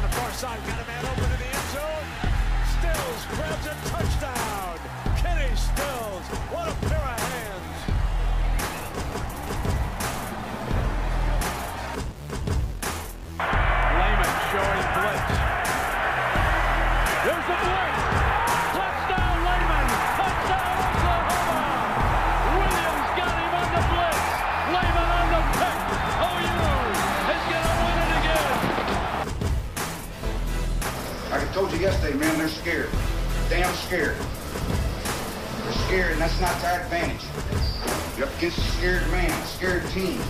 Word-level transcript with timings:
down 0.00 0.10
the 0.10 0.16
far 0.16 0.30
side, 0.32 0.58
got 0.66 0.80
a 0.80 0.86
man 0.86 1.04
open 1.04 1.24
in 1.24 1.38
the 1.38 1.46
end 1.46 1.68
zone. 1.72 2.06
Stills 2.78 3.22
grabs 3.34 3.66
a 3.66 3.74
touchdown. 3.88 4.78
Kenny 5.16 5.54
Stills, 5.56 6.26
what 6.52 6.68
a 6.68 6.89
yesterday, 31.80 32.16
man, 32.18 32.36
they're 32.36 32.48
scared. 32.48 32.90
Damn 33.48 33.74
scared. 33.74 34.16
They're 35.62 35.72
scared, 35.72 36.12
and 36.12 36.20
that's 36.20 36.38
not 36.38 36.60
to 36.60 36.66
our 36.66 36.80
advantage. 36.80 37.22
You're 38.18 38.26
up 38.26 38.36
against 38.36 38.58
a 38.58 38.60
scared 38.60 39.10
man, 39.10 39.30
a 39.30 39.46
scared 39.46 39.88
team. 39.88 40.20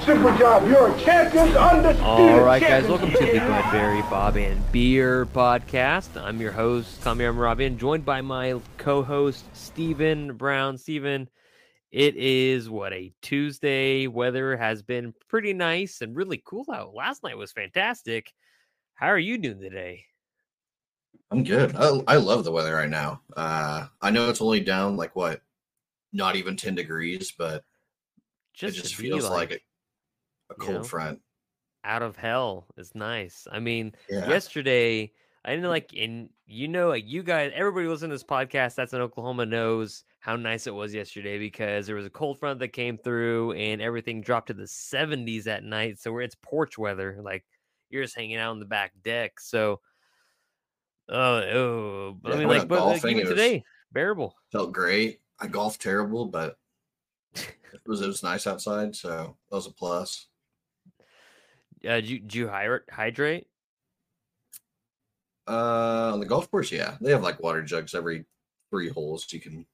Super 0.00 0.38
job. 0.38 0.66
You're 0.66 0.96
champions 0.98 1.54
undisputed. 1.56 2.06
All 2.06 2.40
right, 2.40 2.62
guys, 2.62 2.86
welcome 2.86 3.10
to 3.10 3.18
the 3.18 3.38
Bradbury 3.38 4.00
Bob 4.02 4.36
and 4.36 4.72
Beer 4.72 5.26
podcast. 5.26 6.18
I'm 6.18 6.40
your 6.40 6.52
host, 6.52 7.02
Tommy 7.02 7.24
Amarabian, 7.24 7.76
joined 7.76 8.06
by 8.06 8.22
my 8.22 8.58
co-host 8.78 9.44
Stephen 9.54 10.36
Brown. 10.38 10.78
Stephen, 10.78 11.28
it 11.90 12.16
is 12.16 12.70
what 12.70 12.94
a 12.94 13.12
Tuesday. 13.20 14.06
Weather 14.06 14.56
has 14.56 14.82
been 14.82 15.12
pretty 15.28 15.52
nice 15.52 16.00
and 16.00 16.16
really 16.16 16.40
cool 16.42 16.64
out. 16.72 16.94
Last 16.94 17.22
night 17.22 17.36
was 17.36 17.52
fantastic. 17.52 18.32
How 18.96 19.08
are 19.08 19.18
you 19.18 19.38
doing 19.38 19.60
today? 19.60 20.06
I'm 21.30 21.44
good. 21.44 21.74
I, 21.76 22.00
I 22.06 22.16
love 22.16 22.44
the 22.44 22.52
weather 22.52 22.74
right 22.74 22.88
now. 22.88 23.20
Uh, 23.36 23.86
I 24.00 24.10
know 24.10 24.28
it's 24.30 24.40
only 24.40 24.60
down 24.60 24.96
like 24.96 25.14
what, 25.16 25.42
not 26.12 26.36
even 26.36 26.56
10 26.56 26.74
degrees, 26.74 27.32
but 27.36 27.64
Just, 28.54 28.78
it 28.78 28.82
just 28.82 28.94
feels 28.94 29.28
like, 29.28 29.50
a, 29.50 29.54
a 29.54 29.58
you 29.58 30.56
cold 30.58 30.74
know, 30.76 30.82
front. 30.84 31.20
out 31.84 32.02
of 32.02 32.16
hell 32.16 32.66
is 32.76 32.94
nice. 32.94 33.46
I 33.50 33.58
mean, 33.60 33.94
Yeah. 34.08 34.28
yesterday 34.28 35.12
I 35.44 35.50
didn't 35.54 35.70
like 35.70 35.90
and 35.96 36.28
you 36.46 36.66
know 36.66 36.88
like 36.88 37.04
you 37.06 37.22
guys 37.22 37.52
everybody 37.54 37.86
listening 37.86 38.10
to 38.10 38.14
this 38.16 38.24
podcast 38.24 38.74
that's 38.74 38.92
in 38.92 39.00
Oklahoma 39.00 39.46
knows 39.46 40.04
how 40.18 40.34
nice 40.34 40.66
it 40.66 40.74
was 40.74 40.92
yesterday 40.92 41.38
because 41.38 41.86
there 41.86 41.94
was 41.94 42.06
a 42.06 42.10
cold 42.10 42.40
front 42.40 42.58
that 42.58 42.68
came 42.68 42.98
through 42.98 43.52
and 43.52 43.80
everything 43.80 44.20
dropped 44.22 44.48
to 44.48 44.54
the 44.54 44.66
70s 44.66 45.46
at 45.46 45.62
night 45.62 46.00
so 46.00 46.18
it's 46.18 46.34
porch 46.42 46.76
weather 46.78 47.20
like 47.22 47.44
you're 47.90 48.02
just 48.04 48.16
hanging 48.16 48.36
out 48.36 48.50
on 48.50 48.60
the 48.60 48.66
back 48.66 48.92
deck 49.02 49.38
so 49.40 49.80
oh 51.08 51.36
oh 51.38 52.12
but 52.20 52.30
Yeah, 52.30 52.34
I 52.36 52.38
mean 52.40 52.48
like 52.48 52.68
but 52.68 52.76
like, 52.76 53.02
golfing, 53.02 53.10
even 53.12 53.22
it 53.26 53.30
was- 53.30 53.40
today 53.40 53.64
bearable 53.92 54.36
Felt 54.52 54.72
great. 54.72 55.20
I 55.40 55.48
golfed 55.48 55.82
terrible, 55.82 56.26
but 56.26 56.56
it 57.34 57.82
was 57.86 58.00
it 58.00 58.06
was 58.06 58.22
nice 58.22 58.46
outside, 58.46 58.94
so 58.94 59.36
that 59.50 59.56
was 59.56 59.66
a 59.66 59.72
plus. 59.72 60.28
uh 61.84 62.00
did 62.00 62.08
you, 62.08 62.18
did 62.20 62.34
you 62.34 62.48
hydrate 62.48 63.48
Uh, 65.48 66.10
on 66.12 66.20
the 66.20 66.26
golf 66.26 66.50
course, 66.50 66.72
yeah, 66.72 66.96
they 67.00 67.10
have 67.12 67.22
like 67.22 67.40
water 67.40 67.62
jugs 67.62 67.94
every 67.94 68.24
three 68.70 68.88
holes 68.88 69.32
you 69.32 69.40
can 69.40 69.66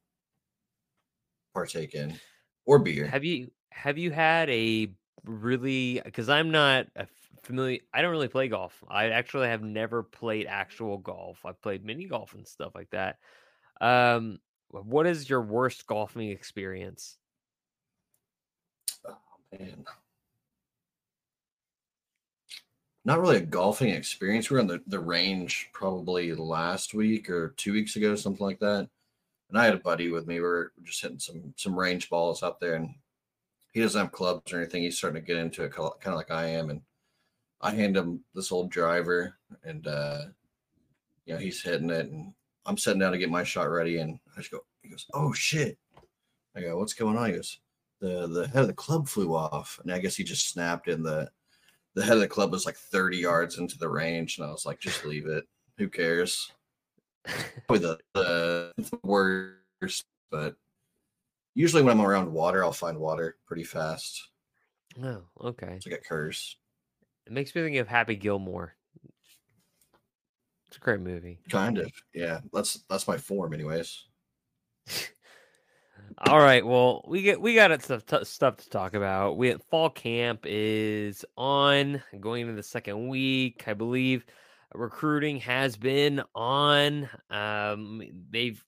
partake 1.55 1.95
in, 1.95 2.19
or 2.67 2.79
beer. 2.79 3.07
Have 3.07 3.25
you 3.25 3.51
have 3.71 3.99
you 3.99 4.11
had 4.11 4.51
a 4.51 4.89
really 5.25 6.01
because 6.05 6.29
I'm 6.29 6.51
not 6.51 6.87
a 6.97 7.07
familiar 7.43 7.81
I 7.93 8.03
don't 8.03 8.11
really 8.11 8.29
play 8.29 8.49
golf. 8.49 8.83
I 8.89 9.11
actually 9.11 9.49
have 9.49 9.63
never 9.63 10.03
played 10.03 10.47
actual 10.47 10.99
golf. 10.99 11.45
I've 11.45 11.61
played 11.61 11.85
mini 11.85 12.07
golf 12.07 12.35
and 12.35 12.47
stuff 12.47 12.75
like 12.75 12.91
that. 12.91 13.19
Um 13.81 14.39
what 14.69 15.07
is 15.07 15.29
your 15.29 15.43
worst 15.43 15.87
golfing 15.87 16.31
experience? 16.31 17.17
Oh 19.07 19.17
man. 19.59 19.85
Not 23.05 23.21
really 23.21 23.39
a 23.39 23.41
golfing 23.41 23.91
experience. 23.91 24.49
We 24.49 24.55
were 24.55 24.61
on 24.61 24.69
the, 24.69 24.81
the 24.87 25.01
range 25.01 25.71
probably 25.73 26.33
last 26.35 26.95
week 26.95 27.29
or 27.29 27.53
two 27.57 27.73
weeks 27.73 27.97
ago, 27.97 28.15
something 28.15 28.47
like 28.47 28.61
that. 28.61 28.89
And 29.49 29.59
I 29.59 29.65
had 29.65 29.75
a 29.75 29.79
buddy 29.79 30.11
with 30.11 30.27
me. 30.27 30.37
We 30.37 30.41
were 30.41 30.73
just 30.85 31.03
hitting 31.03 31.19
some 31.19 31.53
some 31.57 31.79
range 31.79 32.09
balls 32.09 32.43
out 32.43 32.61
there, 32.61 32.75
and 32.75 32.95
he 33.73 33.81
doesn't 33.81 34.01
have 34.01 34.13
clubs 34.13 34.53
or 34.53 34.59
anything. 34.59 34.83
He's 34.83 34.97
starting 34.97 35.21
to 35.21 35.27
get 35.27 35.37
into 35.37 35.65
it 35.65 35.73
kind 35.73 35.93
of 36.07 36.15
like 36.15 36.31
I 36.31 36.47
am. 36.47 36.71
And 36.71 36.81
I 37.63 37.71
hand 37.73 37.97
him 37.97 38.25
this 38.35 38.53
old 38.53 38.71
driver, 38.71 39.35
and 39.65 39.87
uh, 39.87 40.23
you 41.27 41.35
know 41.35 41.41
he's 41.41 41.63
hitting 41.63 41.91
it, 41.91 42.07
and 42.11 42.33
I'm 42.67 42.79
sitting 42.79 43.01
down 43.01 43.13
to 43.13 43.19
get 43.19 43.31
my 43.31 43.45
shot 43.45 43.71
ready, 43.71 43.99
and 43.99 44.19
I 44.37 44.41
just 44.41 44.51
go. 44.51 44.61
He 44.83 44.89
goes, 44.89 45.07
"Oh 45.15 45.33
shit!" 45.33 45.79
I 46.57 46.61
go, 46.63 46.79
"What's 46.79 46.95
going 46.95 47.17
on?" 47.17 47.29
He 47.29 47.37
goes, 47.37 47.59
the 48.03 48.27
the 48.27 48.49
head 48.49 48.63
of 48.63 48.67
the 48.67 48.75
club 48.75 49.09
flew 49.09 49.35
off, 49.35 49.79
and 49.83 49.93
I 49.93 49.99
guess 49.99 50.17
he 50.17 50.25
just 50.25 50.51
snapped 50.51 50.89
in 50.89 51.03
the 51.03 51.31
the 51.95 52.05
head 52.05 52.15
of 52.15 52.21
the 52.21 52.29
club 52.29 52.51
was 52.51 52.67
like 52.67 52.77
30 52.77 53.19
yards 53.19 53.59
into 53.59 53.79
the 53.79 53.89
range, 53.89 54.39
and 54.39 54.47
I 54.47 54.51
was 54.51 54.67
like, 54.67 54.81
just 54.81 55.05
leave 55.05 55.27
it. 55.27 55.45
Who 55.79 55.89
cares? 55.89 56.51
Probably 57.67 57.87
the, 57.87 57.99
the, 58.15 58.73
the 58.79 58.99
worst, 59.03 60.05
but 60.31 60.57
usually 61.55 61.83
when 61.83 61.99
I'm 61.99 62.05
around 62.05 62.33
water, 62.33 62.65
I'll 62.65 62.73
find 62.73 62.99
water 62.99 63.37
pretty 63.47 63.65
fast. 63.65 64.31
Oh, 65.03 65.23
okay. 65.43 65.75
It's 65.75 65.87
like 65.87 66.01
a 66.01 66.03
curse. 66.03 66.57
It 67.27 67.33
makes 67.33 67.55
me 67.55 67.63
think 67.63 67.77
of 67.77 67.89
Happy 67.89 68.17
Gilmore. 68.17 68.75
It's 70.69 70.77
a 70.77 70.81
great 70.81 71.01
movie. 71.01 71.39
Kind 71.51 71.79
of. 71.79 71.93
Yeah. 72.15 72.41
That's 72.53 72.85
that's 72.89 73.07
my 73.07 73.19
form, 73.19 73.53
anyways. 73.53 74.05
All 76.27 76.39
right. 76.39 76.65
Well, 76.65 77.05
we 77.07 77.23
get 77.23 77.41
we 77.41 77.55
got 77.55 77.71
it 77.71 77.83
stuff 77.83 78.05
stuff 78.25 78.57
to 78.59 78.69
talk 78.71 78.95
about. 78.95 79.37
We 79.37 79.55
fall 79.71 79.91
camp 79.91 80.41
is 80.45 81.25
on 81.37 82.03
going 82.21 82.43
into 82.43 82.55
the 82.55 82.63
second 82.63 83.09
week, 83.09 83.65
I 83.67 83.75
believe. 83.75 84.25
Recruiting 84.75 85.39
has 85.41 85.77
been 85.77 86.23
on. 86.35 87.09
Um, 87.31 88.03
they've 88.31 88.65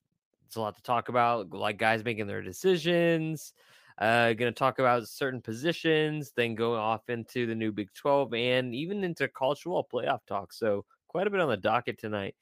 it's 0.46 0.56
a 0.56 0.60
lot 0.60 0.76
to 0.76 0.82
talk 0.82 1.08
about, 1.08 1.52
like 1.52 1.78
guys 1.78 2.04
making 2.04 2.26
their 2.26 2.42
decisions. 2.42 3.54
Uh, 3.98 4.32
going 4.32 4.52
to 4.52 4.58
talk 4.58 4.80
about 4.80 5.06
certain 5.06 5.40
positions, 5.40 6.32
then 6.36 6.54
go 6.54 6.74
off 6.74 7.08
into 7.08 7.46
the 7.46 7.54
new 7.54 7.70
Big 7.70 7.92
Twelve 7.94 8.34
and 8.34 8.74
even 8.74 9.04
into 9.04 9.28
football 9.28 9.86
playoff 9.92 10.26
talk. 10.26 10.52
So 10.52 10.84
quite 11.08 11.26
a 11.28 11.30
bit 11.30 11.40
on 11.40 11.48
the 11.48 11.56
docket 11.56 11.98
tonight. 11.98 12.34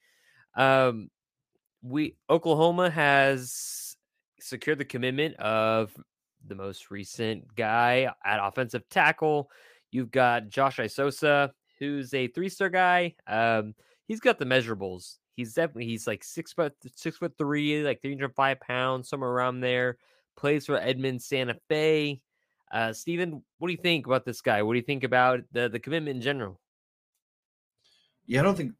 Um, 0.55 1.09
we 1.83 2.15
Oklahoma 2.29 2.89
has 2.89 3.95
secured 4.39 4.79
the 4.79 4.85
commitment 4.85 5.35
of 5.35 5.91
the 6.45 6.55
most 6.55 6.91
recent 6.91 7.53
guy 7.55 8.11
at 8.25 8.45
offensive 8.45 8.87
tackle. 8.89 9.49
You've 9.91 10.11
got 10.11 10.49
Josh 10.49 10.77
Isosa, 10.77 11.51
who's 11.79 12.13
a 12.13 12.27
three-star 12.27 12.69
guy. 12.69 13.15
Um, 13.27 13.75
he's 14.07 14.19
got 14.19 14.39
the 14.39 14.45
measurables. 14.45 15.17
He's 15.35 15.53
definitely 15.53 15.85
he's 15.85 16.07
like 16.07 16.23
six 16.23 16.53
foot 16.53 16.73
six 16.95 17.17
foot 17.17 17.33
three, 17.37 17.83
like 17.83 18.01
305 18.01 18.59
pounds, 18.59 19.09
somewhere 19.09 19.29
around 19.29 19.61
there. 19.61 19.97
Plays 20.35 20.65
for 20.65 20.77
Edmond 20.77 21.21
Santa 21.21 21.55
Fe. 21.69 22.21
Uh, 22.71 22.91
Steven, 22.91 23.43
what 23.59 23.67
do 23.67 23.71
you 23.71 23.81
think 23.81 24.07
about 24.07 24.25
this 24.25 24.41
guy? 24.41 24.63
What 24.63 24.73
do 24.73 24.79
you 24.79 24.85
think 24.85 25.03
about 25.03 25.41
the 25.51 25.69
the 25.69 25.79
commitment 25.79 26.15
in 26.15 26.21
general? 26.21 26.59
Yeah, 28.25 28.39
I 28.39 28.43
don't 28.43 28.55
think 28.55 28.73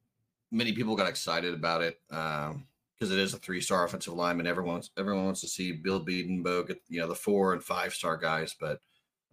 many 0.51 0.71
people 0.71 0.95
got 0.95 1.09
excited 1.09 1.53
about 1.53 1.81
it 1.81 1.99
because 2.09 3.11
it 3.11 3.19
is 3.19 3.33
a 3.33 3.37
three-star 3.37 3.85
offensive 3.85 4.13
lineman. 4.13 4.47
Everyone 4.47 4.73
wants, 4.73 4.91
everyone 4.97 5.25
wants 5.25 5.41
to 5.41 5.47
see 5.47 5.73
Bill 5.73 6.03
Bedenbaugh 6.03 6.67
get 6.67 6.81
you 6.87 7.01
know 7.01 7.07
the 7.07 7.15
four 7.15 7.53
and 7.53 7.63
five-star 7.63 8.17
guys, 8.17 8.55
but 8.59 8.79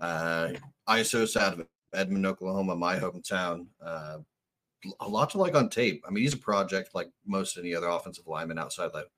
uh, 0.00 0.52
ISO's 0.88 1.36
out 1.36 1.60
of 1.60 1.66
Edmond, 1.94 2.26
Oklahoma, 2.26 2.74
my 2.74 2.96
hometown. 2.98 3.66
Uh, 3.84 4.18
a 5.00 5.08
lot 5.08 5.30
to 5.30 5.38
like 5.38 5.54
on 5.54 5.68
tape. 5.68 6.02
I 6.06 6.10
mean, 6.10 6.22
he's 6.24 6.34
a 6.34 6.38
project 6.38 6.94
like 6.94 7.10
most 7.26 7.58
any 7.58 7.74
other 7.74 7.88
offensive 7.88 8.26
lineman 8.26 8.58
outside 8.58 8.90
like 8.94 9.10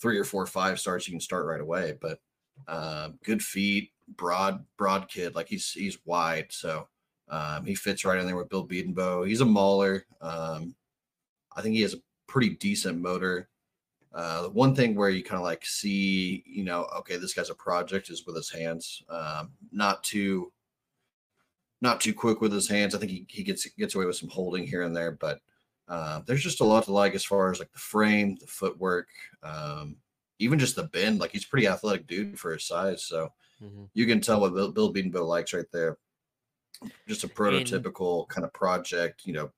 three 0.00 0.18
or 0.18 0.24
four 0.24 0.46
five 0.46 0.78
stars 0.78 1.06
you 1.06 1.12
can 1.12 1.20
start 1.20 1.46
right 1.46 1.60
away. 1.60 1.94
But 2.00 2.20
uh, 2.68 3.10
good 3.24 3.42
feet, 3.42 3.90
broad, 4.16 4.64
broad 4.76 5.08
kid. 5.08 5.34
Like 5.34 5.48
he's 5.48 5.70
he's 5.72 5.98
wide, 6.04 6.46
so 6.50 6.88
um, 7.28 7.64
he 7.64 7.74
fits 7.74 8.04
right 8.04 8.18
in 8.18 8.26
there 8.26 8.36
with 8.36 8.48
Bill 8.48 8.66
Bedenbaugh. 8.66 9.26
He's 9.26 9.40
a 9.40 9.46
mauler. 9.46 10.04
Um, 10.20 10.74
I 11.56 11.62
think 11.62 11.74
he 11.74 11.82
has 11.82 11.94
a 11.94 12.02
pretty 12.26 12.50
decent 12.50 13.00
motor. 13.00 13.48
Uh, 14.14 14.42
the 14.42 14.50
one 14.50 14.74
thing 14.74 14.94
where 14.94 15.08
you 15.08 15.22
kind 15.22 15.38
of 15.38 15.44
like 15.44 15.64
see, 15.64 16.42
you 16.46 16.64
know, 16.64 16.86
okay, 16.98 17.16
this 17.16 17.32
guy's 17.32 17.50
a 17.50 17.54
project 17.54 18.10
is 18.10 18.26
with 18.26 18.36
his 18.36 18.50
hands. 18.50 19.02
Um, 19.08 19.52
not 19.70 20.04
too, 20.04 20.52
not 21.80 22.00
too 22.00 22.12
quick 22.12 22.40
with 22.40 22.52
his 22.52 22.68
hands. 22.68 22.94
I 22.94 22.98
think 22.98 23.10
he, 23.10 23.26
he 23.28 23.42
gets 23.42 23.66
gets 23.78 23.94
away 23.94 24.04
with 24.04 24.16
some 24.16 24.28
holding 24.28 24.66
here 24.66 24.82
and 24.82 24.94
there, 24.94 25.12
but 25.12 25.40
uh, 25.88 26.20
there's 26.26 26.42
just 26.42 26.60
a 26.60 26.64
lot 26.64 26.84
to 26.84 26.92
like 26.92 27.14
as 27.14 27.24
far 27.24 27.50
as 27.50 27.58
like 27.58 27.72
the 27.72 27.78
frame, 27.78 28.36
the 28.38 28.46
footwork, 28.46 29.08
um, 29.42 29.96
even 30.42 30.58
just 30.58 30.76
the 30.76 30.84
bend. 30.84 31.20
Like 31.20 31.32
he's 31.32 31.44
a 31.44 31.48
pretty 31.48 31.66
athletic 31.68 32.06
dude 32.06 32.38
for 32.40 32.52
his 32.52 32.64
size, 32.66 33.04
so 33.04 33.32
Mhm. 33.60 33.90
you 33.94 34.06
can 34.06 34.20
tell 34.20 34.40
what 34.40 34.54
Bill, 34.54 34.92
Bill 34.92 35.26
likes 35.26 35.54
right 35.54 35.66
there. 35.72 35.98
just 37.08 37.24
a 37.24 37.28
prototypical 37.28 38.28
kind 38.28 38.44
of 38.44 38.52
project. 38.52 39.22
You 39.26 39.32
know, 39.34 39.52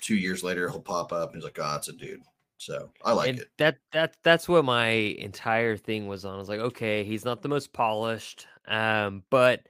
two 0.00 0.16
years 0.16 0.44
later 0.44 0.68
he'll 0.70 0.82
pop 0.82 1.12
up 1.12 1.30
and 1.30 1.36
he's 1.36 1.44
like, 1.44 1.58
"Oh, 1.60 1.76
it's 1.76 1.88
a 1.88 1.94
dude." 1.94 2.22
So 2.58 2.92
I 3.04 3.12
like 3.12 3.30
and 3.30 3.40
it. 3.40 3.50
that 3.58 3.78
that 3.92 4.16
that's 4.22 4.48
what 4.48 4.64
my 4.64 4.88
entire 4.88 5.76
thing 5.76 6.06
was 6.06 6.24
on. 6.24 6.34
I 6.34 6.38
was 6.38 6.48
like, 6.48 6.60
okay, 6.60 7.04
he's 7.04 7.24
not 7.24 7.42
the 7.42 7.48
most 7.48 7.72
polished, 7.72 8.46
um, 8.68 9.24
but 9.30 9.66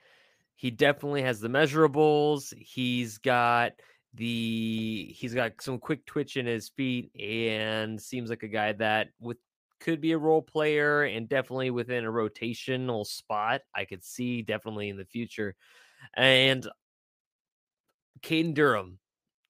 he 0.57 0.71
definitely 0.71 1.23
has 1.23 1.41
the 1.41 1.49
measurables. 1.49 2.55
He's 2.59 3.19
got 3.19 3.73
the 4.15 5.13
he's 5.17 5.35
got 5.35 5.61
some 5.63 5.79
quick 5.79 6.07
twitch 6.07 6.37
in 6.37 6.47
his 6.47 6.69
feet 6.71 7.13
and 7.21 8.01
seems 8.01 8.31
like 8.31 8.43
a 8.45 8.49
guy 8.49 8.73
that 8.75 9.11
with 9.21 9.39
could 9.81 10.01
be 10.01 10.13
a 10.13 10.19
role 10.19 10.43
player 10.43 11.03
and 11.03 11.29
definitely 11.29 11.71
within 11.71 12.05
a 12.05 12.11
rotational 12.11 13.07
spot. 13.07 13.63
I 13.75 13.85
could 13.85 14.05
see 14.05 14.43
definitely 14.43 14.89
in 14.89 14.97
the 14.97 15.05
future. 15.05 15.55
And 16.15 16.67
Caden 18.23 18.55
Durham, 18.55 18.99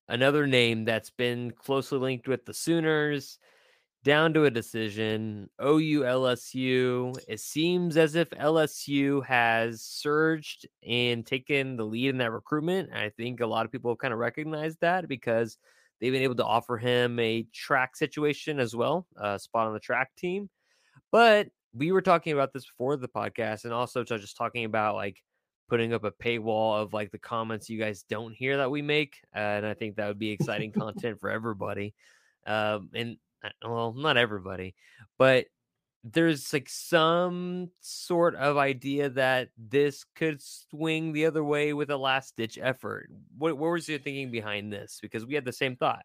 another 0.08 0.46
name 0.46 0.84
that's 0.84 1.10
been 1.10 1.52
closely 1.52 1.98
linked 1.98 2.28
with 2.28 2.44
the 2.44 2.54
Sooners 2.54 3.38
down 4.04 4.32
to 4.34 4.44
a 4.44 4.50
decision. 4.50 5.50
OU 5.60 6.04
LSU. 6.04 7.12
It 7.28 7.40
seems 7.40 7.96
as 7.96 8.14
if 8.14 8.32
LSU 8.32 9.24
has 9.26 9.82
surged 9.82 10.68
and 10.86 11.26
taken 11.26 11.76
the 11.76 11.84
lead 11.84 12.10
in 12.10 12.18
that 12.18 12.32
recruitment. 12.32 12.92
I 12.92 13.10
think 13.10 13.40
a 13.40 13.46
lot 13.46 13.66
of 13.66 13.72
people 13.72 13.96
kind 13.96 14.12
of 14.14 14.20
recognize 14.20 14.76
that 14.78 15.08
because 15.08 15.58
they've 16.00 16.12
been 16.12 16.22
able 16.22 16.36
to 16.36 16.44
offer 16.44 16.76
him 16.76 17.18
a 17.18 17.46
track 17.52 17.96
situation 17.96 18.60
as 18.60 18.74
well, 18.74 19.06
a 19.16 19.38
spot 19.38 19.66
on 19.66 19.74
the 19.74 19.80
track 19.80 20.10
team. 20.16 20.48
But 21.12 21.48
we 21.74 21.92
were 21.92 22.02
talking 22.02 22.32
about 22.32 22.52
this 22.52 22.66
before 22.66 22.96
the 22.96 23.08
podcast, 23.08 23.64
and 23.64 23.72
also 23.72 24.04
just 24.04 24.36
talking 24.36 24.64
about 24.64 24.94
like 24.94 25.22
putting 25.68 25.92
up 25.92 26.04
a 26.04 26.10
paywall 26.10 26.80
of 26.80 26.92
like 26.92 27.10
the 27.10 27.18
comments 27.18 27.68
you 27.68 27.78
guys 27.78 28.04
don't 28.08 28.32
hear 28.32 28.56
that 28.58 28.70
we 28.70 28.82
make, 28.82 29.20
uh, 29.34 29.38
and 29.38 29.66
I 29.66 29.74
think 29.74 29.96
that 29.96 30.08
would 30.08 30.18
be 30.18 30.30
exciting 30.30 30.72
content 30.78 31.20
for 31.20 31.30
everybody. 31.30 31.94
Um, 32.46 32.90
and 32.94 33.16
uh, 33.44 33.50
well, 33.62 33.92
not 33.92 34.16
everybody, 34.16 34.74
but 35.18 35.46
there's 36.12 36.52
like 36.52 36.68
some 36.68 37.70
sort 37.80 38.34
of 38.36 38.56
idea 38.56 39.08
that 39.10 39.48
this 39.56 40.04
could 40.14 40.40
swing 40.40 41.12
the 41.12 41.26
other 41.26 41.42
way 41.42 41.72
with 41.72 41.90
a 41.90 41.96
last 41.96 42.36
ditch 42.36 42.58
effort. 42.60 43.10
What, 43.36 43.58
what 43.58 43.70
was 43.70 43.88
your 43.88 43.98
thinking 43.98 44.30
behind 44.30 44.72
this? 44.72 44.98
Because 45.00 45.26
we 45.26 45.34
had 45.34 45.44
the 45.44 45.52
same 45.52 45.76
thought. 45.76 46.04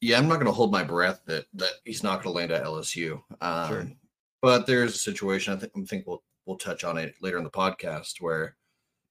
Yeah, 0.00 0.18
I'm 0.18 0.26
not 0.26 0.36
going 0.36 0.46
to 0.46 0.52
hold 0.52 0.72
my 0.72 0.82
breath 0.82 1.20
that 1.26 1.44
that 1.54 1.70
he's 1.84 2.02
not 2.02 2.22
going 2.22 2.34
to 2.34 2.38
land 2.38 2.50
at 2.50 2.64
LSU. 2.64 3.22
Um, 3.40 3.68
Sure. 3.68 3.88
But 4.40 4.66
there's 4.66 4.96
a 4.96 4.98
situation 4.98 5.54
I 5.54 5.56
think 5.56 5.72
I 5.76 5.80
think 5.82 6.06
we'll 6.06 6.24
we'll 6.44 6.58
touch 6.58 6.82
on 6.82 6.98
it 6.98 7.14
later 7.20 7.38
in 7.38 7.44
the 7.44 7.50
podcast 7.50 8.20
where 8.20 8.56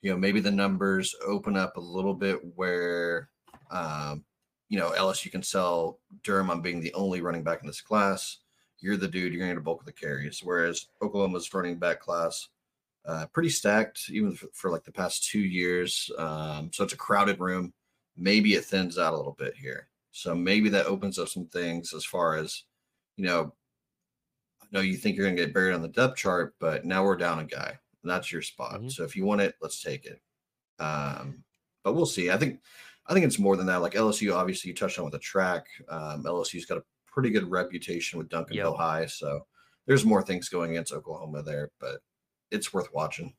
you 0.01 0.11
know 0.11 0.17
maybe 0.17 0.41
the 0.41 0.51
numbers 0.51 1.15
open 1.25 1.55
up 1.55 1.77
a 1.77 1.81
little 1.81 2.13
bit 2.13 2.39
where 2.55 3.29
um, 3.71 4.25
you 4.67 4.77
know 4.77 4.91
LSU 4.91 5.31
can 5.31 5.41
sell 5.41 5.99
Durham 6.23 6.49
on 6.49 6.61
being 6.61 6.81
the 6.81 6.93
only 6.93 7.21
running 7.21 7.43
back 7.43 7.61
in 7.61 7.67
this 7.67 7.79
class. 7.79 8.39
You're 8.81 8.97
the 8.97 9.07
dude. 9.07 9.31
You're 9.31 9.39
going 9.39 9.49
to 9.49 9.55
get 9.55 9.61
a 9.61 9.63
bulk 9.63 9.81
of 9.81 9.85
the 9.85 9.91
carries. 9.93 10.41
Whereas 10.43 10.87
Oklahoma's 11.01 11.53
running 11.53 11.77
back 11.77 11.99
class 11.99 12.49
uh, 13.05 13.25
pretty 13.27 13.49
stacked 13.49 14.09
even 14.09 14.33
for, 14.33 14.47
for 14.53 14.71
like 14.71 14.83
the 14.83 14.91
past 14.91 15.27
two 15.29 15.39
years. 15.39 16.09
Um, 16.17 16.69
so 16.73 16.83
it's 16.83 16.93
a 16.93 16.97
crowded 16.97 17.39
room. 17.39 17.73
Maybe 18.17 18.55
it 18.55 18.65
thins 18.65 18.97
out 18.97 19.13
a 19.13 19.17
little 19.17 19.35
bit 19.37 19.55
here. 19.55 19.87
So 20.11 20.35
maybe 20.35 20.69
that 20.69 20.87
opens 20.87 21.17
up 21.17 21.29
some 21.29 21.45
things 21.47 21.93
as 21.93 22.03
far 22.03 22.35
as, 22.35 22.63
you 23.15 23.25
know, 23.25 23.53
I 24.61 24.65
know 24.71 24.81
you 24.81 24.97
think 24.97 25.15
you're 25.15 25.25
going 25.25 25.37
to 25.37 25.45
get 25.45 25.53
buried 25.53 25.73
on 25.73 25.81
the 25.81 25.87
depth 25.87 26.17
chart, 26.17 26.55
but 26.59 26.85
now 26.85 27.03
we're 27.03 27.15
down 27.15 27.39
a 27.39 27.45
guy. 27.45 27.77
And 28.03 28.11
that's 28.11 28.31
your 28.31 28.41
spot. 28.41 28.81
Mhm. 28.81 28.91
So 28.91 29.03
if 29.03 29.15
you 29.15 29.25
want 29.25 29.41
it, 29.41 29.55
let's 29.61 29.81
take 29.81 30.05
it. 30.05 30.21
Um, 30.79 31.43
but 31.83 31.93
we'll 31.93 32.05
see. 32.05 32.29
I 32.29 32.37
think, 32.37 32.59
I 33.07 33.13
think 33.13 33.25
it's 33.25 33.39
more 33.39 33.55
than 33.55 33.67
that. 33.67 33.81
Like 33.81 33.93
LSU, 33.93 34.35
obviously, 34.35 34.69
you 34.69 34.75
touched 34.75 34.99
on 34.99 35.05
with 35.05 35.13
the 35.13 35.19
track. 35.19 35.65
Um, 35.89 36.23
LSU's 36.23 36.65
got 36.65 36.77
a 36.77 36.83
pretty 37.11 37.29
good 37.29 37.49
reputation 37.49 38.17
with 38.17 38.29
Duncanville 38.29 38.55
Yep. 38.55 38.75
High. 38.75 39.05
So 39.05 39.45
there's 39.85 40.05
more 40.05 40.21
things 40.21 40.49
going 40.49 40.71
against 40.71 40.93
Oklahoma 40.93 41.43
there, 41.43 41.71
but 41.79 42.01
it's 42.49 42.73
worth 42.73 42.93
watching. 42.93 43.35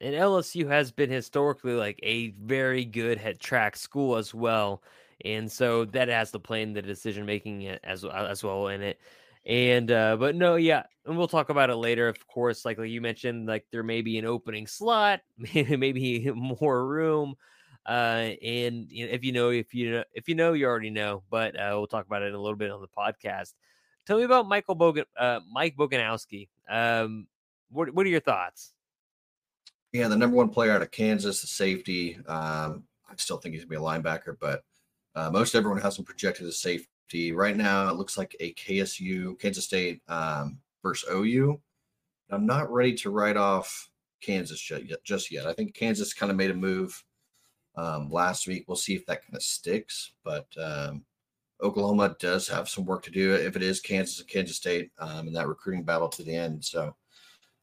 And 0.00 0.14
LSU 0.14 0.68
has 0.68 0.92
been 0.92 1.10
historically 1.10 1.72
like 1.72 1.98
a 2.02 2.30
very 2.32 2.84
good 2.84 3.18
head 3.18 3.40
track 3.40 3.76
school 3.76 4.16
as 4.16 4.32
well, 4.32 4.82
and 5.24 5.50
so 5.50 5.84
that 5.86 6.08
has 6.08 6.30
to 6.30 6.38
play 6.38 6.62
in 6.62 6.72
the 6.72 6.82
decision 6.82 7.26
making 7.26 7.66
as 7.66 8.04
as 8.04 8.44
well 8.44 8.68
in 8.68 8.80
it. 8.82 9.00
And 9.44 9.90
uh, 9.90 10.16
but 10.16 10.36
no, 10.36 10.54
yeah, 10.54 10.84
and 11.04 11.18
we'll 11.18 11.26
talk 11.26 11.48
about 11.48 11.70
it 11.70 11.76
later. 11.76 12.06
Of 12.06 12.26
course, 12.28 12.64
like, 12.64 12.78
like 12.78 12.90
you 12.90 13.00
mentioned, 13.00 13.48
like 13.48 13.66
there 13.72 13.82
may 13.82 14.02
be 14.02 14.18
an 14.18 14.24
opening 14.24 14.68
slot, 14.68 15.20
maybe 15.36 16.30
more 16.32 16.86
room. 16.86 17.34
Uh, 17.88 18.36
and 18.42 18.86
if 18.90 19.24
you 19.24 19.32
know, 19.32 19.48
if 19.48 19.72
you 19.72 19.90
know, 19.90 20.04
if 20.12 20.28
you 20.28 20.34
know, 20.34 20.52
you 20.52 20.66
already 20.66 20.90
know. 20.90 21.22
But 21.30 21.58
uh, 21.58 21.70
we'll 21.72 21.86
talk 21.86 22.04
about 22.04 22.22
it 22.22 22.26
in 22.26 22.34
a 22.34 22.40
little 22.40 22.58
bit 22.58 22.70
on 22.70 22.82
the 22.82 22.88
podcast. 22.88 23.54
Tell 24.06 24.18
me 24.18 24.24
about 24.24 24.46
Michael 24.46 24.76
Bogan, 24.76 25.04
uh, 25.18 25.40
Mike 25.50 25.74
Boganowski. 25.74 26.48
Um, 26.68 27.26
what 27.70 27.94
what 27.94 28.04
are 28.04 28.10
your 28.10 28.20
thoughts? 28.20 28.74
Yeah, 29.92 30.08
the 30.08 30.16
number 30.16 30.36
one 30.36 30.50
player 30.50 30.72
out 30.72 30.82
of 30.82 30.90
Kansas, 30.90 31.40
the 31.40 31.46
safety. 31.46 32.18
Um, 32.26 32.84
I 33.08 33.14
still 33.16 33.38
think 33.38 33.54
he's 33.54 33.64
gonna 33.64 33.70
be 33.70 33.76
a 33.76 33.80
linebacker, 33.80 34.36
but 34.38 34.62
uh, 35.14 35.30
most 35.30 35.54
everyone 35.54 35.80
has 35.80 35.98
him 35.98 36.04
projected 36.04 36.46
as 36.46 36.60
safety. 36.60 37.32
Right 37.32 37.56
now, 37.56 37.88
it 37.88 37.96
looks 37.96 38.18
like 38.18 38.36
a 38.38 38.52
KSU, 38.52 39.38
Kansas 39.40 39.64
State 39.64 40.02
um, 40.08 40.58
versus 40.82 41.08
OU. 41.10 41.58
I'm 42.28 42.44
not 42.44 42.70
ready 42.70 42.92
to 42.96 43.08
write 43.08 43.38
off 43.38 43.88
Kansas 44.20 44.70
yet, 44.70 45.02
just 45.04 45.32
yet. 45.32 45.46
I 45.46 45.54
think 45.54 45.72
Kansas 45.72 46.12
kind 46.12 46.30
of 46.30 46.36
made 46.36 46.50
a 46.50 46.54
move 46.54 47.02
um, 47.76 48.10
last 48.10 48.46
week. 48.46 48.64
We'll 48.66 48.76
see 48.76 48.94
if 48.94 49.06
that 49.06 49.22
kind 49.22 49.36
of 49.36 49.42
sticks. 49.42 50.12
But 50.24 50.46
um, 50.60 51.04
Oklahoma 51.62 52.16
does 52.20 52.48
have 52.48 52.68
some 52.68 52.84
work 52.84 53.02
to 53.04 53.10
do 53.10 53.34
if 53.34 53.56
it 53.56 53.62
is 53.62 53.80
Kansas 53.80 54.20
and 54.20 54.28
Kansas 54.28 54.56
State 54.56 54.90
um, 54.98 55.26
in 55.26 55.32
that 55.34 55.48
recruiting 55.48 55.84
battle 55.84 56.08
to 56.08 56.22
the 56.22 56.34
end. 56.34 56.64
So 56.64 56.94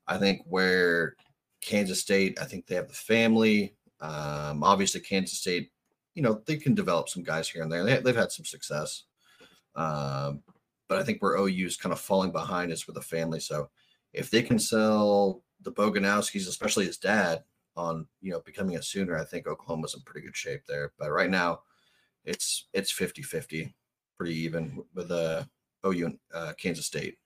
I 0.08 0.18
think 0.18 0.42
where 0.46 1.16
Kansas 1.62 2.02
State, 2.02 2.40
I 2.40 2.46
think 2.46 2.68
they 2.68 2.76
have 2.76 2.88
the 2.88 2.94
family. 2.94 3.76
Um, 4.02 4.64
obviously, 4.64 5.02
Kansas 5.02 5.40
State, 5.40 5.72
you 6.14 6.22
know, 6.22 6.42
they 6.46 6.58
can 6.58 6.76
develop 6.76 7.10
some 7.10 7.24
guys 7.24 7.50
here 7.50 7.64
and 7.64 7.72
there. 7.72 7.84
They, 7.84 7.98
they've 7.98 8.16
had 8.16 8.32
some 8.32 8.46
success. 8.46 9.04
Um, 9.76 10.44
but 10.88 11.00
I 11.00 11.04
think 11.04 11.22
where 11.22 11.36
OU 11.36 11.66
is 11.66 11.78
kind 11.78 11.92
of 11.92 12.00
falling 12.00 12.32
behind 12.32 12.72
is 12.72 12.88
with 12.88 12.96
the 12.96 13.02
family. 13.02 13.40
So 13.40 13.70
if 14.14 14.30
they 14.30 14.42
can 14.42 14.60
sell 14.60 15.42
the 15.62 15.72
Boganowskis, 15.72 16.48
especially 16.48 16.86
his 16.86 16.98
dad, 16.98 17.44
on 17.76 18.08
you 18.22 18.32
know 18.32 18.42
becoming 18.42 18.76
a 18.76 18.82
Sooner, 18.82 19.18
I 19.18 19.26
think 19.26 19.48
Oklahoma's 19.48 19.94
in 19.94 20.02
pretty 20.02 20.26
good 20.26 20.36
shape 20.36 20.62
there. 20.68 20.94
But 20.98 21.12
right 21.12 21.30
now, 21.30 21.62
it's 22.24 22.68
it's 22.74 22.92
50-50, 22.92 23.74
pretty 24.18 24.36
even 24.36 24.84
with 24.94 25.12
uh, 25.12 25.44
OU 25.86 26.06
and 26.06 26.20
uh, 26.34 26.54
Kansas 26.58 26.86
State. 26.86 27.18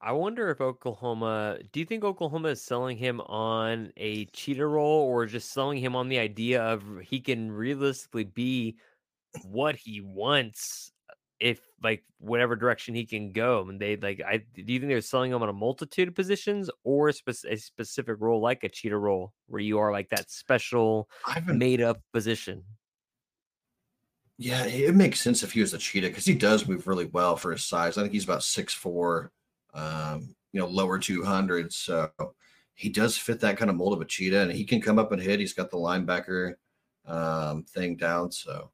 I 0.00 0.12
wonder 0.12 0.48
if 0.50 0.60
Oklahoma. 0.60 1.58
Do 1.72 1.80
you 1.80 1.86
think 1.86 2.04
Oklahoma 2.04 2.48
is 2.48 2.62
selling 2.62 2.96
him 2.96 3.20
on 3.22 3.92
a 3.96 4.26
cheetah 4.26 4.66
role, 4.66 5.02
or 5.02 5.26
just 5.26 5.52
selling 5.52 5.78
him 5.78 5.96
on 5.96 6.08
the 6.08 6.18
idea 6.18 6.62
of 6.62 6.84
he 7.02 7.20
can 7.20 7.50
realistically 7.50 8.24
be 8.24 8.76
what 9.44 9.76
he 9.76 10.00
wants, 10.00 10.92
if 11.40 11.60
like 11.82 12.04
whatever 12.18 12.56
direction 12.56 12.94
he 12.94 13.06
can 13.06 13.32
go? 13.32 13.68
And 13.68 13.80
they 13.80 13.96
like, 13.96 14.20
I 14.26 14.38
do 14.38 14.72
you 14.72 14.80
think 14.80 14.90
they're 14.90 15.00
selling 15.00 15.32
him 15.32 15.42
on 15.42 15.48
a 15.48 15.52
multitude 15.52 16.08
of 16.08 16.14
positions, 16.14 16.70
or 16.84 17.08
a, 17.08 17.12
spec- 17.12 17.50
a 17.50 17.56
specific 17.56 18.16
role 18.18 18.40
like 18.40 18.64
a 18.64 18.68
cheetah 18.68 18.96
role 18.96 19.32
where 19.46 19.62
you 19.62 19.78
are 19.78 19.92
like 19.92 20.08
that 20.10 20.30
special 20.30 21.08
made 21.46 21.80
up 21.80 22.00
position? 22.12 22.64
Yeah, 24.40 24.64
it 24.66 24.94
makes 24.94 25.20
sense 25.20 25.42
if 25.42 25.52
he 25.52 25.60
was 25.60 25.74
a 25.74 25.78
cheetah 25.78 26.08
because 26.08 26.24
he 26.24 26.34
does 26.34 26.68
move 26.68 26.86
really 26.86 27.06
well 27.06 27.36
for 27.36 27.50
his 27.50 27.64
size. 27.64 27.98
I 27.98 28.02
think 28.02 28.12
he's 28.12 28.24
about 28.24 28.44
six 28.44 28.72
four, 28.72 29.32
um, 29.74 30.34
you 30.52 30.60
know, 30.60 30.66
lower 30.66 30.98
two 30.98 31.24
hundred. 31.24 31.72
So 31.72 32.10
he 32.74 32.88
does 32.88 33.18
fit 33.18 33.40
that 33.40 33.56
kind 33.56 33.68
of 33.68 33.76
mold 33.76 33.94
of 33.94 34.00
a 34.00 34.04
cheetah, 34.04 34.42
and 34.42 34.52
he 34.52 34.64
can 34.64 34.80
come 34.80 34.98
up 34.98 35.10
and 35.10 35.20
hit. 35.20 35.40
He's 35.40 35.54
got 35.54 35.70
the 35.70 35.76
linebacker 35.76 36.54
um, 37.04 37.64
thing 37.64 37.96
down. 37.96 38.30
So 38.30 38.70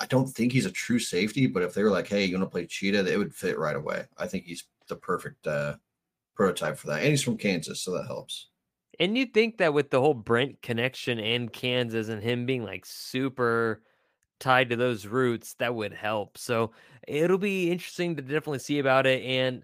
I, 0.00 0.06
don't 0.06 0.28
think 0.28 0.52
he's 0.52 0.66
a 0.66 0.70
true 0.70 0.98
safety, 0.98 1.46
but 1.46 1.62
if 1.62 1.74
they 1.74 1.82
were 1.82 1.90
like, 1.90 2.08
"Hey, 2.08 2.24
you 2.24 2.36
want 2.38 2.48
to 2.48 2.52
play 2.52 2.66
cheetah?" 2.66 3.12
it 3.12 3.16
would 3.16 3.34
fit 3.34 3.58
right 3.58 3.76
away. 3.76 4.04
I 4.16 4.26
think 4.26 4.44
he's 4.44 4.64
the 4.88 4.96
perfect 4.96 5.46
uh, 5.46 5.76
prototype 6.34 6.78
for 6.78 6.88
that, 6.88 7.00
and 7.00 7.10
he's 7.10 7.22
from 7.22 7.36
Kansas, 7.36 7.82
so 7.82 7.92
that 7.92 8.06
helps. 8.06 8.48
And 8.98 9.16
you 9.16 9.26
think 9.26 9.58
that 9.58 9.74
with 9.74 9.90
the 9.90 10.00
whole 10.00 10.14
Brent 10.14 10.62
connection 10.62 11.18
and 11.18 11.52
Kansas 11.52 12.08
and 12.08 12.22
him 12.22 12.46
being 12.46 12.64
like 12.64 12.86
super 12.86 13.82
tied 14.40 14.70
to 14.70 14.76
those 14.76 15.06
roots, 15.06 15.54
that 15.58 15.74
would 15.74 15.92
help. 15.92 16.38
So 16.38 16.72
it'll 17.06 17.38
be 17.38 17.70
interesting 17.70 18.16
to 18.16 18.22
definitely 18.22 18.60
see 18.60 18.78
about 18.78 19.06
it. 19.06 19.22
And 19.22 19.62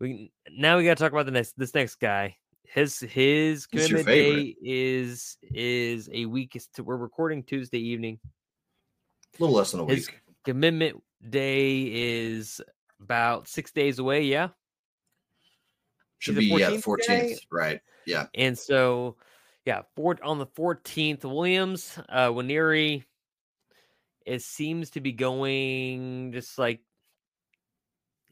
we 0.00 0.32
now 0.50 0.76
we 0.76 0.84
got 0.84 0.96
to 0.96 1.02
talk 1.02 1.12
about 1.12 1.26
the 1.26 1.32
next 1.32 1.58
this 1.58 1.74
next 1.74 1.96
guy. 1.96 2.36
His 2.62 3.00
his 3.00 3.66
commitment 3.66 4.06
day 4.06 4.54
is 4.62 5.38
is 5.42 6.08
a 6.12 6.26
week. 6.26 6.56
We're 6.78 6.96
recording 6.96 7.42
Tuesday 7.42 7.78
evening. 7.78 8.20
A 9.38 9.42
little 9.42 9.56
less 9.56 9.72
than 9.72 9.80
a 9.80 9.86
His 9.86 10.06
week. 10.08 10.20
commitment 10.44 11.02
day 11.28 11.82
is 11.92 12.60
about 13.00 13.48
six 13.48 13.70
days 13.72 13.98
away. 13.98 14.22
Yeah. 14.22 14.48
Should 16.18 16.36
be 16.36 16.46
yeah, 16.46 16.70
the 16.70 16.76
14th 16.76 16.98
today? 17.02 17.38
right? 17.50 17.80
Yeah. 18.06 18.26
And 18.34 18.58
so 18.58 19.16
yeah, 19.64 19.82
four, 19.94 20.16
on 20.22 20.38
the 20.38 20.46
14th, 20.46 21.24
Williams, 21.24 21.98
uh, 22.08 22.28
Nwaneri, 22.28 23.04
it 24.26 24.42
seems 24.42 24.90
to 24.90 25.00
be 25.00 25.12
going 25.12 26.32
just 26.32 26.58
like 26.58 26.80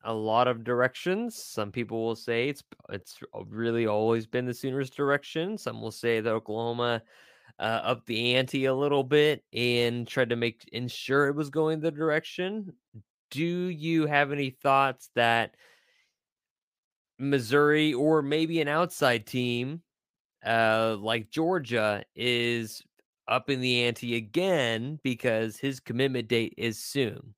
a 0.03 0.13
lot 0.13 0.49
of 0.49 0.65
directions. 0.65 1.37
Some 1.37 1.73
people 1.73 2.05
will 2.05 2.17
say 2.17 2.49
it's 2.49 2.63
it's 2.89 3.19
really 3.47 3.87
always 3.87 4.27
been 4.27 4.47
the 4.47 4.55
Sooners' 4.55 4.91
direction. 4.91 5.59
Some 5.59 5.83
will 5.83 5.91
say 5.91 6.21
that 6.21 6.31
Oklahoma 6.31 7.03
uh, 7.59 7.81
up 7.85 8.07
the 8.07 8.35
ante 8.35 8.67
a 8.67 8.75
little 8.75 9.05
bit 9.05 9.43
and 9.53 10.07
tried 10.07 10.31
to 10.31 10.37
make 10.37 10.69
ensure 10.73 11.27
it 11.27 11.37
was 11.37 11.51
going 11.51 11.81
the 11.81 11.91
direction. 11.91 12.73
Do 13.31 13.45
you 13.45 14.07
have 14.07 14.33
any 14.33 14.51
thoughts 14.51 15.11
that 15.15 15.57
Missouri 17.19 17.95
or 17.95 18.23
maybe 18.23 18.61
an 18.61 18.69
outside 18.69 19.27
team 19.27 19.83
uh, 20.45 20.97
like 21.01 21.31
Georgia 21.31 22.05
is 22.15 22.83
up 23.27 23.51
in 23.51 23.61
the 23.61 23.85
ante 23.85 24.17
again 24.17 25.01
because 25.03 25.57
his 25.57 25.81
commitment 25.81 26.29
date 26.29 26.55
is 26.57 26.79
soon? 26.83 27.35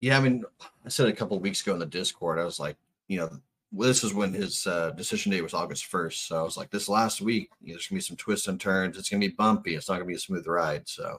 Yeah, 0.00 0.18
I 0.18 0.20
mean, 0.20 0.44
I 0.84 0.88
said 0.88 1.08
a 1.08 1.12
couple 1.12 1.38
weeks 1.38 1.62
ago 1.62 1.72
in 1.72 1.78
the 1.78 1.86
Discord, 1.86 2.38
I 2.38 2.44
was 2.44 2.60
like, 2.60 2.76
you 3.08 3.18
know, 3.18 3.30
this 3.72 4.04
is 4.04 4.14
when 4.14 4.32
his 4.32 4.66
uh, 4.66 4.90
decision 4.90 5.32
date 5.32 5.42
was 5.42 5.54
August 5.54 5.90
1st. 5.90 6.28
So 6.28 6.38
I 6.38 6.42
was 6.42 6.56
like, 6.56 6.70
this 6.70 6.88
last 6.88 7.20
week, 7.20 7.50
you 7.60 7.68
know, 7.68 7.74
there's 7.74 7.88
gonna 7.88 7.98
be 7.98 8.02
some 8.02 8.16
twists 8.16 8.48
and 8.48 8.60
turns. 8.60 8.96
It's 8.96 9.08
gonna 9.08 9.20
be 9.20 9.28
bumpy. 9.28 9.74
It's 9.74 9.88
not 9.88 9.96
gonna 9.96 10.06
be 10.06 10.14
a 10.14 10.18
smooth 10.18 10.46
ride. 10.46 10.88
So 10.88 11.18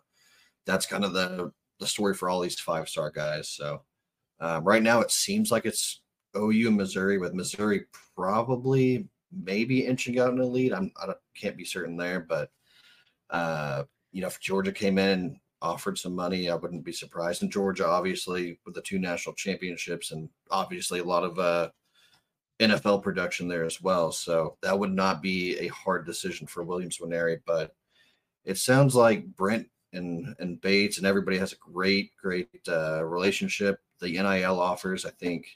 that's 0.66 0.86
kind 0.86 1.06
of 1.06 1.14
the 1.14 1.52
the 1.80 1.88
story 1.88 2.14
for 2.14 2.30
all 2.30 2.40
these 2.40 2.60
five 2.60 2.90
star 2.90 3.12
guys. 3.12 3.50
So 3.50 3.84
um, 4.40 4.64
right 4.64 4.82
now, 4.82 5.02
it 5.02 5.12
seems 5.12 5.52
like 5.52 5.66
it's 5.66 6.02
OU 6.36 6.68
and 6.68 6.78
Missouri, 6.78 7.18
with 7.18 7.34
Missouri 7.34 7.86
probably 8.16 9.08
maybe 9.32 9.86
inching 9.86 10.20
out 10.20 10.30
in 10.30 10.38
the 10.38 10.46
lead. 10.46 10.74
I'm 10.74 10.92
I 10.98 11.14
can't 11.36 11.58
be 11.58 11.66
certain 11.66 11.98
there, 11.98 12.22
but 12.22 12.50
uh, 13.30 13.84
you 14.12 14.22
know, 14.22 14.28
if 14.28 14.40
Georgia 14.40 14.72
came 14.72 14.98
in 14.98 15.40
offered 15.62 15.98
some 15.98 16.16
money, 16.16 16.50
I 16.50 16.56
wouldn't 16.56 16.86
be 16.86 16.92
surprised. 16.92 17.42
And 17.42 17.52
Georgia, 17.52 17.88
obviously, 17.88 18.60
with 18.66 18.76
the 18.76 18.82
two 18.82 19.00
national 19.00 19.36
championships 19.36 20.12
and 20.12 20.30
obviously 20.52 21.00
a 21.00 21.04
lot 21.04 21.24
of 21.24 21.40
uh, 21.40 21.70
NFL 22.60 23.04
production 23.04 23.48
there 23.48 23.64
as 23.64 23.82
well. 23.82 24.12
So 24.12 24.58
that 24.62 24.78
would 24.78 24.94
not 24.94 25.22
be 25.22 25.58
a 25.60 25.68
hard 25.68 26.06
decision 26.06 26.48
for 26.48 26.64
Williams 26.64 26.98
Nwaneri. 26.98 27.40
But 27.46 27.76
it 28.46 28.58
sounds 28.58 28.96
like 28.96 29.26
Brent 29.36 29.68
and, 29.94 30.36
and 30.40 30.60
Bates 30.62 30.98
and 30.98 31.06
everybody 31.06 31.38
has 31.38 31.54
a 31.54 31.58
great, 31.58 32.12
great 32.18 32.50
uh, 32.68 33.04
relationship. 33.04 33.80
The 34.00 34.12
NIL 34.12 34.60
offers, 34.60 35.06
I 35.06 35.12
think, 35.12 35.48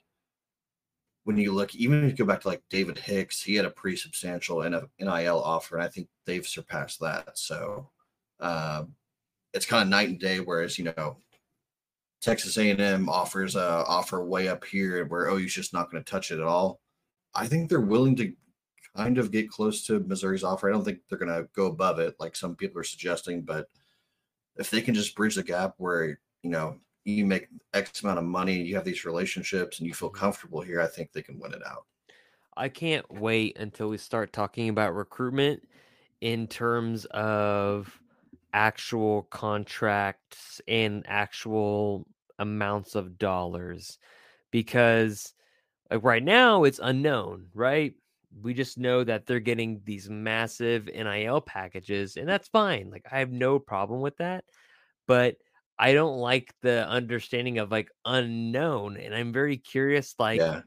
when 1.24 1.38
you 1.38 1.53
look, 1.53 1.75
even 1.75 2.03
if 2.03 2.12
you 2.12 2.17
go 2.17 2.25
back 2.25 2.41
to 2.41 2.48
like 2.48 2.63
David 2.70 2.98
Hicks, 2.98 3.41
he 3.41 3.55
had 3.55 3.65
a 3.65 3.72
pretty 3.72 3.98
substantial 3.98 4.62
NIL 4.62 5.41
offer, 5.43 5.75
and 5.75 5.84
I 5.84 5.88
think 5.88 6.08
they've 6.25 6.48
surpassed 6.48 7.00
that. 7.00 7.38
So, 7.38 7.89
um, 8.39 8.96
it's 9.53 9.65
kind 9.65 9.84
of 9.84 9.89
night 9.89 10.10
and 10.10 10.20
day. 10.20 10.39
Whereas 10.39 10.79
you 10.79 10.86
know, 10.86 11.17
Texas 12.22 12.58
A&M 12.58 13.08
offers 13.08 13.55
a 13.55 13.86
offer 13.86 14.24
way 14.24 14.48
up 14.48 14.65
here 14.65 15.05
where 15.05 15.29
OU's 15.29 15.53
just 15.53 15.74
not 15.74 15.91
going 15.91 16.03
to 16.03 16.10
touch 16.10 16.31
it 16.31 16.39
at 16.39 16.46
all. 16.46 16.80
I 17.33 17.47
think 17.47 17.69
they're 17.69 17.81
willing 17.81 18.15
to 18.17 18.33
kind 18.95 19.17
of 19.17 19.31
get 19.31 19.50
close 19.50 19.85
to 19.88 20.00
Missouri's 20.01 20.43
offer. 20.43 20.69
I 20.69 20.73
don't 20.73 20.83
think 20.83 21.00
they're 21.07 21.17
going 21.17 21.33
to 21.33 21.47
go 21.55 21.67
above 21.67 22.00
it 22.00 22.15
like 22.19 22.35
some 22.35 22.55
people 22.55 22.79
are 22.79 22.85
suggesting, 22.85 23.41
but 23.41 23.69
if 24.57 24.69
they 24.69 24.81
can 24.81 24.93
just 24.93 25.15
bridge 25.15 25.35
the 25.35 25.43
gap 25.43 25.75
where 25.77 26.19
you 26.43 26.50
know 26.50 26.77
you 27.05 27.25
make 27.25 27.47
X 27.73 28.03
amount 28.03 28.19
of 28.19 28.25
money, 28.25 28.61
you 28.61 28.75
have 28.75 28.85
these 28.85 29.05
relationships, 29.05 29.79
and 29.79 29.88
you 29.88 29.93
feel 29.93 30.09
mm-hmm. 30.09 30.19
comfortable 30.19 30.61
here, 30.61 30.81
I 30.81 30.88
think 30.88 31.11
they 31.11 31.21
can 31.21 31.39
win 31.39 31.53
it 31.53 31.65
out. 31.65 31.85
I 32.57 32.69
can't 32.69 33.09
wait 33.09 33.57
until 33.57 33.89
we 33.89 33.97
start 33.97 34.33
talking 34.33 34.69
about 34.69 34.93
recruitment 34.93 35.67
in 36.19 36.47
terms 36.47 37.05
of 37.05 38.00
actual 38.53 39.23
contracts 39.23 40.61
and 40.67 41.05
actual 41.07 42.05
amounts 42.39 42.95
of 42.95 43.17
dollars 43.17 43.97
because 44.51 45.33
like 45.91 46.03
right 46.03 46.24
now 46.24 46.63
it's 46.63 46.79
unknown, 46.81 47.48
right? 47.53 47.93
We 48.41 48.53
just 48.53 48.77
know 48.77 49.03
that 49.03 49.25
they're 49.25 49.41
getting 49.41 49.81
these 49.83 50.10
massive 50.10 50.86
NIL 50.86 51.41
packages 51.41 52.15
and 52.15 52.27
that's 52.27 52.48
fine. 52.48 52.89
Like 52.89 53.05
I 53.12 53.19
have 53.19 53.31
no 53.31 53.60
problem 53.60 54.01
with 54.01 54.17
that. 54.17 54.45
But 55.05 55.36
I 55.77 55.93
don't 55.93 56.17
like 56.17 56.53
the 56.62 56.88
understanding 56.88 57.57
of 57.60 57.71
like 57.71 57.89
unknown 58.05 58.98
and 58.98 59.13
I'm 59.13 59.33
very 59.33 59.57
curious 59.57 60.15
like 60.17 60.39
yeah. 60.39 60.62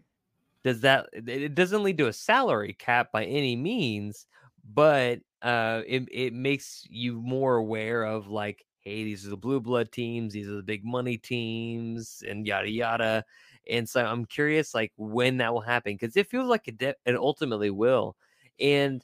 does 0.62 0.83
that 0.83 1.09
it 1.12 1.54
doesn't 1.54 1.83
lead 1.83 1.99
to 1.99 2.09
a 2.09 2.12
salary 2.12 2.75
cap 2.75 3.11
by 3.12 3.25
any 3.25 3.57
means, 3.57 4.26
but 4.73 5.21
uh, 5.40 5.83
it 5.87 6.09
it 6.11 6.33
makes 6.33 6.87
you 6.88 7.21
more 7.21 7.57
aware 7.57 8.02
of 8.02 8.28
like, 8.28 8.64
hey, 8.81 9.04
these 9.04 9.26
are 9.26 9.31
the 9.31 9.37
blue 9.37 9.61
blood 9.61 9.93
teams, 9.93 10.33
these 10.33 10.49
are 10.49 10.57
the 10.57 10.62
big 10.62 10.85
money 10.85 11.19
teams, 11.19 12.23
and 12.26 12.47
yada 12.47 12.71
yada. 12.71 13.25
And 13.71 13.88
so 13.88 14.04
I'm 14.04 14.25
curious, 14.25 14.75
like, 14.75 14.92
when 14.97 15.38
that 15.38 15.52
will 15.52 15.61
happen 15.61 15.94
because 15.94 16.16
it 16.16 16.28
feels 16.28 16.47
like 16.47 16.68
it, 16.68 16.78
de- 16.78 16.97
it 17.06 17.16
ultimately 17.16 17.71
will. 17.71 18.16
And 18.61 19.02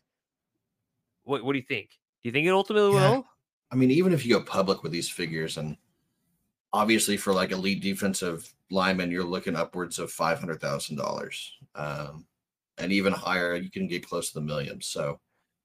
what 1.24 1.44
what 1.44 1.52
do 1.52 1.58
you 1.58 1.64
think? 1.64 1.90
Do 2.22 2.28
you 2.28 2.32
think 2.32 2.46
it 2.46 2.50
ultimately 2.50 2.92
yeah. 2.92 3.10
will? 3.10 3.26
I 3.72 3.76
mean, 3.76 3.90
even 3.90 4.12
if 4.12 4.24
you 4.24 4.34
go 4.34 4.44
public 4.44 4.82
with 4.82 4.92
these 4.92 5.08
figures, 5.08 5.56
and 5.56 5.76
obviously 6.72 7.16
for 7.16 7.32
like 7.32 7.52
elite 7.52 7.82
defensive 7.82 8.52
lineman, 8.70 9.10
you're 9.10 9.24
looking 9.24 9.56
upwards 9.56 9.98
of 9.98 10.12
five 10.12 10.38
hundred 10.38 10.60
thousand 10.60 11.00
um, 11.00 11.06
dollars, 11.06 11.56
and 12.78 12.92
even 12.92 13.12
higher, 13.12 13.56
you 13.56 13.70
can 13.70 13.86
get 13.88 14.06
close 14.06 14.28
to 14.28 14.34
the 14.34 14.46
millions. 14.46 14.86
So 14.86 15.20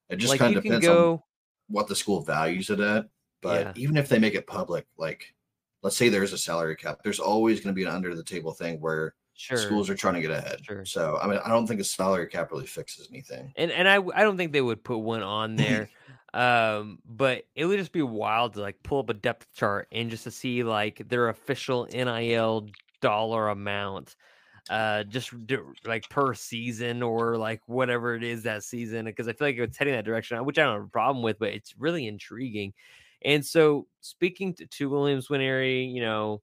it 0.09 0.15
just 0.15 0.31
like 0.31 0.39
kind 0.39 0.55
of 0.55 0.63
depends 0.63 0.85
go... 0.85 1.13
on 1.13 1.19
what 1.67 1.87
the 1.87 1.95
school 1.95 2.21
values 2.21 2.69
it 2.69 2.79
at. 2.79 3.07
But 3.41 3.61
yeah. 3.61 3.73
even 3.75 3.97
if 3.97 4.09
they 4.09 4.17
make 4.17 4.33
it 4.33 4.47
public, 4.47 4.87
like 4.97 5.34
let's 5.85 5.95
say 5.95 6.09
there's 6.09 6.33
a 6.33 6.37
salary 6.37 6.75
cap, 6.75 7.01
there's 7.03 7.19
always 7.19 7.59
going 7.59 7.71
to 7.71 7.75
be 7.75 7.83
an 7.83 7.91
under 7.91 8.15
the 8.15 8.23
table 8.23 8.51
thing 8.51 8.81
where 8.81 9.13
sure. 9.35 9.55
schools 9.55 9.87
are 9.87 9.93
trying 9.93 10.15
to 10.15 10.21
get 10.21 10.31
ahead. 10.31 10.65
Sure. 10.65 10.83
So 10.83 11.19
I 11.21 11.27
mean, 11.27 11.39
I 11.45 11.49
don't 11.49 11.67
think 11.67 11.79
a 11.79 11.83
salary 11.83 12.25
cap 12.25 12.51
really 12.51 12.65
fixes 12.65 13.07
anything. 13.11 13.53
And 13.55 13.69
and 13.69 13.87
I 13.87 13.97
I 14.15 14.23
don't 14.23 14.35
think 14.35 14.51
they 14.51 14.61
would 14.61 14.83
put 14.83 14.97
one 14.97 15.21
on 15.21 15.55
there. 15.55 15.91
um, 16.33 16.97
but 17.05 17.43
it 17.53 17.67
would 17.67 17.77
just 17.77 17.91
be 17.91 18.01
wild 18.01 18.55
to 18.55 18.61
like 18.61 18.81
pull 18.81 18.97
up 18.97 19.11
a 19.11 19.13
depth 19.13 19.45
chart 19.53 19.87
and 19.91 20.09
just 20.09 20.23
to 20.23 20.31
see 20.31 20.63
like 20.63 21.07
their 21.07 21.29
official 21.29 21.87
NIL 21.93 22.67
dollar 22.99 23.49
amount 23.49 24.15
uh 24.71 25.03
just 25.03 25.31
like 25.85 26.09
per 26.09 26.33
season 26.33 27.03
or 27.03 27.37
like 27.37 27.61
whatever 27.67 28.15
it 28.15 28.23
is 28.23 28.41
that 28.41 28.63
season 28.63 29.05
because 29.05 29.27
i 29.27 29.33
feel 29.33 29.47
like 29.49 29.57
it's 29.57 29.77
heading 29.77 29.93
that 29.93 30.05
direction 30.05 30.43
which 30.43 30.57
i 30.57 30.63
don't 30.63 30.73
have 30.73 30.85
a 30.85 30.89
problem 30.89 31.21
with 31.21 31.37
but 31.37 31.49
it's 31.49 31.75
really 31.77 32.07
intriguing 32.07 32.73
and 33.25 33.45
so 33.45 33.87
speaking 34.01 34.53
to, 34.53 34.65
to 34.67 34.89
williams 34.89 35.27
Nwaneri, 35.27 35.93
you 35.93 36.01
know 36.01 36.41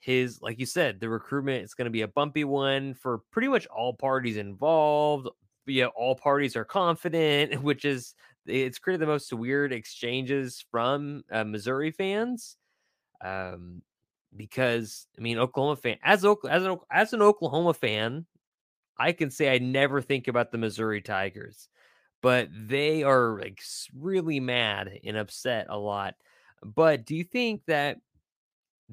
his 0.00 0.42
like 0.42 0.58
you 0.58 0.66
said 0.66 1.00
the 1.00 1.08
recruitment 1.08 1.64
is 1.64 1.74
going 1.74 1.86
to 1.86 1.90
be 1.90 2.02
a 2.02 2.08
bumpy 2.08 2.44
one 2.44 2.92
for 2.94 3.18
pretty 3.30 3.48
much 3.48 3.66
all 3.66 3.94
parties 3.94 4.36
involved 4.36 5.28
yeah 5.66 5.86
all 5.86 6.14
parties 6.14 6.56
are 6.56 6.64
confident 6.64 7.62
which 7.62 7.84
is 7.84 8.14
it's 8.44 8.78
created 8.78 9.00
the 9.00 9.06
most 9.06 9.32
weird 9.32 9.72
exchanges 9.72 10.64
from 10.70 11.22
uh, 11.30 11.44
missouri 11.44 11.92
fans 11.92 12.56
um 13.24 13.80
because 14.36 15.06
I 15.18 15.20
mean 15.20 15.38
Oklahoma 15.38 15.76
fan 15.76 15.98
as 16.02 16.24
as 16.24 16.64
an 16.64 16.76
as 16.90 17.12
an 17.12 17.22
Oklahoma 17.22 17.74
fan, 17.74 18.26
I 18.98 19.12
can 19.12 19.30
say 19.30 19.52
I 19.52 19.58
never 19.58 20.00
think 20.00 20.28
about 20.28 20.52
the 20.52 20.58
Missouri 20.58 21.00
Tigers, 21.00 21.68
but 22.22 22.48
they 22.52 23.02
are 23.02 23.38
like 23.38 23.60
really 23.98 24.40
mad 24.40 25.00
and 25.04 25.16
upset 25.16 25.66
a 25.68 25.76
lot. 25.76 26.14
But 26.62 27.04
do 27.04 27.16
you 27.16 27.24
think 27.24 27.62
that 27.66 27.98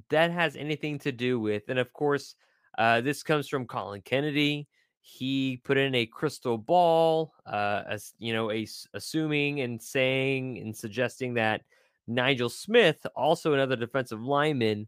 that 0.09 0.31
has 0.31 0.55
anything 0.55 0.99
to 0.99 1.11
do 1.11 1.39
with? 1.39 1.69
And 1.69 1.79
of 1.79 1.93
course, 1.93 2.35
uh, 2.77 3.01
this 3.01 3.23
comes 3.23 3.47
from 3.47 3.67
Colin 3.67 4.01
Kennedy. 4.01 4.67
He 5.01 5.61
put 5.63 5.77
in 5.77 5.95
a 5.95 6.05
crystal 6.05 6.57
ball, 6.57 7.33
uh, 7.45 7.83
as 7.87 8.13
you 8.19 8.33
know, 8.33 8.51
a, 8.51 8.67
assuming 8.93 9.61
and 9.61 9.81
saying 9.81 10.57
and 10.57 10.75
suggesting 10.75 11.35
that 11.35 11.61
Nigel 12.07 12.49
Smith, 12.49 13.05
also 13.15 13.53
another 13.53 13.75
defensive 13.75 14.21
lineman, 14.21 14.87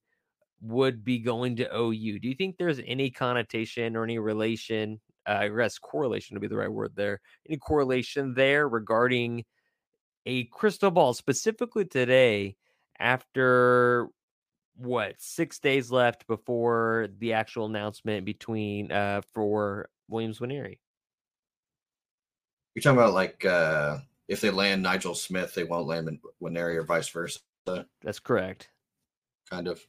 would 0.61 1.03
be 1.03 1.19
going 1.19 1.55
to 1.57 1.75
OU. 1.75 2.19
Do 2.19 2.27
you 2.27 2.35
think 2.35 2.57
there's 2.57 2.81
any 2.85 3.09
connotation 3.09 3.95
or 3.95 4.03
any 4.03 4.19
relation? 4.19 4.99
Uh, 5.27 5.37
I 5.41 5.47
guess 5.49 5.77
correlation 5.77 6.35
would 6.35 6.41
be 6.41 6.47
the 6.47 6.57
right 6.57 6.71
word 6.71 6.93
there. 6.95 7.19
Any 7.47 7.57
correlation 7.57 8.33
there 8.33 8.67
regarding 8.67 9.43
a 10.25 10.45
crystal 10.45 10.91
ball 10.91 11.13
specifically 11.13 11.85
today 11.85 12.55
after 12.99 14.07
what 14.77 15.15
six 15.19 15.59
days 15.59 15.91
left 15.91 16.27
before 16.27 17.07
the 17.19 17.33
actual 17.33 17.65
announcement 17.65 18.25
between 18.25 18.91
uh 18.91 19.21
for 19.33 19.89
Williams 20.07 20.39
Nwaneri? 20.39 20.79
You're 22.73 22.81
talking 22.81 22.97
about 22.97 23.13
like 23.13 23.45
uh 23.45 23.97
if 24.27 24.39
they 24.41 24.49
land 24.49 24.81
Nigel 24.81 25.13
Smith, 25.13 25.53
they 25.53 25.65
won't 25.65 25.87
land 25.87 26.19
Nwaneri 26.41 26.75
or 26.75 26.83
vice 26.83 27.09
versa. 27.09 27.39
That's 28.01 28.19
correct. 28.19 28.69
Kind 29.49 29.67
of. 29.67 29.85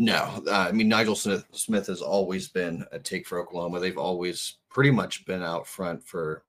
No, 0.00 0.42
uh, 0.46 0.50
I 0.68 0.72
mean 0.72 0.88
Nigel 0.88 1.14
Smith, 1.14 1.44
Smith 1.52 1.86
has 1.88 2.00
always 2.00 2.48
been 2.48 2.86
a 2.90 2.98
take 2.98 3.26
for 3.26 3.38
Oklahoma. 3.38 3.80
They've 3.80 3.98
always 3.98 4.56
pretty 4.70 4.90
much 4.90 5.26
been 5.26 5.42
out 5.42 5.66
front 5.66 6.02
for 6.02 6.42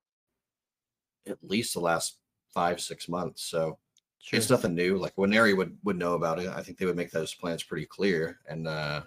at 1.27 1.37
least 1.43 1.73
the 1.73 1.81
last 1.81 2.19
five 2.53 2.79
six 2.79 3.09
months. 3.09 3.43
So 3.43 3.77
Sure. 4.19 4.37
it's 4.37 4.49
nothing 4.49 4.73
new. 4.73 4.97
Like 4.97 5.13
when 5.15 5.31
Neri 5.31 5.53
would 5.53 5.77
would 5.83 5.97
know 5.97 6.13
about 6.13 6.39
it, 6.39 6.47
I 6.47 6.63
think 6.63 6.77
they 6.77 6.85
would 6.85 6.95
make 6.95 7.11
those 7.11 7.33
plans 7.33 7.61
pretty 7.63 7.85
clear. 7.87 8.39
And 8.47 8.69
uh, 8.69 9.01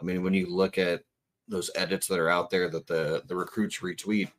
I 0.00 0.04
mean, 0.04 0.22
when 0.22 0.32
you 0.32 0.46
look 0.46 0.78
at 0.78 1.02
those 1.46 1.70
edits 1.74 2.06
that 2.06 2.18
are 2.18 2.30
out 2.30 2.48
there 2.48 2.70
that 2.70 2.86
the 2.86 3.24
the 3.26 3.36
recruits 3.36 3.80
retweet, 3.80 4.30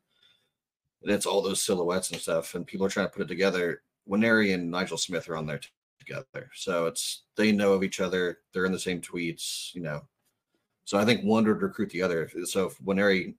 and 1.04 1.12
it's 1.12 1.28
all 1.28 1.44
those 1.44 1.62
silhouettes 1.62 2.10
and 2.10 2.20
stuff, 2.20 2.56
and 2.56 2.66
people 2.66 2.88
are 2.88 2.90
trying 2.90 3.06
to 3.06 3.12
put 3.12 3.22
it 3.22 3.28
together. 3.28 3.84
Neri 4.08 4.54
and 4.54 4.72
Nigel 4.72 4.98
Smith 4.98 5.30
are 5.30 5.38
on 5.38 5.46
there 5.46 5.60
together, 6.06 6.50
so 6.54 6.86
it's 6.88 7.24
they 7.36 7.52
know 7.52 7.74
of 7.74 7.84
each 7.84 8.00
other. 8.00 8.40
They're 8.54 8.66
in 8.66 8.72
the 8.72 8.80
same 8.80 9.02
tweets, 9.02 9.74
you 9.74 9.82
know. 9.82 10.02
So 10.86 10.98
I 10.98 11.06
think 11.06 11.24
one 11.24 11.46
would 11.46 11.62
recruit 11.62 11.90
the 11.92 12.02
other. 12.02 12.30
So 12.46 12.68
if 12.68 12.82
Neri 12.82 13.36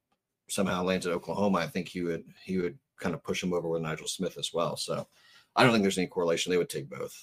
somehow 0.48 0.82
lands 0.82 1.06
at 1.06 1.12
Oklahoma, 1.12 1.58
I 1.58 1.66
think 1.66 1.88
he 1.88 2.02
would 2.02 2.24
he 2.44 2.58
would 2.58 2.78
kind 3.00 3.14
of 3.14 3.22
push 3.22 3.42
him 3.42 3.52
over 3.52 3.68
with 3.68 3.82
Nigel 3.82 4.06
Smith 4.06 4.38
as 4.38 4.52
well. 4.54 4.76
So 4.76 5.06
I 5.56 5.62
don't 5.62 5.72
think 5.72 5.82
there's 5.82 5.98
any 5.98 6.06
correlation. 6.06 6.50
They 6.50 6.58
would 6.58 6.70
take 6.70 6.88
both 6.88 7.14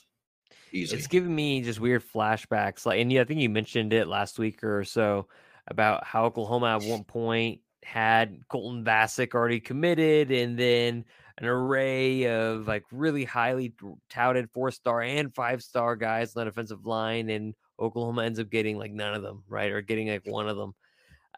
easy. 0.71 0.95
It's 0.95 1.07
giving 1.07 1.33
me 1.33 1.61
just 1.61 1.79
weird 1.79 2.03
flashbacks. 2.03 2.85
Like, 2.85 2.99
and 2.99 3.11
yeah, 3.11 3.21
I 3.21 3.23
think 3.23 3.39
you 3.39 3.49
mentioned 3.49 3.93
it 3.93 4.07
last 4.07 4.39
week 4.39 4.63
or 4.63 4.83
so 4.83 5.27
about 5.67 6.03
how 6.03 6.25
Oklahoma 6.25 6.77
at 6.77 6.83
one 6.89 7.03
point 7.03 7.61
had 7.83 8.47
Colton 8.49 8.83
Vasek 8.83 9.33
already 9.33 9.59
committed, 9.59 10.31
and 10.31 10.57
then 10.57 11.05
an 11.39 11.47
array 11.47 12.27
of 12.27 12.67
like 12.67 12.83
really 12.91 13.23
highly 13.23 13.73
touted 14.09 14.49
four 14.51 14.71
star 14.71 15.01
and 15.01 15.33
five 15.33 15.63
star 15.63 15.95
guys 15.95 16.35
on 16.35 16.41
the 16.41 16.45
defensive 16.45 16.85
line, 16.85 17.29
and 17.29 17.55
Oklahoma 17.79 18.23
ends 18.23 18.39
up 18.39 18.49
getting 18.49 18.77
like 18.77 18.91
none 18.91 19.13
of 19.13 19.23
them, 19.23 19.43
right, 19.47 19.71
or 19.71 19.81
getting 19.81 20.09
like 20.09 20.25
one 20.25 20.49
of 20.49 20.57
them. 20.57 20.73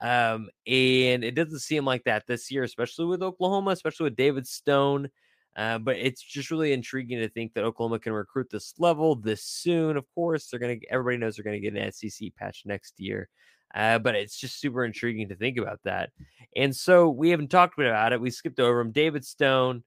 Um, 0.02 0.50
and 0.66 1.24
it 1.24 1.36
doesn't 1.36 1.60
seem 1.60 1.86
like 1.86 2.04
that 2.06 2.26
this 2.26 2.50
year, 2.50 2.64
especially 2.64 3.06
with 3.06 3.22
Oklahoma, 3.22 3.72
especially 3.72 4.06
with 4.06 4.16
David 4.16 4.48
Stone. 4.48 5.10
Uh, 5.56 5.78
but 5.78 5.98
it's 5.98 6.24
just 6.24 6.50
really 6.50 6.74
intriguing 6.74 7.20
to 7.20 7.30
think 7.30 7.54
that 7.54 7.64
Oklahoma 7.64 8.00
can 8.00 8.14
recruit 8.14 8.50
this 8.50 8.74
level 8.80 9.16
this 9.16 9.44
soon. 9.44 9.98
Of 9.98 10.06
course, 10.16 10.48
they're 10.48 10.60
gonna. 10.60 10.78
Everybody 10.90 11.18
knows 11.18 11.36
they're 11.36 11.44
gonna 11.44 11.60
get 11.60 11.76
an 11.76 11.92
SEC 11.92 12.34
patch 12.36 12.64
next 12.66 13.00
year. 13.00 13.30
Uh, 13.74 14.00
but 14.00 14.16
it's 14.16 14.38
just 14.38 14.60
super 14.60 14.84
intriguing 14.84 15.30
to 15.30 15.36
think 15.36 15.58
about 15.58 15.80
that. 15.84 16.10
And 16.56 16.76
so 16.76 17.10
we 17.10 17.30
haven't 17.30 17.50
talked 17.52 17.80
about 17.80 18.12
it. 18.12 18.20
We 18.20 18.30
skipped 18.30 18.60
over 18.60 18.80
him. 18.80 18.92
David 18.92 19.26
Stone. 19.26 19.84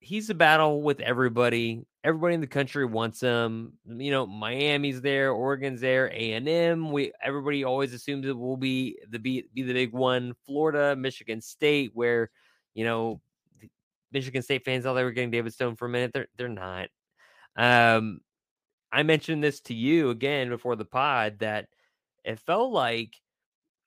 He's 0.00 0.30
a 0.30 0.34
battle 0.34 0.82
with 0.82 1.00
everybody. 1.00 1.84
Everybody 2.04 2.34
in 2.34 2.40
the 2.40 2.46
country 2.46 2.84
wants 2.86 3.20
him. 3.20 3.72
You 3.86 4.10
know, 4.10 4.26
Miami's 4.26 5.00
there, 5.00 5.32
Oregon's 5.32 5.80
there, 5.80 6.10
A 6.12 6.32
and 6.32 6.48
M. 6.48 6.92
We 6.92 7.12
everybody 7.22 7.64
always 7.64 7.92
assumes 7.92 8.26
it 8.26 8.36
will 8.36 8.56
be 8.56 8.98
the 9.10 9.18
be, 9.18 9.48
be 9.52 9.62
the 9.62 9.72
big 9.72 9.92
one. 9.92 10.34
Florida, 10.46 10.94
Michigan 10.96 11.40
State, 11.40 11.90
where 11.94 12.30
you 12.74 12.84
know 12.84 13.20
Michigan 14.12 14.42
State 14.42 14.64
fans 14.64 14.84
thought 14.84 14.94
they 14.94 15.04
were 15.04 15.10
getting 15.10 15.30
David 15.30 15.52
Stone 15.52 15.76
for 15.76 15.86
a 15.86 15.90
minute. 15.90 16.12
They're 16.12 16.28
they're 16.36 16.48
not. 16.48 16.88
Um, 17.56 18.20
I 18.92 19.02
mentioned 19.02 19.42
this 19.42 19.60
to 19.62 19.74
you 19.74 20.10
again 20.10 20.48
before 20.48 20.76
the 20.76 20.84
pod 20.84 21.40
that 21.40 21.66
it 22.24 22.38
felt 22.40 22.72
like 22.72 23.14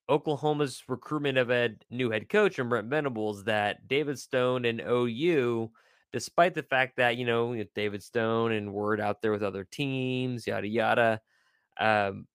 Oklahoma's 0.10 0.84
recruitment 0.88 1.38
of 1.38 1.50
a 1.50 1.70
new 1.90 2.12
head 2.12 2.30
coach 2.30 2.60
and 2.60 2.70
Brent 2.70 2.88
Venables 2.88 3.46
that 3.46 3.88
David 3.88 4.20
Stone 4.20 4.66
and 4.66 4.82
OU, 4.82 5.72
despite 6.14 6.54
the 6.54 6.64
fact 6.64 6.98
that 6.98 7.18
you 7.18 7.26
know 7.26 7.64
David 7.76 8.04
Stone 8.04 8.52
and 8.52 8.74
word 8.74 9.00
out 9.00 9.22
there 9.22 9.32
with 9.32 9.44
other 9.44 9.64
teams, 9.64 10.46
yada 10.48 10.68
yada, 10.68 11.22
um, 11.80 12.28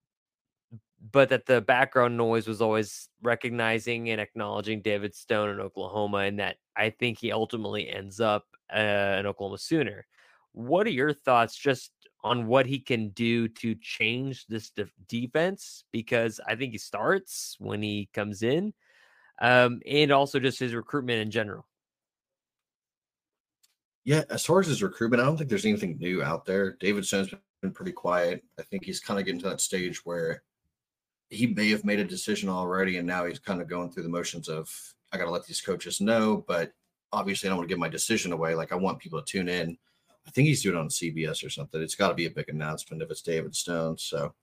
but 1.12 1.28
that 1.28 1.47
the 1.47 1.61
background 1.61 2.16
noise 2.16 2.49
was 2.49 2.62
always 2.62 3.09
recognizing 3.23 4.11
and 4.11 4.21
acknowledging 4.21 4.80
David 4.80 5.14
Stone 5.14 5.50
in 5.50 5.61
Oklahoma, 5.61 6.18
and 6.18 6.38
that 6.38 6.56
I 6.76 6.90
think 6.90 7.18
he 7.18 7.33
ultimately 7.33 7.88
ends 7.88 8.20
up 8.20 8.46
uh, 8.72 8.77
an 9.18 9.27
Oklahoma 9.27 9.59
Sooner. 9.59 10.07
What 10.53 10.87
are 10.87 10.90
your 10.90 11.12
thoughts 11.12 11.55
just 11.57 11.92
on 12.24 12.46
what 12.46 12.66
he 12.66 12.79
can 12.81 13.11
do 13.11 13.46
to 13.46 13.74
change 13.77 14.46
this 14.46 14.70
de- 14.70 14.88
defense? 15.07 15.85
Because 15.92 16.40
I 16.46 16.57
think 16.57 16.72
he 16.72 16.79
starts 16.79 17.57
when 17.59 17.83
he 17.83 18.09
comes 18.14 18.42
in, 18.42 18.72
um, 19.40 19.81
and 19.87 20.11
also 20.11 20.40
just 20.40 20.59
his 20.59 20.74
recruitment 20.74 21.20
in 21.20 21.31
general. 21.31 21.66
Yeah, 24.07 24.23
as 24.31 24.47
far 24.47 24.61
as 24.61 24.69
his 24.69 24.85
recruitment, 24.85 25.21
I 25.21 25.27
don't 25.27 25.37
think 25.37 25.51
there's 25.51 25.66
anything 25.66 25.99
new 25.99 26.23
out 26.23 26.45
there. 26.45 26.77
David 26.79 27.05
Stone's 27.05 27.35
been 27.61 27.73
pretty 27.73 27.90
quiet. 27.90 28.45
I 28.57 28.62
think 28.62 28.85
he's 28.85 29.01
kind 29.01 29.19
of 29.19 29.27
getting 29.27 29.40
to 29.40 29.49
that 29.49 29.61
stage 29.61 30.07
where 30.07 30.45
he 31.29 31.49
may 31.49 31.71
have 31.71 31.85
made 31.85 31.99
a 31.99 32.05
decision 32.05 32.49
already, 32.49 32.99
and 32.99 33.07
now 33.07 33.27
he's 33.27 33.40
kind 33.40 33.61
of 33.61 33.69
going 33.69 33.90
through 33.90 34.05
the 34.05 34.09
motions 34.09 34.49
of 34.49 34.71
I 35.11 35.19
got 35.19 35.25
to 35.25 35.33
let 35.33 35.45
these 35.45 35.61
coaches 35.61 36.01
know, 36.01 36.45
but 36.47 36.71
obviously 37.11 37.49
I 37.49 37.51
don't 37.51 37.59
want 37.59 37.69
to 37.69 37.73
give 37.73 37.81
my 37.81 37.88
decision 37.88 38.31
away. 38.31 38.55
Like 38.55 38.71
I 38.71 38.77
want 38.77 39.01
people 39.01 39.21
to 39.21 39.25
tune 39.29 39.49
in. 39.49 39.77
I 40.25 40.31
think 40.31 40.47
he's 40.47 40.62
doing 40.62 40.77
it 40.77 40.81
on 40.81 40.88
CBS 40.88 41.45
or 41.45 41.51
something. 41.51 41.83
It's 41.83 41.97
got 41.97 42.09
to 42.09 42.14
be 42.14 42.27
a 42.27 42.31
big 42.31 42.49
announcement 42.49 43.03
if 43.03 43.11
it's 43.11 43.23
David 43.23 43.57
Stone. 43.57 43.99
So 43.99 44.35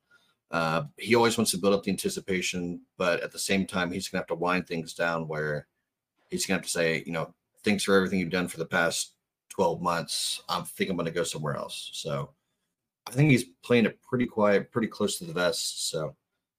uh, 0.51 0.83
he 0.97 1.15
always 1.15 1.37
wants 1.37 1.51
to 1.51 1.57
build 1.57 1.73
up 1.73 1.83
the 1.83 1.91
anticipation, 1.91 2.81
but 2.97 3.21
at 3.21 3.31
the 3.31 3.39
same 3.39 3.65
time, 3.65 3.93
he's 3.93 4.09
going 4.09 4.17
to 4.17 4.23
have 4.23 4.37
to 4.37 4.43
wind 4.43 4.67
things 4.67 4.93
down 4.93 5.25
where 5.29 5.67
he's 6.29 6.45
going 6.45 6.59
to 6.59 6.61
have 6.61 6.65
to 6.65 6.69
say, 6.69 7.01
you 7.05 7.13
know, 7.13 7.33
thanks 7.63 7.85
for 7.85 7.95
everything 7.95 8.19
you've 8.19 8.29
done 8.29 8.49
for 8.49 8.57
the 8.57 8.65
past 8.65 9.13
12 9.53 9.81
months. 9.81 10.41
I 10.49 10.61
think 10.61 10.89
I'm 10.89 10.97
going 10.97 11.05
to 11.05 11.11
go 11.11 11.23
somewhere 11.23 11.55
else. 11.55 11.91
So 11.93 12.31
I 13.05 13.11
think 13.11 13.29
he's 13.29 13.45
playing 13.63 13.85
it 13.85 14.01
pretty 14.01 14.25
quiet, 14.25 14.71
pretty 14.71 14.87
close 14.87 15.19
to 15.19 15.25
the 15.25 15.33
vest. 15.33 15.89
So 15.91 16.15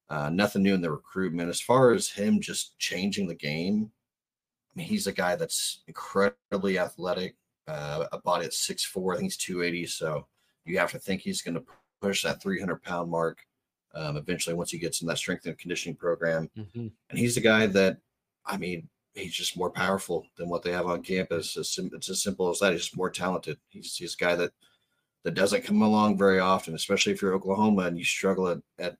uh, 0.09 0.29
nothing 0.29 0.63
new 0.63 0.73
in 0.73 0.81
the 0.81 0.91
recruitment. 0.91 1.49
As 1.49 1.59
far 1.59 1.91
as 1.91 2.09
him 2.09 2.39
just 2.39 2.77
changing 2.79 3.27
the 3.27 3.35
game, 3.35 3.91
I 4.73 4.79
mean, 4.79 4.87
he's 4.87 5.07
a 5.07 5.11
guy 5.11 5.35
that's 5.35 5.83
incredibly 5.87 6.79
athletic, 6.79 7.35
uh, 7.67 8.05
a 8.13 8.19
body 8.19 8.45
at 8.45 8.51
6'4, 8.51 9.13
I 9.13 9.17
think 9.17 9.25
he's 9.25 9.37
280. 9.37 9.87
So 9.87 10.27
you 10.63 10.77
have 10.77 10.91
to 10.91 10.99
think 10.99 11.21
he's 11.21 11.41
going 11.41 11.55
to 11.55 11.63
push 12.01 12.23
that 12.23 12.41
300 12.41 12.81
pound 12.81 13.11
mark 13.11 13.39
um, 13.93 14.15
eventually 14.15 14.55
once 14.55 14.71
he 14.71 14.77
gets 14.77 15.01
in 15.01 15.07
that 15.07 15.17
strength 15.17 15.45
and 15.45 15.57
conditioning 15.57 15.95
program. 15.95 16.49
Mm-hmm. 16.57 16.87
And 17.09 17.19
he's 17.19 17.35
a 17.35 17.41
guy 17.41 17.65
that, 17.67 17.97
I 18.45 18.57
mean, 18.57 18.87
he's 19.15 19.33
just 19.33 19.57
more 19.57 19.71
powerful 19.71 20.27
than 20.37 20.49
what 20.49 20.61
they 20.61 20.71
have 20.71 20.85
on 20.85 21.01
campus. 21.01 21.57
It's, 21.57 21.77
it's 21.77 22.09
as 22.09 22.21
simple 22.21 22.49
as 22.49 22.59
that. 22.59 22.73
He's 22.73 22.83
just 22.83 22.97
more 22.97 23.09
talented. 23.09 23.57
He's, 23.69 23.95
he's 23.95 24.13
a 24.13 24.17
guy 24.17 24.35
that 24.35 24.51
that 25.23 25.33
doesn't 25.33 25.63
come 25.63 25.81
along 25.81 26.19
very 26.19 26.39
often, 26.39 26.75
especially 26.75 27.11
if 27.11 27.21
you're 27.21 27.33
Oklahoma 27.33 27.83
and 27.83 27.97
you 27.97 28.05
struggle 28.05 28.47
at, 28.47 28.59
at 28.77 28.97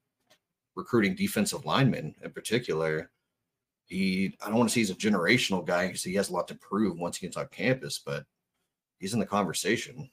recruiting 0.75 1.15
defensive 1.15 1.65
linemen 1.65 2.15
in 2.23 2.31
particular. 2.31 3.11
He, 3.85 4.35
I 4.41 4.47
don't 4.47 4.57
want 4.57 4.69
to 4.69 4.73
say 4.73 4.79
he's 4.79 4.89
a 4.89 4.95
generational 4.95 5.63
guy 5.63 5.85
because 5.85 6.01
he 6.01 6.15
has 6.15 6.29
a 6.29 6.33
lot 6.33 6.47
to 6.47 6.55
prove 6.55 6.97
once 6.97 7.17
he 7.17 7.27
gets 7.27 7.37
on 7.37 7.47
campus, 7.49 8.01
but 8.03 8.25
he's 8.97 9.13
in 9.13 9.19
the 9.19 9.25
conversation. 9.27 10.09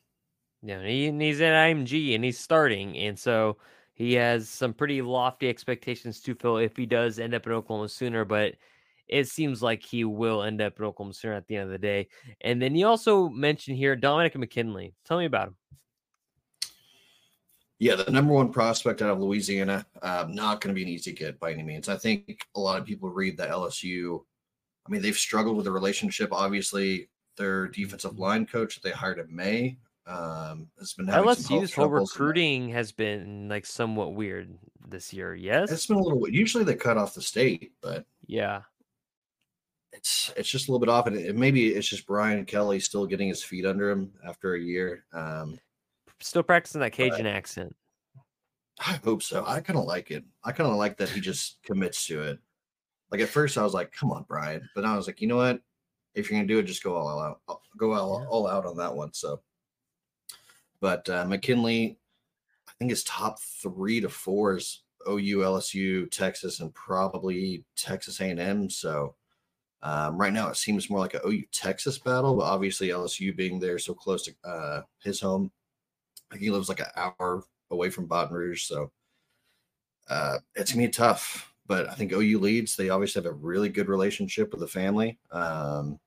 Yeah, 0.62 0.84
he, 0.84 1.10
he's 1.10 1.40
at 1.40 1.54
IMG 1.54 2.14
and 2.14 2.22
he's 2.22 2.38
starting, 2.38 2.96
and 2.98 3.18
so 3.18 3.56
he 3.94 4.12
has 4.14 4.50
some 4.50 4.74
pretty 4.74 5.00
lofty 5.00 5.48
expectations 5.48 6.20
to 6.20 6.34
fill 6.34 6.58
if 6.58 6.76
he 6.76 6.84
does 6.84 7.18
end 7.18 7.34
up 7.34 7.46
in 7.46 7.52
Oklahoma 7.52 7.88
sooner. 7.88 8.26
But 8.26 8.56
it 9.08 9.28
seems 9.28 9.62
like 9.62 9.82
he 9.82 10.04
will 10.04 10.42
end 10.42 10.60
up 10.60 10.78
in 10.78 10.84
Oklahoma 10.84 11.14
sooner 11.14 11.34
at 11.34 11.46
the 11.46 11.56
end 11.56 11.66
of 11.66 11.70
the 11.70 11.78
day. 11.78 12.08
And 12.40 12.60
then 12.60 12.74
you 12.74 12.86
also 12.86 13.28
mentioned 13.28 13.76
here 13.76 13.96
Dominic 13.96 14.36
McKinley. 14.36 14.94
Tell 15.04 15.18
me 15.18 15.26
about 15.26 15.48
him. 15.48 15.56
Yeah, 17.78 17.96
the 17.96 18.12
number 18.12 18.32
one 18.32 18.52
prospect 18.52 19.02
out 19.02 19.10
of 19.10 19.18
Louisiana, 19.18 19.84
um, 20.02 20.32
not 20.32 20.60
going 20.60 20.72
to 20.72 20.78
be 20.78 20.84
an 20.84 20.88
easy 20.88 21.12
get 21.12 21.40
by 21.40 21.52
any 21.52 21.64
means. 21.64 21.88
I 21.88 21.96
think 21.96 22.46
a 22.54 22.60
lot 22.60 22.78
of 22.78 22.86
people 22.86 23.10
read 23.10 23.36
the 23.36 23.46
LSU. 23.46 24.20
I 24.86 24.90
mean, 24.90 25.02
they've 25.02 25.16
struggled 25.16 25.56
with 25.56 25.64
the 25.64 25.72
relationship. 25.72 26.28
Obviously, 26.32 27.08
their 27.36 27.66
defensive 27.66 28.20
line 28.20 28.46
coach 28.46 28.76
that 28.76 28.84
they 28.84 28.94
hired 28.94 29.18
in 29.18 29.34
May 29.34 29.78
um, 30.06 30.68
has 30.78 30.92
been 30.92 31.06
having 31.08 31.28
LSU's 31.28 31.74
whole 31.74 31.88
recruiting 31.88 32.68
has 32.68 32.92
been 32.92 33.48
like 33.48 33.66
somewhat 33.66 34.14
weird 34.14 34.56
this 34.88 35.12
year. 35.12 35.34
Yes, 35.34 35.70
it's 35.70 35.86
been 35.86 35.96
a 35.96 36.02
little. 36.02 36.28
Usually 36.28 36.64
they 36.64 36.74
cut 36.74 36.96
off 36.96 37.14
the 37.14 37.22
state, 37.22 37.72
but 37.82 38.04
yeah, 38.26 38.62
it's 39.92 40.32
it's 40.36 40.48
just 40.48 40.68
a 40.68 40.70
little 40.70 40.84
bit 40.84 40.90
off, 40.90 41.06
and 41.06 41.16
it, 41.16 41.36
maybe 41.36 41.68
it's 41.68 41.88
just 41.88 42.06
Brian 42.06 42.44
Kelly 42.44 42.80
still 42.80 43.06
getting 43.06 43.28
his 43.28 43.42
feet 43.42 43.66
under 43.66 43.90
him 43.90 44.12
after 44.26 44.54
a 44.54 44.60
year. 44.60 45.04
Um, 45.12 45.58
still 46.20 46.42
practicing 46.42 46.80
that 46.80 46.92
Cajun 46.92 47.26
accent. 47.26 47.74
I 48.78 48.98
hope 49.04 49.22
so. 49.22 49.44
I 49.46 49.60
kind 49.60 49.78
of 49.78 49.84
like 49.84 50.10
it. 50.10 50.24
I 50.44 50.52
kind 50.52 50.70
of 50.70 50.76
like 50.76 50.96
that 50.96 51.10
he 51.10 51.20
just 51.20 51.58
commits 51.62 52.06
to 52.06 52.22
it. 52.22 52.38
Like 53.10 53.20
at 53.20 53.28
first, 53.28 53.58
I 53.58 53.62
was 53.62 53.74
like, 53.74 53.92
"Come 53.92 54.10
on, 54.10 54.24
Brian," 54.26 54.68
but 54.74 54.84
I 54.84 54.96
was 54.96 55.06
like, 55.06 55.20
"You 55.20 55.28
know 55.28 55.36
what? 55.36 55.60
If 56.14 56.30
you're 56.30 56.38
gonna 56.38 56.48
do 56.48 56.58
it, 56.58 56.64
just 56.64 56.82
go 56.82 56.96
all 56.96 57.20
out. 57.20 57.60
Go 57.76 57.92
all, 57.92 58.26
all 58.28 58.46
out 58.46 58.66
on 58.66 58.76
that 58.78 58.94
one." 58.94 59.12
So, 59.12 59.40
but 60.80 61.08
uh, 61.08 61.26
McKinley, 61.26 61.98
I 62.66 62.72
think 62.78 62.90
his 62.90 63.04
top 63.04 63.38
three 63.40 64.00
to 64.00 64.08
four 64.08 64.56
is 64.56 64.82
OU, 65.06 65.38
LSU, 65.38 66.10
Texas, 66.10 66.60
and 66.60 66.72
probably 66.74 67.64
Texas 67.76 68.20
A&M. 68.20 68.70
So 68.70 69.16
um, 69.82 70.16
right 70.16 70.32
now, 70.32 70.48
it 70.48 70.56
seems 70.56 70.88
more 70.88 71.00
like 71.00 71.14
a 71.14 71.26
OU 71.26 71.44
Texas 71.52 71.98
battle, 71.98 72.36
but 72.36 72.44
obviously 72.44 72.88
LSU 72.88 73.34
being 73.36 73.58
there 73.58 73.78
so 73.78 73.94
close 73.94 74.22
to 74.24 74.34
uh, 74.48 74.82
his 75.02 75.20
home, 75.20 75.50
he 76.38 76.50
lives 76.50 76.68
like 76.68 76.80
an 76.80 76.86
hour 76.96 77.42
away 77.70 77.90
from 77.90 78.06
Baton 78.06 78.34
Rouge, 78.34 78.64
so 78.64 78.92
uh, 80.08 80.38
it's 80.54 80.72
gonna 80.72 80.86
be 80.86 80.92
tough. 80.92 81.52
But 81.66 81.88
I 81.88 81.94
think 81.94 82.12
OU 82.12 82.38
leads. 82.38 82.76
They 82.76 82.90
obviously 82.90 83.22
have 83.22 83.32
a 83.32 83.34
really 83.34 83.68
good 83.68 83.88
relationship 83.88 84.50
with 84.52 84.60
the 84.60 84.68
family. 84.68 85.18
Um, 85.30 85.98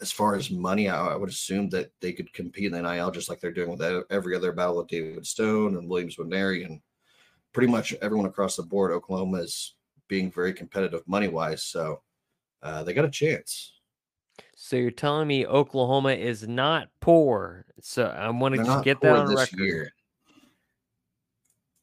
as 0.00 0.12
far 0.12 0.34
as 0.34 0.50
money, 0.50 0.88
I, 0.88 1.08
I, 1.08 1.16
would 1.16 1.28
assume 1.28 1.68
that 1.70 1.90
they 2.00 2.12
could 2.12 2.32
compete 2.32 2.66
in 2.66 2.72
the 2.72 2.82
NIL 2.82 3.10
just 3.10 3.28
like 3.28 3.40
they're 3.40 3.50
doing 3.50 3.76
with 3.76 4.04
every 4.10 4.36
other 4.36 4.52
battle 4.52 4.76
with 4.76 4.88
David 4.88 5.26
Stone 5.26 5.76
and 5.76 5.88
Williams 5.88 6.16
Nwaneri 6.16 6.64
and 6.64 6.80
pretty 7.52 7.70
much 7.70 7.94
everyone 8.00 8.26
across 8.26 8.54
the 8.56 8.62
board. 8.62 8.92
Oklahoma 8.92 9.38
is 9.38 9.74
being 10.08 10.30
very 10.30 10.52
competitive 10.52 11.02
money 11.06 11.28
wise, 11.28 11.62
so 11.64 12.02
uh, 12.62 12.82
they 12.82 12.92
got 12.92 13.04
a 13.04 13.10
chance. 13.10 13.74
So 14.56 14.76
you're 14.76 14.90
telling 14.90 15.28
me 15.28 15.46
Oklahoma 15.46 16.10
is 16.10 16.46
not 16.46 16.88
poor? 17.00 17.64
So 17.80 18.06
I 18.06 18.28
want 18.30 18.56
to 18.56 18.64
just 18.64 18.84
get 18.84 19.00
that 19.02 19.16
on 19.16 19.26
this 19.28 19.38
record. 19.38 19.58
Year. 19.60 19.92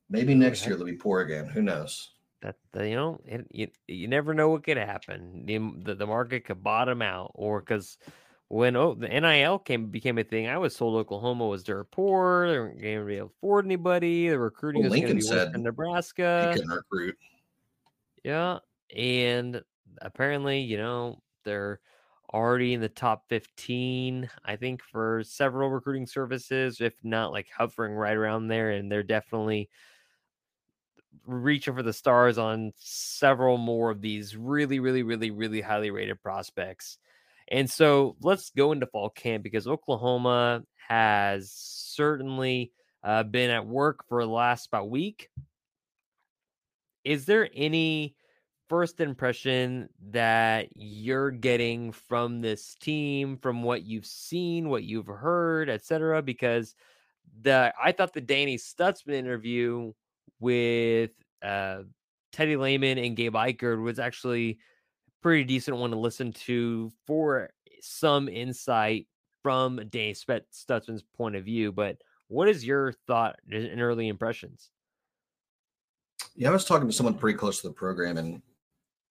Maybe 0.09 0.35
next 0.35 0.65
year 0.65 0.75
they'll 0.75 0.85
be 0.85 0.93
poor 0.93 1.21
again. 1.21 1.47
Who 1.47 1.61
knows? 1.61 2.11
That 2.41 2.55
you 2.75 2.95
know, 2.95 3.19
it, 3.25 3.47
you 3.49 3.67
you 3.87 4.07
never 4.07 4.33
know 4.33 4.49
what 4.49 4.63
could 4.63 4.77
happen. 4.77 5.45
The, 5.45 5.57
the, 5.83 5.95
the 5.95 6.05
market 6.05 6.45
could 6.45 6.61
bottom 6.61 7.01
out, 7.01 7.31
or 7.33 7.59
because 7.59 7.97
when 8.49 8.75
oh, 8.75 8.93
the 8.93 9.07
NIL 9.07 9.59
came 9.59 9.87
became 9.87 10.19
a 10.19 10.23
thing, 10.23 10.47
I 10.47 10.57
was 10.57 10.75
told 10.75 10.95
Oklahoma 10.95 11.47
was 11.47 11.63
dirt 11.63 11.89
poor. 11.89 12.47
They 12.47 12.59
weren't 12.59 12.81
going 12.81 12.99
to 12.99 13.05
be 13.05 13.15
able 13.15 13.29
to 13.29 13.33
afford 13.37 13.65
anybody. 13.65 14.29
The 14.29 14.37
recruiting 14.37 14.83
well, 14.83 14.91
was 14.91 14.99
going 14.99 15.19
to 15.19 15.49
be 15.49 15.55
in 15.55 15.63
Nebraska. 15.63 16.51
He 16.53 16.61
can 16.61 16.69
recruit. 16.69 17.15
Yeah, 18.25 18.57
and 18.95 19.61
apparently, 20.01 20.59
you 20.61 20.77
know, 20.77 21.21
they're 21.43 21.79
already 22.33 22.73
in 22.73 22.81
the 22.81 22.89
top 22.89 23.23
15 23.29 24.27
i 24.43 24.55
think 24.55 24.81
for 24.81 25.21
several 25.23 25.69
recruiting 25.69 26.07
services 26.07 26.81
if 26.81 26.95
not 27.03 27.31
like 27.31 27.47
hovering 27.55 27.93
right 27.93 28.17
around 28.17 28.47
there 28.47 28.71
and 28.71 28.91
they're 28.91 29.03
definitely 29.03 29.69
reaching 31.25 31.73
for 31.75 31.83
the 31.83 31.93
stars 31.93 32.37
on 32.37 32.71
several 32.77 33.57
more 33.57 33.89
of 33.91 34.01
these 34.01 34.35
really, 34.35 34.79
really, 34.79 35.03
really, 35.03 35.31
really 35.31 35.61
highly 35.61 35.89
rated 35.91 36.21
prospects. 36.21 36.97
And 37.47 37.69
so 37.69 38.15
let's 38.21 38.49
go 38.51 38.71
into 38.71 38.87
fall 38.87 39.09
camp 39.09 39.43
because 39.43 39.67
Oklahoma 39.67 40.63
has 40.87 41.51
certainly 41.51 42.71
uh, 43.03 43.23
been 43.23 43.49
at 43.49 43.65
work 43.65 44.07
for 44.07 44.23
the 44.23 44.29
last 44.31 44.67
about 44.67 44.89
week. 44.89 45.29
Is 47.05 47.25
there 47.25 47.49
any 47.53 48.15
first 48.67 48.99
impression 48.99 49.87
that 50.09 50.69
you're 50.75 51.31
getting 51.31 51.91
from 51.91 52.41
this 52.41 52.75
team, 52.75 53.37
from 53.37 53.61
what 53.61 53.83
you've 53.83 54.07
seen, 54.07 54.69
what 54.69 54.83
you've 54.83 55.07
heard, 55.07 55.69
etc.? 55.69 56.21
Because 56.23 56.75
the 57.41 57.73
I 57.81 57.91
thought 57.91 58.13
the 58.13 58.21
Danny 58.21 58.57
Stutsman 58.57 59.13
interview 59.13 59.93
with 60.39 61.11
uh, 61.43 61.83
Teddy 62.31 62.57
Lehman 62.57 62.97
and 62.97 63.15
Gabe 63.15 63.35
Ikard 63.35 63.81
was 63.81 63.99
actually 63.99 64.49
a 64.49 64.57
pretty 65.21 65.43
decent 65.43 65.77
one 65.77 65.91
to 65.91 65.97
listen 65.97 66.33
to 66.33 66.91
for 67.05 67.49
some 67.81 68.27
insight 68.27 69.07
from 69.43 69.79
Danny 69.89 70.13
Stutsman's 70.13 71.03
point 71.15 71.35
of 71.35 71.45
view. 71.45 71.71
But 71.71 71.97
what 72.27 72.49
is 72.49 72.65
your 72.65 72.93
thought 73.05 73.35
and 73.51 73.79
early 73.79 74.07
impressions? 74.07 74.71
Yeah, 76.35 76.49
I 76.49 76.53
was 76.53 76.65
talking 76.65 76.87
to 76.87 76.93
someone 76.93 77.15
pretty 77.15 77.37
close 77.37 77.61
to 77.61 77.67
the 77.67 77.73
program, 77.73 78.17
and 78.17 78.41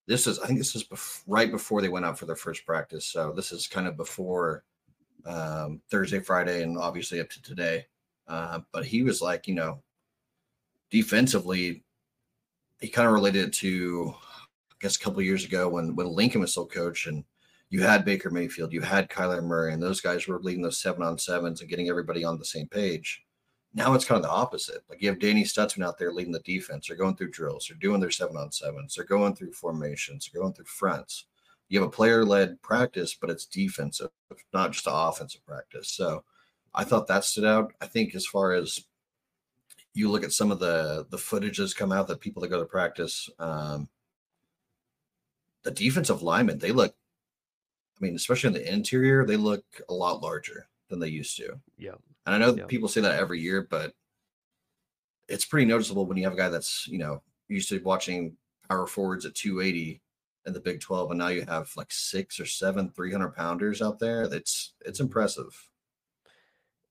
this 0.07 0.27
is 0.27 0.39
I 0.39 0.47
think 0.47 0.59
this 0.59 0.75
is 0.75 0.83
bef- 0.83 1.23
right 1.27 1.51
before 1.51 1.81
they 1.81 1.89
went 1.89 2.05
out 2.05 2.19
for 2.19 2.25
their 2.27 2.35
first 2.35 2.65
practice. 2.65 3.05
So 3.05 3.33
this 3.35 3.51
is 3.51 3.67
kind 3.67 3.87
of 3.87 3.97
before 3.97 4.63
um, 5.25 5.81
Thursday, 5.89 6.19
Friday, 6.19 6.61
and 6.61 6.77
obviously 6.77 7.19
up 7.19 7.29
to 7.31 7.41
today. 7.41 7.85
Uh, 8.27 8.59
but 8.71 8.85
he 8.85 9.03
was 9.03 9.21
like, 9.21 9.47
you 9.47 9.55
know, 9.55 9.81
defensively, 10.91 11.83
he 12.79 12.87
kind 12.87 13.07
of 13.07 13.13
related 13.13 13.47
it 13.47 13.53
to, 13.53 14.13
I 14.71 14.75
guess, 14.79 14.95
a 14.95 14.99
couple 14.99 15.21
years 15.21 15.45
ago 15.45 15.67
when 15.67 15.95
when 15.95 16.07
Lincoln 16.07 16.41
was 16.41 16.51
still 16.51 16.67
coach 16.67 17.07
and 17.07 17.23
you 17.71 17.81
had 17.81 18.05
Baker 18.05 18.29
Mayfield, 18.29 18.71
you 18.71 18.81
had 18.81 19.09
Kyler 19.09 19.43
Murray, 19.43 19.73
and 19.73 19.81
those 19.81 19.99
guys 19.99 20.27
were 20.27 20.39
leading 20.39 20.61
those 20.61 20.79
seven 20.79 21.01
on 21.01 21.17
sevens 21.17 21.61
and 21.61 21.69
getting 21.69 21.89
everybody 21.89 22.23
on 22.23 22.37
the 22.37 22.45
same 22.45 22.67
page. 22.67 23.24
Now 23.75 23.93
it's 23.93 24.05
kind 24.05 24.17
of 24.17 24.23
the 24.23 24.33
opposite. 24.33 24.83
Like 24.89 25.01
you 25.01 25.09
have 25.09 25.19
Danny 25.19 25.43
Stutsman 25.43 25.85
out 25.85 25.99
there 25.99 26.13
leading 26.13 26.31
the 26.31 26.39
defense. 26.39 26.87
They're 26.87 26.95
going 26.95 27.17
through 27.17 27.31
drills. 27.31 27.67
They're 27.67 27.77
doing 27.77 27.99
their 27.99 28.09
seven 28.09 28.37
on 28.37 28.49
sevens. 28.51 28.95
They're 28.95 29.03
going 29.03 29.35
through 29.35 29.51
formations. 29.51 30.29
They're 30.31 30.41
going 30.41 30.53
through 30.53 30.65
fronts. 30.65 31.25
You 31.67 31.81
have 31.81 31.89
a 31.89 31.91
player 31.91 32.23
led 32.23 32.61
practice, 32.61 33.17
but 33.19 33.29
it's 33.29 33.45
defensive, 33.45 34.09
not 34.53 34.71
just 34.71 34.87
an 34.87 34.93
offensive 34.95 35.45
practice. 35.45 35.89
So 35.89 36.23
I 36.73 36.85
thought 36.85 37.07
that 37.07 37.25
stood 37.25 37.43
out. 37.43 37.73
I 37.81 37.87
think 37.87 38.15
as 38.15 38.25
far 38.25 38.53
as 38.53 38.79
you 39.93 40.09
look 40.09 40.23
at 40.23 40.31
some 40.31 40.51
of 40.51 40.59
the 40.59 41.05
the 41.09 41.17
footage 41.17 41.57
that's 41.57 41.73
come 41.73 41.91
out 41.91 42.07
that 42.07 42.21
people 42.21 42.41
that 42.41 42.49
go 42.49 42.59
to 42.59 42.65
practice, 42.65 43.29
um, 43.39 43.89
the 45.63 45.71
defensive 45.71 46.21
linemen 46.21 46.59
they 46.59 46.71
look. 46.71 46.95
I 47.99 48.05
mean, 48.05 48.15
especially 48.15 48.47
in 48.47 48.53
the 48.53 48.73
interior, 48.73 49.25
they 49.25 49.37
look 49.37 49.63
a 49.89 49.93
lot 49.93 50.21
larger 50.21 50.67
than 50.89 50.99
they 50.99 51.07
used 51.07 51.35
to. 51.37 51.59
Yeah, 51.77 51.95
and 52.25 52.35
I 52.35 52.37
know 52.37 52.55
yeah. 52.55 52.65
people 52.65 52.87
say 52.87 53.01
that 53.01 53.19
every 53.19 53.39
year, 53.39 53.67
but 53.69 53.93
it's 55.27 55.45
pretty 55.45 55.65
noticeable 55.65 56.05
when 56.05 56.17
you 56.17 56.23
have 56.23 56.33
a 56.33 56.37
guy 56.37 56.49
that's 56.49 56.87
you 56.87 56.97
know 56.97 57.21
used 57.47 57.69
to 57.69 57.79
watching 57.79 58.35
power 58.69 58.87
forwards 58.87 59.25
at 59.25 59.35
280 59.35 60.01
in 60.45 60.53
the 60.53 60.59
Big 60.59 60.79
12, 60.79 61.11
and 61.11 61.19
now 61.19 61.27
you 61.27 61.43
have 61.47 61.71
like 61.75 61.91
six 61.91 62.39
or 62.39 62.45
seven 62.45 62.91
300 62.91 63.35
pounders 63.35 63.81
out 63.81 63.99
there. 63.99 64.23
It's 64.23 64.73
it's 64.85 64.99
impressive. 64.99 65.69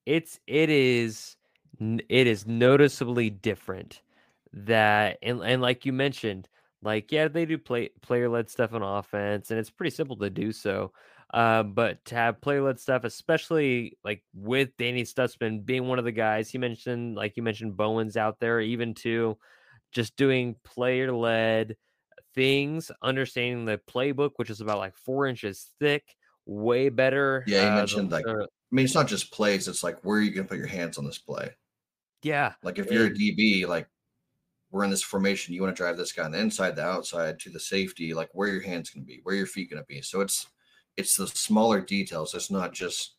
It's 0.07 0.39
it 0.47 0.71
is 0.71 1.37
it 1.81 2.27
is 2.27 2.47
noticeably 2.47 3.31
different 3.31 4.01
that 4.53 5.19
and, 5.23 5.43
and 5.43 5.61
like 5.61 5.85
you 5.85 5.93
mentioned 5.93 6.49
like 6.83 7.11
yeah 7.11 7.27
they 7.27 7.45
do 7.45 7.59
play 7.59 7.89
player 8.03 8.29
led 8.29 8.49
stuff 8.49 8.73
on 8.73 8.83
offense 8.83 9.51
and 9.51 9.59
it's 9.59 9.71
pretty 9.71 9.91
simple 9.91 10.17
to 10.17 10.31
do 10.31 10.53
so 10.53 10.93
uh, 11.35 11.63
but 11.63 12.03
to 12.07 12.15
have 12.15 12.41
player 12.41 12.63
led 12.63 12.79
stuff 12.81 13.05
especially 13.05 13.99
like 14.05 14.23
with 14.35 14.71
danny 14.79 15.03
Stutsman 15.03 15.65
being 15.65 15.89
one 15.89 15.99
of 15.99 16.05
the 16.05 16.13
guys 16.13 16.49
he 16.49 16.59
mentioned 16.59 17.17
like 17.17 17.37
you 17.37 17.43
mentioned 17.43 17.77
bowen's 17.77 18.17
out 18.17 18.41
there 18.41 18.61
even 18.61 18.95
to 18.95 19.37
just 19.93 20.17
doing 20.17 20.57
player 20.65 21.13
led 21.13 21.77
things 22.35 22.91
understanding 23.03 23.65
the 23.65 23.81
playbook 23.91 24.31
which 24.37 24.51
is 24.51 24.61
about 24.61 24.79
like 24.79 24.97
four 24.97 25.27
inches 25.27 25.71
thick 25.79 26.17
way 26.47 26.89
better 26.89 27.45
yeah 27.47 27.63
you 27.63 27.69
uh, 27.69 27.77
mentioned 27.77 28.11
the, 28.11 28.17
like 28.17 28.27
uh, 28.27 28.43
i 28.43 28.47
mean 28.71 28.85
it's 28.85 28.95
not 28.95 29.07
just 29.07 29.33
plays 29.33 29.69
it's 29.69 29.85
like 29.85 29.99
where 30.05 30.19
are 30.19 30.23
you 30.23 30.31
gonna 30.31 30.47
put 30.47 30.59
your 30.59 30.67
hands 30.67 30.99
on 30.99 31.05
this 31.05 31.19
play 31.19 31.51
yeah. 32.25 32.55
Like 32.63 32.79
if 32.79 32.91
you're 32.91 33.07
a 33.07 33.11
DB, 33.11 33.69
like 33.69 33.87
we're 34.71 34.83
in 34.83 34.91
this 34.91 35.03
formation, 35.03 35.55
you 35.55 35.63
want 35.63 35.77
to 35.77 35.81
drive 35.81 35.99
this 35.99 36.13
guy 36.13 36.25
on 36.25 36.33
the 36.33 36.41
inside, 36.41 36.75
the 36.75 36.85
outside 36.85 37.39
to 37.41 37.51
the 37.51 37.61
safety, 37.61 38.15
like 38.15 38.31
where 38.33 38.49
your 38.49 38.63
hands 38.63 38.91
going 38.91 39.05
to 39.05 39.07
be, 39.07 39.21
where 39.23 39.37
your 39.37 39.47
feet 39.47 39.71
going 39.71 39.83
to 39.83 39.87
be. 39.87 40.01
So 40.01 40.23
it's 40.23 40.49
it's 40.97 41.17
the 41.17 41.27
smaller 41.27 41.81
details. 41.81 42.35
It's 42.35 42.51
not 42.51 42.73
just 42.73 43.15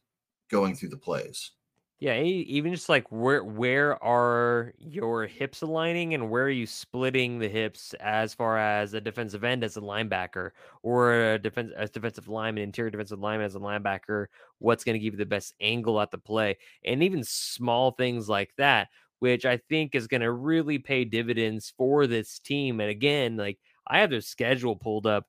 going 0.50 0.76
through 0.76 0.90
the 0.90 0.98
plays. 0.98 1.52
Yeah, 1.98 2.22
even 2.22 2.74
just 2.74 2.90
like 2.90 3.10
where 3.10 3.42
where 3.42 4.04
are 4.04 4.74
your 4.78 5.26
hips 5.28 5.62
aligning 5.62 6.14
and 6.14 6.30
where 6.30 6.44
are 6.44 6.50
you 6.50 6.68
splitting 6.68 7.40
the 7.40 7.48
hips 7.48 7.94
as 8.02 8.34
far 8.34 8.58
as 8.58 8.94
a 8.94 9.00
defensive 9.00 9.46
end 9.46 9.64
as 9.64 9.78
a 9.78 9.82
linebacker 9.82 10.52
or 10.84 11.34
a 11.34 11.40
defense 11.40 11.72
as 11.76 11.90
defensive 11.90 12.28
lineman, 12.28 12.64
interior 12.64 12.92
defensive 12.92 13.20
lineman 13.22 13.46
as 13.46 13.56
a 13.56 13.60
linebacker, 13.60 14.26
what's 14.60 14.84
going 14.84 14.96
to 14.96 15.00
give 15.00 15.14
you 15.14 15.18
the 15.18 15.26
best 15.26 15.54
angle 15.62 16.02
at 16.02 16.12
the 16.12 16.18
play? 16.18 16.58
And 16.84 17.02
even 17.02 17.24
small 17.24 17.92
things 17.92 18.28
like 18.28 18.52
that, 18.58 18.90
which 19.20 19.46
I 19.46 19.58
think 19.70 19.96
is 19.96 20.08
going 20.08 20.22
to 20.22 20.32
really 20.34 20.80
pay 20.80 21.06
dividends 21.06 21.74
for 21.78 22.08
this 22.08 22.40
team. 22.40 22.82
And 22.82 22.90
again, 22.90 23.38
like 23.38 23.58
I 23.88 24.00
have 24.00 24.10
their 24.10 24.20
schedule 24.20 24.76
pulled 24.76 25.08
up. 25.08 25.28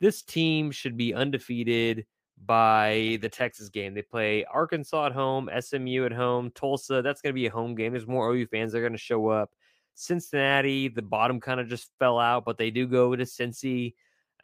This 0.00 0.22
team 0.22 0.70
should 0.70 0.96
be 0.96 1.14
undefeated 1.14 2.06
by 2.44 3.18
the 3.22 3.28
Texas 3.28 3.68
game. 3.68 3.94
They 3.94 4.02
play 4.02 4.44
Arkansas 4.44 5.06
at 5.06 5.12
home, 5.12 5.48
SMU 5.58 6.04
at 6.04 6.12
home, 6.12 6.50
Tulsa. 6.54 7.02
That's 7.02 7.22
going 7.22 7.32
to 7.32 7.34
be 7.34 7.46
a 7.46 7.50
home 7.50 7.74
game. 7.74 7.92
There's 7.92 8.06
more 8.06 8.30
OU 8.30 8.46
fans 8.46 8.72
that 8.72 8.78
are 8.78 8.82
going 8.82 8.92
to 8.92 8.98
show 8.98 9.28
up. 9.28 9.50
Cincinnati, 9.94 10.88
the 10.88 11.02
bottom 11.02 11.40
kind 11.40 11.60
of 11.60 11.68
just 11.68 11.90
fell 11.98 12.18
out, 12.18 12.44
but 12.44 12.58
they 12.58 12.70
do 12.70 12.86
go 12.86 13.16
to 13.16 13.24
Cincy 13.24 13.94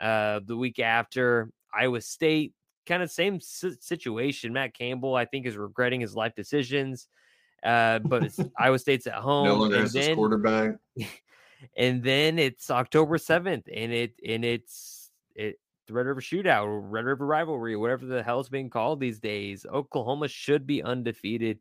uh, 0.01 0.41
the 0.45 0.57
week 0.57 0.79
after. 0.79 1.51
Iowa 1.75 2.01
State, 2.01 2.55
kind 2.87 3.03
of 3.03 3.11
same 3.11 3.41
situation. 3.41 4.53
Matt 4.53 4.75
Campbell, 4.75 5.15
I 5.15 5.27
think, 5.27 5.47
is 5.47 5.57
regretting 5.57 6.01
his 6.01 6.15
life 6.15 6.35
decisions. 6.35 7.09
Uh, 7.63 7.99
but 8.01 8.33
Iowa 8.59 8.79
State's 8.79 9.07
at 9.07 9.15
home. 9.15 9.47
No 9.47 9.57
longer 9.57 9.81
has 9.81 9.93
then, 9.93 10.17
quarterback. 10.17 10.77
and 11.77 12.03
then 12.03 12.39
it's 12.39 12.71
October 12.71 13.19
seventh, 13.19 13.69
and 13.73 13.93
it 13.93 14.15
and 14.27 14.45
it's 14.45 15.02
it 15.37 15.59
the 15.87 15.93
Red 15.95 16.07
River 16.07 16.21
Shootout 16.21 16.65
or 16.65 16.81
Red 16.81 17.05
River 17.05 17.27
Rivalry, 17.27 17.77
whatever 17.77 18.07
the 18.07 18.23
hell 18.23 18.41
it's 18.41 18.49
being 18.49 18.71
called 18.71 19.01
these 19.01 19.19
days. 19.19 19.67
Oklahoma 19.67 20.29
should 20.29 20.67
be 20.67 20.83
undefeated 20.83 21.59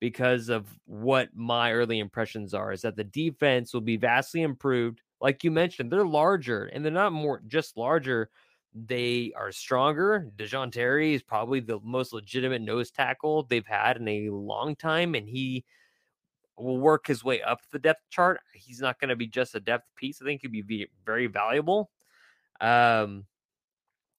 because 0.00 0.48
of 0.48 0.66
what 0.86 1.28
my 1.34 1.72
early 1.72 1.98
impressions 1.98 2.54
are 2.54 2.72
is 2.72 2.82
that 2.82 2.96
the 2.96 3.04
defense 3.04 3.74
will 3.74 3.80
be 3.80 3.96
vastly 3.96 4.42
improved. 4.42 5.02
Like 5.20 5.42
you 5.44 5.50
mentioned, 5.50 5.90
they're 5.90 6.06
larger 6.06 6.66
and 6.66 6.84
they're 6.84 6.92
not 6.92 7.12
more 7.12 7.42
just 7.46 7.76
larger. 7.76 8.30
They 8.74 9.32
are 9.36 9.50
stronger. 9.50 10.30
Da'Jon 10.36 10.70
Terry 10.70 11.14
is 11.14 11.22
probably 11.22 11.60
the 11.60 11.80
most 11.82 12.12
legitimate 12.12 12.62
nose 12.62 12.90
tackle 12.90 13.42
they've 13.44 13.66
had 13.66 13.96
in 13.96 14.06
a 14.06 14.30
long 14.30 14.76
time, 14.76 15.14
and 15.14 15.28
he 15.28 15.64
will 16.56 16.78
work 16.78 17.06
his 17.06 17.24
way 17.24 17.42
up 17.42 17.60
the 17.72 17.78
depth 17.78 18.02
chart. 18.10 18.40
He's 18.52 18.80
not 18.80 19.00
going 19.00 19.08
to 19.08 19.16
be 19.16 19.26
just 19.26 19.54
a 19.54 19.60
depth 19.60 19.86
piece. 19.96 20.20
I 20.22 20.26
think 20.26 20.42
he'd 20.42 20.66
be 20.66 20.86
very 21.04 21.26
valuable. 21.26 21.90
Um, 22.60 23.24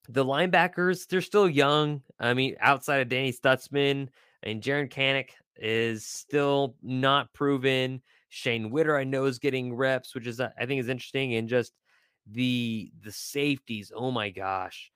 the 0.08 0.24
linebackers, 0.24 1.06
they're 1.06 1.20
still 1.20 1.48
young. 1.48 2.02
I 2.18 2.34
mean, 2.34 2.56
outside 2.60 3.00
of 3.00 3.08
Danny 3.08 3.32
Stutsman 3.32 4.08
and 4.42 4.62
Jaren 4.62 4.90
Kanak 4.90 5.30
is 5.56 6.04
still 6.04 6.74
not 6.82 7.32
proven. 7.32 8.02
Shane 8.28 8.70
Witter, 8.70 8.96
I 8.96 9.04
know, 9.04 9.24
is 9.24 9.38
getting 9.38 9.74
reps, 9.74 10.14
which 10.14 10.26
is 10.26 10.40
uh, 10.40 10.50
I 10.58 10.66
think 10.66 10.80
is 10.80 10.88
interesting. 10.88 11.34
And 11.34 11.48
just 11.48 11.72
the 12.26 12.90
the 13.02 13.12
safeties, 13.12 13.92
oh 13.94 14.10
my 14.10 14.30
gosh. 14.30 14.90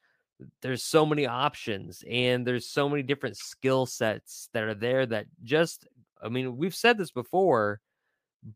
There's 0.63 0.83
so 0.83 1.07
many 1.07 1.27
options 1.27 2.03
and 2.11 2.45
there's 2.45 2.69
so 2.69 2.89
many 2.89 3.03
different 3.03 3.37
skill 3.37 3.87
sets 3.87 4.49
that 4.53 4.65
are 4.65 4.75
there 4.75 5.07
that 5.07 5.27
just 5.43 5.87
I 6.23 6.29
mean, 6.29 6.57
we've 6.57 6.75
said 6.75 6.99
this 6.99 7.13
before, 7.13 7.81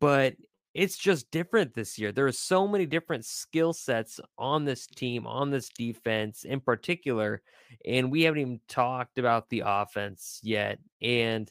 but 0.00 0.34
it's 0.74 0.96
just 0.96 1.30
different 1.30 1.74
this 1.74 1.98
year. 1.98 2.12
There 2.12 2.26
are 2.26 2.32
so 2.32 2.68
many 2.68 2.86
different 2.86 3.24
skill 3.24 3.72
sets 3.72 4.20
on 4.36 4.64
this 4.64 4.86
team, 4.86 5.26
on 5.26 5.50
this 5.50 5.68
defense 5.68 6.44
in 6.44 6.60
particular, 6.60 7.42
and 7.84 8.10
we 8.10 8.22
haven't 8.22 8.40
even 8.40 8.60
talked 8.68 9.18
about 9.18 9.48
the 9.48 9.62
offense 9.66 10.40
yet. 10.42 10.78
And 11.02 11.50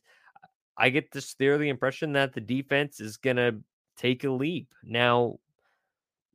I 0.78 0.90
get 0.90 1.12
this 1.12 1.34
the 1.34 1.70
impression 1.70 2.14
that 2.14 2.34
the 2.34 2.42
defense 2.42 3.00
is 3.00 3.18
going 3.18 3.38
to 3.38 3.58
take 3.98 4.24
a 4.24 4.30
leap. 4.30 4.74
Now, 4.84 5.40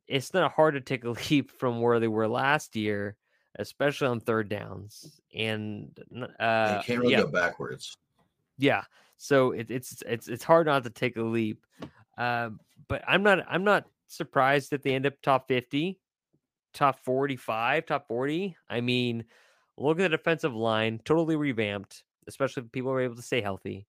it's 0.07 0.33
not 0.33 0.51
hard 0.51 0.75
to 0.75 0.81
take 0.81 1.05
a 1.05 1.09
leap 1.29 1.51
from 1.51 1.81
where 1.81 1.99
they 1.99 2.07
were 2.07 2.27
last 2.27 2.75
year, 2.75 3.15
especially 3.57 4.07
on 4.07 4.19
third 4.19 4.49
downs. 4.49 5.21
And 5.35 5.97
uh, 6.39 6.77
you 6.77 6.83
can't 6.85 6.99
really 6.99 7.13
yeah. 7.13 7.21
go 7.21 7.27
backwards. 7.27 7.97
Yeah. 8.57 8.83
So 9.17 9.51
it, 9.51 9.71
it's 9.71 10.03
it's 10.05 10.27
it's 10.27 10.43
hard 10.43 10.67
not 10.67 10.83
to 10.83 10.89
take 10.89 11.15
a 11.15 11.21
leap. 11.21 11.65
Uh, 12.17 12.49
but 12.87 13.03
I'm 13.07 13.23
not 13.23 13.39
I'm 13.49 13.63
not 13.63 13.85
surprised 14.07 14.71
that 14.71 14.83
they 14.83 14.93
end 14.93 15.05
up 15.05 15.13
top 15.21 15.47
50, 15.47 15.99
top 16.73 16.99
45, 17.03 17.85
top 17.85 18.07
40. 18.07 18.55
I 18.69 18.81
mean, 18.81 19.25
look 19.77 19.99
at 19.99 20.03
the 20.03 20.17
defensive 20.17 20.53
line, 20.53 20.99
totally 21.03 21.35
revamped, 21.35 22.03
especially 22.27 22.63
if 22.63 22.71
people 22.71 22.91
are 22.91 23.01
able 23.01 23.15
to 23.15 23.21
stay 23.21 23.41
healthy. 23.41 23.87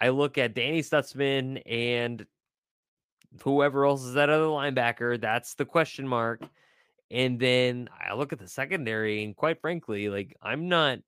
I 0.00 0.08
look 0.08 0.38
at 0.38 0.54
Danny 0.54 0.82
Stutsman 0.82 1.62
and 1.64 2.26
whoever 3.42 3.86
else 3.86 4.02
is 4.02 4.14
that 4.14 4.30
other 4.30 4.46
linebacker. 4.46 5.20
That's 5.20 5.54
the 5.54 5.64
question 5.64 6.06
mark. 6.06 6.42
And 7.10 7.38
then 7.38 7.88
I 8.00 8.14
look 8.14 8.32
at 8.32 8.38
the 8.38 8.48
secondary, 8.48 9.22
and 9.22 9.36
quite 9.36 9.60
frankly, 9.60 10.08
like 10.08 10.34
I'm 10.42 10.68
not, 10.68 11.00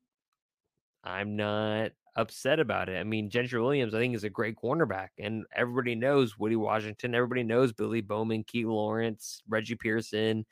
I'm 1.02 1.36
not 1.36 1.92
upset 2.16 2.60
about 2.60 2.88
it. 2.88 2.98
I 2.98 3.04
mean, 3.04 3.30
Gentry 3.30 3.60
Williams, 3.60 3.94
I 3.94 3.98
think, 3.98 4.14
is 4.14 4.24
a 4.24 4.30
great 4.30 4.56
cornerback, 4.56 5.08
and 5.18 5.44
everybody 5.54 5.94
knows 5.94 6.38
Woody 6.38 6.56
Washington. 6.56 7.14
Everybody 7.14 7.42
knows 7.42 7.72
Billy 7.72 8.00
Bowman, 8.00 8.44
Key 8.44 8.64
Lawrence, 8.64 9.42
Reggie 9.48 9.74
Pearson, 9.74 10.46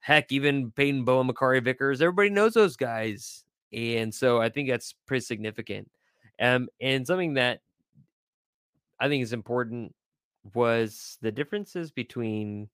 heck, 0.00 0.32
even 0.32 0.70
Peyton 0.72 1.04
Bowen, 1.04 1.28
Makari 1.28 1.62
Vickers. 1.62 2.00
Everybody 2.00 2.30
knows 2.30 2.54
those 2.54 2.76
guys, 2.76 3.44
and 3.72 4.14
so 4.14 4.40
I 4.40 4.48
think 4.48 4.68
that's 4.68 4.94
pretty 5.06 5.24
significant. 5.24 5.90
Um, 6.40 6.68
and 6.80 7.06
something 7.06 7.34
that 7.34 7.60
I 8.98 9.08
think 9.08 9.22
is 9.22 9.32
important 9.32 9.94
was 10.54 11.18
the 11.20 11.32
differences 11.32 11.90
between 11.90 12.68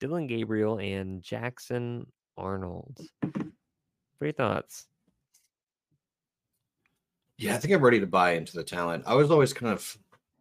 Dillon 0.00 0.26
Gabriel 0.26 0.78
and 0.78 1.22
Jackson 1.22 2.06
Arnold. 2.36 3.00
What 3.20 3.32
are 4.20 4.26
your 4.26 4.32
thoughts? 4.32 4.86
Yeah, 7.42 7.54
I 7.54 7.58
think 7.58 7.74
I'm 7.74 7.82
ready 7.82 7.98
to 7.98 8.06
buy 8.06 8.32
into 8.32 8.54
the 8.54 8.62
talent. 8.62 9.02
I 9.04 9.14
was 9.14 9.30
always 9.30 9.52
kind 9.52 9.72
of 9.72 9.98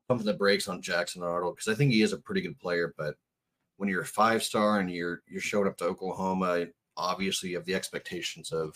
pumping 0.07 0.27
the 0.27 0.33
brakes 0.35 0.67
on 0.67 0.81
Jackson 0.83 1.23
Arnold 1.23 1.55
because 1.55 1.73
I 1.73 1.75
think 1.75 1.91
he 1.91 2.03
is 2.03 2.13
a 2.13 2.17
pretty 2.17 2.41
good 2.41 2.59
player, 2.59 2.93
but 2.95 3.15
when 3.77 3.89
you're 3.89 4.03
a 4.03 4.05
five 4.05 4.43
star 4.43 4.79
and 4.79 4.91
you're 4.91 5.23
you're 5.27 5.41
showing 5.41 5.67
up 5.67 5.77
to 5.77 5.85
Oklahoma, 5.85 6.67
obviously 6.97 7.49
you 7.49 7.55
have 7.55 7.65
the 7.65 7.73
expectations 7.73 8.51
of, 8.51 8.75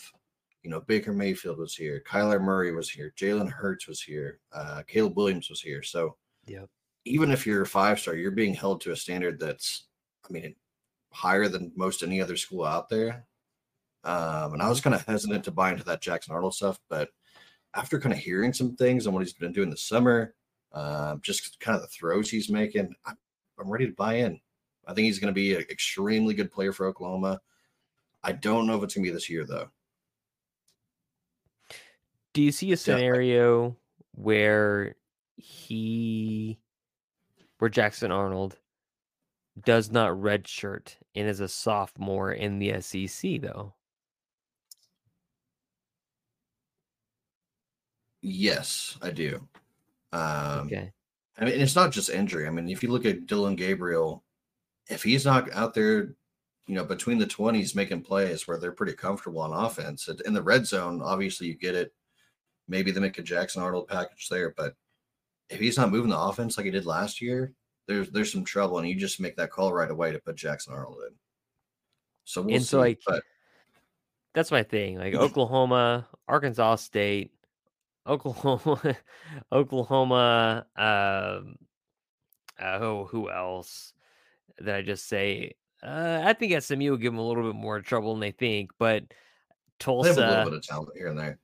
you 0.64 0.70
know, 0.70 0.80
Baker 0.80 1.12
Mayfield 1.12 1.58
was 1.58 1.76
here, 1.76 2.02
Kyler 2.04 2.40
Murray 2.40 2.72
was 2.72 2.90
here, 2.90 3.12
Jalen 3.16 3.48
Hurts 3.48 3.86
was 3.86 4.02
here, 4.02 4.40
uh, 4.52 4.82
Caleb 4.88 5.16
Williams 5.16 5.48
was 5.48 5.60
here. 5.60 5.82
So 5.84 6.16
Yep. 6.46 6.68
even 7.04 7.30
if 7.30 7.46
you're 7.46 7.62
a 7.62 7.66
five 7.66 8.00
star, 8.00 8.16
you're 8.16 8.32
being 8.32 8.54
held 8.54 8.80
to 8.80 8.90
a 8.90 8.96
standard 8.96 9.38
that's, 9.38 9.86
I 10.28 10.32
mean, 10.32 10.56
higher 11.12 11.46
than 11.48 11.70
most 11.76 12.02
any 12.02 12.20
other 12.20 12.36
school 12.36 12.64
out 12.64 12.88
there. 12.88 13.24
Um, 14.02 14.54
and 14.54 14.62
I 14.62 14.68
was 14.68 14.80
kind 14.80 14.94
of 14.94 15.04
hesitant 15.06 15.44
to 15.44 15.52
buy 15.52 15.70
into 15.70 15.84
that 15.84 16.00
Jackson 16.00 16.34
Arnold 16.34 16.54
stuff, 16.54 16.80
but 16.88 17.10
after 17.76 18.00
kind 18.00 18.12
of 18.12 18.18
hearing 18.18 18.52
some 18.52 18.74
things 18.74 19.06
on 19.06 19.12
what 19.12 19.22
he's 19.22 19.34
been 19.34 19.52
doing 19.52 19.70
this 19.70 19.84
summer, 19.84 20.34
um, 20.72 21.20
just 21.22 21.60
kind 21.60 21.76
of 21.76 21.82
the 21.82 21.88
throws 21.88 22.30
he's 22.30 22.48
making, 22.48 22.94
I'm, 23.04 23.16
I'm 23.60 23.70
ready 23.70 23.86
to 23.86 23.92
buy 23.92 24.14
in. 24.14 24.40
I 24.86 24.94
think 24.94 25.04
he's 25.04 25.18
going 25.18 25.32
to 25.32 25.38
be 25.38 25.54
an 25.54 25.64
extremely 25.70 26.34
good 26.34 26.50
player 26.50 26.72
for 26.72 26.86
Oklahoma. 26.86 27.40
I 28.22 28.32
don't 28.32 28.66
know 28.66 28.76
if 28.76 28.82
it's 28.82 28.94
going 28.94 29.04
to 29.04 29.10
be 29.10 29.14
this 29.14 29.30
year, 29.30 29.44
though. 29.44 29.68
Do 32.32 32.42
you 32.42 32.50
see 32.50 32.72
a 32.72 32.76
scenario 32.76 33.76
where 34.12 34.96
he, 35.36 36.58
where 37.58 37.68
Jackson 37.68 38.10
Arnold 38.10 38.58
does 39.64 39.90
not 39.90 40.12
redshirt 40.12 40.96
and 41.14 41.28
is 41.28 41.40
a 41.40 41.48
sophomore 41.48 42.32
in 42.32 42.58
the 42.58 42.80
SEC, 42.80 43.40
though? 43.40 43.74
Yes, 48.28 48.98
I 49.00 49.10
do. 49.12 49.46
Um, 50.12 50.66
Okay. 50.66 50.92
I 51.38 51.44
mean, 51.44 51.60
it's 51.60 51.76
not 51.76 51.92
just 51.92 52.08
injury. 52.10 52.46
I 52.46 52.50
mean, 52.50 52.68
if 52.68 52.82
you 52.82 52.90
look 52.90 53.04
at 53.04 53.26
Dillon 53.26 53.54
Gabriel, 53.56 54.24
if 54.88 55.02
he's 55.02 55.24
not 55.24 55.52
out 55.52 55.74
there, 55.74 56.14
you 56.66 56.74
know, 56.74 56.84
between 56.84 57.18
the 57.18 57.26
20s 57.26 57.74
making 57.76 58.02
plays 58.02 58.48
where 58.48 58.58
they're 58.58 58.72
pretty 58.72 58.94
comfortable 58.94 59.40
on 59.42 59.52
offense, 59.52 60.08
in 60.24 60.32
the 60.34 60.42
red 60.42 60.66
zone, 60.66 61.02
obviously 61.02 61.46
you 61.46 61.54
get 61.54 61.74
it. 61.74 61.92
Maybe 62.68 62.90
they 62.90 63.00
make 63.00 63.18
a 63.18 63.22
Jackson 63.22 63.62
Arnold 63.62 63.86
package 63.86 64.28
there, 64.28 64.54
but 64.56 64.74
if 65.48 65.60
he's 65.60 65.76
not 65.76 65.92
moving 65.92 66.10
the 66.10 66.18
offense 66.18 66.56
like 66.56 66.64
he 66.64 66.72
did 66.72 66.86
last 66.86 67.20
year, 67.20 67.52
there's 67.86 68.10
there's 68.10 68.32
some 68.32 68.42
trouble, 68.42 68.78
and 68.78 68.88
you 68.88 68.96
just 68.96 69.20
make 69.20 69.36
that 69.36 69.52
call 69.52 69.72
right 69.72 69.90
away 69.90 70.10
to 70.10 70.18
put 70.18 70.34
Jackson 70.34 70.72
Arnold 70.72 70.98
in. 71.06 71.14
So 72.24 72.42
we'll 72.42 72.54
And 72.56 72.64
see. 72.64 72.68
so, 72.70 72.78
like, 72.80 72.98
but 73.06 73.22
That's 74.34 74.50
my 74.50 74.64
thing. 74.64 74.98
Like 74.98 75.14
Oklahoma, 75.26 76.08
Arkansas 76.26 76.76
State, 76.76 77.30
Oklahoma, 78.06 78.96
Oklahoma. 79.52 80.66
Um, 80.76 81.56
uh, 82.60 82.78
oh, 82.80 83.08
who 83.10 83.30
else? 83.30 83.92
Did 84.58 84.70
I 84.70 84.82
just 84.82 85.08
say? 85.08 85.54
Uh, 85.82 86.22
I 86.24 86.32
think 86.32 86.60
SMU 86.60 86.90
will 86.90 86.96
give 86.96 87.12
them 87.12 87.18
a 87.18 87.26
little 87.26 87.44
bit 87.44 87.58
more 87.58 87.80
trouble 87.80 88.12
than 88.12 88.20
they 88.20 88.30
think, 88.30 88.70
but 88.78 89.04
they 89.84 89.92
have 89.92 90.18
a 90.18 90.20
little 90.20 90.44
bit 90.44 90.54
of 90.54 90.62
talent 90.62 90.90
here 90.96 91.08
and 91.08 91.18
there. 91.18 91.38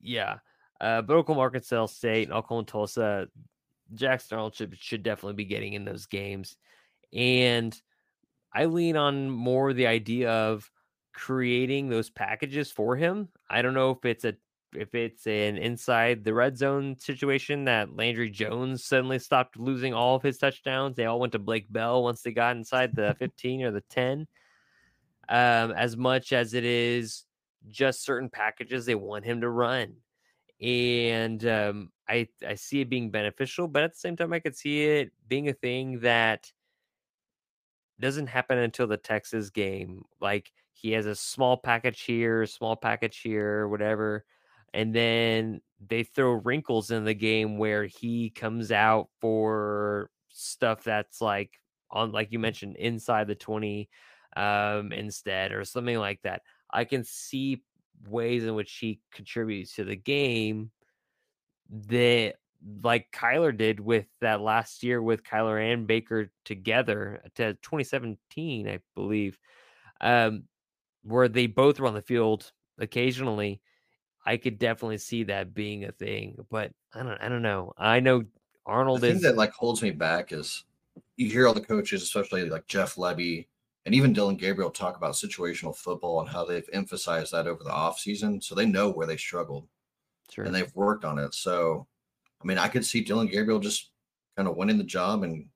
yeah. 0.00 0.38
Uh, 0.80 1.02
but 1.02 1.16
Oklahoma, 1.16 1.42
Arkansas 1.42 1.86
State, 1.86 2.28
and 2.28 2.36
Oklahoma, 2.36 2.66
Tulsa, 2.66 3.28
Jackson 3.94 4.36
Arnold 4.36 4.54
should, 4.54 4.76
should 4.78 5.02
definitely 5.02 5.34
be 5.34 5.44
getting 5.44 5.72
in 5.72 5.84
those 5.84 6.06
games. 6.06 6.56
And 7.12 7.74
I 8.52 8.66
lean 8.66 8.96
on 8.96 9.30
more 9.30 9.72
the 9.72 9.86
idea 9.86 10.30
of 10.30 10.70
creating 11.14 11.88
those 11.88 12.10
packages 12.10 12.70
for 12.70 12.96
him. 12.96 13.28
I 13.50 13.62
don't 13.62 13.74
know 13.74 13.90
if 13.90 14.04
it's 14.04 14.24
a 14.24 14.34
if 14.74 14.94
it's 14.94 15.26
an 15.26 15.56
inside 15.56 16.24
the 16.24 16.34
red 16.34 16.56
zone 16.56 16.96
situation 16.98 17.64
that 17.64 17.96
Landry 17.96 18.30
Jones 18.30 18.84
suddenly 18.84 19.18
stopped 19.18 19.58
losing 19.58 19.94
all 19.94 20.16
of 20.16 20.22
his 20.22 20.38
touchdowns. 20.38 20.96
They 20.96 21.06
all 21.06 21.20
went 21.20 21.32
to 21.32 21.38
Blake 21.38 21.72
Bell 21.72 22.02
once 22.02 22.22
they 22.22 22.32
got 22.32 22.56
inside 22.56 22.94
the 22.94 23.14
15 23.18 23.62
or 23.62 23.70
the 23.70 23.82
10. 23.82 24.26
Um, 25.30 25.72
as 25.72 25.96
much 25.96 26.32
as 26.32 26.54
it 26.54 26.64
is 26.64 27.24
just 27.68 28.02
certain 28.04 28.30
packages 28.30 28.86
they 28.86 28.94
want 28.94 29.24
him 29.24 29.40
to 29.42 29.48
run. 29.48 29.94
And 30.60 31.44
um, 31.46 31.92
I 32.08 32.28
I 32.46 32.54
see 32.54 32.80
it 32.80 32.90
being 32.90 33.10
beneficial, 33.10 33.68
but 33.68 33.82
at 33.82 33.92
the 33.92 33.98
same 33.98 34.16
time, 34.16 34.32
I 34.32 34.40
could 34.40 34.56
see 34.56 34.84
it 34.84 35.12
being 35.28 35.48
a 35.48 35.52
thing 35.52 36.00
that 36.00 36.50
doesn't 38.00 38.28
happen 38.28 38.58
until 38.58 38.86
the 38.86 38.96
Texas 38.96 39.50
game. 39.50 40.04
Like 40.20 40.50
he 40.72 40.92
has 40.92 41.06
a 41.06 41.14
small 41.14 41.56
package 41.56 42.02
here, 42.02 42.46
small 42.46 42.76
package 42.76 43.18
here, 43.18 43.68
whatever. 43.68 44.24
And 44.74 44.94
then 44.94 45.60
they 45.86 46.02
throw 46.02 46.32
wrinkles 46.32 46.90
in 46.90 47.04
the 47.04 47.14
game 47.14 47.58
where 47.58 47.86
he 47.86 48.30
comes 48.30 48.72
out 48.72 49.08
for 49.20 50.10
stuff 50.28 50.84
that's 50.84 51.20
like 51.20 51.50
on 51.90 52.12
like 52.12 52.32
you 52.32 52.38
mentioned 52.38 52.76
inside 52.76 53.26
the 53.26 53.34
20 53.34 53.88
um 54.36 54.92
instead 54.92 55.52
or 55.52 55.64
something 55.64 55.98
like 55.98 56.20
that. 56.22 56.42
I 56.70 56.84
can 56.84 57.04
see 57.04 57.62
ways 58.08 58.44
in 58.44 58.54
which 58.54 58.72
he 58.76 59.00
contributes 59.12 59.74
to 59.76 59.84
the 59.84 59.96
game 59.96 60.70
that 61.70 62.34
like 62.82 63.10
Kyler 63.12 63.56
did 63.56 63.80
with 63.80 64.06
that 64.20 64.40
last 64.40 64.82
year 64.82 65.00
with 65.00 65.22
Kyler 65.22 65.72
and 65.72 65.86
Baker 65.86 66.30
together 66.44 67.22
to 67.36 67.54
2017, 67.54 68.68
I 68.68 68.80
believe, 68.94 69.38
um, 70.00 70.44
where 71.02 71.28
they 71.28 71.46
both 71.46 71.78
were 71.78 71.86
on 71.86 71.94
the 71.94 72.02
field 72.02 72.52
occasionally. 72.78 73.60
I 74.28 74.36
could 74.36 74.58
definitely 74.58 74.98
see 74.98 75.22
that 75.24 75.54
being 75.54 75.84
a 75.84 75.92
thing, 75.92 76.36
but 76.50 76.70
I 76.92 77.02
don't, 77.02 77.16
I 77.18 77.30
don't 77.30 77.40
know. 77.40 77.72
I 77.78 77.98
know 77.98 78.24
Arnold 78.66 79.00
The 79.00 79.06
thing 79.08 79.16
is 79.16 79.22
that 79.22 79.36
like 79.38 79.52
holds 79.54 79.80
me 79.80 79.90
back 79.90 80.32
is 80.32 80.64
you 81.16 81.30
hear 81.30 81.48
all 81.48 81.54
the 81.54 81.62
coaches, 81.62 82.02
especially 82.02 82.46
like 82.50 82.66
Jeff 82.66 82.96
Lebby 82.96 83.46
and 83.86 83.94
even 83.94 84.12
Dillon 84.12 84.36
Gabriel 84.36 84.70
talk 84.70 84.98
about 84.98 85.14
situational 85.14 85.74
football 85.74 86.20
and 86.20 86.28
how 86.28 86.44
they've 86.44 86.68
emphasized 86.74 87.32
that 87.32 87.46
over 87.46 87.64
the 87.64 87.70
offseason. 87.70 88.44
So 88.44 88.54
they 88.54 88.66
know 88.66 88.90
where 88.90 89.06
they 89.06 89.16
struggled 89.16 89.66
Sure. 90.30 90.44
and 90.44 90.54
they've 90.54 90.74
worked 90.76 91.06
on 91.06 91.18
it. 91.18 91.32
So, 91.32 91.86
I 92.42 92.46
mean, 92.46 92.58
I 92.58 92.68
could 92.68 92.84
see 92.84 93.00
Dillon 93.00 93.28
Gabriel 93.28 93.60
just 93.60 93.92
kind 94.36 94.46
of 94.46 94.58
winning 94.58 94.76
the 94.76 94.84
job 94.84 95.22
and 95.22 95.46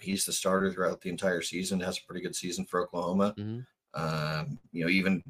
he's 0.00 0.24
the 0.24 0.32
starter 0.32 0.72
throughout 0.72 1.02
the 1.02 1.10
entire 1.10 1.42
season, 1.42 1.80
has 1.80 1.98
a 1.98 2.06
pretty 2.06 2.22
good 2.22 2.34
season 2.34 2.64
for 2.64 2.80
Oklahoma. 2.80 3.34
Mhm. 3.36 3.66
Um, 3.92 4.58
you 4.72 4.84
know, 4.84 4.90
even, 4.90 5.22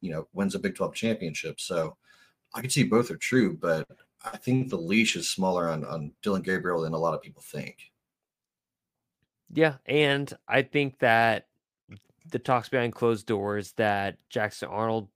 you 0.00 0.10
know, 0.10 0.26
wins 0.32 0.56
a 0.56 0.58
Big 0.58 0.74
12 0.74 0.92
championship. 0.92 1.60
So 1.60 1.96
I 2.54 2.60
could 2.60 2.72
see 2.72 2.82
both 2.82 3.10
are 3.10 3.16
true, 3.16 3.56
but 3.56 3.86
I 4.24 4.36
think 4.36 4.68
the 4.68 4.76
leash 4.76 5.16
is 5.16 5.28
smaller 5.28 5.68
on, 5.68 5.84
on 5.84 6.12
Dillon 6.22 6.42
Gabriel 6.42 6.82
than 6.82 6.92
a 6.92 6.98
lot 6.98 7.14
of 7.14 7.22
people 7.22 7.42
think. 7.42 7.92
Yeah, 9.50 9.76
and 9.86 10.32
I 10.46 10.62
think 10.62 10.98
that 10.98 11.46
the 12.30 12.38
talks 12.38 12.68
behind 12.68 12.94
closed 12.94 13.26
doors 13.26 13.72
that 13.72 14.18
Jackson 14.28 14.68
Arnold 14.68 15.08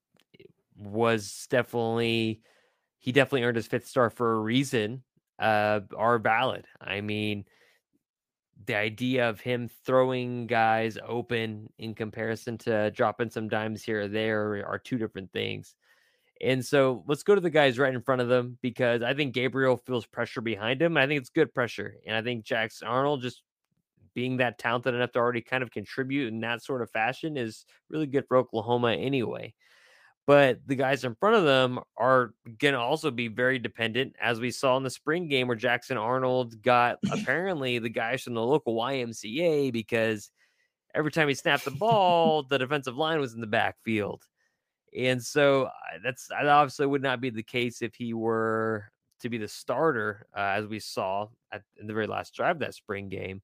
was 0.79 1.47
definitely 1.51 2.41
he 2.99 3.13
definitely 3.13 3.45
earned 3.45 3.57
his 3.57 3.67
fifth 3.67 3.87
star 3.87 4.11
for 4.11 4.35
a 4.35 4.41
reason 4.41 5.03
uh 5.39 5.81
are 5.97 6.19
valid. 6.19 6.67
I 6.81 7.01
mean 7.03 7.45
the 8.67 8.77
idea 8.77 9.29
of 9.29 9.41
him 9.41 9.69
throwing 9.85 10.47
guys 10.47 10.97
open 11.07 11.69
in 11.79 11.95
comparison 11.95 12.57
to 12.59 12.91
dropping 12.93 13.31
some 13.31 13.49
dimes 13.49 13.83
here 13.83 14.03
or 14.03 14.09
there 14.09 14.65
are 14.67 14.79
two 14.79 14.99
different 14.99 15.33
things. 15.33 15.75
And 16.43 16.65
so 16.65 17.05
let's 17.07 17.23
go 17.23 17.37
to 17.37 17.41
the 17.41 17.51
guys 17.51 17.79
right 17.79 17.95
in 17.95 18.03
front 18.03 18.21
of 18.21 18.29
them 18.29 18.59
because 18.63 19.03
I 19.03 19.15
think 19.15 19.33
Gabriel 19.33 19.77
feels 19.77 20.07
pressure 20.07 20.41
behind 20.41 20.83
him. 20.83 20.97
I 20.97 21.07
think 21.07 21.21
it's 21.21 21.31
good 21.31 21.55
pressure. 21.55 21.95
And 22.05 22.17
I 22.17 22.23
think 22.23 22.45
Jackson 22.45 22.89
Arnold 22.89 23.23
just 23.23 23.43
being 24.15 24.39
that 24.39 24.59
talented 24.59 24.95
enough 24.95 25.13
to 25.13 25.21
already 25.21 25.41
kind 25.41 25.63
of 25.63 25.71
contribute 25.71 26.33
in 26.33 26.41
that 26.41 26.63
sort 26.63 26.83
of 26.83 26.91
fashion 26.91 27.37
is 27.37 27.65
really 27.89 28.07
good 28.07 28.27
for 28.27 28.37
Oklahoma 28.37 28.93
anyway. 28.93 29.55
But 30.27 30.61
the 30.67 30.77
guys 30.77 31.05
in 31.05 31.15
front 31.17 31.37
of 31.37 31.45
them 31.45 31.81
are 31.97 32.33
going 32.59 32.75
to 32.75 32.81
also 32.81 33.11
be 33.11 33.29
very 33.29 33.59
dependent, 33.59 34.15
as 34.21 34.39
we 34.39 34.51
saw 34.51 34.77
in 34.77 34.83
the 34.83 34.91
spring 34.91 35.29
game 35.29 35.49
where 35.49 35.57
Jackson 35.57 35.97
Arnold 35.97 36.61
got 36.63 36.99
apparently 37.11 37.79
the 37.79 37.89
guys 37.89 38.23
from 38.23 38.35
the 38.35 38.43
local 38.43 38.77
YMCA 38.77 39.73
because 39.73 40.31
every 40.95 41.11
time 41.11 41.29
he 41.29 41.35
snapped 41.35 41.65
the 41.65 41.73
ball, 41.73 42.45
the 42.45 42.59
defensive 42.59 42.97
line 42.97 43.19
was 43.19 43.35
in 43.35 43.41
the 43.41 43.47
backfield. 43.49 44.23
And 44.97 45.23
so 45.23 45.71
that's 46.05 46.29
that 46.29 46.47
obviously 46.47 46.87
would 46.87 47.03
not 47.03 47.21
be 47.21 47.31
the 47.31 47.43
case 47.43 47.83
if 47.83 47.95
he 47.95 48.15
were 48.15 48.91
to 49.21 49.29
be 49.29 49.39
the 49.39 49.49
starter, 49.49 50.27
uh, 50.37 50.55
as 50.57 50.67
we 50.67 50.81
saw 50.81 51.29
at 51.53 51.63
in 51.81 51.87
the 51.87 51.95
very 51.95 52.07
last 52.07 52.35
drive 52.35 52.59
that 52.59 52.75
spring 52.75 53.09
game. 53.09 53.41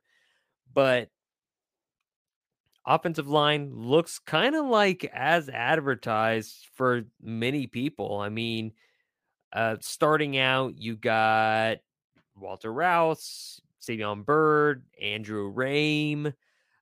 But 0.75 1.09
offensive 2.85 3.29
line 3.29 3.73
looks 3.75 4.19
kind 4.19 4.55
of 4.55 4.67
like 4.67 5.05
as 5.15 5.49
advertised 5.49 6.69
for 6.75 7.05
many 7.23 7.67
people. 7.67 8.19
I 8.19 8.29
mean, 8.29 8.73
uh, 9.53 9.77
starting 9.81 10.37
out, 10.37 10.77
you 10.77 10.97
got 10.97 11.79
Walter 12.37 12.73
Rouse, 12.73 13.61
Savion 13.81 14.25
Byrd, 14.25 14.85
Andrew 15.01 15.53
Raym. 15.53 16.35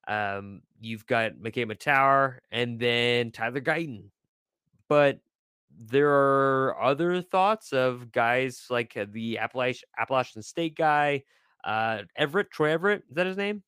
Um, 0.09 0.63
you've 0.81 1.07
got 1.07 1.35
McKade 1.35 1.71
Mettauer, 1.71 2.39
and 2.51 2.79
then 2.79 3.33
Tyler 3.33 3.61
Guyton. 3.61 4.05
But 4.89 5.21
there 5.79 6.11
are 6.11 6.81
other 6.83 7.21
thoughts 7.23 7.73
of 7.73 8.11
guys 8.13 8.67
like 8.71 8.97
uh, 8.97 9.07
the 9.11 9.39
Appalachian, 9.39 9.89
Appalachian 9.99 10.43
State 10.43 10.77
guy, 10.77 11.25
uh, 11.65 12.03
Everett, 12.17 12.51
Troy 12.51 12.71
Everett. 12.71 13.03
Is 13.09 13.17
that 13.17 13.27
his 13.27 13.37
name? 13.37 13.63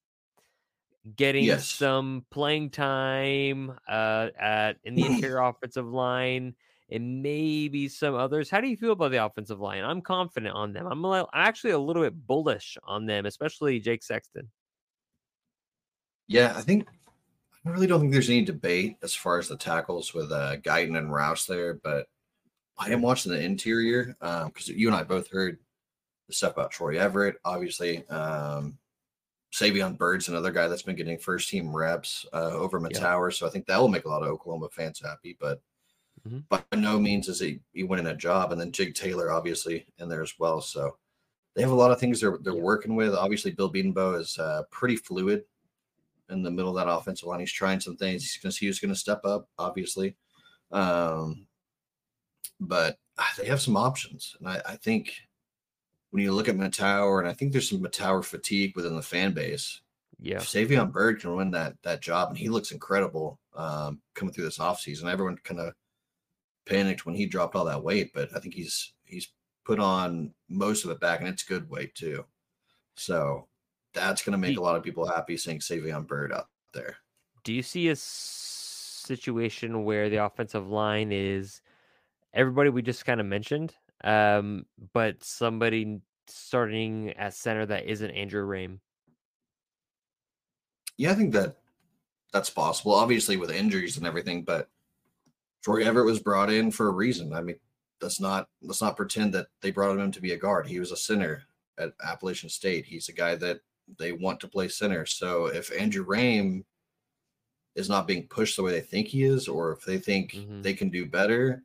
Getting 1.17 1.45
Yes. 1.45 1.67
some 1.69 2.25
playing 2.31 2.71
time 2.71 3.79
uh, 3.89 4.29
at 4.39 4.77
in 4.85 4.95
the 4.95 5.05
interior 5.07 5.39
offensive 5.39 5.87
line, 5.87 6.55
and 6.91 7.23
maybe 7.23 7.89
some 7.89 8.15
others. 8.15 8.49
How 8.51 8.61
do 8.61 8.69
you 8.69 8.77
feel 8.77 8.93
about 8.93 9.11
the 9.11 9.25
offensive 9.25 9.61
line? 9.61 9.85
I'm 9.85 10.01
confident 10.01 10.55
on 10.55 10.73
them. 10.73 10.87
I'm, 10.87 11.05
a 11.05 11.11
little, 11.11 11.29
I'm 11.33 11.47
actually 11.47 11.73
a 11.73 11.79
little 11.79 12.03
bit 12.03 12.27
bullish 12.27 12.77
on 12.85 13.07
them, 13.07 13.27
especially 13.27 13.81
Jake 13.81 14.03
Sexton. 14.03 14.51
Yeah, 16.27 16.53
I 16.57 16.61
think 16.61 16.87
I 17.67 17.71
really 17.71 17.87
don't 17.87 18.01
think 18.01 18.13
there's 18.13 18.31
any 18.31 18.45
debate 18.45 18.97
as 19.03 19.15
far 19.15 19.39
as 19.39 19.49
the 19.49 19.57
tackles 19.57 20.15
with 20.15 20.33
uh, 20.33 20.57
Guyton 20.59 20.97
and 20.97 21.13
Rouse 21.13 21.47
there, 21.47 21.75
but 21.75 22.07
I 22.79 22.91
am 22.91 23.03
watching 23.03 23.33
the 23.33 23.41
interior 23.43 24.17
because 24.21 24.69
you 24.69 24.87
and 24.89 24.97
I 24.97 25.03
both 25.03 25.29
heard 25.31 25.59
the 26.29 26.35
stuff 26.35 26.53
about 26.53 26.71
Troy 26.71 26.99
Everett, 26.99 27.37
obviously. 27.45 28.07
Um, 28.09 28.79
Savion 29.53 29.97
Byrd's 29.99 30.29
another 30.29 30.53
guy 30.53 30.69
that's 30.69 30.83
been 30.83 30.95
getting 30.97 31.19
first 31.19 31.49
team 31.49 31.75
reps 31.75 32.25
uh, 32.33 32.51
over 32.53 32.79
Yeah. 32.79 32.89
Mettauer, 32.89 33.35
so 33.35 33.47
I 33.47 33.51
think 33.51 33.67
that 33.67 33.81
will 33.81 33.89
make 33.89 34.05
a 34.05 34.09
lot 34.09 34.23
of 34.23 34.29
Oklahoma 34.29 34.69
fans 34.71 35.01
happy. 35.01 35.37
But 35.41 35.61
Mhm. 36.29 36.45
by 36.49 36.63
no 36.77 36.99
means 36.99 37.29
is 37.29 37.41
he, 37.41 37.61
he 37.73 37.83
winning 37.85 38.07
a 38.09 38.15
job. 38.15 38.53
And 38.53 38.61
then 38.61 38.73
Jig 38.73 38.95
Taylor, 38.95 39.31
obviously, 39.33 39.87
in 39.99 40.09
there 40.09 40.23
as 40.23 40.35
well. 40.39 40.61
So 40.61 40.99
they 41.55 41.63
have 41.63 41.71
a 41.71 41.75
lot 41.75 41.91
of 41.91 41.99
things 41.99 42.21
they're 42.21 42.39
they're 42.39 42.55
Yeah. 42.55 42.61
working 42.61 42.95
with. 42.95 43.15
Obviously, 43.15 43.53
Bill 43.53 43.73
Bedenbaugh 43.73 44.21
is 44.21 44.39
uh, 44.39 44.65
pretty 44.71 44.97
fluid 44.97 45.45
in 46.31 46.43
the 46.43 46.51
middle 46.51 46.77
of 46.77 46.77
that 46.77 46.91
offensive 46.91 47.29
line. 47.29 47.41
He's 47.41 47.53
trying 47.53 47.81
some 47.81 47.97
things. 47.97 48.23
He's 48.23 48.43
going 48.43 48.51
to 48.51 48.57
see 48.57 48.67
who's 48.67 48.81
going 48.81 48.93
to 48.93 48.99
step 48.99 49.25
up, 49.25 49.49
obviously. 49.59 50.17
Um, 50.71 51.47
but 52.61 52.99
ah, 53.19 53.33
they 53.39 53.47
have 53.47 53.61
some 53.61 53.77
options, 53.77 54.37
and 54.39 54.49
I, 54.49 54.61
I 54.67 54.77
think 54.77 55.13
when 56.11 56.23
you 56.23 56.33
look 56.33 56.49
at 56.49 56.57
Mettauer, 56.57 57.21
and 57.21 57.29
I 57.29 57.33
think 57.33 57.53
there's 57.53 57.71
some 57.71 57.81
Mettauer 57.81 58.25
fatigue 58.25 58.75
within 58.77 58.97
the 58.97 59.03
fan 59.03 59.33
base. 59.33 59.81
Yeah. 60.21 60.37
If 60.37 60.45
Savion 60.45 60.91
Byrd 60.91 61.21
can 61.21 61.37
win 61.37 61.51
that 61.53 61.75
that 61.83 62.03
job, 62.03 62.31
and 62.31 62.39
he 62.39 62.49
looks 62.49 62.73
incredible 62.73 63.39
um, 63.55 64.01
coming 64.15 64.33
through 64.33 64.45
this 64.45 64.59
offseason. 64.59 65.11
Everyone 65.11 65.39
kind 65.45 65.61
of 65.61 65.75
panicked 66.67 67.07
when 67.07 67.15
he 67.15 67.27
dropped 67.27 67.55
all 67.55 67.65
that 67.67 67.83
weight, 67.83 68.11
but 68.15 68.31
I 68.35 68.41
think 68.41 68.55
he's 68.55 68.95
he's 69.05 69.29
put 69.65 69.79
on 69.79 70.33
most 70.49 70.85
of 70.85 70.91
it 70.91 71.01
back, 71.01 71.21
and 71.21 71.29
it's 71.29 71.43
good 71.43 71.69
weight 71.71 71.95
too. 71.95 72.25
So 72.97 73.47
that's 73.95 74.23
going 74.23 74.33
to 74.33 74.39
make 74.39 74.59
a 74.59 74.61
lot 74.61 74.77
of 74.77 74.83
people 74.83 75.07
happy 75.07 75.37
seeing 75.37 75.59
Savion 75.59 76.07
Byrd 76.07 76.33
out 76.33 76.49
there. 76.73 76.97
Do 77.45 77.53
you 77.53 77.63
see 77.63 77.89
a 77.89 77.97
situation 77.97 79.85
where 79.85 80.09
the 80.09 80.25
offensive 80.25 80.69
line 80.69 81.13
is 81.13 81.61
everybody 82.35 82.71
we 82.71 82.83
just 82.83 83.07
kind 83.07 83.21
of 83.21 83.27
mentioned, 83.27 83.75
um, 84.05 84.67
but 84.93 85.23
somebody 85.25 86.01
starting 86.27 87.13
at 87.13 87.35
center 87.35 87.67
that 87.67 87.87
isn't 87.87 88.11
Andrew 88.11 88.47
Raym? 88.47 88.79
Yeah, 90.97 91.13
I 91.13 91.15
think 91.15 91.33
that 91.33 91.57
that's 92.33 92.51
possible. 92.51 92.95
Obviously, 92.95 93.37
with 93.37 93.51
injuries 93.51 93.97
and 93.97 94.07
everything, 94.07 94.43
but 94.43 94.69
Troy 95.63 95.85
Everett 95.85 96.07
was 96.07 96.21
brought 96.21 96.51
in 96.51 96.71
for 96.71 96.89
a 96.89 96.93
reason. 96.93 97.33
I 97.33 97.41
mean, 97.41 97.57
let's 98.03 98.21
not 98.21 98.49
let's 98.63 98.83
not 98.83 98.97
pretend 98.97 99.33
that 99.35 99.47
they 99.61 99.71
brought 99.71 99.93
him 99.93 100.01
in 100.01 100.13
to 100.13 100.21
be 100.21 100.33
a 100.33 100.37
guard. 100.37 100.67
He 100.67 100.81
was 100.81 100.93
a 100.93 100.97
center 100.97 101.45
at 101.79 101.93
Appalachian 102.05 102.49
State. 102.49 102.85
He's 102.85 103.09
a 103.09 103.13
guy 103.13 103.37
that 103.37 103.61
they 103.99 104.13
want 104.13 104.41
to 104.41 104.49
play 104.49 104.69
center. 104.69 105.07
So 105.07 105.47
if 105.47 105.73
Andrew 105.73 106.05
Raym 106.05 106.65
is 107.75 107.89
not 107.89 108.07
being 108.07 108.27
pushed 108.29 108.57
the 108.57 108.63
way 108.63 108.73
they 108.73 108.81
think 108.81 109.09
he 109.09 109.23
is, 109.25 109.49
or 109.49 109.73
if 109.73 109.85
they 109.85 109.99
think 109.99 110.33
Mhm. 110.35 110.63
they 110.63 110.75
can 110.75 110.91
do 110.91 111.07
better, 111.07 111.63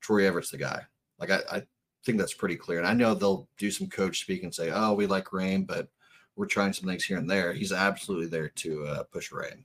Troy 0.00 0.26
Everett's 0.26 0.50
the 0.50 0.58
guy. 0.58 0.82
Like 1.18 1.30
I, 1.30 1.40
I 1.50 1.62
think 2.04 2.18
that's 2.18 2.34
pretty 2.34 2.56
clear. 2.56 2.78
And 2.78 2.86
I 2.86 2.92
know 2.94 3.14
they'll 3.14 3.48
do 3.58 3.70
some 3.70 3.88
coach 3.88 4.20
speak 4.20 4.42
and 4.42 4.54
say, 4.54 4.70
"Oh, 4.70 4.92
we 4.94 5.06
like 5.06 5.26
Raym, 5.26 5.66
but 5.66 5.88
we're 6.36 6.46
trying 6.46 6.72
some 6.72 6.88
things 6.88 7.04
here 7.04 7.18
and 7.18 7.30
there." 7.30 7.52
He's 7.52 7.72
absolutely 7.72 8.26
there 8.26 8.48
to 8.50 8.86
uh, 8.86 9.02
push 9.04 9.30
Raym. 9.32 9.64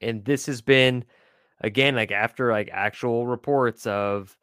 And 0.00 0.24
this 0.24 0.46
has 0.46 0.60
been 0.60 1.04
again 1.60 1.94
like 1.94 2.12
after 2.12 2.50
like 2.50 2.70
actual 2.72 3.26
reports 3.26 3.86
of 3.86 4.36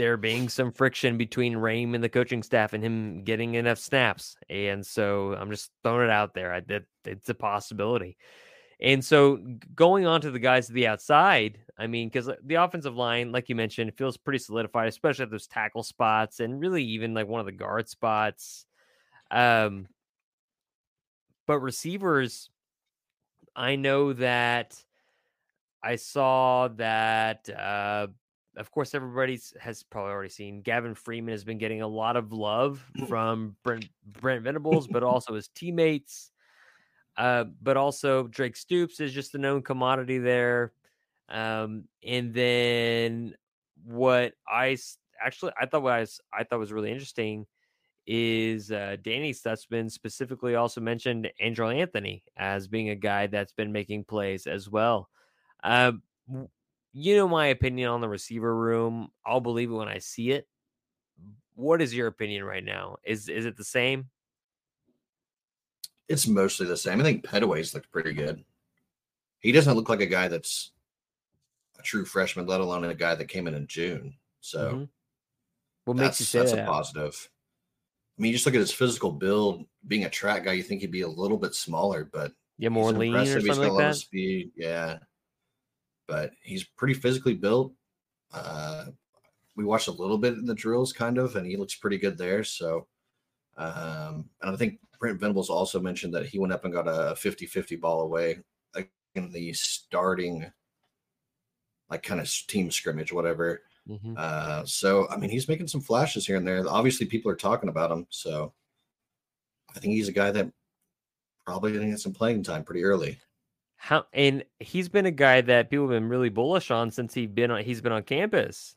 there 0.00 0.16
being 0.16 0.48
some 0.48 0.72
friction 0.72 1.18
between 1.18 1.52
Raym 1.56 1.94
and 1.94 2.02
the 2.02 2.08
coaching 2.08 2.42
staff 2.42 2.72
and 2.72 2.82
him 2.82 3.22
getting 3.22 3.54
enough 3.54 3.78
snaps. 3.78 4.34
And 4.48 4.84
so 4.84 5.34
I'm 5.34 5.50
just 5.50 5.70
throwing 5.82 6.06
it 6.06 6.10
out 6.10 6.32
there. 6.32 6.54
I 6.54 6.60
that 6.60 6.84
it's 7.04 7.28
a 7.28 7.34
possibility. 7.34 8.16
And 8.80 9.04
so 9.04 9.38
going 9.74 10.06
on 10.06 10.22
to 10.22 10.30
the 10.30 10.38
guys 10.38 10.68
to 10.68 10.72
the 10.72 10.86
outside, 10.86 11.58
I 11.78 11.86
mean, 11.86 12.08
because 12.08 12.30
the 12.42 12.54
offensive 12.54 12.96
line, 12.96 13.30
like 13.30 13.50
you 13.50 13.54
mentioned, 13.54 13.92
feels 13.98 14.16
pretty 14.16 14.38
solidified, 14.38 14.88
especially 14.88 15.24
at 15.24 15.30
those 15.30 15.46
tackle 15.46 15.82
spots 15.82 16.40
and 16.40 16.58
really 16.58 16.82
even 16.82 17.12
like 17.12 17.28
one 17.28 17.40
of 17.40 17.46
the 17.46 17.52
guard 17.52 17.86
spots. 17.90 18.64
Um, 19.30 19.86
but 21.46 21.58
receivers, 21.58 22.48
I 23.54 23.76
know 23.76 24.14
that 24.14 24.82
I 25.82 25.96
saw 25.96 26.68
that 26.68 27.50
uh 27.50 28.06
of 28.56 28.70
course 28.70 28.94
everybody's 28.94 29.54
has 29.60 29.82
probably 29.82 30.12
already 30.12 30.28
seen 30.28 30.62
Gavin 30.62 30.94
Freeman 30.94 31.32
has 31.32 31.44
been 31.44 31.58
getting 31.58 31.82
a 31.82 31.86
lot 31.88 32.16
of 32.16 32.32
love 32.32 32.84
from 33.08 33.56
Brent 33.62 33.88
Brent 34.04 34.42
Venables, 34.44 34.88
but 34.88 35.02
also 35.04 35.34
his 35.34 35.48
teammates. 35.48 36.32
Uh, 37.16 37.44
but 37.60 37.76
also 37.76 38.28
Drake 38.28 38.56
Stoops 38.56 39.00
is 39.00 39.12
just 39.12 39.34
a 39.34 39.38
known 39.38 39.62
commodity 39.62 40.18
there. 40.18 40.72
Um, 41.28 41.84
and 42.04 42.32
then 42.34 43.34
what 43.84 44.34
I 44.48 44.76
actually 45.22 45.52
I 45.60 45.66
thought 45.66 45.82
what 45.82 45.92
I, 45.92 46.00
s- 46.02 46.20
I 46.32 46.44
thought 46.44 46.58
was 46.58 46.72
really 46.72 46.90
interesting 46.90 47.46
is 48.06 48.72
uh, 48.72 48.96
Danny 49.02 49.32
Stutsman 49.32 49.90
specifically 49.90 50.54
also 50.56 50.80
mentioned 50.80 51.30
Andrel 51.42 51.74
Anthony 51.74 52.24
as 52.36 52.66
being 52.68 52.88
a 52.90 52.96
guy 52.96 53.26
that's 53.28 53.52
been 53.52 53.72
making 53.72 54.04
plays 54.04 54.46
as 54.46 54.68
well. 54.68 55.10
Uh, 55.62 55.92
you 56.92 57.16
know 57.16 57.28
my 57.28 57.46
opinion 57.46 57.90
on 57.90 58.00
the 58.00 58.08
receiver 58.08 58.54
room. 58.54 59.10
I'll 59.24 59.40
believe 59.40 59.70
it 59.70 59.74
when 59.74 59.88
I 59.88 59.98
see 59.98 60.30
it. 60.32 60.48
What 61.54 61.82
is 61.82 61.94
your 61.94 62.06
opinion 62.06 62.44
right 62.44 62.64
now? 62.64 62.96
Is 63.04 63.28
is 63.28 63.44
it 63.46 63.56
the 63.56 63.64
same? 63.64 64.08
It's 66.08 66.26
mostly 66.26 66.66
the 66.66 66.76
same. 66.76 67.00
I 67.00 67.04
think 67.04 67.24
Pettaway's 67.24 67.72
looked 67.74 67.90
pretty 67.92 68.12
good. 68.12 68.44
He 69.40 69.52
doesn't 69.52 69.74
look 69.74 69.88
like 69.88 70.00
a 70.00 70.06
guy 70.06 70.28
that's 70.28 70.72
a 71.78 71.82
true 71.82 72.04
freshman, 72.04 72.46
let 72.46 72.60
alone 72.60 72.84
a 72.84 72.94
guy 72.94 73.14
that 73.14 73.26
came 73.26 73.46
in 73.46 73.54
in 73.54 73.66
June. 73.66 74.14
So 74.40 74.72
Mhm. 74.72 74.88
What 75.84 75.96
that's, 75.96 76.20
makes 76.20 76.20
you 76.20 76.26
say 76.26 76.38
that's 76.40 76.52
that? 76.52 76.64
a 76.64 76.70
positive. 76.70 77.30
I 78.18 78.22
mean, 78.22 78.30
you 78.30 78.34
just 78.36 78.44
look 78.44 78.54
at 78.54 78.60
his 78.60 78.72
physical 78.72 79.12
build. 79.12 79.66
Being 79.86 80.04
a 80.04 80.10
track 80.10 80.44
guy, 80.44 80.52
you 80.52 80.62
think 80.62 80.80
he'd 80.82 80.90
be 80.90 81.00
a 81.02 81.08
little 81.08 81.38
bit 81.38 81.54
smaller, 81.54 82.04
but 82.04 82.34
Yeah, 82.58 82.68
more 82.68 82.90
he's 82.90 82.98
lean 82.98 83.14
or 83.16 83.40
something 83.40 83.46
got 83.48 83.58
like 83.58 83.70
a 83.70 83.72
lot 83.72 83.80
of 83.86 83.94
that. 83.94 83.96
speed. 83.96 84.52
Yeah, 84.56 84.98
but 86.10 86.32
he's 86.42 86.64
pretty 86.64 86.94
physically 86.94 87.34
built. 87.34 87.72
Uh, 88.34 88.86
we 89.54 89.64
watched 89.64 89.86
a 89.86 89.92
little 89.92 90.18
bit 90.18 90.34
in 90.34 90.44
the 90.44 90.54
drills, 90.54 90.92
kind 90.92 91.18
of, 91.18 91.36
and 91.36 91.46
he 91.46 91.56
looks 91.56 91.76
pretty 91.76 91.98
good 91.98 92.18
there. 92.18 92.42
So, 92.42 92.88
um, 93.56 94.28
and 94.42 94.52
I 94.52 94.56
think 94.56 94.80
Brent 94.98 95.20
Venables 95.20 95.50
also 95.50 95.78
mentioned 95.78 96.12
that 96.14 96.26
he 96.26 96.40
went 96.40 96.52
up 96.52 96.64
and 96.64 96.74
got 96.74 96.88
a 96.88 97.14
50-50 97.14 97.80
ball 97.80 98.00
away 98.00 98.40
like, 98.74 98.90
in 99.14 99.30
the 99.30 99.52
starting, 99.52 100.50
like 101.88 102.02
kind 102.02 102.20
of 102.20 102.28
team 102.48 102.72
scrimmage, 102.72 103.12
whatever. 103.12 103.62
Mhm. 103.88 104.18
Uh, 104.18 104.64
so 104.66 105.08
I 105.10 105.16
mean, 105.16 105.30
he's 105.30 105.48
making 105.48 105.68
some 105.68 105.80
flashes 105.80 106.26
here 106.26 106.36
and 106.36 106.46
there. 106.46 106.68
Obviously, 106.68 107.06
people 107.06 107.30
are 107.30 107.36
talking 107.36 107.68
about 107.68 107.92
him. 107.92 108.06
So 108.10 108.52
I 109.76 109.78
think 109.78 109.94
he's 109.94 110.08
a 110.08 110.12
guy 110.12 110.32
that 110.32 110.50
probably 111.46 111.72
going 111.72 111.84
to 111.84 111.90
get 111.90 112.00
some 112.00 112.12
playing 112.12 112.42
time 112.42 112.64
pretty 112.64 112.82
early. 112.82 113.20
How 113.82 114.04
and 114.12 114.44
he's 114.58 114.90
been 114.90 115.06
a 115.06 115.10
guy 115.10 115.40
that 115.40 115.70
people 115.70 115.86
have 115.86 115.98
been 115.98 116.10
really 116.10 116.28
bullish 116.28 116.70
on 116.70 116.90
since 116.90 117.14
he's 117.14 117.30
been 117.30 117.50
on 117.50 117.64
he's 117.64 117.80
been 117.80 117.92
on 117.92 118.02
campus. 118.02 118.76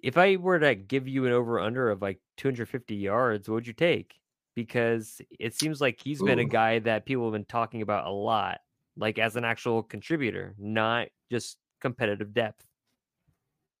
If 0.00 0.16
I 0.16 0.36
were 0.36 0.60
to 0.60 0.76
give 0.76 1.08
you 1.08 1.26
an 1.26 1.32
over 1.32 1.58
under 1.58 1.90
of 1.90 2.00
like 2.00 2.20
250 2.36 2.94
yards, 2.94 3.48
what 3.48 3.56
would 3.56 3.66
you 3.66 3.72
take? 3.72 4.14
Because 4.54 5.20
it 5.40 5.54
seems 5.54 5.80
like 5.80 6.00
he's 6.00 6.22
been 6.22 6.38
a 6.38 6.44
guy 6.44 6.78
that 6.78 7.04
people 7.04 7.24
have 7.24 7.32
been 7.32 7.46
talking 7.46 7.82
about 7.82 8.06
a 8.06 8.10
lot, 8.10 8.60
like 8.96 9.18
as 9.18 9.34
an 9.34 9.44
actual 9.44 9.82
contributor, 9.82 10.54
not 10.56 11.08
just 11.28 11.58
competitive 11.80 12.32
depth. 12.32 12.64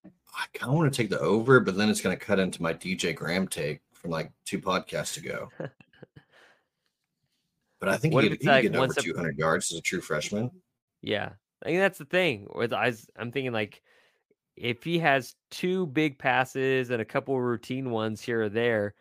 I 0.04 0.46
kind 0.54 0.72
of 0.72 0.76
want 0.76 0.92
to 0.92 0.96
take 0.96 1.08
the 1.08 1.20
over, 1.20 1.60
but 1.60 1.76
then 1.76 1.88
it's 1.88 2.00
going 2.00 2.18
to 2.18 2.24
cut 2.24 2.40
into 2.40 2.60
my 2.60 2.74
DJ 2.74 3.14
Graham 3.14 3.46
take 3.46 3.80
from 3.92 4.10
like 4.10 4.32
two 4.44 4.58
podcasts 4.58 5.18
ago. 5.18 5.50
but 7.80 7.88
I 7.88 7.96
think 7.96 8.14
What 8.14 8.24
he 8.24 8.30
could, 8.30 8.40
he 8.40 8.46
could 8.46 8.62
get 8.72 8.76
over 8.76 8.92
a- 8.96 9.02
200 9.02 9.38
yards 9.38 9.72
as 9.72 9.78
a 9.78 9.82
true 9.82 10.00
freshman. 10.00 10.50
Yeah, 11.02 11.30
I 11.62 11.66
think 11.66 11.78
that's 11.78 11.98
the 11.98 12.04
thing. 12.04 12.46
With 12.54 12.72
I, 12.72 12.92
I'm 13.16 13.32
thinking 13.32 13.52
like, 13.52 13.82
if 14.56 14.82
he 14.82 14.98
has 15.00 15.34
two 15.50 15.86
big 15.86 16.18
passes 16.18 16.90
and 16.90 17.02
a 17.02 17.04
couple 17.04 17.38
routine 17.40 17.90
ones 17.90 18.20
here 18.22 18.42
or 18.42 18.48
there, 18.48 18.94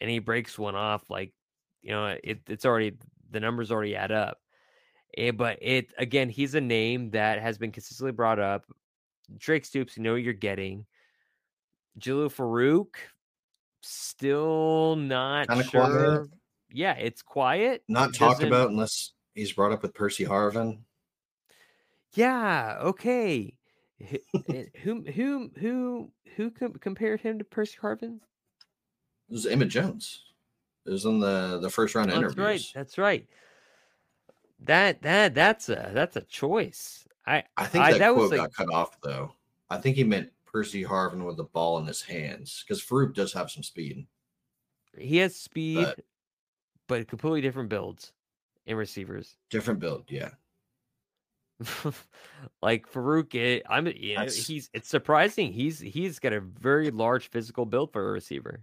and 0.00 0.10
he 0.10 0.18
breaks 0.18 0.58
one 0.58 0.74
off, 0.74 1.08
like, 1.08 1.32
you 1.80 1.92
know, 1.92 2.16
it, 2.22 2.40
it's 2.48 2.66
already 2.66 2.96
the 3.30 3.40
numbers 3.40 3.70
already 3.72 3.96
add 3.96 4.12
up. 4.12 4.38
Eh, 5.16 5.30
but 5.30 5.58
it 5.62 5.92
again, 5.98 6.28
he's 6.28 6.54
a 6.54 6.60
name 6.60 7.10
that 7.10 7.40
has 7.40 7.58
been 7.58 7.72
consistently 7.72 8.12
brought 8.12 8.38
up. 8.38 8.64
Drake 9.38 9.64
Stoops, 9.64 9.96
you 9.96 10.02
know 10.02 10.12
what 10.12 10.22
you're 10.22 10.32
getting. 10.34 10.84
Jalil 11.98 12.32
Farooq, 12.32 12.94
still 13.82 14.96
not 14.96 15.48
Kinda 15.48 15.64
quiet. 15.68 16.28
Yeah, 16.72 16.94
it's 16.94 17.22
quiet. 17.22 17.82
Not 17.88 18.10
It 18.10 18.14
talked 18.16 18.42
about 18.42 18.70
unless 18.70 19.12
he's 19.34 19.52
brought 19.52 19.72
up 19.72 19.82
with 19.82 19.94
Percy 19.94 20.24
Harvin. 20.24 20.78
Yeah. 22.14 22.78
Okay. 22.80 23.54
Who 24.08 24.18
eh, 24.48 24.64
who 24.82 25.04
who 25.14 25.50
who 25.56 26.10
who 26.36 26.50
compared 26.50 27.20
him 27.20 27.38
to 27.38 27.44
Percy 27.44 27.78
Harvin? 27.80 28.16
It 29.28 29.32
was 29.32 29.46
Emmett 29.46 29.68
Jones. 29.68 30.22
It 30.84 30.90
was 30.90 31.04
in 31.04 31.20
the 31.20 31.58
the 31.60 31.70
first 31.70 31.94
round 31.94 32.10
Oh, 32.10 32.20
that's 32.20 32.36
right. 32.36 32.42
interviews. 32.44 32.72
That's 32.74 32.98
right. 32.98 33.26
That 34.64 35.02
that 35.02 35.34
that's 35.34 35.68
a 35.68 35.90
that's 35.94 36.16
a 36.16 36.22
choice. 36.22 37.06
I 37.26 37.44
I 37.56 37.66
think 37.66 37.84
I- 37.84 37.92
that, 37.92 37.98
that 37.98 38.16
was 38.16 38.28
quote 38.30 38.40
like- 38.40 38.50
got 38.52 38.66
cut 38.66 38.74
off 38.74 39.00
though. 39.00 39.32
I 39.70 39.78
think 39.78 39.96
he 39.96 40.04
meant 40.04 40.30
Percy 40.44 40.84
Harvin 40.84 41.24
with 41.24 41.36
the 41.38 41.44
ball 41.44 41.78
in 41.78 41.86
his 41.86 42.02
hands 42.02 42.62
because 42.66 42.82
Farooq 42.84 43.14
does 43.14 43.32
have 43.32 43.50
some 43.50 43.62
speed. 43.62 44.06
he 44.98 45.16
has 45.18 45.34
speed, 45.36 45.84
But- 45.84 46.00
but 46.92 47.08
completely 47.08 47.40
different 47.40 47.70
builds 47.70 48.12
and 48.66 48.76
receivers. 48.76 49.36
Different 49.48 49.80
build, 49.80 50.04
yeah. 50.10 50.28
like 52.62 52.86
Farooq, 52.90 53.34
eh, 53.34 53.62
I'm 53.66 53.86
you 53.86 54.14
know, 54.14 54.20
That's- 54.20 54.46
he's 54.46 54.68
it's 54.74 54.88
surprising. 54.88 55.54
He's 55.54 55.80
he's 55.80 56.18
got 56.18 56.34
a 56.34 56.40
very 56.40 56.90
large 56.90 57.30
physical 57.30 57.64
build 57.64 57.94
for 57.94 58.10
a 58.10 58.12
receiver. 58.12 58.60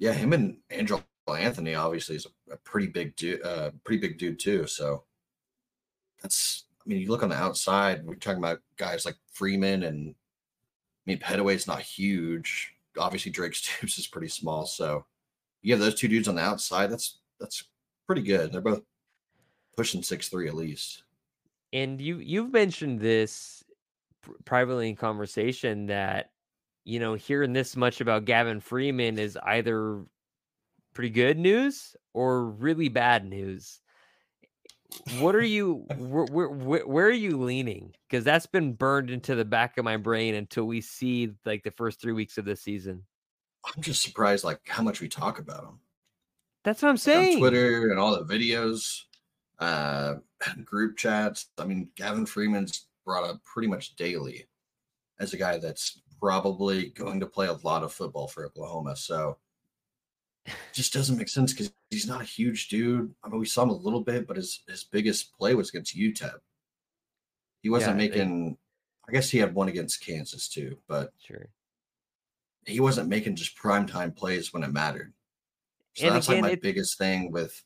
Yeah, 0.00 0.14
him 0.14 0.32
and 0.32 0.56
Andrel 0.72 1.04
Anthony 1.28 1.76
obviously 1.76 2.16
is 2.16 2.26
a, 2.50 2.56
pretty 2.56 2.88
big 2.88 3.14
dude, 3.14 3.44
uh, 3.44 3.70
pretty 3.84 4.00
big 4.00 4.18
dude 4.18 4.40
too. 4.40 4.66
So 4.66 5.04
that's, 6.20 6.64
I 6.84 6.88
mean, 6.88 6.98
you 6.98 7.08
look 7.08 7.22
on 7.22 7.28
the 7.28 7.36
outside, 7.36 8.04
we're 8.04 8.16
talking 8.16 8.38
about 8.42 8.62
guys 8.78 9.04
like 9.04 9.16
Freeman 9.32 9.84
and 9.84 10.08
I 10.08 11.04
mean, 11.06 11.18
Pettaway's 11.18 11.68
not 11.68 11.82
huge. 11.82 12.74
Obviously, 12.98 13.30
Drake 13.30 13.54
Stoops 13.54 13.96
is 13.96 14.08
pretty 14.08 14.28
small. 14.28 14.66
So 14.66 15.04
you 15.62 15.72
have 15.72 15.80
those 15.80 15.94
two 15.94 16.08
dudes 16.08 16.28
on 16.28 16.34
the 16.34 16.42
outside. 16.42 16.90
That's 16.90 17.18
that's 17.38 17.64
pretty 18.06 18.22
good. 18.22 18.52
They're 18.52 18.60
both 18.60 18.82
pushing 19.76 20.02
six 20.02 20.28
three 20.28 20.48
at 20.48 20.54
least. 20.54 21.04
and 21.72 22.00
you 22.00 22.18
you've 22.18 22.52
mentioned 22.52 23.00
this 23.00 23.62
pr- 24.22 24.32
privately 24.44 24.88
in 24.88 24.96
conversation 24.96 25.86
that 25.86 26.30
you 26.84 26.98
know 27.00 27.14
hearing 27.14 27.52
this 27.52 27.76
much 27.76 28.00
about 28.00 28.24
Gavin 28.24 28.60
Freeman 28.60 29.18
is 29.18 29.38
either 29.44 30.02
pretty 30.92 31.10
good 31.10 31.38
news 31.38 31.94
or 32.14 32.46
really 32.46 32.88
bad 32.88 33.24
news. 33.24 33.80
What 35.20 35.36
are 35.36 35.44
you 35.44 35.86
where 35.96 36.24
where, 36.24 36.48
where, 36.48 36.86
where 36.86 37.06
are 37.06 37.10
you 37.12 37.38
leaning? 37.38 37.94
Because 38.08 38.24
that's 38.24 38.46
been 38.46 38.72
burned 38.72 39.10
into 39.10 39.34
the 39.36 39.44
back 39.44 39.78
of 39.78 39.84
my 39.84 39.96
brain 39.96 40.34
until 40.34 40.64
we 40.64 40.80
see 40.80 41.32
like 41.44 41.62
the 41.62 41.70
first 41.70 42.00
three 42.00 42.12
weeks 42.12 42.38
of 42.38 42.44
the 42.44 42.56
season. 42.56 43.04
I'm 43.64 43.82
just 43.82 44.02
surprised, 44.02 44.44
like 44.44 44.60
how 44.66 44.82
much 44.82 45.00
we 45.00 45.08
talk 45.08 45.38
about 45.38 45.64
him. 45.64 45.80
That's 46.64 46.82
what 46.82 46.88
I'm 46.88 46.94
on 46.94 46.98
saying. 46.98 47.38
Twitter 47.38 47.90
and 47.90 47.98
all 47.98 48.22
the 48.22 48.34
videos, 48.34 49.02
uh, 49.58 50.16
group 50.64 50.96
chats. 50.96 51.46
I 51.58 51.64
mean, 51.64 51.88
Gavin 51.96 52.26
Freeman's 52.26 52.86
brought 53.04 53.24
up 53.24 53.42
pretty 53.44 53.68
much 53.68 53.96
daily 53.96 54.46
as 55.18 55.32
a 55.32 55.36
guy 55.36 55.58
that's 55.58 56.00
probably 56.20 56.90
going 56.90 57.20
to 57.20 57.26
play 57.26 57.46
a 57.48 57.54
lot 57.64 57.82
of 57.82 57.92
football 57.92 58.28
for 58.28 58.44
Oklahoma. 58.46 58.96
So 58.96 59.38
it 60.46 60.54
just 60.72 60.92
doesn't 60.92 61.16
make 61.16 61.28
sense 61.28 61.52
because 61.52 61.72
he's 61.90 62.06
not 62.06 62.20
a 62.20 62.24
huge 62.24 62.68
dude. 62.68 63.14
I 63.24 63.28
mean, 63.28 63.40
we 63.40 63.46
saw 63.46 63.62
him 63.62 63.70
a 63.70 63.74
little 63.74 64.02
bit, 64.02 64.26
but 64.26 64.36
his 64.36 64.62
his 64.68 64.84
biggest 64.84 65.36
play 65.36 65.54
was 65.54 65.70
against 65.70 65.96
UTEP. 65.96 66.38
He 67.62 67.70
wasn't 67.70 68.00
Yeah, 68.00 68.08
making. 68.08 68.58
I 69.08 69.12
guess 69.12 69.30
he 69.30 69.38
had 69.38 69.54
one 69.54 69.68
against 69.68 70.04
Kansas 70.04 70.48
too, 70.48 70.78
but 70.86 71.12
Sure. 71.18 71.48
He 72.66 72.80
wasn't 72.80 73.08
making 73.08 73.36
just 73.36 73.56
primetime 73.56 74.14
plays 74.14 74.52
when 74.52 74.62
it 74.62 74.72
mattered. 74.72 75.12
So 75.94 76.06
And 76.06 76.16
that's 76.16 76.28
again, 76.28 76.42
like 76.42 76.50
my 76.50 76.52
it- 76.54 76.62
biggest 76.62 76.98
thing 76.98 77.32
with 77.32 77.62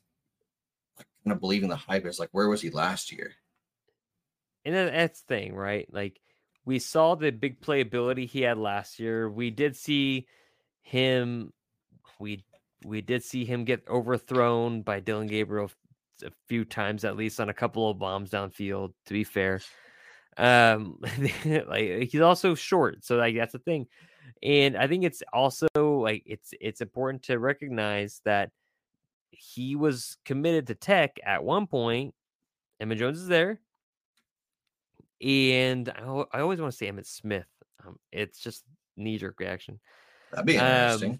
like 0.97 1.07
kind 1.23 1.33
of 1.33 1.39
believing 1.39 1.69
the 1.69 1.75
hype 1.75 2.05
is 2.05 2.19
like 2.19 2.29
where 2.31 2.47
was 2.49 2.61
he 2.61 2.69
last 2.69 3.11
year? 3.11 3.33
And 4.63 4.73
then 4.73 4.91
that's 4.91 5.21
the 5.21 5.27
thing, 5.35 5.53
right? 5.55 5.87
Like 5.93 6.19
we 6.65 6.79
saw 6.79 7.15
the 7.15 7.29
big 7.31 7.61
playability 7.61 8.27
he 8.27 8.41
had 8.41 8.57
last 8.57 8.99
year. 8.99 9.29
We 9.29 9.51
did 9.51 9.75
see 9.75 10.27
him 10.81 11.53
we 12.19 12.43
we 12.83 13.01
did 13.01 13.23
see 13.23 13.45
him 13.45 13.65
get 13.65 13.87
overthrown 13.87 14.81
by 14.81 14.99
Dillon 14.99 15.27
Gabriel 15.27 15.71
a 16.23 16.31
few 16.47 16.63
times 16.65 17.03
at 17.03 17.17
least 17.17 17.39
on 17.39 17.49
a 17.49 17.53
couple 17.53 17.89
of 17.89 17.99
bombs 17.99 18.31
downfield, 18.31 18.93
to 19.07 19.13
be 19.13 19.23
fair. 19.23 19.61
Um 20.37 20.97
like 21.45 22.09
he's 22.09 22.21
also 22.21 22.55
short, 22.55 23.03
so 23.05 23.17
like 23.17 23.35
that's 23.35 23.53
the 23.53 23.59
thing. 23.59 23.87
And 24.43 24.77
I 24.77 24.87
think 24.87 25.03
it's 25.03 25.23
also 25.33 25.67
like 25.75 26.23
it's 26.25 26.53
it's 26.59 26.81
important 26.81 27.23
to 27.23 27.39
recognize 27.39 28.21
that 28.25 28.51
he 29.31 29.75
was 29.75 30.17
committed 30.25 30.67
to 30.67 30.75
tech 30.75 31.19
at 31.23 31.43
one 31.43 31.67
point. 31.67 32.13
Emmett 32.79 32.97
Jones 32.97 33.19
is 33.19 33.27
there 33.27 33.59
and 35.21 35.89
I, 35.89 36.23
I 36.33 36.39
always 36.41 36.59
want 36.59 36.71
to 36.71 36.77
say 36.77 36.87
Emmett 36.87 37.07
Smith. 37.07 37.47
Um, 37.85 37.97
it's 38.11 38.39
just 38.39 38.63
knee 38.97 39.17
jerk 39.17 39.39
reaction. 39.39 39.79
That'd 40.31 40.45
be 40.45 40.57
Um, 40.57 40.65
interesting. 40.65 41.19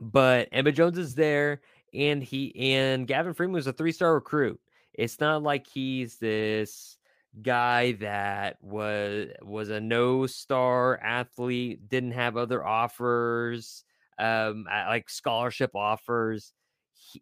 But 0.00 0.48
Emmett 0.52 0.76
Jones 0.76 0.98
is 0.98 1.14
there, 1.14 1.60
and 1.92 2.22
he 2.22 2.74
and 2.74 3.06
Gavin 3.06 3.34
Freeman 3.34 3.54
was 3.54 3.66
a 3.66 3.72
three 3.72 3.92
star 3.92 4.14
recruit. 4.14 4.60
It's 4.94 5.20
not 5.20 5.42
like 5.42 5.66
he's 5.66 6.16
this 6.18 6.97
guy 7.42 7.92
that 7.92 8.56
was 8.62 9.28
was 9.42 9.70
a 9.70 9.80
no 9.80 10.26
star 10.26 10.98
athlete, 10.98 11.88
didn't 11.88 12.12
have 12.12 12.36
other 12.36 12.64
offers. 12.66 13.84
um, 14.18 14.66
like 14.68 15.08
scholarship 15.08 15.70
offers, 15.74 16.52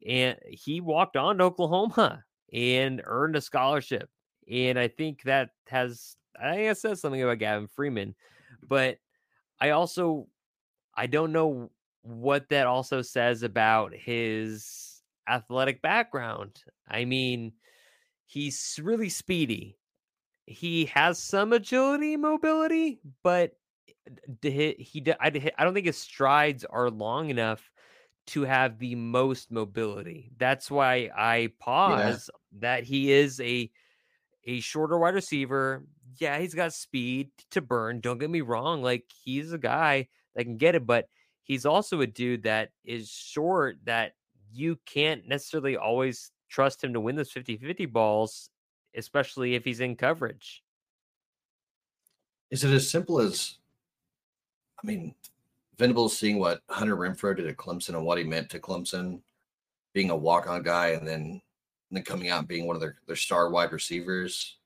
and 0.06 0.38
he 0.48 0.80
walked 0.80 1.16
on 1.16 1.38
to 1.38 1.44
Oklahoma 1.44 2.24
and 2.52 3.02
earned 3.04 3.36
a 3.36 3.40
scholarship. 3.40 4.08
And 4.50 4.78
I 4.78 4.88
think 4.88 5.22
that 5.24 5.50
has, 5.68 6.16
I 6.40 6.54
think 6.54 6.70
it 6.70 6.78
says 6.78 7.00
something 7.00 7.22
about 7.22 7.38
Gavin 7.38 7.68
Freeman, 7.68 8.14
but 8.66 8.98
I 9.60 9.70
also, 9.70 10.28
I 10.94 11.06
don't 11.06 11.32
know 11.32 11.70
what 12.02 12.48
that 12.50 12.66
also 12.66 13.02
says 13.02 13.42
about 13.42 13.94
his 13.94 15.02
athletic 15.28 15.82
background. 15.82 16.62
I 16.88 17.04
mean, 17.04 17.52
he's 18.26 18.78
really 18.82 19.08
speedy. 19.08 19.76
He 20.46 20.86
has 20.86 21.18
some 21.18 21.52
agility, 21.52 22.16
mobility, 22.16 23.00
but 23.22 23.52
he, 24.42 24.74
he 24.78 25.04
I, 25.20 25.52
I 25.58 25.64
don't 25.64 25.74
think 25.74 25.86
his 25.86 25.98
strides 25.98 26.64
are 26.64 26.90
long 26.90 27.30
enough 27.30 27.68
to 28.28 28.42
have 28.42 28.78
the 28.78 28.94
most 28.94 29.50
mobility. 29.50 30.30
That's 30.36 30.70
why 30.70 31.10
I 31.16 31.50
pause 31.58 32.30
yeah. 32.32 32.60
that 32.60 32.84
he 32.84 33.12
is 33.12 33.40
a 33.40 33.70
a 34.44 34.60
shorter 34.60 34.98
wide 34.98 35.14
receiver. 35.14 35.84
Yeah, 36.18 36.38
he's 36.38 36.54
got 36.54 36.72
speed 36.72 37.30
to 37.50 37.60
burn. 37.60 38.00
Don't 38.00 38.18
get 38.18 38.30
me 38.30 38.40
wrong. 38.40 38.82
Like 38.82 39.04
he's 39.24 39.52
a 39.52 39.58
guy 39.58 40.08
that 40.34 40.44
can 40.44 40.56
get 40.56 40.74
it, 40.74 40.86
but 40.86 41.06
he's 41.42 41.66
also 41.66 42.00
a 42.00 42.06
dude 42.06 42.44
that 42.44 42.70
is 42.84 43.10
short 43.10 43.78
that 43.84 44.12
you 44.52 44.78
can't 44.86 45.26
necessarily 45.26 45.76
always 45.76 46.30
trust 46.48 46.82
him 46.82 46.92
to 46.92 47.00
win 47.00 47.16
those 47.16 47.32
50-50 47.32 47.92
balls, 47.92 48.50
especially 48.96 49.54
if 49.54 49.64
he's 49.64 49.80
in 49.80 49.96
coverage. 49.96 50.62
Is 52.50 52.64
it 52.64 52.72
as 52.72 52.90
simple 52.90 53.20
as 53.20 53.58
I 54.82 54.86
mean, 54.86 55.14
Venables 55.78 56.16
seeing 56.16 56.38
what 56.38 56.62
Hunter 56.68 56.96
Renfrow 56.96 57.36
did 57.36 57.46
at 57.46 57.56
Clemson 57.56 57.90
and 57.90 58.04
what 58.04 58.18
he 58.18 58.24
meant 58.24 58.50
to 58.50 58.60
Clemson, 58.60 59.20
being 59.92 60.10
a 60.10 60.16
walk-on 60.16 60.62
guy, 60.62 60.88
and 60.88 61.06
then 61.06 61.40
and 61.90 61.96
then 61.96 62.02
coming 62.02 62.30
out 62.30 62.40
and 62.40 62.48
being 62.48 62.66
one 62.66 62.76
of 62.76 62.80
their, 62.80 62.96
their 63.06 63.16
star 63.16 63.50
wide 63.50 63.72
receivers. 63.72 64.58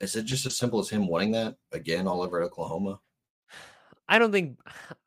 Is 0.00 0.16
it 0.16 0.24
just 0.24 0.46
as 0.46 0.56
simple 0.56 0.80
as 0.80 0.88
him 0.88 1.06
wanting 1.06 1.32
that 1.32 1.56
again 1.72 2.06
all 2.06 2.22
over 2.22 2.42
Oklahoma? 2.42 3.00
I 4.08 4.18
don't 4.18 4.32
think. 4.32 4.58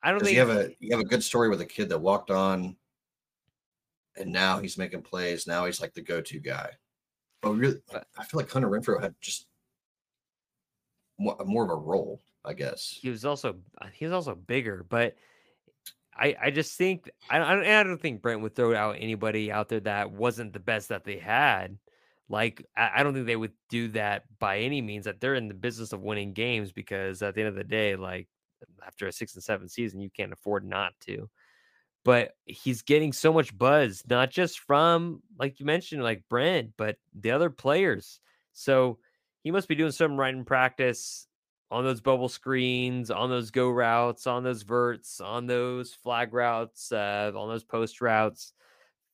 I 0.01 0.11
don't 0.11 0.21
think 0.21 0.33
you 0.33 0.39
have 0.39 0.49
a 0.49 0.69
you 0.79 0.95
have 0.95 1.03
a 1.03 1.09
good 1.09 1.23
story 1.23 1.49
with 1.49 1.61
a 1.61 1.65
kid 1.65 1.89
that 1.89 1.99
walked 1.99 2.31
on, 2.31 2.75
and 4.17 4.31
now 4.31 4.59
he's 4.59 4.77
making 4.77 5.01
plays. 5.01 5.47
Now 5.47 5.65
he's 5.65 5.81
like 5.81 5.93
the 5.93 6.01
go-to 6.01 6.39
guy. 6.39 6.69
But 7.43 7.51
really, 7.51 7.81
I 8.17 8.23
feel 8.23 8.39
like 8.39 8.49
Hunter 8.49 8.69
Renfrow 8.69 9.01
had 9.01 9.15
just 9.19 9.47
more, 11.19 11.37
more 11.45 11.65
of 11.65 11.69
a 11.69 11.75
role. 11.75 12.21
I 12.45 12.53
guess 12.53 12.97
he 13.01 13.09
was 13.09 13.25
also 13.25 13.57
uh, 13.79 13.87
he 13.93 14.05
was 14.05 14.13
also 14.13 14.35
bigger, 14.35 14.85
but 14.89 15.15
I 16.15 16.35
I 16.41 16.51
just 16.51 16.77
think 16.77 17.09
I 17.29 17.37
I, 17.37 17.79
I 17.79 17.83
don't 17.83 18.01
think 18.01 18.21
Brent 18.21 18.41
would 18.41 18.55
throw 18.55 18.75
out 18.75 18.95
anybody 18.99 19.51
out 19.51 19.69
there 19.69 19.81
that 19.81 20.11
wasn't 20.11 20.53
the 20.53 20.59
best 20.59 20.89
that 20.89 21.03
they 21.03 21.17
had. 21.17 21.77
Like 22.29 22.65
I, 22.75 22.91
I 22.97 23.03
don't 23.03 23.13
think 23.13 23.27
they 23.27 23.35
would 23.35 23.53
do 23.69 23.89
that 23.89 24.23
by 24.39 24.59
any 24.59 24.81
means. 24.81 25.05
That 25.05 25.19
they're 25.19 25.35
in 25.35 25.47
the 25.47 25.53
business 25.53 25.93
of 25.93 26.01
winning 26.01 26.33
games 26.33 26.71
because 26.71 27.21
at 27.21 27.35
the 27.35 27.41
end 27.41 27.49
of 27.49 27.55
the 27.55 27.63
day, 27.63 27.95
like 27.95 28.27
after 28.85 29.07
a 29.07 29.11
six 29.11 29.35
and 29.35 29.43
seven 29.43 29.67
season, 29.69 30.01
you 30.01 30.09
can't 30.09 30.33
afford 30.33 30.65
not 30.65 30.93
to. 31.01 31.29
But 32.05 32.33
he's 32.45 32.81
getting 32.81 33.13
so 33.13 33.31
much 33.31 33.57
buzz, 33.57 34.03
not 34.09 34.29
just 34.29 34.59
from 34.59 35.21
like 35.39 35.59
you 35.59 35.65
mentioned, 35.65 36.03
like 36.03 36.23
Brent, 36.29 36.71
but 36.77 36.97
the 37.13 37.31
other 37.31 37.49
players. 37.49 38.19
So 38.51 38.99
he 39.43 39.51
must 39.51 39.67
be 39.67 39.75
doing 39.75 39.91
something 39.91 40.17
right 40.17 40.33
in 40.33 40.45
practice 40.45 41.27
on 41.71 41.83
those 41.83 42.01
bubble 42.01 42.29
screens, 42.29 43.09
on 43.09 43.29
those 43.29 43.49
go 43.49 43.69
routes, 43.69 44.27
on 44.27 44.43
those 44.43 44.61
verts, 44.61 45.19
on 45.19 45.47
those 45.47 45.91
flag 45.91 46.33
routes, 46.33 46.91
uh, 46.91 47.31
on 47.35 47.49
those 47.49 47.63
post 47.63 47.99
routes, 47.99 48.53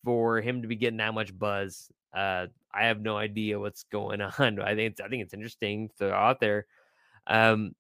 for 0.03 0.41
him 0.41 0.61
to 0.61 0.67
be 0.67 0.75
getting 0.75 0.97
that 0.97 1.13
much 1.13 1.37
buzz. 1.37 1.89
Uh, 2.13 2.47
I 2.73 2.85
have 2.85 2.99
no 3.01 3.17
idea 3.17 3.59
what's 3.59 3.83
going 3.83 4.21
on. 4.39 4.59
I 4.59 4.75
think 4.75 4.91
it's, 4.91 5.01
I 5.01 5.07
think 5.07 5.23
it's 5.23 5.33
interesting 5.33 5.89
to 5.99 6.13
out 6.13 6.39
there. 6.39 6.65
Um, 7.27 7.75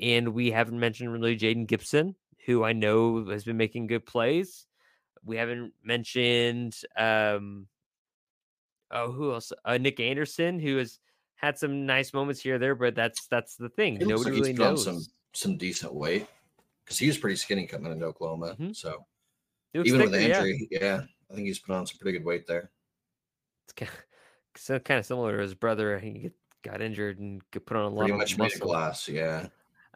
and 0.00 0.30
we 0.30 0.50
haven't 0.50 0.80
mentioned 0.80 1.12
really 1.12 1.38
Jayden 1.38 1.66
Gibson, 1.66 2.16
who 2.46 2.64
I 2.64 2.72
know 2.72 3.26
has 3.26 3.44
been 3.44 3.56
making 3.56 3.88
good 3.88 4.06
plays. 4.06 4.66
We 5.24 5.36
haven't 5.36 5.72
mentioned 5.82 6.76
um, 6.96 7.66
oh 8.90 9.12
who 9.12 9.32
else? 9.32 9.52
Uh, 9.64 9.78
Nic 9.78 10.00
Anderson, 10.00 10.60
who 10.60 10.76
has 10.76 11.00
had 11.34 11.58
some 11.58 11.84
nice 11.84 12.14
moments 12.14 12.40
here 12.40 12.58
there, 12.58 12.74
but 12.74 12.94
that's 12.94 13.26
that's 13.26 13.56
the 13.56 13.68
thing. 13.68 14.00
It 14.00 14.06
Nobody 14.06 14.30
like 14.30 14.40
really 14.40 14.52
knows 14.52 14.84
some 14.84 15.04
some 15.32 15.58
decent 15.58 15.92
weight 15.92 16.26
because 16.84 16.98
he 16.98 17.08
was 17.08 17.18
pretty 17.18 17.36
skinny 17.36 17.66
coming 17.66 17.92
into 17.92 18.06
Oklahoma. 18.06 18.52
Mm-hmm. 18.52 18.72
So 18.72 19.04
even 19.74 19.84
thicker, 19.84 19.98
with 19.98 20.12
the 20.12 20.22
injury, 20.22 20.68
yeah. 20.70 20.78
yeah. 20.80 21.00
I 21.30 21.34
think 21.34 21.46
he's 21.46 21.58
put 21.58 21.74
on 21.74 21.86
some 21.86 21.98
pretty 21.98 22.18
good 22.18 22.26
weight 22.26 22.46
there. 22.46 22.70
It's 23.64 23.72
kind 23.72 23.90
of, 23.90 23.98
so 24.60 24.78
kind 24.78 25.00
of 25.00 25.06
similar 25.06 25.36
to 25.36 25.42
his 25.42 25.54
brother. 25.54 25.98
He 25.98 26.30
got 26.62 26.80
injured 26.80 27.18
and 27.18 27.42
could 27.50 27.66
put 27.66 27.76
on 27.76 27.84
a 27.84 27.88
lot 27.88 27.98
pretty 28.02 28.12
of 28.12 28.18
much 28.18 28.38
muscle. 28.38 28.68
glass, 28.68 29.08
yeah. 29.08 29.48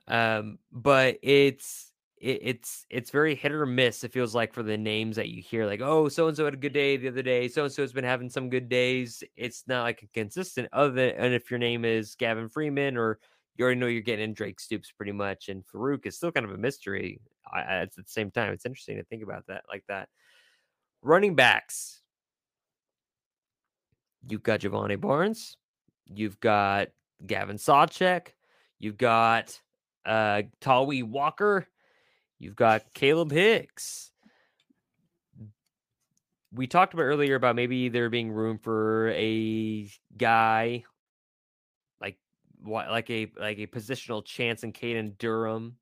Um, 0.09 0.59
but 0.73 1.19
it's 1.23 1.93
it, 2.21 2.39
it's 2.43 2.87
it's 2.91 3.11
very 3.11 3.35
hit 3.35 3.53
or 3.53 3.67
miss. 3.67 4.05
It 4.05 4.13
feels 4.13 4.35
like 4.35 4.53
for 4.53 4.63
the 4.63 4.77
names 4.77 5.17
that 5.17 5.31
you 5.31 5.43
hear, 5.43 5.67
like 5.67 5.81
oh, 5.81 6.09
so 6.09 6.29
and 6.29 6.37
so 6.37 6.45
had 6.45 6.55
a 6.55 6.59
good 6.59 6.73
day 6.73 6.97
the 6.97 7.09
other 7.09 7.23
day. 7.23 7.49
So 7.49 7.65
and 7.65 7.73
so 7.73 7.83
has 7.83 7.93
been 7.93 8.05
having 8.05 8.29
some 8.29 8.51
good 8.51 8.69
days. 8.69 9.25
It's 9.37 9.65
not 9.67 9.83
like 9.83 10.03
a 10.03 10.07
consistent. 10.09 10.69
Other 10.73 10.91
than 10.91 11.11
and 11.17 11.35
if 11.35 11.51
your 11.51 11.59
name 11.59 11.85
is 11.85 12.15
Gavin 12.15 12.49
Freeman 12.49 12.97
or 12.97 13.19
you 13.57 13.65
already 13.65 13.81
know 13.81 13.87
you're 13.87 14.03
getting 14.03 14.25
in 14.25 14.35
Drake 14.35 14.61
Stoops 14.61 14.93
pretty 14.93 15.13
much, 15.13 15.49
and 15.49 15.65
Farooq 15.67 16.07
is 16.07 16.17
still 16.17 16.33
kind 16.33 16.47
of 16.47 16.53
a 16.53 16.59
mystery. 16.59 17.21
At 17.55 17.95
the 17.95 18.05
same 18.07 18.31
time, 18.31 18.53
it's 18.53 18.67
interesting 18.67 18.99
to 18.99 19.05
think 19.05 19.23
about 19.23 19.47
that 19.49 19.65
like 19.69 19.85
that. 19.89 20.09
Running 21.03 21.35
backs, 21.35 22.03
you've 24.29 24.43
got 24.43 24.61
Jovantae 24.61 25.01
Barnes, 25.01 25.57
you've 26.07 26.39
got 26.39 26.89
Gavin 27.27 27.57
Sawchuk, 27.57 28.29
you've 28.79 28.99
got 28.99 29.59
uh 30.05 30.43
Tawee 30.61 31.03
Walker 31.03 31.67
You've 32.41 32.57
got 32.57 32.95
Kalib 32.95 33.31
Hicks. 33.31 34.11
We 36.53 36.67
talked 36.67 36.95
about 36.95 37.03
earlier 37.03 37.35
about 37.37 37.55
maybe 37.55 37.91
there 37.91 38.09
being 38.09 38.33
room 38.33 38.59
for 38.59 39.11
a 39.11 39.89
guy 40.17 40.85
like 42.01 42.17
what 42.63 42.91
like 42.91 43.11
a 43.11 43.31
like 43.39 43.59
a 43.59 43.67
positional 43.67 44.25
chance 44.25 44.65
in 44.65 44.73
Caden 44.73 45.19
Durham, 45.19 45.77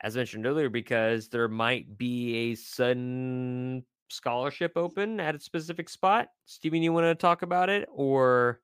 as 0.00 0.16
mentioned 0.16 0.46
earlier, 0.46 0.70
because 0.70 1.28
there 1.28 1.48
might 1.48 1.98
be 1.98 2.52
a 2.52 2.54
sudden 2.54 3.84
scholarship 4.08 4.72
open 4.76 5.18
at 5.18 5.34
a 5.34 5.40
specific 5.40 5.88
spot. 5.88 6.28
Steven, 6.46 6.82
you 6.82 6.92
want 6.92 7.06
to 7.06 7.14
talk 7.16 7.42
about 7.42 7.68
it 7.68 7.88
or 7.92 8.60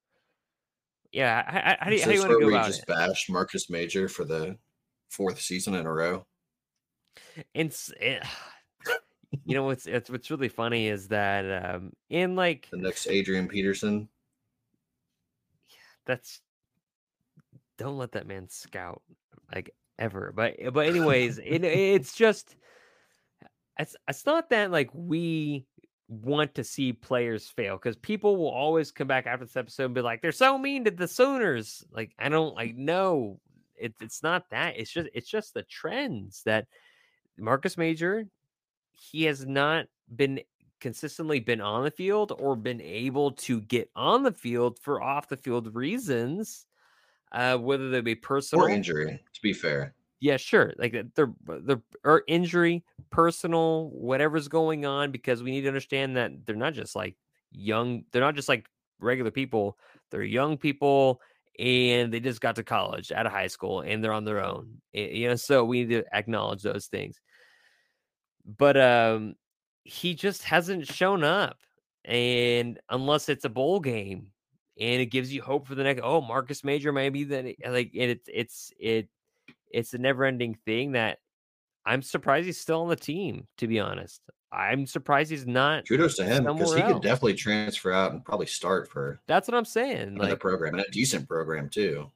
yeah, 1.11 1.43
how, 1.47 1.77
how 1.81 1.91
do 1.91 1.97
you, 1.97 2.03
how 2.03 2.09
do 2.09 2.14
you 2.14 2.21
want 2.21 2.33
to 2.33 2.41
go 2.41 2.49
about 2.49 2.66
just 2.66 2.83
it? 2.83 2.87
Bash 2.87 3.29
Marcus 3.29 3.69
Major 3.69 4.09
for 4.09 4.25
the 4.25 4.57
fourth 5.09 5.41
season 5.41 5.75
in 5.75 5.85
a 5.85 5.93
row. 5.93 6.25
It's 7.55 7.93
it, 8.01 8.23
you 9.45 9.55
know 9.55 9.64
what's 9.64 9.87
it's 9.87 10.11
what's 10.11 10.31
really 10.31 10.49
funny 10.49 10.89
is 10.89 11.09
that 11.09 11.75
um 11.75 11.93
in 12.11 12.37
like 12.37 12.69
the 12.71 12.79
next 12.79 13.07
Adrian 13.07 13.49
Peterson. 13.49 14.09
That's 16.07 16.41
don't 17.77 17.99
let 17.99 18.12
that 18.12 18.27
man 18.27 18.49
scout 18.49 19.03
like 19.55 19.75
ever. 19.99 20.33
But 20.35 20.57
but 20.73 20.87
anyways, 20.87 21.39
it, 21.45 21.64
it's 21.64 22.14
just 22.14 22.57
it's 23.79 23.97
it's 24.09 24.27
not 24.27 24.51
that 24.51 24.71
like 24.71 24.91
we 24.93 25.66
want 26.09 26.55
to 26.55 26.64
see 26.64 26.93
players 26.93 27.49
fail 27.49 27.77
because 27.77 27.97
people 27.97 28.37
will 28.37 28.51
always 28.51 28.91
come 28.91 29.07
back 29.07 29.27
after 29.27 29.45
this 29.45 29.57
episode 29.57 29.87
and 29.87 29.95
be 29.95 30.01
like, 30.01 30.23
they're 30.23 30.33
so 30.33 30.57
mean 30.59 30.85
to 30.85 30.91
the 30.91 31.07
Sooners. 31.07 31.85
Like, 31.93 32.14
I 32.19 32.29
don't 32.29 32.55
like 32.55 32.77
no, 32.77 33.41
it, 33.77 33.95
it's 34.01 34.23
not 34.23 34.51
that. 34.51 34.75
It's 34.77 34.91
just 34.91 35.09
it's 35.14 35.31
just 35.31 35.55
the 35.55 35.62
trends 35.64 36.43
that 36.45 36.66
Marcus 37.39 37.76
Major, 37.76 38.26
he 38.93 39.24
has 39.24 39.47
not 39.47 39.86
been 40.14 40.41
consistently 40.80 41.41
been 41.41 41.61
on 41.61 41.84
the 41.84 41.91
field 41.91 42.32
or 42.39 42.57
been 42.57 42.80
able 42.80 43.32
to 43.32 43.61
get 43.62 43.91
on 43.97 44.22
the 44.22 44.32
field 44.32 44.78
for 44.78 45.03
off 45.03 45.28
the 45.28 45.36
field 45.36 45.74
reasons, 45.74 46.66
uh, 47.32 47.57
whether 47.57 47.91
they 47.91 48.01
be 48.01 48.14
personal 48.14 48.66
or 48.66 48.70
injury. 48.70 49.20
To 49.34 49.43
be 49.43 49.53
fair, 49.53 49.95
yeah, 50.20 50.36
sure, 50.36 50.72
like 50.78 50.97
they're 51.14 51.32
they're 51.47 51.82
or 52.05 52.22
injury, 52.26 52.84
personal, 53.11 53.91
whatever's 53.91 54.49
going 54.49 54.84
on, 54.86 55.12
because 55.12 55.43
we 55.43 55.51
need 55.51 55.62
to 55.62 55.68
understand 55.68 56.16
that 56.16 56.47
they're 56.47 56.57
not 56.57 56.74
just 56.74 56.97
like 56.97 57.16
young, 57.51 58.05
they're 58.12 58.22
not 58.22 58.34
just 58.34 58.49
like 58.49 58.68
regular 59.01 59.30
people. 59.30 59.78
They're 60.11 60.22
young 60.22 60.57
people 60.57 61.20
and 61.59 62.12
they 62.12 62.20
just 62.20 62.41
got 62.41 62.57
to 62.57 62.62
college 62.62 63.11
out 63.11 63.26
of 63.26 63.32
high 63.32 63.49
school 63.49 63.80
and 63.80 64.03
they're 64.03 64.12
on 64.12 64.24
their 64.24 64.43
own 64.43 64.80
you 64.93 65.28
know 65.28 65.34
so 65.34 65.64
we 65.64 65.84
need 65.84 65.91
to 65.91 66.16
acknowledge 66.16 66.62
those 66.62 66.86
things 66.86 67.20
but 68.57 68.77
um 68.77 69.35
he 69.85 70.15
just 70.15 70.43
hasn't 70.45 70.87
shown 70.87 71.23
up 71.23 71.59
and 72.05 72.79
unless 72.91 73.29
it's 73.29 73.45
a 73.45 73.49
bowl 73.49 73.81
game 73.81 74.31
and 74.81 75.01
it 75.01 75.07
gives 75.07 75.33
you 75.33 75.43
hope 75.43 75.67
for 75.67 75.75
the 75.75 75.85
next 75.85 76.01
oh 76.03 76.21
marcus 76.21 76.65
major 76.65 76.93
maybe 76.93 77.25
then 77.25 77.53
like 77.69 77.91
it's 77.93 78.29
it's 78.33 78.73
it 78.79 79.09
it's 79.71 79.95
a 79.95 79.99
never 79.99 80.25
ending 80.25 80.55
thing 80.65 80.93
that 80.93 81.19
I'm 81.89 82.03
surprised 82.03 82.45
he's 82.45 82.61
still 82.61 82.83
on 82.83 82.89
the 82.89 82.97
team. 82.97 83.47
To 83.59 83.67
be 83.67 83.81
honest, 83.81 84.21
I'm 84.53 84.87
surprised 84.87 85.31
he's 85.31 85.47
not. 85.47 85.89
Kudos 85.89 86.17
to 86.17 86.25
him 86.25 86.45
because 86.45 86.75
he 86.75 86.83
could 86.83 87.01
definitely 87.01 87.35
transfer 87.35 87.93
out 87.93 88.13
and 88.13 88.23
probably 88.23 88.47
start 88.47 88.91
for 88.91 89.21
That's 89.27 89.49
what 89.49 89.57
I'm 89.57 89.65
saying. 89.65 90.09
another 90.09 90.31
Like, 90.31 90.41
program 90.41 90.75
and 90.75 90.85
a 90.85 90.91
decent 90.91 91.27
program 91.27 91.71
too. 91.71 92.11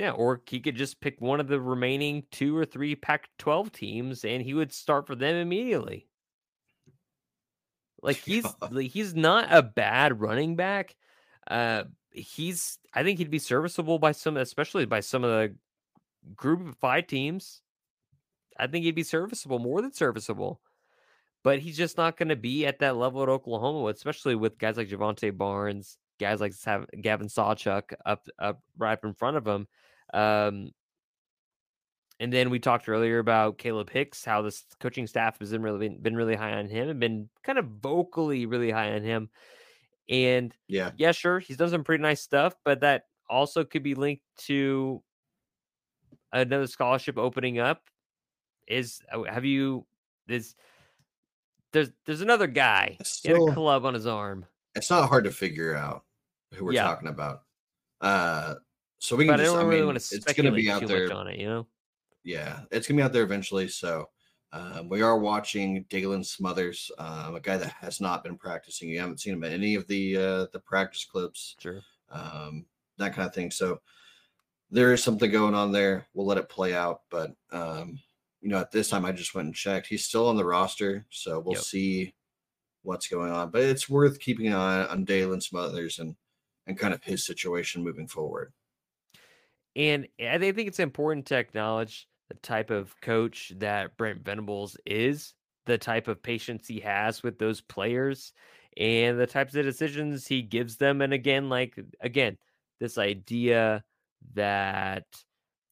Yeah, 0.00 0.12
or 0.12 0.40
he 0.46 0.60
could 0.60 0.76
just 0.76 0.98
pick 1.02 1.20
one 1.20 1.40
of 1.40 1.48
the 1.48 1.60
remaining 1.60 2.22
two 2.30 2.56
or 2.56 2.64
three 2.64 2.94
Pac-12 2.94 3.70
teams, 3.70 4.24
and 4.24 4.42
he 4.42 4.54
would 4.54 4.72
start 4.72 5.06
for 5.06 5.14
them 5.14 5.36
immediately. 5.36 6.08
Like 8.00 8.16
he's 8.24 8.46
like, 8.70 8.90
he's 8.90 9.14
not 9.14 9.48
a 9.50 9.62
bad 9.62 10.18
running 10.18 10.56
back. 10.56 10.96
Uh, 11.46 11.84
he's 12.12 12.78
I 12.94 13.02
think 13.02 13.18
he'd 13.18 13.30
be 13.30 13.38
serviceable 13.38 13.98
by 13.98 14.12
some, 14.12 14.38
especially 14.38 14.86
by 14.86 15.00
some 15.00 15.22
of 15.22 15.32
the 15.32 15.54
group 16.34 16.66
of 16.66 16.78
five 16.78 17.06
teams. 17.06 17.60
I 18.58 18.68
think 18.68 18.86
he'd 18.86 18.94
be 18.94 19.02
serviceable, 19.02 19.58
more 19.58 19.82
than 19.82 19.92
serviceable. 19.92 20.62
But 21.44 21.58
he's 21.58 21.76
just 21.76 21.98
not 21.98 22.16
going 22.16 22.30
to 22.30 22.36
be 22.36 22.64
at 22.64 22.78
that 22.78 22.96
level 22.96 23.22
at 23.22 23.28
Oklahoma, 23.28 23.84
especially 23.88 24.34
with 24.34 24.56
guys 24.56 24.78
like 24.78 24.88
Jovantae 24.88 25.36
Barnes, 25.36 25.98
guys 26.18 26.40
like 26.40 26.54
Gavin 27.02 27.28
Sawchuk 27.28 27.92
up 28.06 28.26
up 28.38 28.62
right 28.78 28.94
up 28.94 29.04
in 29.04 29.12
front 29.12 29.36
of 29.36 29.46
him. 29.46 29.68
Um, 30.12 30.72
and 32.18 32.32
then 32.32 32.50
we 32.50 32.58
talked 32.58 32.88
earlier 32.88 33.18
about 33.18 33.58
Kalib 33.58 33.88
Hicks, 33.90 34.24
how 34.24 34.42
this 34.42 34.64
coaching 34.78 35.06
staff 35.06 35.38
has 35.38 35.52
been 35.52 35.62
really 35.62 35.78
been, 35.88 36.02
been 36.02 36.16
really 36.16 36.34
high 36.34 36.52
on 36.52 36.68
him 36.68 36.90
and 36.90 37.00
been 37.00 37.30
kind 37.42 37.58
of 37.58 37.66
vocally 37.66 38.44
really 38.46 38.70
high 38.70 38.92
on 38.92 39.02
him. 39.02 39.30
And 40.08 40.56
Yeah. 40.68 40.92
yeah, 40.96 41.12
sure, 41.12 41.40
he's 41.40 41.58
done 41.58 41.70
some 41.70 41.84
pretty 41.84 42.02
nice 42.02 42.22
stuff, 42.22 42.56
but 42.64 42.80
that 42.80 43.04
also 43.28 43.64
could 43.64 43.82
be 43.84 43.94
linked 43.94 44.24
to 44.40 45.02
another 46.32 46.66
scholarship 46.66 47.18
opening 47.18 47.58
up. 47.58 47.88
Is 48.68 49.02
uh, 49.12 49.24
have 49.24 49.44
you 49.44 49.86
is 50.28 50.54
there's 51.72 51.90
there's 52.06 52.20
another 52.20 52.46
guy 52.46 53.02
he 53.22 53.28
had 53.28 53.36
a 53.36 53.42
club 53.42 53.84
on 53.84 53.94
his 53.94 54.06
arm, 54.06 54.46
It's 54.74 54.90
not 54.90 55.08
hard 55.08 55.24
to 55.24 55.30
figure 55.30 55.74
out 55.74 56.04
who 56.54 56.64
we're 56.64 56.74
Yeah. 56.74 56.84
talking 56.84 57.08
about. 57.08 57.44
Uh 58.00 58.56
so 59.00 59.16
we 59.16 59.24
can 59.24 59.34
but 59.34 59.40
I 59.40 59.44
don't 59.44 59.56
I 59.58 59.62
really 59.62 59.76
mean, 59.78 59.86
want 59.86 60.00
to 60.00 60.16
it's 60.16 60.32
gonna 60.34 60.52
be 60.52 60.70
out 60.70 60.86
there. 60.86 61.12
on 61.12 61.26
it. 61.28 61.38
You 61.38 61.46
know, 61.48 61.66
Yeah, 62.22 62.64
it's 62.70 62.86
gonna 62.86 62.98
be 62.98 63.02
out 63.02 63.12
there 63.12 63.22
eventually. 63.24 63.68
So 63.68 64.10
um, 64.52 64.88
we 64.88 65.02
are 65.02 65.18
watching 65.18 65.84
Daylan 65.86 66.24
Smothers, 66.24 66.90
um, 66.98 67.34
a 67.36 67.40
guy 67.40 67.56
that 67.56 67.72
has 67.72 68.00
not 68.00 68.22
been 68.24 68.36
practicing. 68.36 68.88
You 68.88 69.00
haven't 69.00 69.20
seen 69.20 69.34
him 69.34 69.44
in 69.44 69.52
any 69.52 69.74
of 69.74 69.86
the 69.86 70.16
uh, 70.16 70.46
the 70.52 70.60
practice 70.60 71.04
clips, 71.04 71.56
sure. 71.58 71.82
um, 72.10 72.66
that 72.98 73.14
kind 73.14 73.26
of 73.26 73.34
thing. 73.34 73.50
So 73.50 73.80
there 74.70 74.92
is 74.92 75.02
something 75.02 75.30
going 75.30 75.54
on 75.54 75.72
there. 75.72 76.06
We'll 76.14 76.26
let 76.26 76.38
it 76.38 76.48
play 76.48 76.74
out. 76.74 77.02
But 77.10 77.32
um, 77.52 77.98
you 78.40 78.48
know, 78.50 78.58
at 78.58 78.70
this 78.70 78.88
time, 78.90 79.04
I 79.04 79.12
just 79.12 79.34
went 79.34 79.46
and 79.46 79.54
checked. 79.54 79.86
He's 79.88 80.04
still 80.04 80.28
on 80.28 80.36
the 80.36 80.44
roster, 80.44 81.06
so 81.10 81.40
we'll 81.40 81.54
Yep. 81.56 81.64
see 81.64 82.14
what's 82.82 83.08
going 83.08 83.32
on. 83.32 83.50
But 83.50 83.62
it's 83.62 83.88
worth 83.90 84.20
keeping 84.20 84.48
an 84.48 84.54
eye 84.54 84.86
on 84.86 85.06
Daylan 85.06 85.42
Smothers 85.42 85.98
and 85.98 86.16
and 86.66 86.78
kind 86.78 86.94
of 86.94 87.02
his 87.04 87.24
situation 87.26 87.82
moving 87.84 88.08
forward. 88.08 88.52
And 89.76 90.08
I 90.20 90.38
think 90.38 90.58
it's 90.68 90.80
important 90.80 91.26
to 91.26 91.36
acknowledge 91.36 92.08
the 92.28 92.34
type 92.36 92.70
of 92.70 93.00
coach 93.00 93.52
that 93.58 93.96
Brent 93.96 94.24
Venables 94.24 94.76
is, 94.86 95.34
the 95.66 95.78
type 95.78 96.08
of 96.08 96.22
patience 96.22 96.66
he 96.66 96.80
has 96.80 97.22
with 97.22 97.38
those 97.38 97.60
players, 97.60 98.32
and 98.76 99.18
the 99.18 99.26
types 99.26 99.54
of 99.54 99.64
decisions 99.64 100.26
he 100.26 100.42
gives 100.42 100.76
them. 100.76 101.00
And 101.00 101.12
again, 101.12 101.48
like 101.48 101.78
again, 102.00 102.36
this 102.80 102.98
idea 102.98 103.84
that 104.34 105.04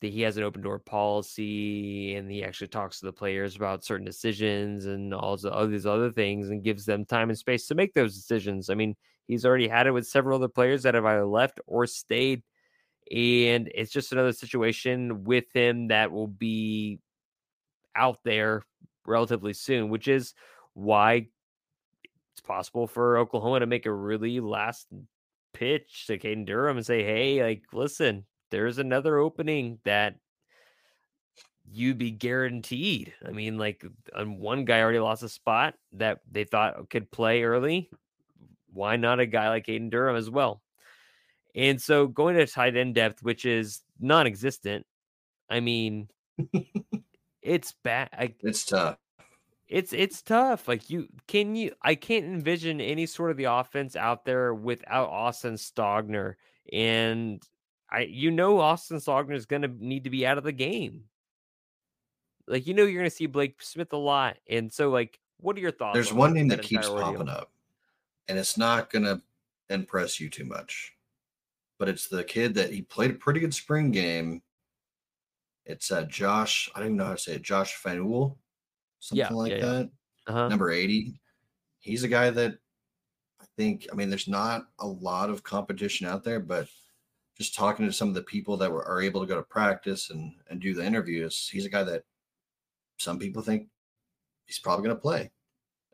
that 0.01 0.09
he 0.13 0.23
has 0.23 0.37
an 0.37 0.45
open 0.45 0.63
door 0.63 0.79
policy 0.79 2.15
and 2.15 2.31
he 2.31 2.45
actually 2.45 2.69
talks 2.69 3.01
to 3.01 3.07
the 3.07 3.13
players 3.13 3.57
about 3.57 3.85
certain 3.85 4.07
decisions 4.07 4.87
and 4.87 5.13
all 5.13 5.37
the 5.37 5.53
all 5.53 5.67
these 5.67 5.87
other 5.87 6.13
things 6.13 6.51
and 6.51 6.63
gives 6.63 6.85
them 6.85 7.05
time 7.05 7.31
and 7.31 7.39
space 7.39 7.67
to 7.67 7.75
make 7.75 7.95
those 7.95 8.15
decisions. 8.15 8.71
I 8.71 8.75
mean, 8.75 8.95
he's 9.27 9.45
already 9.45 9.67
had 9.69 9.87
it 9.89 9.93
with 9.93 10.07
several 10.07 10.37
other 10.37 10.49
players 10.49 10.85
that 10.85 10.95
have 10.95 11.05
either 11.05 11.27
left 11.27 11.61
or 11.67 11.87
stayed 11.87 12.43
and 13.11 13.71
it's 13.75 13.93
just 13.93 14.13
another 14.13 14.33
situation 14.33 15.25
with 15.25 15.45
him 15.55 15.89
that 15.89 16.11
will 16.13 16.27
be 16.27 17.01
out 17.95 18.19
there 18.25 18.63
relatively 19.07 19.53
soon, 19.53 19.89
which 19.89 20.09
is 20.09 20.35
why 20.75 21.29
it's 22.33 22.41
possible 22.47 22.87
for 22.87 23.19
Oklahoma 23.19 23.61
to 23.61 23.67
make 23.67 23.87
a 23.87 23.93
really 23.93 24.41
last 24.41 24.87
pitch 25.53 26.07
to 26.07 26.19
Caden 26.19 26.47
Durham 26.47 26.77
and 26.77 26.87
say, 26.87 27.03
"Hey, 27.03 27.43
like, 27.43 27.65
listen, 27.73 28.27
there's 28.51 28.79
another 28.79 29.19
opening 29.19 29.81
that 29.85 30.17
you'd 31.71 31.99
be 31.99 32.11
guaranteed." 32.11 33.15
I 33.27 33.33
mean, 33.33 33.59
like, 33.59 33.85
um, 34.15 34.39
one 34.39 34.65
guy 34.65 34.81
already 34.81 35.01
lost 35.01 35.23
a 35.23 35.29
spot 35.29 35.75
that 35.93 36.21
they 36.31 36.45
thought 36.45 36.91
could 36.91 37.11
play 37.11 37.43
early. 37.43 37.91
Why 38.73 38.97
not 38.97 39.21
a 39.21 39.27
guy 39.27 39.49
like 39.49 39.67
Aiden 39.67 39.91
Durham 39.91 40.17
as 40.17 40.31
well? 40.31 40.63
And 41.59 41.83
so 41.83 42.07
going 42.07 42.37
to 42.37 42.47
tight 42.47 42.77
end 42.77 42.95
depth, 42.95 43.21
which 43.25 43.45
is 43.45 43.83
non-existent, 43.99 44.87
I 45.51 45.59
mean, 45.59 46.09
it's 47.43 47.75
bad. 47.83 48.11
I, 48.13 48.35
It's 48.43 48.65
tough. 48.65 48.97
it's 49.67 49.93
it's 49.93 50.23
tough. 50.23 50.69
Like 50.69 50.89
you 50.89 51.09
can 51.27 51.57
you 51.57 51.73
I 51.83 51.97
can't 51.97 52.27
envision 52.27 52.81
any 52.81 53.07
sort 53.07 53.33
of 53.33 53.37
the 53.37 53.45
offense 53.45 53.97
out 53.97 54.25
there 54.25 54.55
without 54.55 55.09
Austin 55.09 55.55
Stogner. 55.55 56.37
And 56.73 57.43
I 57.91 58.03
you 58.03 58.31
know 58.31 58.61
Austin 58.61 58.99
Stogner 58.99 59.35
is 59.35 59.47
gonna 59.47 59.67
need 59.81 60.05
to 60.05 60.11
be 60.11 60.25
out 60.25 60.39
of 60.39 60.45
the 60.45 60.53
game. 60.53 61.07
Like 62.47 62.69
you 62.69 62.75
know 62.75 62.85
you're 62.85 63.03
gonna 63.03 63.11
see 63.11 63.27
Blake 63.27 63.61
Smith 63.61 63.93
a 63.93 63.97
lot. 63.97 64.37
And 64.49 64.73
so 64.73 64.91
like 64.91 65.19
what 65.39 65.57
are 65.57 65.61
your 65.61 65.73
thoughts? 65.73 65.95
There's 65.95 66.13
on 66.13 66.19
one 66.19 66.35
name 66.35 66.47
that 66.49 66.61
entire 66.61 66.83
keeps 66.83 66.89
popping 66.89 67.29
up, 67.29 67.51
and 68.29 68.39
it's 68.39 68.57
not 68.57 68.91
gonna 68.91 69.23
impress 69.71 70.21
you 70.21 70.31
too 70.31 70.45
much. 70.45 70.95
But 71.79 71.89
it's 71.89 72.09
the 72.09 72.25
kid 72.25 72.55
that 72.55 72.73
he 72.73 72.83
played 72.83 73.11
a 73.13 73.15
pretty 73.15 73.41
good 73.41 73.55
spring 73.55 73.91
game. 73.91 74.43
It's 75.65 75.93
uh 75.93 76.05
Josh, 76.05 76.71
I 76.75 76.81
don't 76.81 76.89
even 76.89 76.97
know 76.97 77.05
how 77.07 77.13
to 77.13 77.19
say 77.19 77.35
it, 77.35 77.43
Josh 77.43 77.77
Fanuiel, 77.83 78.37
something 79.01 79.19
Yeah, 79.27 79.33
like 79.33 79.51
yeah, 79.53 79.57
yeah. 79.59 79.65
that. 79.67 79.91
Uh-huh. 80.27 80.49
Number 80.49 80.71
80. 80.71 81.21
He's 81.81 82.03
a 82.03 82.09
guy 82.09 82.31
that 82.31 82.59
I 83.41 83.45
think, 83.57 83.87
I 83.93 83.95
mean, 83.95 84.11
there's 84.11 84.29
not 84.29 84.67
a 84.81 84.87
lot 84.87 85.31
of 85.31 85.43
competition 85.43 86.07
out 86.07 86.25
there, 86.25 86.41
but 86.41 86.69
just 87.37 87.55
talking 87.55 87.87
to 87.87 87.93
some 87.93 88.09
of 88.09 88.15
the 88.15 88.23
people 88.23 88.57
that 88.57 88.71
were 88.73 88.85
are 88.87 89.01
able 89.01 89.21
to 89.21 89.27
go 89.27 89.37
to 89.37 89.43
practice 89.43 90.11
and 90.11 90.33
and 90.51 90.61
do 90.61 90.75
the 90.75 90.85
interviews, 90.85 91.49
he's 91.53 91.65
a 91.67 91.71
guy 91.71 91.85
that 91.85 92.03
some 92.99 93.19
people 93.19 93.43
think 93.43 93.69
he's 94.47 94.59
probably 94.59 94.85
going 94.87 94.97
to 94.97 95.01
play. 95.01 95.31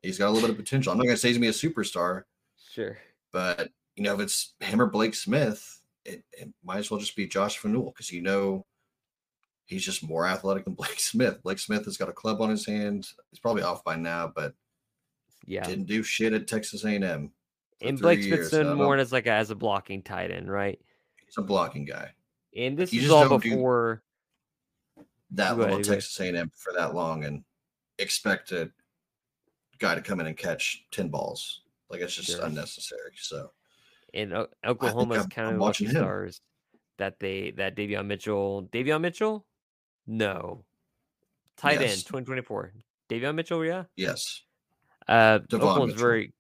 He's 0.02 0.18
got 0.18 0.28
a 0.28 0.30
little 0.30 0.48
bit 0.48 0.56
of 0.58 0.64
potential. 0.64 0.92
I'm 0.92 0.98
not 0.98 1.04
going 1.04 1.16
to 1.16 1.20
say 1.20 1.28
he's 1.28 1.38
going 1.38 1.52
to 1.52 1.60
be 1.60 1.68
a 1.68 1.72
superstar, 1.72 2.22
Sure. 2.72 2.96
but 3.32 3.70
you 3.96 4.02
know, 4.02 4.14
if 4.14 4.20
it's 4.20 4.54
him 4.60 4.80
or 4.80 4.86
Blake 4.86 5.14
Smith, 5.14 5.80
it, 6.04 6.24
it 6.32 6.50
might 6.64 6.78
as 6.78 6.90
well 6.90 7.00
just 7.00 7.16
be 7.16 7.26
Josh 7.26 7.60
Fanuiel 7.60 7.92
because 7.94 8.10
you 8.12 8.22
know 8.22 8.66
he's 9.66 9.84
just 9.84 10.02
more 10.06 10.26
athletic 10.26 10.64
than 10.64 10.74
Blake 10.74 10.98
Smith. 11.00 11.42
Blake 11.42 11.58
Smith 11.58 11.84
has 11.84 11.96
got 11.96 12.08
a 12.08 12.12
club 12.12 12.40
on 12.40 12.50
his 12.50 12.66
hand. 12.66 13.08
He's 13.30 13.38
probably 13.40 13.62
off 13.62 13.84
by 13.84 13.96
now, 13.96 14.32
but 14.34 14.54
Yeah. 15.46 15.66
didn't 15.66 15.86
do 15.86 16.02
shit 16.02 16.32
at 16.32 16.46
Texas 16.46 16.84
A&M. 16.84 17.30
And 17.80 17.98
Blake 17.98 18.22
Smith's 18.22 18.50
doing 18.50 18.74
more 18.76 18.96
as 18.96 19.12
like 19.12 19.26
a, 19.26 19.32
as 19.32 19.50
a 19.50 19.54
blocking 19.54 20.02
tight 20.02 20.30
end, 20.30 20.50
right? 20.50 20.80
He's 21.24 21.36
a 21.38 21.42
blocking 21.42 21.84
guy. 21.84 22.10
And 22.56 22.76
this 22.76 22.92
you 22.92 23.02
is 23.02 23.10
all 23.10 23.28
before 23.38 24.02
That 25.32 25.58
little 25.58 25.74
ahead. 25.74 25.84
Texas 25.86 26.18
A&M 26.20 26.50
for 26.56 26.72
that 26.74 26.94
long 26.94 27.24
and 27.24 27.44
expect 27.98 28.52
a 28.52 28.70
guy 29.78 29.94
to 29.94 30.00
come 30.00 30.20
in 30.20 30.26
and 30.26 30.36
catch 30.36 30.84
10 30.92 31.08
balls. 31.08 31.62
Like 31.90 32.00
it's 32.00 32.14
just 32.14 32.30
Sure. 32.30 32.44
unnecessary. 32.44 33.12
So 33.16 33.50
and 34.14 34.32
O- 34.32 34.48
Oklahoma's 34.64 35.26
kind 35.26 35.54
of 35.54 35.58
watching 35.60 35.86
lucky 35.88 35.96
him. 35.98 36.02
stars 36.04 36.40
that 36.98 37.18
they 37.20 37.50
that 37.52 37.74
Davion 37.76 38.06
Mitchell, 38.06 38.68
Davion 38.72 39.00
Mitchell, 39.00 39.44
no, 40.06 40.64
tight 41.56 41.80
Yes. 41.80 41.96
end, 41.98 42.06
twenty 42.06 42.24
twenty 42.24 42.42
four, 42.42 42.72
Davion 43.08 43.34
Mitchell, 43.34 43.64
yeah. 43.64 43.84
yes, 43.96 44.42
Uh, 45.08 45.38
Devon 45.38 45.60
Oklahoma's 45.68 45.88
Mitchell. 45.88 46.00
very 46.06 46.32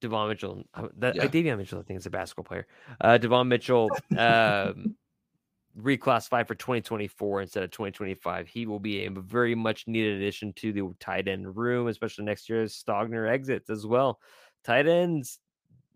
Devon 0.00 0.28
Mitchell. 0.28 0.64
uh, 0.74 0.88
That 0.98 1.16
Yeah. 1.16 1.26
Davion 1.28 1.56
Mitchell, 1.58 1.78
I 1.80 1.82
think, 1.82 1.98
is 1.98 2.06
a 2.06 2.10
basketball 2.10 2.44
player. 2.44 2.66
Uh, 3.00 3.16
Devon 3.18 3.48
Mitchell, 3.48 3.90
um, 4.16 4.96
reclassified 5.78 6.46
for 6.46 6.54
2024 6.54 7.42
instead 7.42 7.62
of 7.64 7.70
2025. 7.70 8.46
He 8.46 8.66
will 8.66 8.78
be 8.78 9.06
a 9.06 9.10
very 9.10 9.54
much 9.56 9.88
needed 9.88 10.16
addition 10.18 10.52
to 10.54 10.72
the 10.72 10.88
tight 11.00 11.26
end 11.26 11.56
room, 11.56 11.88
especially 11.88 12.24
next 12.26 12.48
year 12.48 12.62
as 12.62 12.74
Stogner 12.74 13.28
exits 13.28 13.70
as 13.70 13.84
well. 13.86 14.20
Tight 14.62 14.86
ends, 14.86 15.40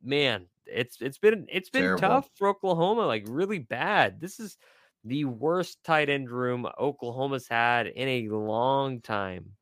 man, 0.03 0.47
it's 0.69 1.01
it's 1.01 1.19
been 1.19 1.47
it's 1.51 1.71
been 1.71 1.83
Terrible. 1.83 2.01
tough 2.01 2.31
for 2.37 2.49
Oklahoma, 2.49 3.07
like 3.07 3.25
really 3.29 3.59
bad. 3.59 4.21
This 4.21 4.39
is 4.41 4.57
the 5.05 5.25
worst 5.25 5.83
tight 5.85 6.09
end 6.09 6.31
room 6.31 6.67
Oklahoma's 6.79 7.49
had 7.49 7.87
in 7.87 8.09
a 8.09 8.29
long 8.29 9.01
time. 9.01 9.53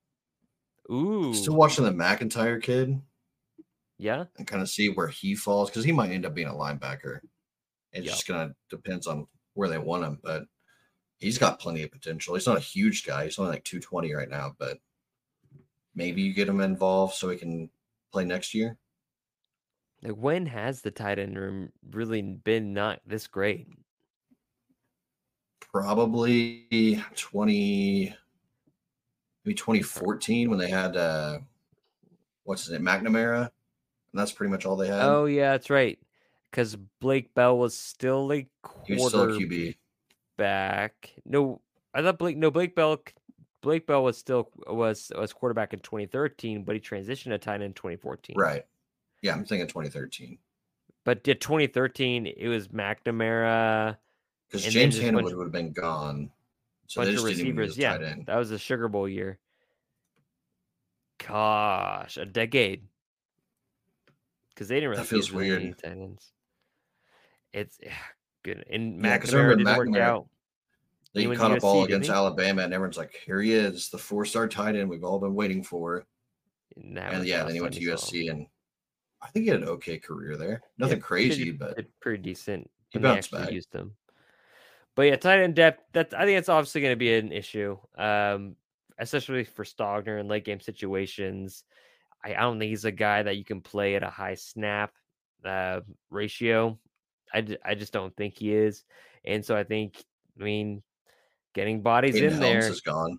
Ooh, 0.91 1.35
still 1.35 1.55
watching 1.57 1.85
the 1.85 1.91
McIntyre 1.93 2.63
kid. 2.63 3.01
yeah. 3.99 4.25
and 4.39 4.47
kind 4.47 4.63
of 4.63 4.69
see 4.69 4.89
where 4.89 5.09
he 5.09 5.35
falls 5.35 5.69
because 5.71 5.85
he 5.85 5.93
might 5.93 6.11
end 6.11 6.25
up 6.27 6.35
being 6.35 6.49
a 6.49 6.53
linebacker. 6.53 7.21
It's 7.93 8.05
Yep. 8.05 8.15
just 8.15 8.27
gonna 8.29 8.55
depends 8.71 9.07
on 9.07 9.27
where 9.55 9.69
they 9.69 9.79
want 9.79 10.05
him. 10.05 10.19
But 10.23 10.45
he's 11.19 11.39
got 11.39 11.59
plenty 11.61 11.83
of 11.83 11.91
potential. 11.91 12.35
He's 12.35 12.47
not 12.47 12.57
a 12.59 12.61
huge 12.61 13.05
guy. 13.07 13.25
He's 13.25 13.39
only 13.39 13.53
like 13.53 13.65
220 13.65 14.13
right 14.15 14.29
now, 14.29 14.55
but 14.59 14.79
maybe 15.95 16.23
you 16.23 16.33
get 16.35 16.49
him 16.49 16.61
involved 16.61 17.15
so 17.15 17.31
he 17.31 17.37
can 17.39 17.71
play 18.13 18.25
next 18.25 18.53
year. 18.55 18.77
Like 20.03 20.14
when 20.14 20.47
has 20.47 20.82
the 20.82 20.90
tight 20.90 21.18
end 21.18 21.38
room 21.38 21.72
really 21.90 22.22
been 22.22 22.72
not 22.72 23.01
this 23.07 23.26
great? 23.26 23.66
Probably 25.61 27.03
20 27.14 28.14
maybe 29.44 29.55
2014 29.55 30.51
when 30.51 30.59
they 30.59 30.68
had 30.68 30.97
uh 30.97 31.38
what's 32.44 32.66
his 32.66 32.72
name, 32.72 32.82
McNamara. 32.82 33.42
And 33.42 34.20
that's 34.20 34.32
pretty 34.32 34.51
much 34.51 34.66
all 34.66 34.76
they 34.76 34.88
had. 34.88 35.03
Oh 35.03 35.26
yeah, 35.26 35.53
that's 35.53 35.70
right. 35.70 35.99
Because 36.51 36.76
Blake 37.01 37.34
Bell 37.34 37.59
was 37.59 37.76
still 37.76 38.32
a 38.32 38.47
he 38.84 38.94
was 38.94 39.09
still 39.09 39.26
QB. 39.26 39.76
back. 40.36 41.12
No, 41.24 41.61
I 41.92 42.03
thought 42.03 42.18
Blake. 42.18 42.36
No, 42.36 42.51
Blake 42.51 42.74
Bell. 42.74 43.03
Blake 43.62 43.86
Bell 43.86 44.05
was 44.05 44.16
still 44.16 44.49
was 44.66 45.11
was 45.16 45.32
quarterback 45.32 45.72
in 45.72 45.80
2013, 45.80 46.62
but 46.62 46.76
he 46.76 46.80
transitioned 46.80 47.30
to 47.30 47.38
tight 47.38 47.55
end 47.55 47.64
in 47.64 47.72
2014. 47.72 48.36
Right. 48.38 48.64
Yeah, 49.27 49.35
I'm 49.35 49.45
thinking 49.45 49.66
2013. 49.66 50.39
But 51.05 51.24
did 51.24 51.41
2013? 51.41 52.27
It 52.27 52.47
was 52.49 52.68
McNamara, 52.68 53.97
Because 54.49 54.64
James 54.72 54.99
bunch- 54.99 55.35
would 55.35 55.43
have 55.45 55.53
been 55.53 55.72
gone. 55.72 56.31
So 56.87 57.01
they 57.01 57.09
bunch 57.09 57.18
of 57.18 57.24
receivers. 57.24 57.77
Yeah, 57.77 57.99
that 58.27 58.37
was 58.37 58.51
the 58.51 58.59
Sugar 58.59 58.89
Bowl 58.89 59.09
year. 59.09 59.39
Gosh, 61.27 62.16
a 62.16 62.24
decade. 62.24 62.83
Because 64.51 64.68
they 64.68 64.77
didn't 64.77 64.91
really 64.91 65.03
That 65.03 65.09
feels 65.09 65.33
weird. 65.33 65.62
tight 65.83 65.91
ends. 65.91 66.33
It's 67.53 67.79
yeah, 67.83 67.93
good. 68.45 68.64
And 68.70 69.03
Yeah, 69.05 69.18
McNamara 69.18 69.59
didn't 69.59 69.77
work 69.77 69.89
McNamara- 69.89 70.01
out. 70.01 70.29
They 71.14 71.22
He 71.22 71.35
caught 71.35 71.57
a 71.57 71.61
ball 71.61 71.85
against? 71.85 72.11
Alabama, 72.11 72.62
and 72.62 72.74
everyone's 72.74 72.99
like, 72.99 73.14
"Here 73.24 73.41
he 73.41 73.53
is, 73.53 73.89
the 73.89 73.97
four-star 73.99 74.49
tight 74.49 74.77
end 74.77 74.91
we've 74.91 75.03
all 75.05 75.18
been 75.18 75.35
waiting 75.35 75.62
for." 75.64 76.07
And, 76.77 76.99
And 76.99 77.27
yeah, 77.27 77.39
the 77.41 77.47
then 77.47 77.55
he 77.55 77.61
went 77.62 77.74
to. 77.74 77.81
USC, 77.81 78.29
and 78.31 78.47
I 79.23 79.29
think 79.29 79.45
he 79.45 79.51
had 79.51 79.62
an 79.62 79.69
okay 79.69 79.99
career 79.99 80.37
there. 80.37 80.62
Nothing 80.79 80.99
Yeah, 80.99 81.03
crazy, 81.05 81.53
pretty, 81.53 81.75
but 81.77 81.87
pretty 82.01 82.23
decent. 82.23 82.71
he 82.91 82.99
bounced 82.99 83.31
back. 83.31 83.51
used 83.51 83.73
him. 83.73 83.93
But 84.95 85.03
yeah, 85.03 85.17
tight 85.17 85.41
end 85.41 85.55
depth. 85.55 85.83
That's 85.93 86.14
I 86.14 86.25
think 86.25 86.39
it's 86.39 86.49
obviously 86.49 86.81
going 86.81 86.93
to 86.93 86.97
be 86.97 87.14
an 87.14 87.33
issue, 87.33 87.77
um, 87.99 88.57
especially 88.99 89.45
for 89.45 89.64
Stogner 89.64 90.19
in 90.21 90.29
late 90.29 90.45
game 90.45 90.61
situations. 90.61 91.64
I, 92.25 92.35
I 92.35 92.41
don't 92.41 92.59
think 92.59 92.71
he's 92.71 92.85
a 92.87 92.93
guy 92.93 93.23
that 93.23 93.37
you 93.37 93.45
can 93.45 93.61
play 93.61 93.95
at 93.95 94.03
a 94.03 94.11
high 94.11 94.35
snap 94.35 94.93
uh, 95.45 95.81
ratio. 96.11 96.79
I, 97.33 97.57
I 97.64 97.75
just 97.75 97.93
don't 97.93 98.17
think 98.17 98.39
he 98.39 98.55
is, 98.55 98.85
and 99.25 99.45
so 99.45 99.57
I 99.57 99.64
think 99.64 100.03
I 100.41 100.45
mean 100.45 100.83
getting 101.55 101.83
bodies 101.83 102.17
in 102.17 102.31
Helms 102.31 102.41
there. 102.41 102.59
is 102.71 102.81
gone, 102.81 103.19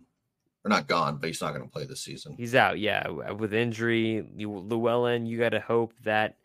or 0.67 0.69
not 0.69 0.87
gone, 0.87 1.17
but 1.17 1.27
he's 1.27 1.41
not 1.41 1.53
going 1.53 1.63
to 1.65 1.71
play 1.71 1.85
this 1.85 2.01
season. 2.01 2.35
He's 2.37 2.55
out, 2.55 2.79
yeah, 2.79 3.07
with 3.09 3.53
injury. 3.53 4.27
You- 4.35 4.51
Llewellyn, 4.59 5.25
you 5.25 5.37
got 5.37 5.49
to 5.49 5.59
hope 5.59 5.93
that 6.03 6.37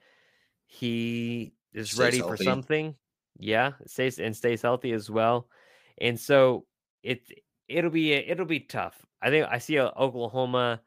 he 0.67 1.53
is 1.73 1.91
Stays 1.91 1.99
ready 1.99 2.21
for 2.21 2.37
something. 2.37 2.95
Yeah, 3.39 3.73
stays 3.87 4.19
and 4.19 4.37
stays 4.37 4.63
healthy 4.63 4.93
as 4.93 5.11
well. 5.11 5.49
And 5.99 6.19
so 6.19 6.67
it 7.03 7.23
it'll 7.69 7.91
be 7.91 8.13
it'll 8.13 8.47
be 8.47 8.61
tough. 8.61 9.05
I 9.21 9.31
think 9.31 9.47
I 9.51 9.59
see 9.59 9.79
uh, 9.79 9.91
Oklahoma 9.97 10.81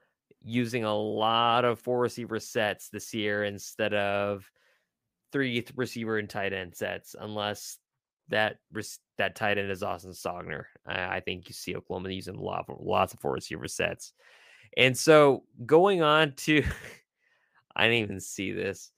using 0.43 0.83
a 0.83 0.95
lot 0.95 1.65
of 1.65 1.79
four 1.79 1.99
receiver 1.99 2.39
sets 2.39 2.89
this 2.89 3.13
year 3.13 3.43
instead 3.45 3.93
of 3.93 4.49
three 5.31 5.65
receiver 5.75 6.19
and 6.19 6.29
tight 6.29 6.53
end 6.53 6.75
sets, 6.75 7.15
unless 7.19 7.79
that 8.29 8.57
that 9.17 9.35
tight 9.35 9.57
end 9.57 9.71
is 9.71 9.83
Austin 9.83 10.11
Stogner. 10.11 10.65
I, 10.85 11.17
I 11.17 11.19
think 11.19 11.47
you 11.47 11.53
see 11.53 11.75
Oklahoma 11.75 12.09
using 12.09 12.35
a 12.35 12.41
lot 12.41 12.65
of, 12.67 12.77
lots 12.79 13.13
of 13.13 13.19
four 13.19 13.33
receiver 13.33 13.67
sets. 13.67 14.13
And 14.77 14.97
so 14.97 15.43
going 15.65 16.01
on 16.01 16.33
to, 16.37 16.63
I 17.75 17.83
didn't 17.83 18.03
even 18.03 18.19
see 18.19 18.51
this. 18.51 18.91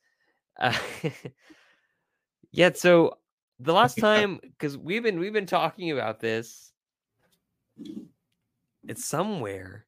Uh, 0.59 0.77
yeah, 2.51 2.71
so 2.73 3.17
the 3.59 3.73
last 3.73 3.97
time 3.97 4.39
because 4.41 4.77
we've 4.77 5.03
been 5.03 5.19
we've 5.19 5.33
been 5.33 5.45
talking 5.45 5.91
about 5.91 6.19
this, 6.19 6.71
it's 8.87 9.05
somewhere, 9.05 9.85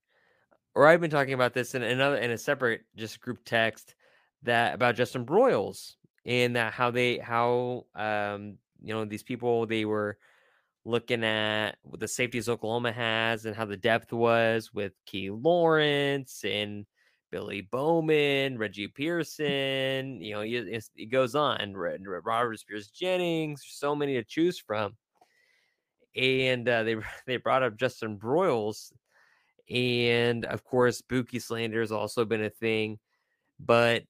or 0.75 0.87
I've 0.87 1.01
been 1.01 1.11
talking 1.11 1.33
about 1.33 1.53
this 1.53 1.75
in 1.75 1.83
another 1.83 2.17
in 2.17 2.31
a 2.31 2.37
separate 2.37 2.81
just 2.95 3.19
group 3.19 3.39
text 3.45 3.95
that 4.43 4.73
about 4.73 4.95
Justin 4.95 5.25
Broiles 5.25 5.95
and 6.25 6.55
that 6.55 6.73
how 6.73 6.91
they 6.91 7.17
how 7.17 7.85
um 7.95 8.57
you 8.81 8.93
know 8.93 9.05
these 9.05 9.23
people 9.23 9.65
they 9.65 9.85
were 9.85 10.17
looking 10.85 11.23
at 11.23 11.77
what 11.83 11.99
the 11.99 12.07
safeties 12.07 12.49
Oklahoma 12.49 12.91
has 12.91 13.45
and 13.45 13.55
how 13.55 13.65
the 13.65 13.77
depth 13.77 14.11
was 14.13 14.73
with 14.73 14.93
Key 15.05 15.29
Lawrence 15.29 16.43
and 16.43 16.85
Billy 17.31 17.61
Bowman, 17.61 18.57
Reggie 18.57 18.87
Pearson. 18.95 20.21
You 20.21 20.35
know, 20.35 20.41
it, 20.41 20.83
it 20.95 21.11
goes 21.11 21.35
on. 21.35 21.73
Robert 21.75 22.59
Spears 22.59 22.89
Jennings. 22.89 23.63
So 23.67 23.95
many 23.95 24.13
to 24.15 24.23
choose 24.23 24.59
from. 24.59 24.95
And 26.15 26.67
uh, 26.67 26.83
they 26.83 26.95
they 27.27 27.37
brought 27.37 27.63
up 27.63 27.77
Justin 27.77 28.17
Broiles, 28.17 28.91
and 29.69 30.45
of 30.45 30.63
course, 30.63 31.01
Buki 31.01 31.41
slander 31.41 31.81
has 31.81 31.91
also 31.91 32.25
been 32.25 32.43
a 32.43 32.49
thing. 32.49 32.97
But 33.59 34.03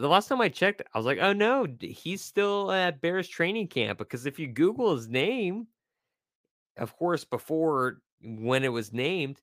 the 0.00 0.08
last 0.08 0.28
time 0.28 0.40
I 0.40 0.48
checked, 0.48 0.82
I 0.92 0.98
was 0.98 1.06
like, 1.06 1.18
oh 1.20 1.32
no, 1.32 1.66
he's 1.80 2.22
still 2.22 2.72
at 2.72 3.00
Bears 3.00 3.28
training 3.28 3.68
camp 3.68 3.98
because 3.98 4.26
if 4.26 4.38
you 4.38 4.46
Google 4.46 4.94
his 4.94 5.08
name, 5.08 5.66
of 6.76 6.96
course, 6.96 7.24
before 7.24 8.00
when 8.22 8.64
it 8.64 8.72
was 8.72 8.92
named 8.92 9.40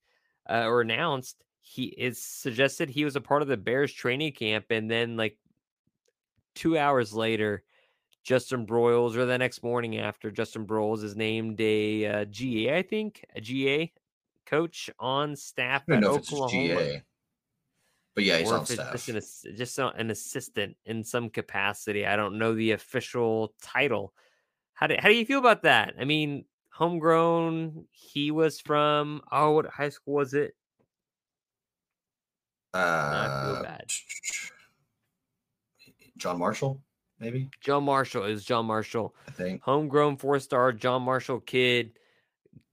uh, 0.49 0.65
or 0.65 0.81
announced, 0.81 1.43
he 1.61 1.85
is 1.85 2.21
suggested 2.21 2.89
he 2.89 3.05
was 3.05 3.15
a 3.15 3.21
part 3.21 3.41
of 3.41 3.47
the 3.47 3.57
Bears 3.57 3.91
training 3.91 4.33
camp, 4.33 4.65
and 4.69 4.89
then 4.89 5.17
like 5.17 5.37
two 6.55 6.77
hours 6.77 7.13
later, 7.13 7.63
Justin 8.23 8.65
Broiles, 8.65 9.15
or 9.15 9.25
the 9.25 9.37
next 9.37 9.63
morning 9.63 9.97
after, 9.99 10.31
Justin 10.31 10.65
Broiles 10.65 11.03
is 11.03 11.15
named 11.15 11.59
a 11.61 12.05
uh, 12.05 12.25
GA, 12.25 12.77
I 12.77 12.81
think, 12.81 13.23
a 13.35 13.41
GA 13.41 13.91
coach 14.45 14.89
on 14.99 15.35
staff 15.35 15.83
at 15.89 16.03
Oklahoma. 16.03 16.49
GA, 16.49 17.03
but 18.17 18.23
yeah, 18.23 18.39
he's 18.39 18.51
or 18.51 18.57
on 18.57 18.65
staff. 18.65 18.91
just 18.93 19.45
an, 19.45 19.55
just 19.55 19.77
an 19.77 20.09
assistant 20.09 20.75
in 20.87 21.03
some 21.03 21.29
capacity. 21.29 22.03
I 22.03 22.15
don't 22.15 22.39
know 22.39 22.55
the 22.55 22.71
official 22.71 23.53
title. 23.61 24.11
How 24.73 24.87
do 24.87 24.95
how 24.97 25.09
do 25.09 25.13
you 25.13 25.23
feel 25.23 25.37
about 25.37 25.61
that? 25.61 25.93
I 25.99 26.05
mean, 26.05 26.45
homegrown. 26.71 27.85
He 27.91 28.31
was 28.31 28.59
from 28.59 29.21
oh, 29.31 29.51
what 29.51 29.67
high 29.67 29.89
school 29.89 30.15
was 30.15 30.33
it? 30.33 30.55
Uh, 32.73 33.61
bad. 33.61 33.85
John 36.17 36.39
Marshall, 36.39 36.81
maybe 37.19 37.51
John 37.61 37.83
Marshall. 37.83 38.23
is 38.23 38.43
John 38.43 38.65
Marshall, 38.65 39.13
I 39.27 39.31
think. 39.31 39.61
homegrown 39.61 40.17
four 40.17 40.39
star 40.39 40.73
John 40.73 41.03
Marshall 41.03 41.41
kid 41.41 41.91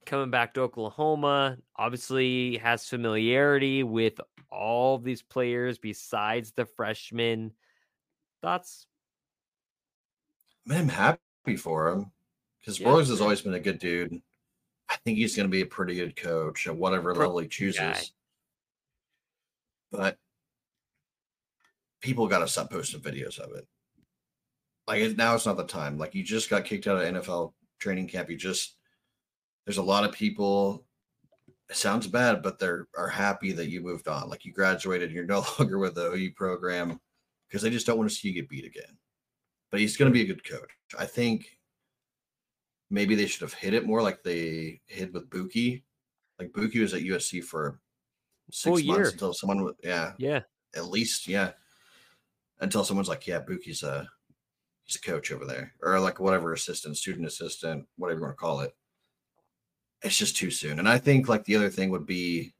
coming 0.06 0.30
back 0.30 0.54
to 0.54 0.60
Oklahoma. 0.62 1.58
Obviously 1.76 2.56
has 2.58 2.88
familiarity 2.88 3.82
with 3.82 4.20
all 4.50 4.98
these 4.98 5.22
players 5.22 5.78
besides 5.78 6.52
the 6.52 6.64
freshmen. 6.64 7.52
Thoughts? 8.42 8.86
I 10.66 10.70
mean, 10.70 10.80
I'm 10.80 10.88
happy 10.88 11.56
for 11.56 11.88
him 11.88 12.10
because 12.60 12.78
Yeah, 12.80 12.88
Broiles 12.88 13.08
has 13.08 13.20
always 13.20 13.40
been 13.42 13.54
a 13.54 13.60
good 13.60 13.78
dude. 13.78 14.20
I 14.88 14.96
think 15.04 15.18
he's 15.18 15.34
going 15.36 15.48
to 15.48 15.52
be 15.52 15.62
a 15.62 15.66
pretty 15.66 15.94
good 15.94 16.14
coach 16.16 16.66
at 16.66 16.76
whatever 16.76 17.14
Pro- 17.14 17.26
level 17.26 17.38
he 17.40 17.48
chooses. 17.48 17.80
guy. 17.80 18.00
But 19.90 20.18
people 22.00 22.28
got 22.28 22.40
to 22.40 22.48
stop 22.48 22.70
posting 22.70 23.00
videos 23.00 23.38
of 23.38 23.52
it. 23.56 23.66
Like 24.86 25.16
now, 25.16 25.34
it's 25.34 25.46
not 25.46 25.56
the 25.56 25.64
time. 25.64 25.96
Like 25.98 26.14
you 26.14 26.22
just 26.22 26.50
got 26.50 26.64
kicked 26.66 26.86
out 26.86 27.02
of 27.02 27.14
NFL 27.14 27.54
training 27.78 28.08
camp. 28.08 28.28
You 28.28 28.36
just 28.36 28.76
there's 29.64 29.78
a 29.78 29.82
lot 29.82 30.04
of 30.04 30.12
people. 30.12 30.84
It 31.70 31.76
sounds 31.76 32.06
bad, 32.06 32.42
but 32.42 32.58
they're 32.58 32.86
are 32.96 33.08
happy 33.08 33.52
that 33.52 33.68
you 33.70 33.80
moved 33.80 34.06
on. 34.08 34.28
Like 34.28 34.44
you 34.44 34.52
graduated, 34.52 35.10
you're 35.12 35.24
no 35.24 35.44
longer 35.58 35.78
with 35.78 35.94
the 35.94 36.12
OU 36.12 36.32
program 36.36 37.00
because 37.48 37.62
they 37.62 37.70
just 37.70 37.86
don't 37.86 37.96
want 37.98 38.08
to 38.10 38.14
see 38.14 38.28
you 38.28 38.34
get 38.34 38.48
beat 38.48 38.66
again. 38.66 38.98
But 39.70 39.80
he's 39.80 39.96
going 39.96 40.10
to 40.10 40.12
be 40.14 40.22
a 40.22 40.26
good 40.26 40.44
coach. 40.48 40.70
I 40.98 41.06
think 41.06 41.58
maybe 42.90 43.14
they 43.14 43.26
should 43.26 43.40
have 43.42 43.54
hit 43.54 43.74
it 43.74 43.86
more 43.86 44.02
like 44.02 44.22
they 44.22 44.80
hid 44.86 45.12
with 45.12 45.30
Buki. 45.30 45.82
Like 46.38 46.52
Buki 46.52 46.80
was 46.80 46.94
at 46.94 47.02
USC 47.02 47.42
for 47.42 47.80
six 48.50 48.62
Full 48.64 48.72
months 48.72 48.84
year. 48.84 49.08
until 49.08 49.32
someone, 49.32 49.72
yeah, 49.82 50.12
Yeah. 50.18 50.40
at 50.76 50.86
least, 50.88 51.26
yeah, 51.26 51.52
until 52.60 52.84
someone's 52.84 53.08
like, 53.08 53.26
yeah, 53.26 53.40
Buki's 53.40 53.82
a 53.82 54.06
he's 54.84 54.96
a 54.96 55.00
coach 55.00 55.32
over 55.32 55.44
there, 55.46 55.72
or 55.82 55.98
like 55.98 56.20
whatever 56.20 56.52
assistant, 56.52 56.96
student 56.96 57.26
assistant, 57.26 57.86
whatever 57.96 58.18
you 58.20 58.24
want 58.26 58.36
to 58.36 58.40
call 58.40 58.60
it. 58.60 58.74
It's 60.04 60.16
just 60.16 60.36
too 60.36 60.50
soon. 60.50 60.78
And 60.78 60.88
I 60.88 60.98
think 60.98 61.28
like 61.28 61.44
the 61.44 61.56
other 61.56 61.70
thing 61.70 61.90
would 61.90 62.06
be 62.06 62.54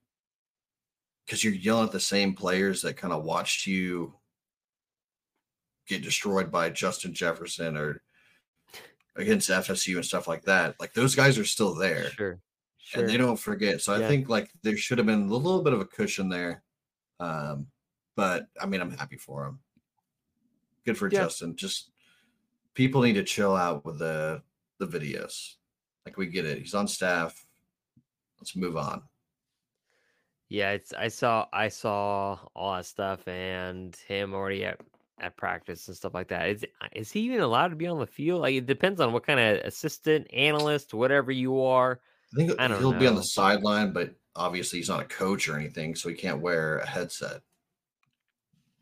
because 1.24 1.44
you're 1.44 1.54
yelling 1.54 1.86
at 1.86 1.92
the 1.92 2.00
same 2.00 2.34
players 2.34 2.82
that 2.82 2.96
kind 2.96 3.12
of 3.12 3.22
watched 3.22 3.66
you 3.66 4.14
get 5.86 6.02
destroyed 6.02 6.50
by 6.50 6.70
Justin 6.70 7.14
Jefferson 7.14 7.76
or 7.76 8.02
against 9.16 9.50
FSU 9.50 9.96
and 9.96 10.04
stuff 10.04 10.26
like 10.26 10.42
that. 10.44 10.74
Like 10.80 10.92
those 10.94 11.14
guys 11.14 11.38
are 11.38 11.44
still 11.44 11.74
there. 11.74 12.10
Sure. 12.10 12.40
Sure. 12.78 13.00
and 13.00 13.08
they 13.10 13.16
don't 13.16 13.38
forget. 13.38 13.80
So 13.80 13.94
I 13.94 14.06
think 14.08 14.28
like 14.28 14.50
there 14.62 14.76
should 14.76 14.98
have 14.98 15.06
been 15.06 15.28
a 15.28 15.34
little 15.34 15.62
bit 15.62 15.72
of 15.72 15.80
a 15.80 15.86
cushion 15.86 16.28
there. 16.28 16.62
Um, 17.18 17.68
but 18.16 18.46
I 18.60 18.66
mean, 18.66 18.80
I'm 18.82 18.90
happy 18.90 19.16
for 19.16 19.46
him. 19.46 19.60
Good 20.84 20.98
for 20.98 21.08
Yeah. 21.10 21.20
Justin. 21.20 21.56
Just 21.56 21.90
people 22.74 23.00
need 23.02 23.14
to 23.14 23.22
chill 23.24 23.56
out 23.56 23.84
with 23.84 23.98
the 23.98 24.42
the 24.78 24.86
videos. 24.86 25.54
Like 26.06 26.16
we 26.16 26.26
get 26.26 26.46
it. 26.46 26.58
He's 26.58 26.74
on 26.74 26.86
staff. 26.86 27.44
Let's 28.38 28.56
move 28.56 28.76
on. 28.76 29.02
Yeah, 30.48 30.72
it's 30.72 30.92
I 30.92 31.08
saw 31.08 31.46
I 31.52 31.68
saw 31.68 32.38
all 32.54 32.76
that 32.76 32.86
stuff 32.86 33.26
and 33.26 33.96
him 34.06 34.34
already 34.34 34.64
at 34.64 34.80
at 35.20 35.36
practice 35.36 35.88
and 35.88 35.96
stuff 35.96 36.14
like 36.14 36.28
that. 36.28 36.48
Is 36.48 36.64
is 36.92 37.10
he 37.10 37.20
even 37.20 37.40
allowed 37.40 37.68
to 37.68 37.76
be 37.76 37.86
on 37.86 37.98
the 37.98 38.06
field? 38.06 38.42
Like 38.42 38.54
it 38.54 38.66
depends 38.66 39.00
on 39.00 39.12
what 39.12 39.26
kind 39.26 39.40
of 39.40 39.64
assistant, 39.64 40.26
analyst, 40.32 40.92
whatever 40.92 41.32
you 41.32 41.62
are. 41.62 42.00
I 42.32 42.36
think 42.36 42.52
I 42.60 42.68
don't 42.68 42.78
he'll 42.78 42.92
be 42.92 43.06
on 43.06 43.14
the 43.14 43.22
sideline, 43.22 43.92
but 43.92 44.14
obviously 44.36 44.78
he's 44.78 44.88
not 44.88 45.00
a 45.00 45.06
coach 45.06 45.48
or 45.48 45.56
anything, 45.56 45.94
so 45.94 46.08
he 46.08 46.14
can't 46.14 46.40
wear 46.40 46.78
a 46.78 46.86
headset. 46.86 47.40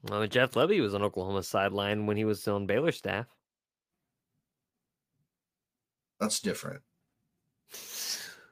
Well, 0.08 0.26
Jeff 0.26 0.52
Lebby 0.52 0.80
was 0.80 0.94
on 0.94 1.02
Oklahoma's 1.02 1.48
sideline 1.48 2.06
when 2.06 2.16
he 2.16 2.24
was 2.24 2.46
on 2.48 2.66
Baylor 2.66 2.90
staff. 2.90 3.26
That's 6.18 6.40
different. 6.40 6.82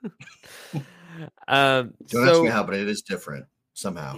um, 1.48 1.94
Don't 2.08 2.28
ask 2.28 2.42
me 2.42 2.48
how, 2.48 2.64
but 2.64 2.74
it 2.74 2.88
is 2.88 3.02
different 3.02 3.46
somehow. 3.74 4.16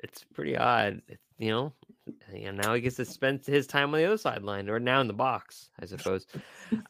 It's 0.00 0.24
pretty 0.34 0.56
odd, 0.56 1.02
you 1.38 1.50
know. 1.50 1.72
And 2.32 2.56
now 2.56 2.74
he 2.74 2.80
gets 2.80 2.96
to 2.96 3.04
spend 3.04 3.44
his 3.44 3.66
time 3.66 3.92
on 3.92 4.00
the 4.00 4.06
other 4.06 4.16
sideline, 4.16 4.68
or 4.70 4.80
now 4.80 5.00
in 5.00 5.08
the 5.08 5.12
box, 5.12 5.70
I 5.80 5.86
suppose. 5.86 6.26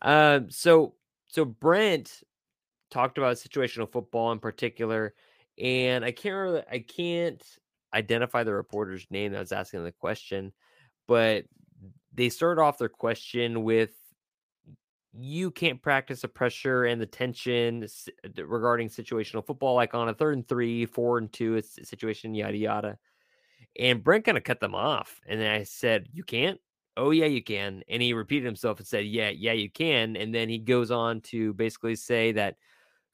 um, 0.03 0.51
so 0.51 0.95
so 1.27 1.45
Brent 1.45 2.23
talked 2.91 3.19
about 3.19 3.37
situational 3.37 3.91
football 3.91 4.33
in 4.33 4.39
particular, 4.39 5.15
and 5.59 6.05
I 6.05 6.13
can't 6.13 6.35
remember, 6.35 6.65
I 6.71 6.79
can't 6.79 7.43
identify 7.93 8.45
the 8.45 8.55
reporter's 8.55 9.07
name 9.11 9.33
that 9.33 9.41
was 9.41 9.53
asking 9.53 9.85
the 9.85 9.93
question, 9.93 10.53
but 11.07 11.45
they 12.15 12.29
started 12.29 12.61
off 12.61 12.79
their 12.79 12.89
question 12.89 13.63
with 13.63 13.91
you 15.19 15.51
can't 15.51 15.83
practice 15.83 16.23
the 16.23 16.29
pressure 16.29 16.85
and 16.85 17.01
the 17.01 17.07
tension 17.07 17.87
regarding 18.37 18.89
situational 18.89 19.45
football, 19.47 19.75
like 19.75 19.95
on 19.95 20.09
a 20.09 20.15
third 20.15 20.37
and 20.37 20.49
three, 20.49 20.87
four 20.87 21.19
and 21.19 21.33
two, 21.33 21.61
situation, 21.63 22.35
yada 22.35 22.57
yada. 22.57 22.99
And 23.79 24.03
Brent 24.03 24.25
kind 24.25 24.39
of 24.39 24.45
cut 24.45 24.61
them 24.61 24.75
off, 24.75 25.21
and 25.27 25.41
then 25.41 25.51
I 25.51 25.63
said, 25.65 26.09
"You 26.13 26.25
can't." 26.25 26.61
Oh 26.97 27.11
yeah, 27.11 27.27
you 27.27 27.43
can. 27.43 27.85
And 27.89 28.03
he 28.03 28.13
repeated 28.13 28.47
himself 28.47 28.79
and 28.79 28.87
said, 28.87 29.07
"Yeah, 29.07 29.31
yeah, 29.31 29.53
you 29.53 29.71
can." 29.71 30.17
And 30.17 30.35
then 30.35 30.49
he 30.49 30.59
goes 30.59 30.91
on 30.91 31.21
to 31.23 31.55
basically 31.55 31.97
say 31.97 32.33
that 32.33 32.57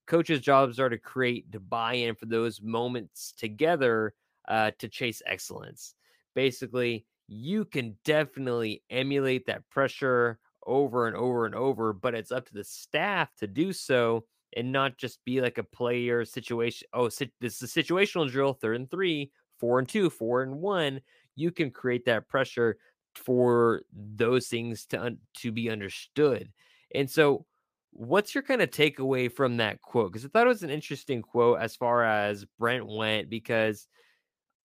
coaches' 0.07 0.41
jobs 0.41 0.81
are 0.81 0.89
to 0.89 0.99
create 0.99 1.51
the 1.51 1.61
buy-in 1.61 2.15
for 2.15 2.27
those 2.27 2.61
moments 2.63 3.33
together 3.33 4.15
uh, 4.49 4.73
to 4.79 4.89
chase 4.89 5.23
excellence. 5.27 5.95
Basically, 6.35 7.07
you 7.29 7.65
can 7.65 7.97
definitely 8.05 8.83
emulate 8.91 9.47
that 9.47 9.69
pressure 9.71 10.39
over 10.67 11.07
and 11.07 11.17
over 11.17 11.47
and 11.47 11.55
over, 11.55 11.93
but 11.93 12.15
it's 12.15 12.33
up 12.33 12.47
to 12.47 12.55
the 12.55 12.65
staff 12.65 13.35
to 13.37 13.47
do 13.47 13.73
so 13.73 14.27
and 14.57 14.73
not 14.73 14.99
just 14.99 15.25
be 15.25 15.41
like 15.41 15.59
a 15.59 15.65
player 15.65 16.25
situation. 16.25 16.87
Oh, 16.93 17.09
si- 17.09 17.33
this 17.41 17.63
is 17.63 17.77
a 17.77 17.83
situational 17.83 18.31
drill, 18.31 18.53
third 18.55 18.77
and 18.77 18.91
three, 18.91 19.33
four 19.59 19.79
and 19.79 19.89
two, 19.89 20.11
four 20.11 20.43
and 20.43 20.61
one. 20.61 21.01
You 21.37 21.51
can 21.51 21.71
create 21.71 22.05
that 22.07 22.29
pressure 22.29 22.79
for 23.15 23.83
those 23.93 24.49
things 24.49 24.87
to 24.87 25.01
un- 25.03 25.19
to 25.39 25.53
be 25.53 25.71
understood. 25.71 26.53
And 26.95 27.11
so, 27.11 27.47
what's 27.91 28.35
your 28.35 28.43
kind 28.43 28.63
of 28.63 28.71
takeaway 28.71 29.31
from 29.31 29.57
that 29.59 29.83
quote? 29.83 30.13
Because 30.13 30.25
I 30.25 30.29
thought 30.29 30.47
it 30.47 30.49
was 30.49 30.63
an 30.63 30.71
interesting 30.71 31.23
quote 31.23 31.61
as 31.61 31.77
far 31.77 32.05
as 32.05 32.45
Brent 32.59 32.87
went, 32.87 33.29
because 33.31 33.89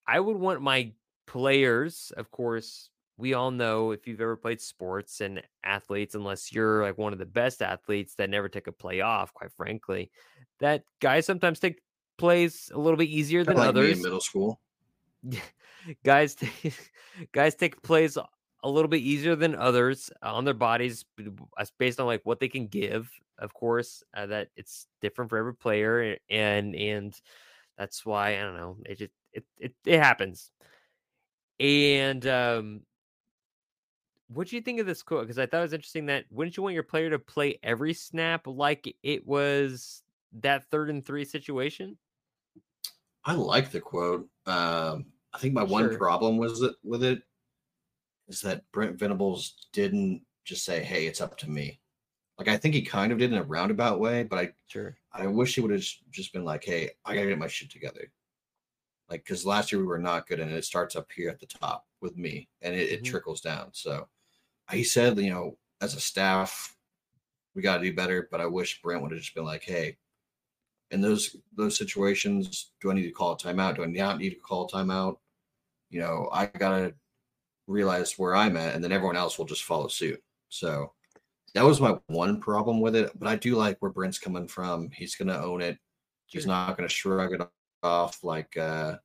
I 0.08 0.20
would 0.20 0.38
want 0.38 0.62
my 0.62 0.94
players, 1.28 2.12
of 2.18 2.32
course, 2.32 2.90
we 3.20 3.34
all 3.34 3.52
know 3.52 3.92
if 3.92 4.08
you've 4.08 4.22
ever 4.22 4.38
played 4.38 4.62
sports 4.62 5.20
and 5.20 5.44
athletes, 5.64 6.16
unless 6.16 6.54
you're 6.54 6.84
like 6.84 6.98
one 6.98 7.12
of 7.12 7.20
the 7.20 7.26
best 7.26 7.62
athletes 7.62 8.16
that 8.16 8.30
never 8.30 8.48
take 8.48 8.68
a 8.68 8.72
play 8.72 9.02
off, 9.02 9.34
quite 9.34 9.52
frankly, 9.52 10.10
that 10.60 10.84
guys 11.02 11.26
sometimes 11.26 11.60
take 11.60 11.82
plays 12.18 12.72
a 12.74 12.80
little 12.80 12.98
bit 12.98 13.10
easier 13.10 13.44
than 13.44 13.58
like 13.58 13.68
others. 13.68 13.98
in 13.98 14.04
middle 14.04 14.22
school. 14.22 14.62
guys, 16.04 16.34
take, 16.36 16.74
guys 17.34 17.56
take 17.56 17.82
plays 17.82 18.18
a 18.64 18.70
little 18.70 18.88
bit 18.88 19.02
easier 19.02 19.36
than 19.36 19.54
others 19.54 20.10
on 20.24 20.46
their 20.46 20.54
bodies 20.54 21.04
b- 21.18 21.26
b- 21.26 21.44
as 21.58 21.72
based 21.72 22.00
on 22.00 22.06
like 22.06 22.22
what 22.24 22.40
they 22.40 22.50
can 22.50 22.68
give. 22.68 23.12
Of 23.38 23.54
course, 23.54 24.02
uh, 24.16 24.28
that 24.28 24.48
it's 24.56 24.88
different 25.02 25.30
for 25.30 25.38
every 25.38 25.56
player, 25.56 26.18
and 26.30 26.74
and 26.74 27.14
that's 27.78 28.06
why 28.06 28.38
I 28.38 28.42
don't 28.42 28.56
know. 28.58 28.78
It 28.86 28.98
just 28.98 29.12
it 29.34 29.46
it, 29.58 29.74
it 29.86 30.00
happens. 30.00 30.52
And 31.60 32.26
um, 32.26 32.82
what 34.30 34.48
do 34.48 34.56
you 34.56 34.62
think 34.62 34.80
of 34.80 34.86
this 34.88 35.04
quote? 35.04 35.24
Because 35.24 35.40
I 35.40 35.46
thought 35.48 35.60
it 35.60 35.64
was 35.64 35.74
interesting 35.74 36.06
that 36.08 36.26
wouldn't 36.32 36.58
you 36.58 36.64
want 36.64 36.76
your 36.76 36.84
player 36.84 37.10
to 37.10 37.20
play 37.20 37.60
every 37.64 37.94
snap 37.94 38.48
like 38.48 38.96
it 39.04 39.26
was 39.26 40.04
that 40.34 40.66
third 40.70 40.90
and 40.90 41.06
three 41.06 41.26
situation? 41.26 41.98
I 43.24 43.34
like 43.34 43.72
the 43.72 43.82
quote. 43.82 44.30
Um, 44.46 45.14
I 45.34 45.38
think 45.40 45.54
my 45.54 45.64
one 45.64 45.90
problem 45.90 46.38
was 46.38 46.60
that 46.62 46.76
with 46.84 47.04
it 47.04 47.24
is 48.28 48.42
that 48.42 48.70
Brent 48.72 48.98
Venables 49.00 49.68
didn't 49.72 50.26
just 50.46 50.64
say, 50.66 50.84
"Hey, 50.84 51.08
it's 51.08 51.22
up 51.22 51.38
to 51.40 51.50
me." 51.50 51.82
Like 52.38 52.48
I 52.50 52.58
think 52.58 52.76
he 52.76 52.84
kind 52.84 53.12
of 53.14 53.20
did 53.20 53.34
in 53.34 53.40
a 53.40 53.44
roundabout 53.44 54.00
way, 54.02 54.24
but 54.24 54.40
I 54.40 54.54
Sure. 54.68 55.00
I 55.14 55.28
wish 55.28 55.56
he 55.56 55.62
would 55.62 55.72
have 55.72 55.86
just 56.12 56.34
been 56.34 56.46
like, 56.46 56.66
"Hey, 56.66 56.92
I 57.06 57.16
gotta 57.16 57.30
get 57.30 57.40
my 57.40 57.48
shit 57.48 57.72
together." 57.72 58.12
Like 59.10 59.24
because 59.24 59.46
last 59.46 59.72
year 59.72 59.82
we 59.82 59.88
were 59.88 60.00
not 60.00 60.28
good, 60.28 60.40
and 60.40 60.52
it 60.52 60.66
starts 60.66 60.96
up 60.96 61.12
here 61.12 61.30
at 61.30 61.40
the 61.40 61.48
top 61.48 61.88
with 62.02 62.18
me, 62.18 62.50
and 62.62 62.76
it, 62.76 62.90
it 62.92 63.04
Mhm. 63.04 63.04
trickles 63.04 63.42
down. 63.42 63.74
So 63.74 64.10
he 64.72 64.84
said, 64.84 65.18
you 65.20 65.30
know, 65.32 65.58
as 65.82 65.96
a 65.96 66.00
staff, 66.00 66.76
we 67.56 67.62
got 67.62 67.78
to 67.78 67.84
do 67.84 67.94
better. 67.96 68.28
But 68.32 68.42
I 68.42 68.46
wish 68.48 68.82
Brent 68.82 69.02
would 69.02 69.12
have 69.12 69.20
just 69.22 69.36
been 69.36 69.46
like, 69.46 69.64
"Hey, 69.64 69.98
in 70.92 71.02
those 71.02 71.36
those 71.56 71.78
situations, 71.78 72.72
do 72.82 72.92
I 72.92 72.94
need 72.96 73.04
to 73.04 73.12
call 73.12 73.34
a 73.34 73.38
timeout? 73.38 73.76
Do 73.76 73.84
I 73.84 73.88
not 73.88 74.18
need 74.20 74.32
to 74.32 74.36
call 74.38 74.66
a 74.68 74.70
timeout? 74.72 75.18
You 75.90 76.02
know, 76.02 76.30
I 76.32 76.48
gotta 76.48 76.96
realize 77.68 78.18
where 78.20 78.36
I'm 78.36 78.58
at, 78.58 78.76
and 78.76 78.84
then 78.84 78.92
everyone 78.92 79.18
else 79.18 79.38
will 79.38 79.46
just 79.46 79.64
follow 79.64 79.88
suit." 79.88 80.22
So 80.50 80.94
that 81.56 81.66
was 81.66 81.82
my 81.82 82.00
one 82.08 82.40
problem 82.42 82.82
with 82.82 82.96
it. 82.96 83.18
But 83.20 83.28
I 83.28 83.36
do 83.36 83.56
like 83.56 83.78
where 83.82 83.92
Brent's 83.92 84.20
coming 84.20 84.48
from. 84.48 84.92
He's 84.92 85.16
gonna 85.16 85.38
own 85.40 85.62
it. 85.62 85.80
He's 86.28 86.44
Sure. 86.44 86.50
not 86.50 86.78
gonna 86.78 86.90
shrug 86.90 87.34
it 87.34 87.42
off 87.84 88.24
like 88.24 88.56
uh 88.58 88.98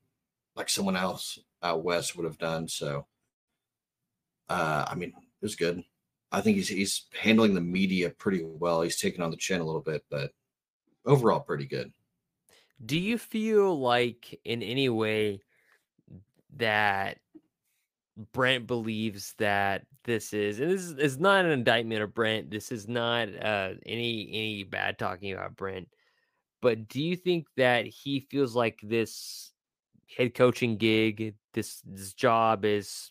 like 0.56 0.68
someone 0.70 0.96
else 0.96 1.38
out 1.62 1.84
west 1.84 2.16
would 2.16 2.24
have 2.26 2.38
done. 2.38 2.68
So 2.68 3.06
uh 4.48 4.84
I 4.88 4.94
mean, 4.94 5.12
was 5.44 5.56
good. 5.56 5.84
I 6.32 6.40
think 6.40 6.56
he's 6.56 6.68
he's 6.68 7.06
handling 7.12 7.54
the 7.54 7.60
media 7.60 8.10
pretty 8.10 8.42
well. 8.44 8.82
He's 8.82 9.00
taking 9.00 9.22
on 9.22 9.30
the 9.30 9.36
chin 9.36 9.60
a 9.60 9.64
little 9.64 9.80
bit, 9.80 10.04
but 10.10 10.32
overall 11.06 11.40
pretty 11.40 11.66
good. 11.66 11.92
Do 12.84 12.98
you 12.98 13.18
feel 13.18 13.78
like 13.78 14.40
in 14.44 14.62
any 14.62 14.88
way 14.88 15.40
that 16.56 17.18
Brent 18.32 18.66
believes 18.66 19.34
that 19.38 19.86
this 20.04 20.32
is 20.32 20.60
and 20.60 20.70
this 20.70 20.82
is, 20.82 20.98
is 20.98 21.18
not 21.18 21.44
an 21.44 21.50
indictment 21.50 22.02
of 22.02 22.14
Brent. 22.14 22.50
This 22.50 22.70
is 22.70 22.88
not 22.88 23.28
uh 23.28 23.74
any 23.86 24.28
any 24.28 24.64
bad 24.64 24.98
talking 24.98 25.32
about 25.32 25.56
Brent. 25.56 25.88
But 26.60 26.88
do 26.88 27.02
you 27.02 27.16
think 27.16 27.46
that 27.56 27.86
he 27.86 28.20
feels 28.30 28.54
like 28.54 28.78
this 28.82 29.52
head 30.16 30.34
coaching 30.34 30.76
gig, 30.76 31.34
this 31.52 31.80
this 31.84 32.12
job 32.12 32.64
is 32.64 33.10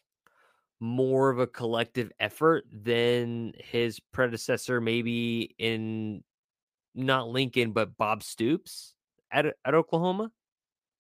more 0.80 1.30
of 1.30 1.40
a 1.40 1.48
collective 1.48 2.12
effort 2.20 2.66
than 2.72 3.54
his 3.58 4.00
predecessor 4.00 4.82
maybe 4.82 5.56
in 5.58 6.24
not 6.96 7.30
Lincoln 7.30 7.72
but 7.74 7.98
Bob 7.98 8.24
Stoops 8.24 8.96
at 9.32 9.46
at 9.66 9.76
Oklahoma? 9.76 10.32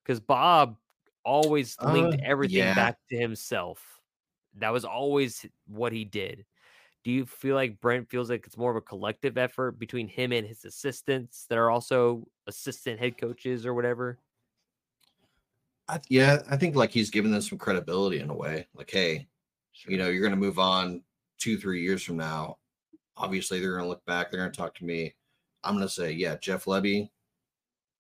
Because 0.04 0.20
Bob 0.20 0.78
always 1.26 1.78
linked 1.82 2.16
Uh, 2.16 2.18
everything 2.24 2.50
yeah. 2.50 2.74
back 2.74 2.98
to 3.10 3.18
himself. 3.18 4.02
That 4.56 4.72
was 4.72 4.86
always 4.86 5.46
what 5.68 5.94
he 5.94 6.06
did. 6.06 6.46
Do 7.04 7.12
you 7.12 7.26
feel 7.26 7.56
like 7.56 7.82
Brent 7.82 8.10
feels 8.10 8.30
like 8.30 8.46
it's 8.48 8.58
more 8.58 8.72
of 8.72 8.78
a 8.78 8.82
collective 8.82 9.38
effort 9.38 9.80
between 9.80 10.08
him 10.08 10.32
and 10.34 10.48
his 10.48 10.66
assistants 10.66 11.46
that 11.48 11.58
are 11.58 11.70
also 11.72 12.28
assistant 12.48 13.00
head 13.00 13.18
coaches 13.18 13.66
or 13.66 13.74
whatever? 13.74 14.20
I, 15.88 16.00
yeah, 16.10 16.42
I 16.50 16.58
think 16.58 16.76
like 16.76 16.92
he's 16.92 17.10
given 17.10 17.32
them 17.32 17.42
some 17.42 17.58
credibility 17.58 18.20
in 18.20 18.30
a 18.30 18.34
way. 18.36 18.68
Like, 18.74 18.90
hey, 18.92 19.28
you 19.88 19.98
know, 19.98 20.10
you're 20.10 20.22
going 20.22 20.32
to 20.32 20.38
move 20.38 20.60
on 20.60 21.04
two, 21.38 21.58
three 21.58 21.82
years 21.82 22.04
from 22.04 22.18
now. 22.18 22.58
Obviously, 23.18 23.60
they're 23.60 23.72
going 23.74 23.84
to 23.84 23.90
look 23.90 24.06
back. 24.06 24.32
They're 24.32 24.40
going 24.40 24.52
to 24.52 24.58
talk 24.58 24.76
to 24.76 24.86
me. 24.86 25.14
I'm 25.64 25.76
going 25.76 25.88
to 25.88 25.94
say, 25.94 26.12
yeah, 26.12 26.36
Jeff 26.38 26.66
Lebby. 26.66 27.10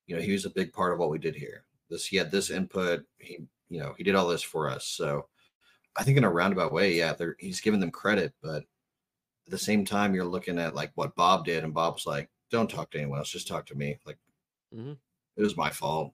You 0.07 0.15
know, 0.15 0.21
he 0.21 0.33
was 0.33 0.45
a 0.45 0.49
big 0.49 0.73
part 0.73 0.91
of 0.93 0.99
what 0.99 1.09
we 1.09 1.17
did 1.17 1.35
here. 1.35 1.63
This, 1.89 2.05
he 2.05 2.17
had 2.17 2.31
this 2.31 2.49
input. 2.49 3.05
He, 3.19 3.39
you 3.69 3.79
know, 3.79 3.93
he 3.97 4.03
did 4.03 4.15
all 4.15 4.27
this 4.27 4.43
for 4.43 4.69
us. 4.69 4.85
So, 4.85 5.27
I 5.95 6.03
think 6.03 6.17
in 6.17 6.23
a 6.23 6.29
roundabout 6.29 6.73
way, 6.73 6.93
yeah, 6.93 7.13
they're, 7.13 7.35
he's 7.39 7.61
giving 7.61 7.79
them 7.79 7.91
credit, 7.91 8.33
but 8.41 8.63
at 9.45 9.51
the 9.51 9.57
same 9.57 9.85
time, 9.85 10.15
you're 10.15 10.25
looking 10.25 10.57
at 10.57 10.75
like 10.75 10.91
what 10.95 11.15
Bob 11.15 11.45
did, 11.45 11.63
and 11.63 11.73
Bob's 11.73 12.05
like, 12.05 12.29
"Don't 12.49 12.69
talk 12.69 12.91
to 12.91 12.97
anyone 12.97 13.19
else, 13.19 13.29
just 13.29 13.47
talk 13.47 13.65
to 13.67 13.75
me." 13.75 13.99
Like, 14.05 14.17
Mhm. 14.73 14.97
it 15.37 15.41
was 15.41 15.55
my 15.57 15.69
fault. 15.69 16.13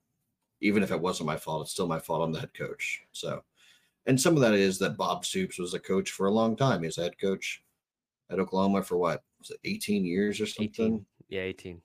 Even 0.62 0.84
if 0.84 0.92
it 0.92 1.00
wasn't 1.00 1.28
my 1.28 1.38
fault, 1.38 1.62
it's 1.64 1.72
still 1.72 1.88
my 1.88 2.00
fault. 2.00 2.24
I'm 2.24 2.32
the 2.34 2.42
head 2.42 2.54
coach. 2.54 3.04
So, 3.12 3.44
and 4.06 4.20
some 4.20 4.36
of 4.36 4.42
that 4.42 4.54
is 4.54 4.80
that 4.80 4.98
Bob 4.98 5.26
Stoops 5.26 5.60
was 5.60 5.74
a 5.74 5.80
coach 5.80 6.12
for 6.12 6.28
a 6.28 6.32
long 6.32 6.56
time. 6.56 6.84
He's 6.84 6.98
a 6.98 7.04
head 7.04 7.20
coach 7.20 7.62
at 8.30 8.40
Oklahoma 8.40 8.84
for 8.84 8.98
what 8.98 9.24
was 9.40 9.52
it, 9.52 9.60
18 9.64 10.06
years 10.06 10.40
or 10.40 10.46
something? 10.46 10.86
18. 10.86 11.06
Yeah, 11.30 11.42
18. 11.42 11.82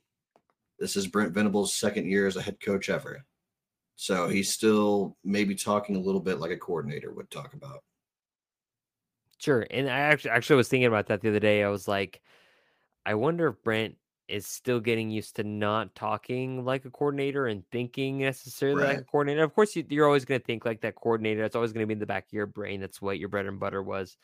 This 0.79 0.97
is 0.97 1.07
Brent 1.07 1.33
Venables' 1.33 1.75
second 1.75 2.07
year 2.07 2.27
as 2.27 2.37
a 2.37 2.43
head 2.43 2.61
coach 2.61 2.89
ever. 2.89 3.25
So 3.97 4.29
he's 4.29 4.53
still 4.53 5.17
maybe 5.25 5.55
talking 5.55 5.97
a 5.97 6.01
little 6.01 6.21
bit 6.21 6.41
like 6.41 6.51
a 6.51 6.57
coordinator 6.57 7.13
would 7.13 7.31
talk 7.31 7.55
about. 7.55 7.83
Sure. 9.39 9.67
And 9.71 9.89
I 9.89 9.99
actually 9.99 10.31
actually 10.31 10.57
was 10.57 10.69
thinking 10.69 10.87
about 10.87 11.07
that 11.09 11.21
the 11.21 11.29
other 11.29 11.41
day. 11.41 11.63
I 11.63 11.69
was 11.69 11.87
like, 11.87 12.21
I 13.07 13.15
wonder 13.15 13.49
if 13.49 13.63
Brent 13.63 13.97
is 14.29 14.47
still 14.47 14.81
getting 14.81 15.11
used 15.11 15.37
to 15.37 15.45
not 15.45 15.95
talking 15.95 16.65
like 16.65 16.85
a 16.85 16.91
coordinator 16.91 17.47
and 17.47 17.63
thinking 17.71 18.19
necessarily 18.19 18.85
like 18.85 18.99
a 18.99 19.05
coordinator. 19.05 19.43
Of 19.43 19.55
course, 19.55 19.77
you, 19.77 19.85
you're 19.89 20.07
always 20.07 20.25
going 20.25 20.41
to 20.41 20.47
think 20.47 20.65
like 20.65 20.81
that 20.81 20.95
coordinator. 20.95 21.43
That's 21.43 21.57
always 21.57 21.73
going 21.73 21.83
to 21.83 21.87
be 21.87 21.93
in 21.93 21.99
the 21.99 22.07
back 22.07 22.27
of 22.27 22.33
your 22.33 22.47
brain. 22.47 22.81
That's 22.81 23.03
what 23.03 23.19
your 23.19 23.29
bread 23.29 23.47
and 23.47 23.61
butter 23.61 23.83
was. 23.83 24.17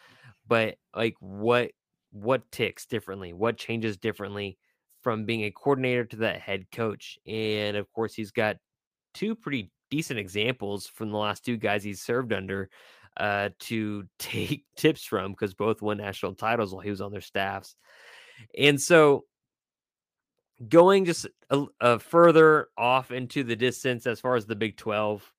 But 0.48 0.76
like, 0.94 1.16
what 1.20 1.72
what 2.12 2.50
ticks 2.50 2.86
differently? 2.86 3.32
What 3.32 3.56
changes 3.56 3.96
differently 3.96 4.58
from 5.02 5.24
being 5.24 5.44
a 5.44 5.50
coordinator 5.50 6.04
to 6.06 6.16
that 6.16 6.40
head 6.40 6.70
coach? 6.72 7.18
And 7.26 7.76
of 7.76 7.90
course, 7.92 8.14
he's 8.14 8.30
got 8.30 8.56
two 9.12 9.34
pretty 9.34 9.70
decent 9.90 10.18
examples 10.18 10.86
from 10.86 11.10
the 11.10 11.18
last 11.18 11.44
two 11.44 11.56
guys 11.56 11.84
he's 11.84 12.00
served 12.00 12.32
under 12.32 12.70
uh, 13.16 13.50
to 13.60 14.04
take 14.18 14.64
tips 14.76 15.04
from 15.04 15.32
because 15.32 15.54
both 15.54 15.82
won 15.82 15.98
national 15.98 16.34
titles 16.34 16.72
while 16.72 16.82
he 16.82 16.90
was 16.90 17.00
on 17.00 17.12
their 17.12 17.20
staffs. 17.20 17.76
And 18.56 18.80
so 18.80 19.24
going 20.68 21.04
just 21.04 21.26
a, 21.50 21.64
a 21.80 21.98
further 21.98 22.68
off 22.76 23.10
into 23.10 23.42
the 23.44 23.56
distance 23.56 24.06
as 24.06 24.20
far 24.20 24.36
as 24.36 24.46
the 24.46 24.56
Big 24.56 24.76
12, 24.76 25.32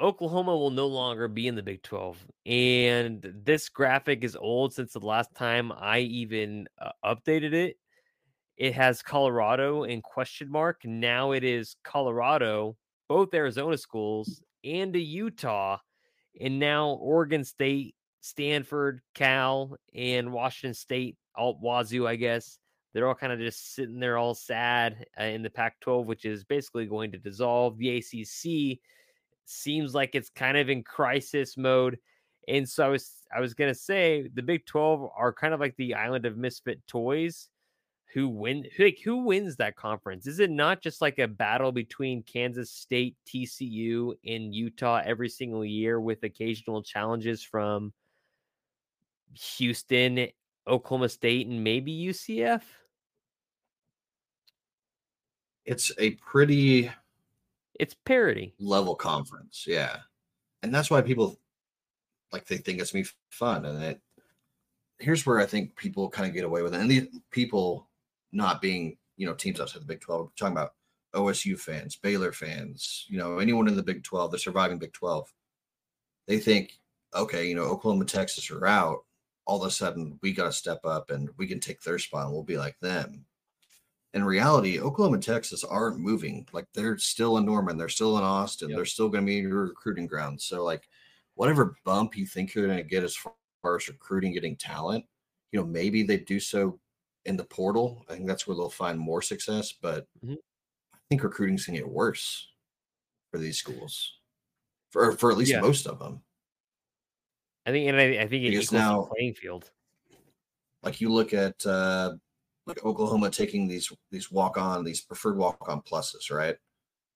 Oklahoma 0.00 0.56
will 0.56 0.70
no 0.70 0.86
longer 0.86 1.26
be 1.26 1.48
in 1.48 1.54
the 1.54 1.62
Big 1.62 1.82
12. 1.82 2.24
And 2.44 3.26
this 3.44 3.68
graphic 3.68 4.24
is 4.24 4.36
old 4.36 4.74
since 4.74 4.92
the 4.92 5.00
last 5.00 5.34
time 5.34 5.72
I 5.72 6.00
even 6.00 6.68
uh, 6.80 6.90
updated 7.04 7.54
it. 7.54 7.76
It 8.56 8.74
has 8.74 9.02
Colorado 9.02 9.84
in 9.84 10.00
question 10.02 10.50
mark. 10.50 10.80
Now 10.84 11.32
it 11.32 11.44
is 11.44 11.76
Colorado, 11.84 12.76
both 13.08 13.34
Arizona 13.34 13.76
schools, 13.76 14.40
and 14.64 14.94
a 14.96 15.00
Utah. 15.00 15.78
And 16.40 16.58
now 16.58 16.90
Oregon 16.90 17.44
State, 17.44 17.94
Stanford, 18.20 19.00
Cal, 19.14 19.76
and 19.94 20.32
Washington 20.32 20.74
State, 20.74 21.16
all 21.34 21.58
Wazoo, 21.60 22.06
I 22.06 22.16
guess. 22.16 22.58
They're 22.92 23.06
all 23.06 23.14
kind 23.14 23.32
of 23.32 23.38
just 23.38 23.74
sitting 23.74 24.00
there 24.00 24.16
all 24.16 24.34
sad 24.34 25.06
uh, 25.20 25.24
in 25.24 25.42
the 25.42 25.50
Pac 25.50 25.80
12, 25.80 26.06
which 26.06 26.24
is 26.24 26.44
basically 26.44 26.86
going 26.86 27.12
to 27.12 27.18
dissolve. 27.18 27.76
The 27.78 27.98
ACC 27.98 28.78
seems 29.44 29.94
like 29.94 30.14
it's 30.14 30.30
kind 30.30 30.56
of 30.56 30.68
in 30.68 30.82
crisis 30.82 31.56
mode. 31.56 31.98
And 32.48 32.68
so 32.68 32.84
I 32.86 32.88
was 32.88 33.10
I 33.34 33.40
was 33.40 33.54
gonna 33.54 33.74
say 33.74 34.28
the 34.34 34.42
Big 34.42 34.66
12 34.66 35.10
are 35.16 35.32
kind 35.32 35.52
of 35.52 35.60
like 35.60 35.76
the 35.76 35.94
island 35.94 36.26
of 36.26 36.36
misfit 36.36 36.86
toys. 36.86 37.48
Who 38.14 38.28
win 38.28 38.64
who, 38.76 38.84
like, 38.84 39.00
who 39.04 39.24
wins 39.24 39.56
that 39.56 39.76
conference? 39.76 40.26
Is 40.26 40.38
it 40.38 40.50
not 40.50 40.80
just 40.80 41.02
like 41.02 41.18
a 41.18 41.28
battle 41.28 41.72
between 41.72 42.22
Kansas 42.22 42.70
State, 42.70 43.16
TCU, 43.26 44.14
and 44.24 44.54
Utah 44.54 45.02
every 45.04 45.28
single 45.28 45.64
year 45.64 46.00
with 46.00 46.22
occasional 46.22 46.82
challenges 46.82 47.42
from 47.42 47.92
Houston, 49.34 50.28
Oklahoma 50.68 51.08
State, 51.08 51.46
and 51.46 51.62
maybe 51.62 51.92
UCF? 51.92 52.62
It's 55.64 55.92
a 55.98 56.12
pretty 56.12 56.90
It's 57.78 57.94
parity. 57.94 58.54
level 58.58 58.94
conference. 58.94 59.64
Yeah. 59.66 59.98
And 60.62 60.74
that's 60.74 60.90
why 60.90 61.02
people 61.02 61.38
like 62.32 62.46
they 62.46 62.56
think 62.58 62.80
it's 62.80 62.94
me 62.94 63.04
fun. 63.30 63.64
And 63.64 63.82
it 63.82 64.00
here's 64.98 65.26
where 65.26 65.38
I 65.38 65.46
think 65.46 65.76
people 65.76 66.08
kind 66.08 66.28
of 66.28 66.34
get 66.34 66.44
away 66.44 66.62
with 66.62 66.74
it. 66.74 66.80
And 66.80 66.90
these 66.90 67.08
people 67.30 67.88
not 68.32 68.60
being, 68.62 68.96
you 69.16 69.26
know, 69.26 69.34
teams 69.34 69.60
outside 69.60 69.82
the 69.82 69.86
Big 69.86 70.00
12, 70.00 70.20
we're 70.26 70.30
talking 70.36 70.56
about 70.56 70.74
OSU 71.14 71.58
fans, 71.58 71.96
Baylor 71.96 72.32
fans, 72.32 73.04
you 73.08 73.18
know, 73.18 73.38
anyone 73.38 73.68
in 73.68 73.76
the 73.76 73.82
Big 73.82 74.02
12, 74.04 74.30
the 74.30 74.38
surviving 74.38 74.78
Big 74.78 74.92
12. 74.92 75.32
They 76.26 76.38
think, 76.38 76.78
okay, 77.14 77.46
you 77.46 77.54
know, 77.54 77.62
Oklahoma, 77.64 78.04
Texas 78.04 78.50
are 78.50 78.66
out. 78.66 79.04
All 79.46 79.62
of 79.62 79.68
a 79.68 79.70
sudden, 79.70 80.18
we 80.22 80.32
got 80.32 80.44
to 80.46 80.52
step 80.52 80.84
up 80.84 81.10
and 81.10 81.30
we 81.38 81.46
can 81.46 81.60
take 81.60 81.82
their 81.82 81.98
spot 81.98 82.24
and 82.26 82.32
we'll 82.34 82.42
be 82.44 82.58
like 82.58 82.78
them 82.80 83.26
in 84.14 84.24
reality, 84.24 84.80
Oklahoma 84.80 85.14
and 85.16 85.22
Texas 85.22 85.62
aren't 85.64 85.98
moving. 85.98 86.48
Like 86.52 86.66
they're 86.72 86.96
still 86.98 87.36
in 87.38 87.44
Norman, 87.44 87.76
they're 87.76 87.88
still 87.88 88.16
in 88.18 88.24
Austin, 88.24 88.70
Yep. 88.70 88.76
they're 88.76 88.84
still 88.86 89.08
going 89.08 89.24
to 89.24 89.26
be 89.26 89.36
your 89.36 89.66
recruiting 89.66 90.06
ground. 90.06 90.40
So, 90.40 90.64
like, 90.64 90.88
whatever 91.34 91.76
bump 91.84 92.16
you 92.16 92.26
think 92.26 92.54
you're 92.54 92.66
going 92.66 92.78
to 92.78 92.82
get 92.84 93.04
as 93.04 93.14
far 93.16 93.34
as 93.76 93.88
recruiting, 93.88 94.32
getting 94.32 94.56
talent, 94.56 95.04
you 95.52 95.60
know, 95.60 95.66
maybe 95.66 96.02
they 96.02 96.18
do 96.18 96.40
so 96.40 96.80
in 97.26 97.36
the 97.36 97.44
portal. 97.44 98.04
I 98.08 98.14
think 98.14 98.26
that's 98.26 98.46
where 98.46 98.56
they'll 98.56 98.70
find 98.70 98.98
more 98.98 99.20
success. 99.22 99.72
But 99.72 100.08
Mhm. 100.22 100.36
I 100.94 100.98
think 101.10 101.22
recruiting's 101.22 101.66
going 101.66 101.76
to 101.78 101.84
get 101.84 101.90
worse 101.92 102.48
for 103.30 103.38
these 103.38 103.58
schools, 103.58 104.20
for 104.90 105.12
for 105.12 105.32
at 105.32 105.38
least 105.38 105.52
Yeah. 105.52 105.60
most 105.60 105.86
of 105.86 105.98
them. 106.00 106.24
I 107.66 107.70
think, 107.72 107.88
and 107.88 107.96
I, 108.00 108.04
I 108.22 108.28
think 108.28 108.44
it 108.44 108.50
Because 108.50 108.64
equals 108.66 108.72
now- 108.72 109.02
the 109.02 109.08
playing 109.14 109.34
field. 109.34 109.70
like 110.82 111.00
you 111.00 111.12
look 111.12 111.34
at 111.34 111.64
uh 111.66 112.14
like 112.66 112.84
Oklahoma 112.84 113.30
taking 113.30 113.66
these 113.68 113.92
these 114.10 114.30
walk 114.30 114.56
on 114.58 114.84
these 114.84 115.00
preferred 115.00 115.36
walk 115.36 115.68
on 115.68 115.82
pluses, 115.82 116.30
right? 116.30 116.56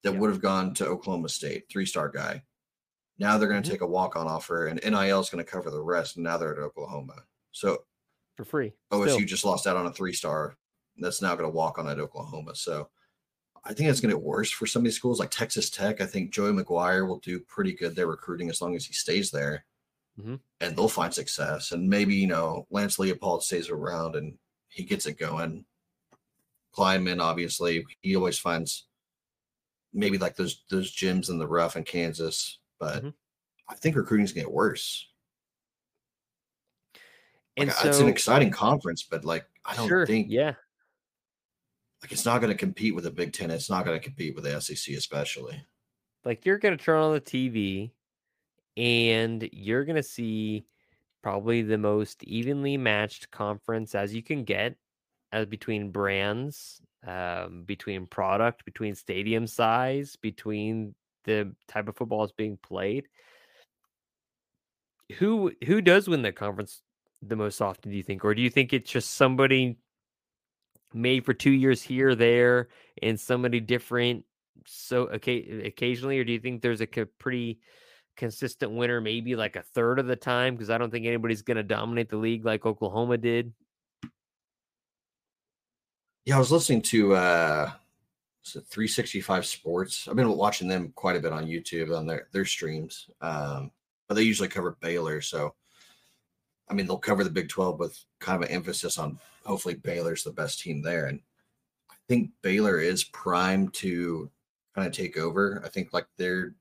That 0.03 0.15
Yeah. 0.15 0.19
would 0.21 0.31
have 0.31 0.41
gone 0.43 0.75
to 0.75 0.87
Oklahoma 0.87 1.29
State, 1.29 1.65
three 1.71 1.87
star 1.87 2.09
guy. 2.09 2.43
Now 3.19 3.37
they're 3.37 3.49
going 3.49 3.63
to 3.63 3.69
Mhm. 3.69 3.73
take 3.73 3.81
a 3.83 3.87
walk 3.87 4.17
on 4.17 4.27
offer, 4.27 4.67
and 4.67 4.81
NIL 4.83 5.21
is 5.21 5.29
going 5.29 5.45
to 5.45 5.51
cover 5.51 5.71
the 5.71 5.81
rest. 5.83 6.17
And 6.17 6.25
now 6.25 6.37
they're 6.39 6.53
at 6.57 6.59
Oklahoma. 6.63 7.25
So 7.53 7.85
for 8.37 8.45
free. 8.45 8.73
OSU 8.91 9.11
Still. 9.17 9.27
just 9.27 9.45
lost 9.45 9.67
out 9.67 9.77
on 9.77 9.87
a 9.87 9.93
three 9.93 10.13
star 10.15 10.57
that's 10.97 11.21
now 11.21 11.35
going 11.37 11.49
to 11.51 11.55
walk 11.55 11.79
on 11.79 11.89
at 11.89 11.99
Oklahoma. 12.01 12.55
So 12.55 12.91
I 13.65 13.75
think 13.75 13.91
it's 13.91 14.01
going 14.01 14.11
to 14.11 14.17
get 14.17 14.25
worse 14.25 14.51
for 14.51 14.67
some 14.67 14.81
of 14.81 14.85
these 14.85 14.97
schools 14.97 15.19
like 15.21 15.31
Texas 15.31 15.69
Tech. 15.69 16.01
I 16.01 16.07
think 16.07 16.33
Joey 16.33 16.53
McGuire 16.53 17.07
will 17.07 17.19
do 17.19 17.39
pretty 17.41 17.73
good 17.75 17.95
there 17.95 18.07
recruiting 18.07 18.49
as 18.49 18.61
long 18.63 18.75
as 18.75 18.87
he 18.87 18.95
stays 18.95 19.31
there. 19.31 19.67
Mhm. 20.19 20.41
And 20.61 20.77
they'll 20.77 20.89
find 20.89 21.13
success. 21.15 21.73
And 21.73 21.89
maybe, 21.89 22.15
you 22.15 22.27
know, 22.27 22.67
Lance 22.71 22.97
Leipold 22.99 23.43
stays 23.43 23.69
around 23.71 24.17
and 24.17 24.39
he 24.69 24.85
gets 24.85 25.07
it 25.07 25.15
going. 25.19 25.65
Klieman, 26.73 27.21
obviously, 27.21 27.85
he 28.01 28.15
always 28.17 28.39
finds 28.39 28.87
maybe 29.93 30.19
like 30.19 30.37
those 30.37 30.65
those 30.71 30.95
gyms 30.95 31.29
in 31.31 31.39
the 31.39 31.49
rough 31.49 31.77
in 31.77 31.85
Kansas. 31.85 32.59
But 32.79 33.05
Mhm. 33.05 33.15
I 33.69 33.75
think 33.77 33.97
recruiting's 33.97 34.33
gonna 34.33 34.45
get 34.47 34.53
worse. 34.53 35.09
And 37.57 37.69
Like, 37.69 37.77
so, 37.77 37.89
it's 37.89 37.99
an 37.99 38.09
exciting 38.09 38.51
conference, 38.51 39.03
but 39.03 39.25
like 39.25 39.47
I 39.65 39.75
don't 39.77 39.89
sure, 39.89 40.07
think 40.07 40.29
yeah, 40.31 40.55
like 42.03 42.13
it's 42.13 42.25
not 42.25 42.41
going 42.41 42.53
to 42.53 42.57
compete 42.59 42.95
with 42.95 43.05
the 43.05 43.11
Big 43.11 43.33
Ten. 43.33 43.51
It's 43.51 43.69
not 43.71 43.85
going 43.85 43.99
to 43.99 44.05
compete 44.05 44.35
with 44.35 44.45
the 44.45 44.61
SEC, 44.61 44.95
especially. 44.95 45.67
like 46.25 46.45
you're 46.45 46.59
gonna 46.59 46.77
turn 46.77 47.01
on 47.01 47.13
the 47.13 47.21
TV, 47.21 47.93
and 48.81 49.47
you're 49.53 49.85
gonna 49.85 50.03
see 50.03 50.65
probably 51.23 51.61
the 51.61 51.77
most 51.77 52.25
evenly 52.25 52.79
matched 52.79 53.31
conference 53.31 53.95
as 53.95 54.15
you 54.15 54.23
can 54.23 54.43
get, 54.43 54.75
as 55.33 55.45
between 55.45 55.91
brands, 55.91 56.81
um, 57.07 57.65
between 57.65 58.07
product, 58.07 58.65
between 58.65 58.95
stadium 58.95 59.47
size, 59.47 60.17
between 60.17 60.95
the 61.25 61.55
type 61.69 61.89
of 61.89 61.97
football 61.97 62.21
that's 62.21 62.33
being 62.33 62.57
played. 62.57 63.07
Who 65.19 65.53
who 65.67 65.83
does 65.83 66.09
win 66.09 66.23
that 66.23 66.37
conference 66.37 66.83
the 67.21 67.37
most 67.37 67.61
often? 67.61 67.91
Do 67.91 67.99
you 67.99 68.03
think, 68.03 68.25
or 68.25 68.35
do 68.35 68.41
you 68.41 68.49
think 68.49 68.73
it's 68.73 68.91
just 68.91 69.13
somebody 69.13 69.77
made 70.95 71.27
for 71.27 71.35
two 71.35 71.51
years 71.51 71.83
here, 71.83 72.15
there, 72.15 72.69
and 73.03 73.21
somebody 73.21 73.61
different 73.61 74.25
so 74.67 75.09
okay 75.09 75.65
occasionally, 75.67 76.19
or 76.19 76.25
do 76.25 76.33
you 76.33 76.41
think 76.41 76.63
there's 76.63 76.81
a 76.81 76.87
pretty 76.87 77.61
consistent 78.21 78.71
winner, 78.71 79.01
maybe 79.01 79.35
like 79.35 79.57
a 79.57 79.63
third 79.63 79.99
of 79.99 80.07
the 80.07 80.15
time? 80.15 80.55
Because 80.55 80.71
I 80.71 80.79
don't 80.79 80.91
think 80.91 81.07
anybody's 81.07 81.43
going 81.43 81.57
to 81.57 81.65
dominate 81.65 82.11
the 82.11 82.19
league 82.19 82.45
like 82.45 82.65
Oklahoma 82.65 83.17
did. 83.17 83.53
Yeah, 86.27 86.37
I 86.37 86.39
was 86.39 86.53
listening 86.53 86.83
to 86.83 87.15
uh 87.15 87.73
was 88.43 88.53
365 88.53 89.47
Sports. 89.47 90.07
I've 90.07 90.17
been 90.17 90.37
watching 90.37 90.69
them 90.69 90.93
quite 90.95 91.17
a 91.17 91.21
bit 91.21 91.33
on 91.33 91.47
YouTube 91.47 91.97
on 91.97 92.07
their 92.07 92.29
their 92.33 92.45
streams. 92.45 93.09
Um, 93.21 93.73
but 94.07 94.15
they 94.15 94.23
usually 94.23 94.49
cover 94.49 94.77
Baylor, 94.81 95.21
so 95.21 95.55
I 96.69 96.75
mean 96.75 96.87
they'll 96.87 96.99
cover 96.99 97.25
the 97.25 97.31
Big 97.31 97.49
12 97.49 97.79
with 97.79 97.99
kind 98.21 98.43
of 98.43 98.49
an 98.49 98.55
emphasis 98.55 98.99
on 98.99 99.19
hopefully 99.45 99.75
Baylor's 99.75 100.23
the 100.23 100.33
best 100.33 100.61
team 100.61 100.83
there. 100.83 101.07
And 101.07 101.21
I 101.91 101.95
think 102.09 102.31
Baylor 102.43 102.79
is 102.79 103.05
primed 103.05 103.73
to 103.75 104.31
kind 104.75 104.87
of 104.87 104.93
take 104.93 105.17
over. 105.17 105.63
I 105.65 105.69
think 105.69 105.93
like 105.93 106.07
their 106.17 106.55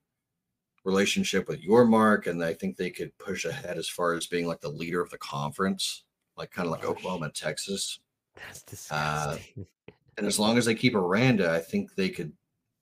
relationship 0.86 1.48
with 1.48 1.62
Yormark, 1.62 2.28
and 2.28 2.44
I 2.44 2.54
think 2.54 2.76
they 2.78 2.90
could 2.90 3.18
push 3.18 3.46
ahead 3.46 3.78
as 3.78 3.90
far 3.90 4.14
as 4.14 4.28
being 4.28 4.48
like 4.48 4.62
the 4.62 4.70
leader 4.70 5.02
of 5.02 5.10
the 5.10 5.18
conference. 5.18 6.04
like 6.38 6.52
kind 6.52 6.68
of 6.68 6.72
like 6.72 6.86
Oh, 6.86 6.90
Oklahoma 6.92 7.26
and 7.26 7.36
Texas. 7.36 8.00
That's 8.36 8.64
Uh, 8.92 9.36
disgusting. 9.36 9.66
And 10.18 10.28
as 10.28 10.38
long 10.40 10.58
as 10.58 10.66
they 10.66 10.76
keep 10.76 10.96
Aranda, 10.96 11.50
I 11.50 11.60
think 11.60 11.96
they 11.96 12.10
could 12.10 12.34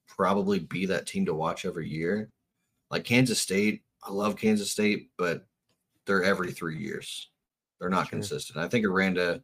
probably 0.07 0.57
be 0.57 0.87
that 0.87 1.05
team 1.05 1.23
to 1.27 1.35
watch 1.35 1.65
every 1.65 1.87
year. 1.87 2.31
Like 2.89 3.03
Kansas 3.03 3.39
State, 3.39 3.83
I 4.03 4.11
love 4.11 4.35
Kansas 4.37 4.71
State, 4.71 5.11
but 5.19 5.45
they're 6.07 6.23
every 6.23 6.51
three 6.51 6.77
years. 6.79 7.29
They're 7.79 7.89
not 7.91 8.05
Sure. 8.07 8.17
consistent. 8.17 8.57
I 8.57 8.67
think 8.67 8.85
Aranda, 8.87 9.43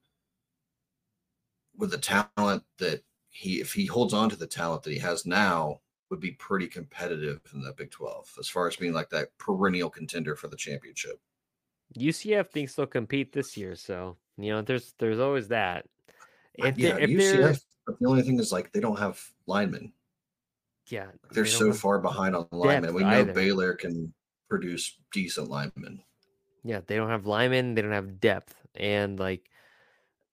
with 1.78 1.92
the 1.92 2.00
talent 2.00 2.64
that 2.80 3.04
he, 3.30 3.62
if 3.62 3.74
he 3.74 3.86
holds 3.86 4.14
on 4.14 4.28
to 4.32 4.36
the 4.36 4.48
talent 4.48 4.82
that 4.84 4.94
he 4.94 4.98
has 5.00 5.28
now, 5.28 5.82
would 6.14 6.20
be 6.20 6.34
pretty 6.34 6.68
competitive 6.68 7.42
in 7.56 7.62
the 7.64 7.74
Big 7.74 7.90
12 7.90 8.36
as 8.40 8.48
far 8.48 8.68
as 8.68 8.76
being 8.76 8.94
like 8.94 9.10
that 9.10 9.36
perennial 9.40 9.90
contender 9.90 10.36
for 10.36 10.48
the 10.48 10.56
championship. 10.56 11.20
UCF 11.98 12.50
thinks 12.50 12.76
they'll 12.76 12.86
compete 12.86 13.34
this 13.34 13.58
year, 13.58 13.76
so 13.76 14.16
you 14.38 14.52
know 14.52 14.62
there's 14.62 14.94
there's 15.00 15.20
always 15.20 15.48
that. 15.48 15.88
If 16.54 16.78
yeah, 16.78 16.98
if 17.00 17.10
UCF, 17.10 17.64
the 18.00 18.08
only 18.08 18.22
thing 18.22 18.40
is 18.40 18.52
like 18.52 18.72
they 18.72 18.80
don't 18.80 19.00
have 19.00 19.20
linemen. 19.48 19.92
yeah, 20.88 21.08
They're 21.32 21.46
they 21.46 21.50
so 21.50 21.74
far 21.74 21.98
behind 21.98 22.36
on 22.36 22.48
linemen. 22.52 22.94
We 22.94 23.02
know 23.02 23.10
either. 23.10 23.34
Baylor 23.34 23.74
can 23.74 24.14
produce 24.50 25.00
decent 25.12 25.50
linemen. 25.50 26.04
Yeah, 26.64 26.82
they 26.86 26.96
don't 26.96 27.10
have 27.10 27.26
linemen. 27.26 27.74
They 27.74 27.82
don't 27.82 27.92
have 27.92 28.20
depth, 28.20 28.56
and 28.76 29.20
like 29.20 29.50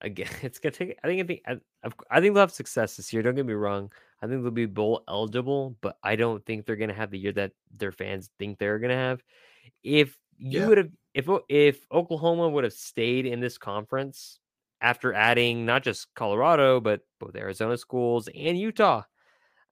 again, 0.03 0.29
it's 0.43 0.59
gonna 0.59 0.73
take. 0.73 0.99
I 1.03 1.07
think. 1.07 1.21
I 1.23 1.25
think. 1.25 1.43
I, 1.47 1.89
I 2.11 2.21
think 2.21 2.35
they'll 2.35 2.43
have 2.43 2.53
success 2.53 2.97
this 2.99 3.15
year. 3.15 3.23
Don't 3.23 3.35
get 3.35 3.47
me 3.47 3.55
wrong. 3.55 3.91
I 4.23 4.27
think 4.27 4.43
they'll 4.43 4.51
be 4.51 4.67
bowl 4.67 5.03
eligible, 5.09 5.77
but 5.81 5.99
I 6.03 6.17
don't 6.17 6.45
think 6.45 6.67
they're 6.67 6.77
gonna 6.77 6.95
have 6.95 7.11
the 7.11 7.19
year 7.19 7.33
that 7.33 7.53
their 7.71 7.93
fans 7.93 8.31
think 8.39 8.59
they're 8.59 8.79
gonna 8.79 8.95
have. 8.97 9.23
If 9.83 10.19
you 10.39 10.61
Yeah. 10.61 10.69
would 10.69 10.79
have, 10.79 10.93
if 11.15 11.29
if 11.49 11.87
Oklahoma 11.93 12.49
would 12.51 12.65
have 12.65 12.73
stayed 12.75 13.27
in 13.27 13.41
this 13.41 13.59
conference 13.59 14.41
after 14.81 15.13
adding 15.15 15.67
not 15.67 15.83
just 15.85 16.15
Colorado 16.15 16.81
but 16.81 17.03
both 17.21 17.37
Arizona 17.37 17.77
schools 17.79 18.29
and 18.35 18.59
Utah, 18.59 19.05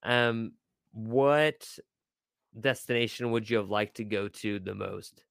um, 0.05 0.55
what 0.93 1.79
destination 2.59 3.31
would 3.33 3.49
you 3.51 3.59
have 3.59 3.71
liked 3.71 3.97
to 3.99 4.05
go 4.05 4.29
to 4.29 4.59
the 4.61 4.75
most? 4.75 5.25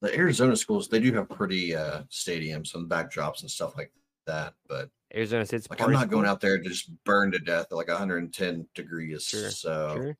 The 0.00 0.14
Arizona 0.16 0.56
schools, 0.56 0.88
they 0.88 1.00
do 1.00 1.12
have 1.14 1.28
pretty 1.28 1.74
uh 1.74 2.02
stadiums 2.04 2.74
and 2.74 2.90
backdrops 2.90 3.42
and 3.42 3.50
stuff 3.50 3.76
like 3.76 3.92
that. 4.26 4.54
But 4.68 4.90
Arizona 5.14 5.44
State's 5.46 5.68
like 5.70 5.80
I'm 5.80 5.92
not 5.92 6.10
going 6.10 6.26
out 6.26 6.40
there 6.40 6.58
to 6.58 6.68
just 6.68 6.90
burn 7.04 7.32
to 7.32 7.38
death 7.38 7.66
at 7.70 7.76
like 7.76 7.88
110 7.88 8.66
degrees. 8.74 9.24
Sure, 9.24 9.50
so 9.50 9.92
Sure. 9.94 10.16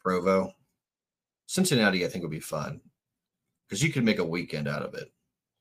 Provo. 0.00 0.52
Cincinnati, 1.46 2.04
I 2.04 2.08
think 2.08 2.22
would 2.22 2.30
be 2.30 2.40
fun. 2.40 2.80
Because 3.68 3.82
you 3.82 3.92
could 3.92 4.04
make 4.04 4.18
a 4.18 4.24
weekend 4.24 4.68
out 4.68 4.82
of 4.82 4.94
it. 4.94 5.10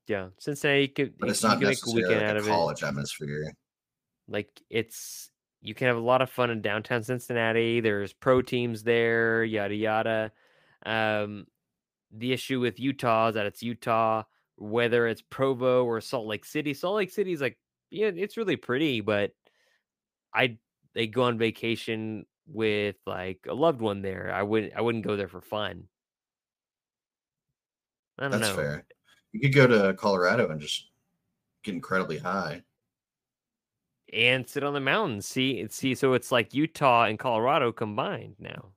Yeah, 0.08 0.30
Cincinnati 0.38 0.90
could, 0.90 1.18
But 1.18 1.30
it's 1.30 1.42
you 1.42 1.50
not 1.50 1.60
can 1.60 1.68
make 1.70 1.78
a 1.78 1.82
necessarily 1.82 2.04
weekend 2.04 2.22
like 2.22 2.30
out 2.30 2.36
a 2.36 2.40
of 2.40 2.46
it. 2.48 2.50
college 2.50 2.84
atmosphere. 2.84 3.54
Like 4.28 4.62
it's 4.70 5.30
you 5.62 5.74
can 5.74 5.88
have 5.88 5.96
a 5.96 6.02
lot 6.02 6.22
of 6.22 6.30
fun 6.30 6.50
in 6.50 6.62
downtown 6.62 7.04
Cincinnati. 7.04 7.80
There's 7.80 8.12
pro 8.12 8.42
teams 8.42 8.84
there, 8.84 9.44
yada 9.46 9.76
yada. 9.76 10.32
Um, 10.86 11.48
the 12.12 12.34
issue 12.34 12.60
with 12.60 12.80
Utah 12.82 13.30
is 13.30 13.36
that 13.36 13.46
it's 13.46 13.64
Utah, 13.64 14.24
whether 14.58 15.08
it's 15.08 15.22
Provo 15.22 15.86
or 15.86 16.02
Salt 16.02 16.28
Lake 16.28 16.46
City. 16.46 16.74
Salt 16.74 16.96
Lake 16.98 17.12
City 17.12 17.34
is 17.34 17.42
like, 17.42 17.58
yeah, 17.90 18.12
it's 18.14 18.38
really 18.38 18.56
pretty, 18.58 19.02
but 19.02 19.32
I 20.34 20.58
they 20.96 21.08
go 21.08 21.24
on 21.24 21.38
vacation 21.38 22.26
with 22.48 22.96
like 23.06 23.40
a 23.48 23.54
loved 23.54 23.82
one 23.82 24.02
there. 24.02 24.32
I 24.34 24.44
wouldn't 24.44 24.74
I 24.76 24.82
wouldn't 24.82 25.06
go 25.06 25.16
there 25.16 25.28
for 25.28 25.42
fun. 25.42 25.88
I 28.18 28.28
don't 28.30 28.40
That's 28.40 28.42
know. 28.42 28.56
fair. 28.56 28.86
You 29.32 29.40
could 29.42 29.54
go 29.54 29.68
to 29.68 29.94
Colorado 29.96 30.50
and 30.50 30.60
just 30.62 30.90
get 31.64 31.76
incredibly 31.76 32.18
high. 32.20 32.64
and 34.14 34.48
sit 34.48 34.64
on 34.64 34.74
the 34.74 34.80
mountains. 34.80 35.28
See, 35.28 35.66
see, 35.70 35.96
so 35.96 36.14
it's 36.14 36.32
like 36.32 36.54
Utah 36.54 37.06
and 37.06 37.18
Colorado 37.20 37.72
combined 37.72 38.36
now. 38.40 38.74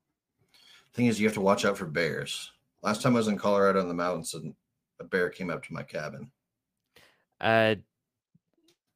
Thing 0.95 1.07
is, 1.07 1.21
you 1.21 1.27
have 1.27 1.35
to 1.35 1.41
watch 1.41 1.65
out 1.65 1.77
for 1.77 1.87
bears. 1.87 2.53
Last 2.83 3.03
time 3.03 3.15
I 3.15 3.19
was 3.19 3.29
in 3.29 3.37
Colorado 3.39 3.81
in 3.81 3.89
the 3.89 3.95
mountains, 3.95 4.35
and 4.35 4.55
a 5.01 5.05
bear 5.05 5.29
came 5.31 5.51
up 5.51 5.65
to 5.65 5.73
my 5.73 5.83
cabin. 5.83 6.31
Uh, 7.41 7.77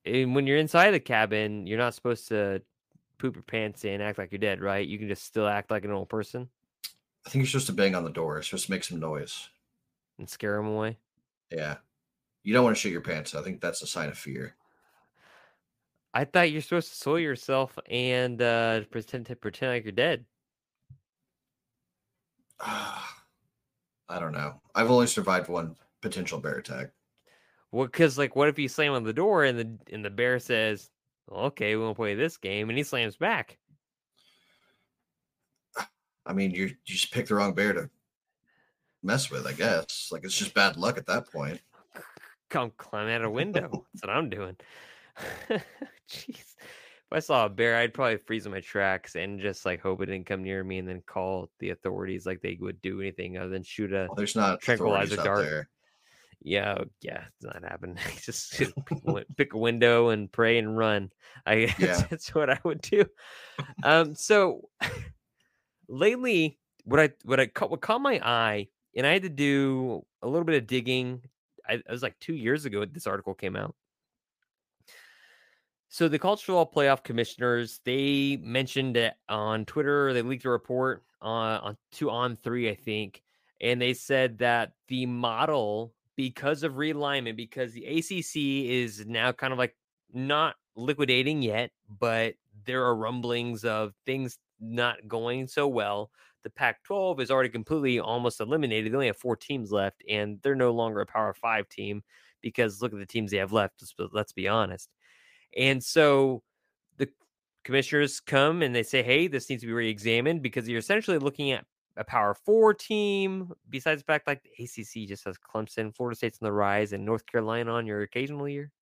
and 0.05 0.35
when 0.35 0.47
you're 0.47 0.57
inside 0.59 0.93
the 0.93 1.01
cabin, 1.01 1.67
you're 1.67 1.79
not 1.79 1.95
supposed 1.95 2.29
to 2.29 2.63
poop 3.19 3.37
your 3.37 3.43
pants 3.43 3.85
and 3.85 4.03
act 4.03 4.19
like 4.19 4.33
you're 4.33 4.39
dead, 4.39 4.61
right? 4.61 4.87
You 4.87 4.99
can 4.99 5.09
just 5.09 5.25
still 5.25 5.47
act 5.47 5.71
like 5.71 5.85
an 5.85 5.91
old 5.91 6.09
person 6.09 6.49
I 7.27 7.31
think 7.31 7.43
you're 7.43 7.49
supposed 7.49 7.67
to 7.67 7.73
bang 7.73 7.95
on 7.95 8.05
the 8.05 8.11
door. 8.11 8.39
It's 8.39 8.49
supposed 8.49 8.67
to 8.67 8.71
make 8.71 8.85
some 8.85 8.99
noise. 8.99 9.49
and 10.19 10.29
scare 10.29 10.57
them 10.57 10.67
away. 10.67 10.99
Yeah. 11.51 11.77
You 12.43 12.55
don't 12.55 12.65
want 12.65 12.77
to 12.77 12.81
shit 12.81 12.93
your 12.93 13.03
pants. 13.03 13.35
I 13.35 13.43
think 13.43 13.61
that's 13.61 13.83
a 13.83 13.87
sign 13.87 14.09
of 14.09 14.17
fear. 14.17 14.55
I 16.15 16.25
thought 16.25 16.51
you're 16.51 16.63
supposed 16.63 16.89
to 16.89 16.97
soil 16.97 17.19
yourself 17.19 17.79
and 17.89 18.41
uh, 18.41 18.81
pretend 18.91 19.27
to 19.27 19.37
pretend 19.37 19.73
like 19.73 19.85
you're 19.85 19.93
dead. 19.93 20.25
I 22.61 24.19
don't 24.19 24.33
know. 24.33 24.61
I've 24.75 24.91
only 24.91 25.07
survived 25.07 25.49
one 25.49 25.77
potential 26.01 26.41
bear 26.41 26.55
attack. 26.59 26.91
Well, 27.73 27.87
because 27.87 28.19
like, 28.19 28.35
what 28.35 28.49
if 28.49 28.59
you 28.59 28.69
slam 28.69 28.93
on 28.93 29.05
the 29.05 29.13
door 29.13 29.45
and 29.45 29.59
the 29.59 29.95
and 29.95 30.05
the 30.05 30.11
bear 30.11 30.39
says, 30.39 30.91
"Okay, 31.31 31.77
we 31.77 31.83
won't 31.83 31.97
play 31.97 32.15
this 32.15 32.37
game," 32.37 32.69
and 32.69 32.77
he 32.77 32.85
slams 32.85 33.17
back. 33.17 33.59
I 36.27 36.33
mean, 36.33 36.51
you 36.51 36.65
you 36.67 36.77
just 36.85 37.13
pick 37.13 37.27
the 37.27 37.35
wrong 37.37 37.55
bear 37.55 37.73
to 37.73 37.91
mess 39.03 39.31
with, 39.31 39.47
I 39.47 39.53
guess. 39.53 40.09
Like 40.11 40.25
it's 40.25 40.37
just 40.37 40.55
bad 40.55 40.77
luck 40.77 40.99
at 40.99 41.07
that 41.07 41.31
point. 41.31 41.61
come 42.51 42.73
climb 42.77 43.09
out 43.09 43.25
a 43.25 43.31
window. 43.31 43.87
That's 43.95 44.07
what 44.07 44.17
I'm 44.17 44.29
doing. 44.31 44.57
Jeez. 46.11 46.55
If 47.13 47.17
I 47.17 47.19
saw 47.21 47.47
a 47.47 47.49
bear, 47.49 47.77
I'd 47.77 47.95
probably 47.95 48.19
freeze 48.19 48.47
in 48.47 48.53
my 48.53 48.61
tracks 48.61 49.17
and 49.17 49.41
just 49.41 49.67
like 49.67 49.81
hope 49.81 50.01
it 50.01 50.07
didn't 50.07 50.27
come 50.27 50.45
near 50.45 50.63
me 50.63 50.79
and 50.79 50.89
then 50.89 51.03
call 51.07 51.51
the 51.59 51.71
authorities 51.71 52.25
like 52.25 52.41
they 52.41 52.57
would 52.61 52.81
do 52.83 53.01
anything 53.01 53.37
other 53.37 53.49
than 53.49 53.65
shoot 53.65 53.93
a 53.93 54.07
Well, 54.09 54.15
there's 54.15 54.37
not 54.37 54.61
Tranquilizer 54.61 55.17
tranquilizer 55.17 55.29
dart. 55.29 55.45
there. 55.45 55.69
Yeah, 56.43 56.79
yeah, 57.03 57.25
it's 57.27 57.45
not 57.45 57.63
happening. 57.63 57.99
just 58.23 58.53
pick 58.57 58.69
a 58.69 58.99
win- 59.13 59.25
pick 59.37 59.53
a 59.55 59.59
window 59.59 60.09
and 60.09 60.31
pray 60.31 60.59
and 60.59 60.77
run. 60.77 61.11
I 61.47 61.75
Yeah. 61.79 62.03
that's 62.09 62.35
what 62.35 62.51
I 62.51 62.59
would 62.65 62.81
do. 62.81 63.05
Um 63.83 64.15
so 64.15 64.69
lately 65.89 66.59
what 66.85 67.01
I 67.01 67.11
what 67.25 67.41
I 67.41 67.47
caught 67.47 67.71
what 67.71 67.81
caught 67.81 68.01
my 68.01 68.21
eye 68.23 68.69
and 68.97 69.07
I 69.07 69.13
had 69.13 69.23
to 69.23 69.29
do 69.29 70.05
a 70.23 70.29
little 70.29 70.45
bit 70.45 70.57
of 70.63 70.67
digging. 70.67 71.23
I 71.69 71.75
it 71.75 71.85
was 71.91 72.03
like 72.03 72.19
two 72.21 72.35
years 72.35 72.65
ago 72.65 72.85
this 72.85 73.07
article 73.07 73.35
came 73.35 73.57
out. 73.57 73.75
So 75.89 76.09
the 76.09 76.19
football 76.19 76.71
playoff 76.71 77.03
commissioners 77.03 77.81
they 77.85 78.39
mentioned 78.43 78.97
it 78.97 79.15
on 79.29 79.65
Twitter. 79.67 80.13
They 80.13 80.23
leaked 80.23 80.45
a 80.45 80.51
report 80.51 81.03
on 81.21 81.61
on 81.61 81.77
two 81.93 82.11
on 82.11 82.37
three, 82.37 82.71
I 82.71 82.77
think, 82.77 83.23
and 83.61 83.83
they 83.83 83.93
said 83.93 84.39
that 84.39 84.73
the 84.89 85.05
model 85.07 85.93
because 86.21 86.63
of 86.63 86.75
realignment, 86.75 87.35
because 87.35 87.73
the 87.73 87.87
ACC 87.87 88.69
is 88.71 89.07
now 89.07 89.33
kind 89.33 89.55
of 89.55 89.59
like 89.59 89.75
not 90.13 90.55
liquidating 90.77 91.41
yet, 91.41 91.71
but 91.89 92.35
there 92.67 92.85
are 92.85 92.95
rumblings 92.95 93.65
of 93.65 93.95
things 94.05 94.39
not 94.61 95.09
going 95.09 95.47
so 95.47 95.67
well. 95.67 96.11
The 96.43 96.51
Pac 96.51 96.85
12 96.85 97.21
is 97.21 97.31
already 97.31 97.49
completely 97.49 98.01
almost 98.01 98.39
eliminated. 98.39 98.93
They 98.93 98.97
only 98.97 99.07
have 99.07 99.17
four 99.17 99.35
teams 99.35 99.73
left, 99.73 100.05
and 100.11 100.39
they're 100.43 100.55
no 100.55 100.73
longer 100.73 101.01
a 101.01 101.07
Power 101.07 101.33
Five 101.33 101.71
team 101.71 102.03
because 102.43 102.83
look 102.83 102.93
at 102.93 102.99
the 102.99 103.07
teams 103.07 103.31
they 103.31 103.39
have 103.39 103.55
left. 103.55 103.83
Let's, 104.13 104.35
be 104.35 104.47
honest. 104.47 104.91
And 105.57 105.83
so 105.83 106.43
the 106.99 107.09
commissioners 107.65 108.21
come 108.21 108.61
and 108.61 108.75
they 108.75 108.83
say, 108.83 109.03
hey, 109.03 109.27
this 109.27 109.49
needs 109.49 109.63
to 109.63 109.69
be 109.69 109.73
re 109.73 109.89
examined 109.89 110.43
because 110.43 110.69
you're 110.69 110.81
essentially 110.81 111.17
looking 111.17 111.51
at 111.53 111.65
a 112.01 112.05
Power 112.05 112.35
Four 112.35 112.75
team. 112.75 113.53
Besides 113.69 114.01
the 114.01 114.07
fact, 114.07 114.27
like 114.27 114.43
the 114.43 114.65
ACC 114.65 115.07
just 115.07 115.25
has 115.27 115.37
Clemson, 115.39 115.95
Florida 115.95 116.17
State's 116.17 116.39
on 116.43 116.47
the 116.47 116.53
rise, 116.53 116.93
and 116.93 117.05
North 117.05 117.27
Carolina 117.27 117.73
on 117.73 117.87
your 117.87 118.03
occasional 118.03 118.49
year. 118.49 118.73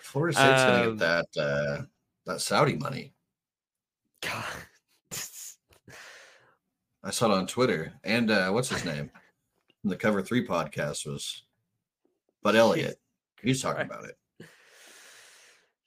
Florida 0.00 0.34
State's 0.36 0.64
gonna 0.64 0.90
Um, 0.90 0.96
get 0.96 0.98
that 0.98 1.40
uh, 1.40 1.82
that 2.26 2.40
Saudi 2.40 2.76
money. 2.76 3.12
God. 4.22 4.44
I 7.04 7.10
saw 7.10 7.26
it 7.26 7.32
on 7.32 7.46
Twitter. 7.46 7.92
And 8.04 8.30
uh, 8.30 8.50
what's 8.50 8.68
his 8.68 8.84
name? 8.84 9.10
In 9.84 9.90
the 9.90 9.96
Cover 9.96 10.22
Three 10.22 10.46
podcast 10.46 11.06
was 11.06 11.42
Bud 12.42 12.56
Elliott. 12.56 12.98
He's 13.42 13.60
talking 13.60 13.86
Christ. 13.88 13.92
about 13.92 14.04
it. 14.08 14.16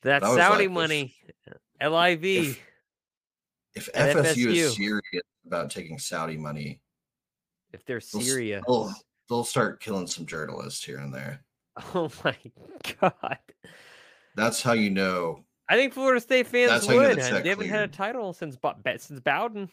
That 0.03 0.21
Saudi 0.21 0.67
like, 0.67 0.71
money, 0.71 1.15
LIV. 1.81 2.23
If, 2.25 2.59
if 3.73 3.91
FSU, 3.93 4.13
FSU. 4.13 4.47
is 4.47 4.75
serious 4.75 5.01
about 5.45 5.69
taking 5.69 5.99
Saudi 5.99 6.37
money, 6.37 6.81
if 7.73 7.85
they're 7.85 8.01
they'll, 8.13 8.61
they'll, 8.67 8.93
they'll 9.29 9.43
start 9.43 9.81
killing 9.81 10.07
some 10.07 10.25
journalists 10.25 10.83
here 10.83 10.97
and 10.97 11.13
there. 11.13 11.41
Oh 11.93 12.09
my 12.23 12.37
god. 13.01 13.37
That's 14.35 14.61
how 14.61 14.71
you 14.71 14.89
know. 14.89 15.43
I 15.67 15.75
think 15.75 15.93
Florida 15.93 16.21
State 16.21 16.47
fans 16.47 16.71
That's 16.71 16.87
how 16.87 16.93
you 16.93 17.01
know 17.01 17.09
would. 17.09 17.19
uh, 17.19 17.41
They 17.41 17.49
haven't 17.49 17.67
had 17.67 17.83
a 17.83 17.87
title 17.89 18.31
since 18.31 18.57
since 18.97 19.19
Bowden. 19.19 19.69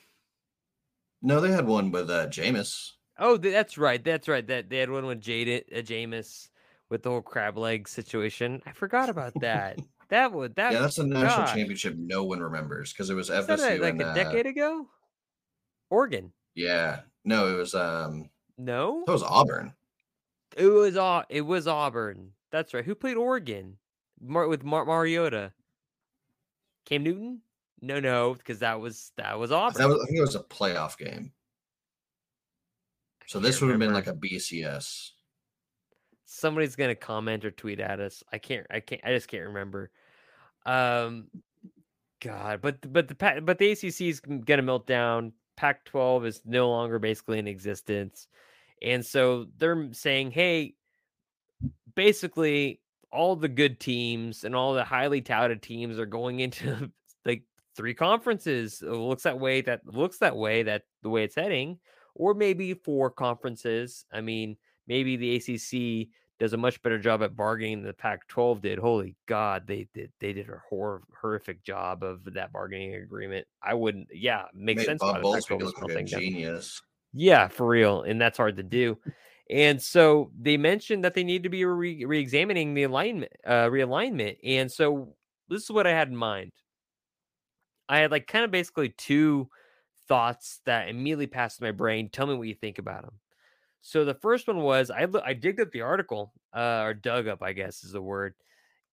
No, 1.22 1.40
they 1.40 1.52
had 1.52 1.66
one 1.66 1.92
with 1.92 2.10
uh, 2.10 2.26
Jameis. 2.26 2.90
Oh, 3.18 3.36
that's 3.36 3.78
right. 3.78 4.02
That's 4.02 4.26
right. 4.26 4.44
That 4.44 4.68
they 4.68 4.78
had 4.78 4.90
one 4.90 5.06
with 5.06 5.20
Jade, 5.20 5.64
uh, 5.72 5.76
Jameis 5.76 6.48
with 6.88 7.04
the 7.04 7.10
whole 7.10 7.22
crab 7.22 7.56
leg 7.56 7.88
situation. 7.88 8.60
I 8.66 8.72
forgot 8.72 9.08
about 9.08 9.32
that. 9.40 9.78
that 10.08 10.32
would 10.32 10.56
that. 10.56 10.72
yeah, 10.72 10.80
that's 10.80 10.98
a 10.98 11.06
national 11.06 11.46
gosh. 11.46 11.54
championship 11.54 11.94
no 11.96 12.24
one 12.24 12.40
remembers 12.40 12.92
because 12.92 13.10
it 13.10 13.14
was 13.14 13.30
Was 13.30 13.46
that 13.46 13.80
like 13.80 13.92
and, 13.92 14.02
a 14.02 14.08
uh, 14.08 14.14
decade 14.14 14.46
ago? 14.46 14.88
Oregon. 15.92 16.32
yeah, 16.54 17.00
no, 17.24 17.46
it 17.48 17.56
was 17.56 17.74
um, 17.74 18.30
No, 18.58 19.04
it 19.06 19.10
was 19.10 19.22
Auburn. 19.22 19.74
it 20.56 20.66
was 20.66 20.96
Au- 20.96 21.24
It 21.28 21.42
was 21.42 21.68
Auburn. 21.68 22.32
That's 22.50 22.72
right. 22.74 22.84
Who 22.84 22.94
played 22.94 23.16
Oregon? 23.16 23.76
Mar- 24.20 24.48
with 24.48 24.64
Mar- 24.64 24.84
Mariota. 24.86 25.52
Cam 26.86 27.02
Newton? 27.04 27.40
No, 27.80 28.00
no, 28.00 28.34
because 28.34 28.60
that 28.60 28.80
was 28.80 29.12
that 29.16 29.38
was 29.38 29.52
Auburn. 29.52 29.80
That 29.80 29.88
was, 29.88 30.00
I 30.02 30.06
think 30.06 30.18
it 30.18 30.22
was 30.22 30.34
a 30.34 30.40
playoff 30.42 30.96
game. 30.98 31.32
I 33.20 33.24
So 33.28 33.38
this 33.40 33.60
would 33.60 33.70
have 33.70 33.78
been 33.78 33.92
like 33.92 34.06
a 34.06 34.14
BCS. 34.14 35.10
somebody's 36.24 36.76
gonna 36.76 36.94
comment 36.94 37.44
or 37.44 37.50
tweet 37.50 37.80
at 37.80 38.00
us. 38.00 38.22
I 38.32 38.38
can't. 38.38 38.66
I 38.70 38.80
can't. 38.80 39.00
I 39.04 39.12
just 39.12 39.28
can't 39.28 39.46
remember. 39.48 39.90
Um, 40.64 41.28
God, 42.20 42.60
but 42.62 42.92
but 42.92 43.08
the 43.08 43.40
but 43.42 43.58
the 43.58 43.72
ACC 43.72 44.00
is 44.02 44.20
gonna 44.20 44.62
melt 44.62 44.86
down. 44.86 45.32
Pac-12 45.56 46.26
is 46.26 46.42
no 46.44 46.68
longer 46.70 46.98
basically 46.98 47.38
in 47.38 47.46
existence, 47.46 48.28
and 48.82 49.04
so 49.04 49.46
they're 49.58 49.88
saying, 49.92 50.32
hey, 50.32 50.74
basically 51.94 52.80
all 53.12 53.36
the 53.36 53.48
good 53.48 53.78
teams 53.78 54.44
and 54.44 54.56
all 54.56 54.72
the 54.72 54.84
highly 54.84 55.20
touted 55.20 55.62
teams 55.62 55.98
are 55.98 56.06
going 56.06 56.40
into 56.40 56.90
like 57.24 57.42
three 57.76 57.94
conferences. 57.94 58.82
It 58.82 58.90
looks 58.90 59.24
that 59.24 59.38
way. 59.38 59.60
That 59.60 59.80
looks 59.86 60.18
that 60.18 60.36
way. 60.36 60.62
That 60.62 60.82
the 61.02 61.10
way 61.10 61.24
it's 61.24 61.34
heading, 61.34 61.78
or 62.14 62.34
maybe 62.34 62.74
four 62.74 63.10
conferences. 63.10 64.06
I 64.12 64.20
mean, 64.20 64.56
maybe 64.86 65.16
the 65.16 65.36
ACC 65.36 66.08
does 66.38 66.52
a 66.52 66.56
much 66.56 66.82
better 66.82 66.98
job 66.98 67.22
at 67.22 67.36
bargaining 67.36 67.78
than 67.78 67.86
the 67.86 67.92
Pac-12 67.92 68.60
did. 68.62 68.78
Holy 68.78 69.14
God, 69.26 69.66
they 69.66 69.88
did 69.94 70.12
they 70.20 70.32
did 70.32 70.48
a 70.48 70.60
hor- 70.68 71.02
horrific 71.20 71.62
job 71.62 72.02
of 72.02 72.24
that 72.34 72.52
bargaining 72.52 72.94
agreement. 72.94 73.46
I 73.62 73.74
wouldn't. 73.74 74.08
Yeah, 74.12 74.44
makes 74.54 74.84
sense. 74.84 75.00
Bob 75.00 75.14
why 75.14 75.20
the 75.20 75.24
Bowlesby 75.24 75.48
Pac-12 75.48 75.60
is 75.60 75.66
look 75.66 75.82
like 75.82 75.96
a 75.96 76.02
genius. 76.02 76.82
Yeah, 77.12 77.48
for 77.48 77.66
real, 77.66 78.02
and 78.02 78.20
that's 78.20 78.38
hard 78.38 78.56
to 78.56 78.62
do. 78.62 78.98
And 79.50 79.82
so 79.82 80.30
they 80.40 80.56
mentioned 80.56 81.04
that 81.04 81.14
they 81.14 81.24
need 81.24 81.42
to 81.42 81.50
be 81.50 81.64
re- 81.64 82.04
re-examining 82.04 82.72
the 82.74 82.84
alignment, 82.84 83.32
uh, 83.46 83.66
realignment. 83.66 84.38
And 84.42 84.72
so 84.72 85.14
this 85.48 85.62
is 85.62 85.70
what 85.70 85.86
I 85.86 85.90
had 85.90 86.08
in 86.08 86.16
mind. 86.16 86.52
I 87.88 87.98
had 87.98 88.10
like 88.10 88.26
kind 88.26 88.44
of 88.44 88.50
basically 88.50 88.88
two 88.90 89.48
thoughts 90.08 90.60
that 90.64 90.88
immediately 90.88 91.26
passed 91.26 91.60
my 91.60 91.70
brain. 91.70 92.08
Tell 92.08 92.26
me 92.26 92.34
what 92.34 92.48
you 92.48 92.54
think 92.54 92.78
about 92.78 93.02
them. 93.02 93.14
So 93.82 94.04
the 94.04 94.14
first 94.14 94.46
one 94.46 94.58
was 94.62 94.90
I 94.90 95.06
I 95.24 95.34
digged 95.34 95.60
up 95.60 95.72
the 95.72 95.80
article, 95.82 96.32
uh, 96.54 96.82
or 96.84 96.94
dug 96.94 97.26
up, 97.26 97.42
I 97.42 97.52
guess 97.52 97.82
is 97.84 97.92
the 97.92 98.00
word, 98.02 98.34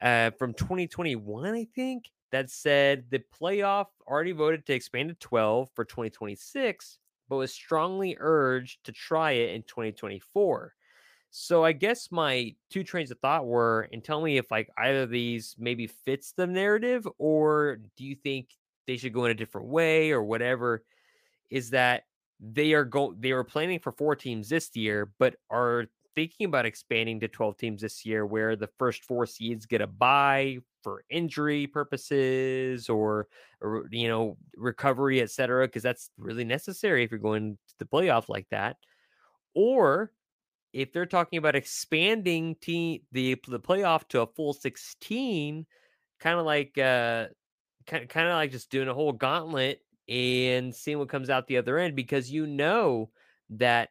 uh, 0.01 0.31
from 0.31 0.53
2021, 0.53 1.53
I 1.53 1.65
think, 1.65 2.11
that 2.31 2.49
said 2.49 3.05
the 3.11 3.19
playoff 3.39 3.87
already 4.07 4.31
voted 4.31 4.65
to 4.65 4.73
expand 4.73 5.09
to 5.09 5.15
12 5.15 5.69
for 5.75 5.85
2026, 5.85 6.99
but 7.29 7.37
was 7.37 7.53
strongly 7.53 8.17
urged 8.19 8.83
to 8.85 8.91
try 8.91 9.31
it 9.33 9.53
in 9.55 9.63
2024. 9.63 10.73
So 11.31 11.63
I 11.63 11.73
guess 11.73 12.11
my 12.11 12.55
two 12.71 12.83
trains 12.83 13.11
of 13.11 13.19
thought 13.19 13.45
were, 13.45 13.87
and 13.93 14.03
tell 14.03 14.21
me 14.21 14.37
if 14.37 14.49
like 14.51 14.69
either 14.77 15.03
of 15.03 15.11
these 15.11 15.55
maybe 15.59 15.85
fits 15.87 16.33
the 16.33 16.47
narrative, 16.47 17.07
or 17.19 17.77
do 17.95 18.03
you 18.05 18.15
think 18.15 18.49
they 18.87 18.97
should 18.97 19.13
go 19.13 19.25
in 19.25 19.31
a 19.31 19.35
different 19.35 19.67
way, 19.67 20.11
or 20.11 20.23
whatever? 20.23 20.83
Is 21.49 21.71
that 21.71 22.05
they 22.39 22.73
are 22.73 22.85
go 22.85 23.13
they 23.17 23.33
were 23.33 23.43
planning 23.43 23.79
for 23.79 23.91
four 23.91 24.15
teams 24.15 24.49
this 24.49 24.75
year, 24.75 25.11
but 25.19 25.35
are 25.49 25.85
thinking 26.15 26.45
about 26.45 26.65
expanding 26.65 27.19
to 27.19 27.27
12 27.27 27.57
teams 27.57 27.81
this 27.81 28.05
year 28.05 28.25
where 28.25 28.55
the 28.55 28.69
first 28.79 29.03
four 29.05 29.25
seeds 29.25 29.65
get 29.65 29.81
a 29.81 29.87
buy 29.87 30.57
for 30.83 31.03
injury 31.09 31.67
purposes 31.67 32.89
or, 32.89 33.27
or 33.61 33.85
you 33.91 34.07
know 34.07 34.37
recovery 34.57 35.21
etc 35.21 35.67
because 35.67 35.83
that's 35.83 36.09
really 36.17 36.43
necessary 36.43 37.03
if 37.03 37.11
you're 37.11 37.19
going 37.19 37.57
to 37.67 37.75
the 37.79 37.85
playoff 37.85 38.29
like 38.29 38.47
that. 38.49 38.77
Or 39.55 40.11
if 40.73 40.93
they're 40.93 41.05
talking 41.05 41.37
about 41.39 41.55
expanding 41.55 42.55
team 42.61 43.01
the 43.11 43.35
the 43.47 43.59
playoff 43.59 44.07
to 44.09 44.21
a 44.21 44.27
full 44.27 44.53
16 44.53 45.65
kind 46.19 46.39
of 46.39 46.45
like 46.45 46.77
uh 46.77 47.27
kind 47.87 48.07
kind 48.09 48.27
of 48.27 48.33
like 48.35 48.51
just 48.51 48.69
doing 48.69 48.87
a 48.87 48.93
whole 48.93 49.13
gauntlet 49.13 49.81
and 50.09 50.73
seeing 50.73 50.97
what 50.97 51.07
comes 51.07 51.29
out 51.29 51.47
the 51.47 51.57
other 51.57 51.77
end 51.77 51.95
because 51.95 52.31
you 52.31 52.47
know 52.47 53.11
that 53.51 53.89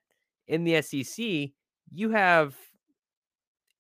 in 0.49 0.65
the 0.65 0.83
SEC 0.83 1.51
you 1.93 2.11
have 2.11 2.57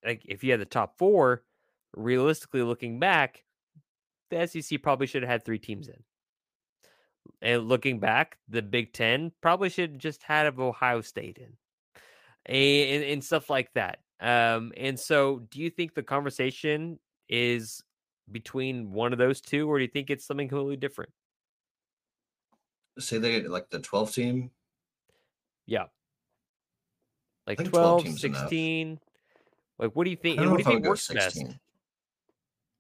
like 0.07 0.23
if 0.27 0.45
you 0.45 0.53
had 0.53 0.61
the 0.61 0.65
top 0.65 0.97
4 0.99 1.43
realistically 1.97 2.63
looking 2.63 3.01
back 3.01 3.45
the 4.31 4.47
SEC 4.47 4.81
probably 4.83 5.07
should 5.07 5.23
have 5.23 5.31
had 5.31 5.45
3 5.45 5.59
teams 5.59 5.89
in. 5.89 6.03
And 7.43 7.69
looking 7.69 7.99
back 7.99 8.39
the 8.49 8.63
Big 8.63 8.93
10 8.93 9.33
probably 9.41 9.69
should 9.69 9.91
have 9.91 9.99
just 9.99 10.23
had 10.23 10.47
of 10.47 10.61
Ohio 10.61 11.01
State 11.01 11.39
in 11.39 11.57
and, 12.47 13.05
and 13.05 13.25
stuff 13.25 13.51
like 13.51 13.73
that 13.75 13.99
um 14.21 14.73
and 14.77 14.99
so 14.99 15.41
do 15.51 15.61
you 15.61 15.71
think 15.71 15.95
the 15.95 16.03
conversation 16.03 16.99
is 17.29 17.83
between 18.33 18.91
one 18.91 19.13
of 19.13 19.19
those 19.19 19.41
two 19.41 19.71
or 19.71 19.79
do 19.79 19.85
you 19.85 19.91
think 19.91 20.11
it's 20.11 20.27
something 20.27 20.49
completely 20.49 20.77
different 20.77 21.11
Say 22.99 23.19
they 23.19 23.43
like 23.43 23.71
the 23.71 23.79
12 23.79 24.13
team. 24.13 24.51
Yeah. 25.67 25.85
Like 27.47 27.59
think 27.59 27.71
12, 27.71 28.03
12 28.03 28.05
teams 28.05 28.25
enough. 28.25 28.41
16. 28.43 29.01
Like 29.79 29.93
what 29.95 30.05
do 30.05 30.11
you 30.11 30.17
think? 30.17 30.37
don't 30.37 30.45
and 30.45 30.51
know 30.51 30.53
What 30.53 30.65
do 30.65 30.71
you 30.71 30.77
think 30.77 30.87
works 30.89 31.09
best? 31.09 31.35
16. 31.37 31.59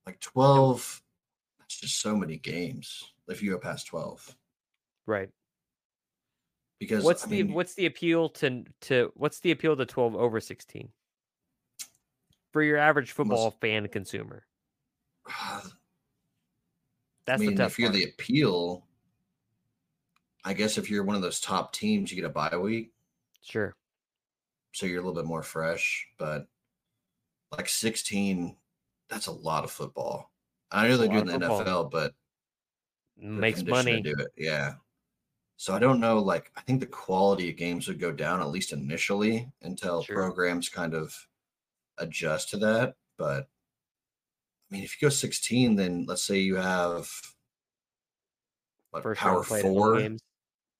Like 0.06 0.20
12. 0.20 1.02
That's 1.60 1.80
just 1.80 2.00
so 2.00 2.16
many 2.16 2.38
games 2.38 3.12
if 3.28 3.42
you 3.42 3.50
go 3.52 3.58
past 3.58 3.86
12. 3.88 4.34
Right. 5.06 5.30
Because 6.80 7.04
What's 7.04 7.24
I 7.24 7.28
the 7.28 7.42
mean, 7.42 7.54
what's 7.54 7.74
the 7.74 7.86
appeal 7.86 8.28
to 8.30 8.64
to 8.82 9.12
what's 9.14 9.40
the 9.40 9.50
appeal 9.50 9.76
to 9.76 9.84
12 9.84 10.14
over 10.16 10.40
16? 10.40 10.88
For 12.52 12.62
your 12.62 12.78
average 12.78 13.12
football 13.12 13.50
fan 13.50 13.88
consumer. 13.88 14.46
I 15.26 15.60
That's 17.26 17.40
mean, 17.40 17.50
the 17.50 17.56
tough 17.64 17.72
if 17.72 17.78
you're 17.78 17.88
part. 17.90 17.96
the 18.00 18.04
appeal, 18.04 18.86
I 20.48 20.54
guess 20.54 20.78
if 20.78 20.88
you're 20.90 21.04
one 21.04 21.14
of 21.14 21.20
those 21.20 21.40
top 21.40 21.74
teams, 21.74 22.10
you 22.10 22.16
get 22.16 22.24
a 22.24 22.30
bye 22.32 22.56
week, 22.56 22.90
Sure. 23.42 23.76
so 24.72 24.86
you're 24.86 25.00
a 25.00 25.04
little 25.04 25.14
bit 25.20 25.26
more 25.28 25.42
fresh. 25.42 26.08
But 26.16 26.48
like 27.52 27.68
16, 27.68 28.56
that's 29.10 29.26
a 29.26 29.32
lot 29.32 29.64
of 29.64 29.70
football. 29.70 30.32
I 30.70 30.88
know 30.88 30.96
they 30.96 31.06
do 31.08 31.18
in 31.18 31.26
the 31.26 31.32
football. 31.32 31.64
NFL, 31.64 31.90
but 31.90 32.14
Makes 33.18 33.62
money. 33.62 34.00
do 34.00 34.14
it. 34.18 34.28
Yeah. 34.38 34.76
So 35.58 35.74
I 35.74 35.78
don't 35.78 36.00
know. 36.00 36.18
Like, 36.18 36.50
I 36.56 36.62
think 36.62 36.80
the 36.80 36.86
quality 36.86 37.50
of 37.50 37.56
games 37.56 37.86
would 37.86 38.00
go 38.00 38.10
down 38.12 38.40
at 38.40 38.48
least 38.48 38.72
initially 38.72 39.50
until 39.60 40.02
Sure. 40.02 40.14
programs 40.16 40.70
kind 40.70 40.94
of 40.94 41.14
adjust 41.98 42.48
to 42.50 42.56
that. 42.58 42.94
But 43.18 43.48
I 44.70 44.74
mean, 44.74 44.82
if 44.82 44.94
you 45.00 45.06
go 45.06 45.10
16, 45.10 45.76
then 45.76 46.06
let's 46.06 46.22
say 46.22 46.38
you 46.38 46.56
have 46.56 47.10
what, 48.92 49.02
First 49.02 49.20
power 49.20 49.34
round 49.34 49.46
played 49.46 49.58
at 49.58 49.64
home 49.66 49.74
four. 49.74 49.98
games. 49.98 50.22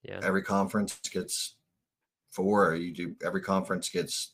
Yeah. 0.02 0.20
Every 0.22 0.42
conference 0.42 0.98
gets 1.10 1.56
four. 2.30 2.74
You 2.74 2.92
do 2.92 3.16
every 3.24 3.40
conference 3.40 3.88
gets 3.88 4.32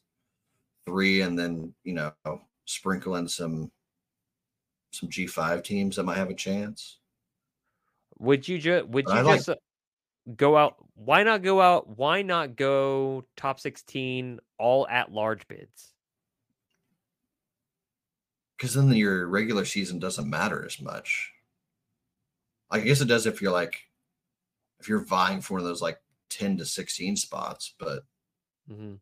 three, 0.87 1.23
and 1.23 1.39
then 1.39 1.75
you 1.85 1.95
know 1.95 2.13
sprinkle 2.67 3.17
in 3.17 3.29
some 3.29 3.71
some 4.93 5.09
G5 5.09 5.65
teams 5.65 5.97
that 5.97 6.05
might 6.05 6.17
have 6.17 6.31
a 6.31 6.35
chance. 6.35 6.99
Would 8.19 8.47
you 8.47 8.59
just 8.59 8.87
would 8.89 9.07
you 9.09 9.23
like- 9.23 9.37
just 9.39 9.49
uh, 9.49 9.55
go 10.37 10.57
out 10.57 10.77
why 10.95 11.23
not 11.23 11.43
go 11.43 11.61
out 11.61 11.99
why 11.99 12.23
not 12.23 12.57
go 12.57 13.25
top 13.37 13.61
16 13.61 14.41
all 14.59 14.87
at 14.89 15.13
large 15.13 15.47
bids? 15.49 15.95
because 18.57 18.75
then 18.75 18.91
your 18.93 19.27
regular 19.27 19.65
season 19.65 19.99
doesn't 19.99 20.31
matter 20.31 20.65
as 20.65 20.81
much. 20.81 21.33
I 22.71 22.81
guess 22.81 23.01
it 23.03 23.09
does 23.09 23.27
if 23.27 23.43
you're 23.43 23.53
like 23.53 23.83
if 24.85 24.89
you're 24.91 25.01
vying 25.03 25.41
for 25.41 25.55
one 25.55 25.63
of 25.63 25.67
those 25.67 25.81
like 25.81 25.99
10 26.29 26.59
to 26.59 26.67
16 26.67 27.17
spots, 27.17 27.75
but 27.79 28.05
Mhm. 28.71 29.01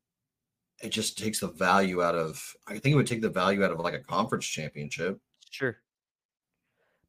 it 0.81 0.91
just 0.91 1.19
takes 1.19 1.41
the 1.41 1.49
value 1.49 2.03
out 2.03 2.15
of 2.15 2.57
I 2.69 2.79
think 2.79 2.93
it 2.93 2.97
would 2.97 3.07
take 3.09 3.21
the 3.23 3.31
value 3.31 3.65
out 3.65 3.73
of 3.73 3.81
like 3.81 3.95
a 3.95 4.01
conference 4.01 4.47
championship. 4.47 5.21
Sure. 5.51 5.83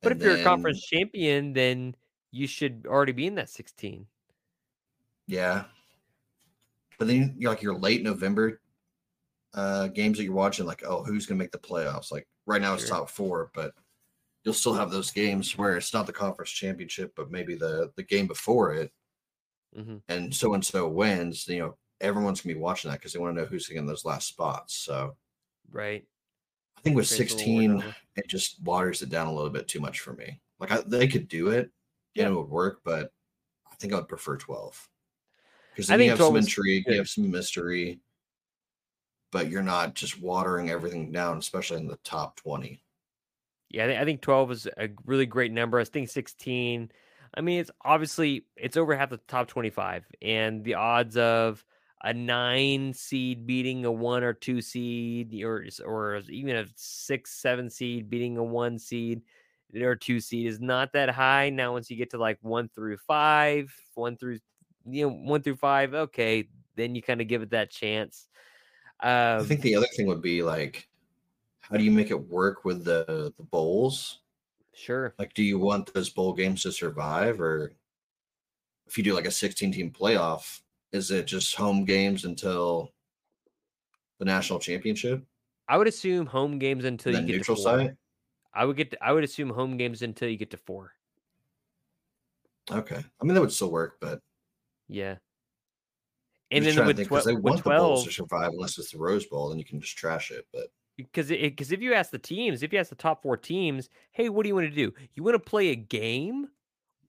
But 0.01 0.11
and 0.11 0.21
if 0.21 0.25
you're 0.25 0.35
a 0.37 0.43
conference 0.43 0.81
champion, 0.85 1.53
then 1.53 1.95
you 2.31 2.47
should 2.47 2.85
already 2.87 3.11
be 3.11 3.27
in 3.27 3.35
that 3.35 3.49
16. 3.49 4.07
Yeah. 5.27 5.65
But 6.97 7.07
then 7.07 7.35
you're 7.37 7.51
like 7.51 7.61
your 7.61 7.77
late 7.77 8.03
November 8.03 8.61
uh 9.53 9.87
games 9.89 10.17
that 10.17 10.23
you're 10.25 10.33
watching, 10.33 10.65
like, 10.65 10.83
oh, 10.85 11.03
who's 11.03 11.25
gonna 11.27 11.37
make 11.39 11.51
the 11.51 11.59
playoffs? 11.59 12.11
Like 12.11 12.27
right 12.45 12.61
now 12.61 12.73
it's 12.73 12.89
top 12.89 13.09
four, 13.09 13.51
but 13.53 13.75
you'll 14.43 14.53
still 14.53 14.73
have 14.73 14.91
those 14.91 15.11
games 15.11 15.57
where 15.57 15.77
it's 15.77 15.93
not 15.93 16.05
the 16.07 16.13
conference 16.13 16.51
championship, 16.51 17.13
but 17.15 17.31
maybe 17.31 17.55
the 17.55 17.91
the 17.95 18.03
game 18.03 18.27
before 18.27 18.73
it, 18.73 18.91
hmm 19.75 19.97
and 20.07 20.33
so 20.35 20.53
and 20.53 20.65
so 20.65 20.87
wins. 20.87 21.47
You 21.47 21.59
know, 21.59 21.77
everyone's 22.01 22.41
gonna 22.41 22.55
be 22.55 22.59
watching 22.59 22.89
that 22.91 22.99
because 22.99 23.13
they 23.13 23.19
want 23.19 23.35
to 23.35 23.41
know 23.41 23.47
who's 23.47 23.69
in 23.69 23.85
those 23.85 24.05
last 24.05 24.27
spots. 24.27 24.75
So 24.75 25.17
right. 25.69 26.07
I 26.77 26.81
think 26.81 26.95
with 26.95 27.07
Creates 27.07 27.15
16, 27.15 27.95
it 28.15 28.27
just 28.27 28.61
waters 28.61 29.01
it 29.01 29.09
down 29.09 29.27
a 29.27 29.33
little 29.33 29.49
bit 29.49 29.67
too 29.67 29.79
much 29.79 29.99
for 30.01 30.13
me. 30.13 30.41
Like 30.59 30.71
I, 30.71 30.81
they 30.81 31.07
could 31.07 31.27
do 31.27 31.49
it, 31.49 31.71
Yeah. 32.15 32.25
and 32.25 32.33
it 32.33 32.37
would 32.37 32.49
work, 32.49 32.81
but 32.83 33.13
I 33.71 33.75
think 33.75 33.93
I 33.93 33.97
would 33.97 34.07
prefer 34.09 34.37
12 34.37 34.89
because 35.73 35.87
then 35.89 36.01
you 36.01 36.09
have 36.11 36.21
some 36.21 36.37
intrigue, 36.37 36.85
good. 36.85 36.93
you 36.93 36.97
have 36.99 37.09
some 37.09 37.31
mystery, 37.31 38.01
but 39.31 39.49
you're 39.49 39.61
not 39.63 39.95
just 39.95 40.21
watering 40.21 40.69
everything 40.69 41.11
down, 41.11 41.37
especially 41.37 41.77
in 41.77 41.87
the 41.87 41.97
top 41.97 42.35
20. 42.37 42.83
Yeah, 43.73 43.85
I, 43.85 43.87
thi- 43.87 43.97
I 43.97 44.05
think 44.05 44.21
12 44.21 44.51
is 44.51 44.67
a 44.77 44.89
really 45.05 45.25
great 45.25 45.51
number. 45.51 45.79
I 45.79 45.83
think 45.83 46.09
16. 46.09 46.91
I 47.35 47.41
mean, 47.41 47.59
it's 47.59 47.71
obviously 47.83 48.45
it's 48.55 48.77
over 48.77 48.95
half 48.95 49.09
the 49.09 49.17
top 49.27 49.47
25, 49.47 50.05
and 50.21 50.63
the 50.63 50.75
odds 50.75 51.17
of 51.17 51.65
a 52.03 52.13
nine 52.13 52.93
seed 52.93 53.47
beating 53.47 53.85
a 53.85 53.91
one 53.91 54.23
or 54.23 54.33
two 54.33 54.61
seed, 54.61 55.33
or 55.43 55.65
or 55.83 56.21
even 56.29 56.55
a 56.55 56.65
six, 56.75 57.31
seven 57.31 57.69
seed 57.69 58.09
beating 58.09 58.37
a 58.37 58.43
one 58.43 58.77
seed 58.77 59.23
or 59.75 59.95
two 59.95 60.19
seed 60.19 60.45
is 60.45 60.59
not 60.59 60.93
that 60.93 61.09
high. 61.09 61.49
Now, 61.49 61.71
once 61.71 61.89
you 61.89 61.97
get 61.97 62.11
to 62.11 62.19
like 62.19 62.37
one 62.41 62.69
through 62.69 62.97
five, 62.97 63.73
one 63.95 64.15
through 64.15 64.37
you 64.85 65.07
know 65.07 65.15
one 65.15 65.41
through 65.41 65.55
five, 65.55 65.95
okay, 65.95 66.49
then 66.75 66.93
you 66.93 67.01
kind 67.01 67.21
of 67.21 67.27
give 67.27 67.41
it 67.41 67.49
that 67.49 67.71
chance. 67.71 68.27
Um, 68.99 69.39
I 69.39 69.43
think 69.43 69.61
the 69.61 69.75
other 69.75 69.87
thing 69.87 70.05
would 70.05 70.21
be 70.21 70.43
like, 70.43 70.87
how 71.63 71.77
do 71.77 71.83
you 71.83 71.91
make 71.91 72.11
it 72.11 72.27
work 72.29 72.65
with 72.65 72.83
the 72.83 73.33
the 73.37 73.43
bowls? 73.43 74.19
sure. 74.75 75.13
Like, 75.19 75.33
do 75.35 75.43
you 75.43 75.59
want 75.59 75.93
those 75.93 76.09
bowl 76.09 76.33
games 76.33 76.63
to 76.63 76.71
survive, 76.71 77.39
or 77.41 77.73
if 78.87 78.97
you 78.97 79.03
do 79.03 79.13
like 79.13 79.25
a 79.27 79.31
16 79.31 79.71
team 79.71 79.91
playoff, 79.91 80.61
is 80.91 81.11
it 81.11 81.25
just 81.27 81.55
home 81.55 81.85
games 81.85 82.25
until 82.25 82.91
the 84.19 84.25
national 84.25 84.59
championship? 84.59 85.23
I 85.67 85.77
would 85.77 85.87
assume 85.87 86.25
home 86.25 86.59
games 86.59 86.85
until 86.85 87.13
you 87.13 87.25
get 87.25 87.37
neutral 87.37 87.55
to 87.57 87.63
four. 87.63 87.79
site? 87.79 87.91
I 88.53 88.65
would 88.65 88.77
get. 88.77 88.91
To, 88.91 89.03
I 89.03 89.11
would 89.13 89.23
assume 89.23 89.49
home 89.51 89.77
games 89.77 90.01
until 90.01 90.29
you 90.29 90.37
get 90.37 90.51
to 90.51 90.57
four. 90.57 90.93
Okay, 92.71 92.95
I 93.21 93.23
mean 93.25 93.33
that 93.33 93.41
would 93.41 93.51
still 93.51 93.71
work, 93.71 93.97
but 93.99 94.21
Yeah. 94.87 95.17
And 96.51 96.65
then 96.65 96.85
with, 96.85 96.97
think, 96.97 97.09
twe- 97.09 97.15
'cause 97.15 97.25
they 97.25 97.33
with 97.35 97.43
want 97.43 97.63
the 97.63 97.71
bowls 97.71 98.03
twelve, 98.03 98.05
to 98.05 98.11
survive 98.11 98.49
unless 98.51 98.77
it's 98.77 98.91
the 98.91 98.97
Rose 98.99 99.25
Bowl, 99.25 99.49
then 99.49 99.59
you 99.59 99.65
can 99.65 99.81
just 99.81 99.97
trash 99.97 100.31
it. 100.31 100.47
But 100.53 100.67
because 100.97 101.29
because 101.29 101.71
if 101.71 101.81
you 101.81 101.93
ask 101.93 102.11
the 102.11 102.19
teams, 102.19 102.63
if 102.63 102.71
you 102.73 102.79
ask 102.79 102.89
the 102.89 102.95
top 102.95 103.23
four 103.23 103.37
teams, 103.37 103.89
hey, 104.11 104.29
what 104.29 104.43
do 104.43 104.49
you 104.49 104.55
want 104.55 104.69
to 104.69 104.75
do? 104.75 104.93
You 105.15 105.23
want 105.23 105.35
to 105.35 105.39
play 105.39 105.69
a 105.69 105.75
game, 105.75 106.47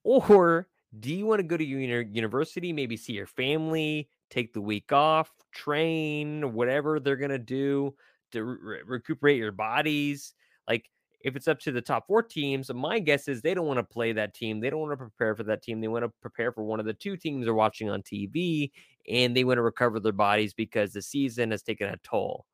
or 0.03 0.69
do 1.01 1.13
you 1.13 1.27
want 1.27 1.41
to 1.41 1.45
go 1.45 1.57
to 1.57 1.65
your 1.65 2.03
university, 2.03 2.73
maybe 2.73 2.97
see 2.97 3.13
your 3.15 3.27
family, 3.27 4.09
take 4.31 4.53
the 4.53 4.61
week 4.61 4.93
off, 4.93 5.33
train, 5.53 6.55
whatever 6.55 7.01
they're 7.01 7.17
gonna 7.17 7.39
do 7.39 7.95
to 8.33 8.45
re- 8.45 8.83
recuperate 8.87 9.39
your 9.39 9.53
bodies? 9.53 10.35
Like 10.69 10.89
if 11.21 11.37
it's 11.37 11.49
up 11.49 11.59
to 11.61 11.73
the 11.73 11.81
top 11.81 12.07
four 12.07 12.23
teams, 12.23 12.73
my 12.73 12.99
guess 12.99 13.29
is 13.29 13.41
they 13.41 13.55
don't 13.55 13.67
want 13.67 13.79
to 13.79 13.85
play 13.85 14.13
that 14.13 14.35
team. 14.35 14.61
They 14.61 14.71
don't 14.71 14.81
want 14.81 14.93
to 14.93 14.97
prepare 14.99 15.35
for 15.35 15.43
that 15.45 15.63
team. 15.63 15.81
They 15.81 15.89
want 15.89 16.05
to 16.05 16.13
prepare 16.21 16.53
for 16.53 16.65
one 16.65 16.81
of 16.81 16.87
the 16.87 16.93
two 16.93 17.17
teams 17.17 17.47
they're 17.47 17.55
watching 17.55 17.89
on 17.89 18.03
TV, 18.03 18.71
and 19.09 19.35
they 19.35 19.43
want 19.43 19.57
to 19.57 19.63
recover 19.63 20.01
their 20.01 20.13
bodies 20.13 20.53
because 20.53 20.93
the 20.93 21.03
season 21.03 21.51
has 21.51 21.63
taken 21.63 21.89
a 21.89 21.97
toll. 22.05 22.47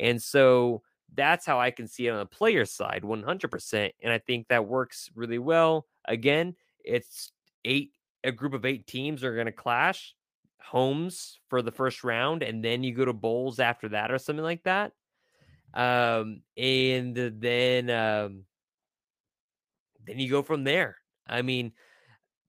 And 0.00 0.22
so 0.22 0.82
that's 1.14 1.46
how 1.46 1.60
I 1.60 1.70
can 1.70 1.86
see 1.86 2.06
it 2.06 2.10
on 2.10 2.18
the 2.18 2.26
player 2.26 2.64
side, 2.64 3.02
100%. 3.02 3.90
And 4.02 4.12
I 4.12 4.18
think 4.18 4.48
that 4.48 4.66
works 4.66 5.10
really 5.14 5.38
well. 5.38 5.86
Again, 6.06 6.54
it's 6.84 7.32
eight, 7.64 7.92
a 8.24 8.32
group 8.32 8.54
of 8.54 8.64
eight 8.64 8.86
teams 8.86 9.22
are 9.24 9.34
going 9.34 9.46
to 9.46 9.52
clash 9.52 10.14
homes 10.60 11.38
for 11.48 11.60
the 11.60 11.72
first 11.72 12.04
round, 12.04 12.42
and 12.42 12.64
then 12.64 12.82
you 12.82 12.94
go 12.94 13.04
to 13.04 13.12
bowls 13.12 13.60
after 13.60 13.90
that 13.90 14.10
or 14.10 14.18
something 14.18 14.44
like 14.44 14.62
that. 14.64 14.92
Um, 15.74 16.42
and 16.56 17.14
then, 17.14 17.90
um, 17.90 18.44
then 20.06 20.18
you 20.18 20.30
go 20.30 20.42
from 20.42 20.64
there. 20.64 20.96
I 21.26 21.42
mean, 21.42 21.72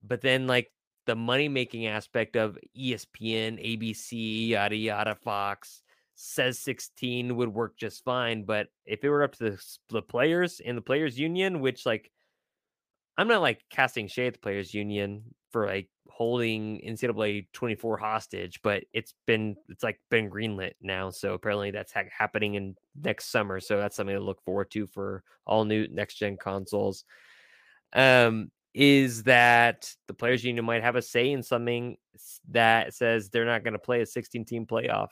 but 0.01 0.21
then 0.21 0.47
like 0.47 0.71
the 1.05 1.15
money 1.15 1.47
making 1.47 1.85
aspect 1.87 2.35
of 2.35 2.57
ESPN, 2.77 3.59
ABC, 3.63 4.49
yada 4.49 4.75
yada, 4.75 5.15
Fox 5.15 5.82
says 6.15 6.59
16 6.59 7.35
would 7.35 7.53
work 7.53 7.77
just 7.77 8.03
fine. 8.03 8.43
But 8.43 8.67
if 8.85 9.03
it 9.03 9.09
were 9.09 9.23
up 9.23 9.33
to 9.37 9.51
the, 9.51 9.63
the 9.89 10.01
players 10.01 10.61
and 10.63 10.77
the 10.77 10.81
players 10.81 11.17
union, 11.17 11.59
which 11.59 11.85
like 11.85 12.11
I'm 13.17 13.27
not 13.27 13.41
like 13.41 13.63
casting 13.69 14.07
shade 14.07 14.27
at 14.27 14.33
the 14.33 14.39
players 14.39 14.73
union 14.73 15.23
for 15.51 15.67
like 15.67 15.87
holding 16.09 16.81
NCAA 16.85 17.47
24 17.53 17.97
hostage, 17.97 18.59
but 18.63 18.83
it's 18.93 19.13
been 19.27 19.55
it's 19.69 19.83
like 19.83 19.99
been 20.09 20.29
greenlit 20.29 20.73
now. 20.81 21.09
So 21.09 21.33
apparently 21.33 21.71
that's 21.71 21.93
ha- 21.93 22.03
happening 22.15 22.55
in 22.55 22.75
next 23.01 23.31
summer. 23.31 23.59
So 23.59 23.77
that's 23.77 23.95
something 23.95 24.15
to 24.15 24.21
look 24.21 24.43
forward 24.43 24.71
to 24.71 24.87
for 24.87 25.23
all 25.45 25.65
new 25.65 25.87
next 25.89 26.15
gen 26.15 26.37
consoles. 26.37 27.05
Um, 27.93 28.51
is 28.73 29.23
that 29.23 29.93
the 30.07 30.15
players 30.15 30.43
union 30.43 30.65
might 30.65 30.81
have 30.81 30.95
a 30.95 31.01
say 31.01 31.31
in 31.31 31.43
something 31.43 31.95
that 32.49 32.95
says 32.95 33.29
they're 33.29 33.45
not 33.45 33.63
going 33.63 33.73
to 33.73 33.79
play 33.79 34.01
a 34.01 34.05
16 34.05 34.45
team 34.45 34.65
playoff 34.65 35.09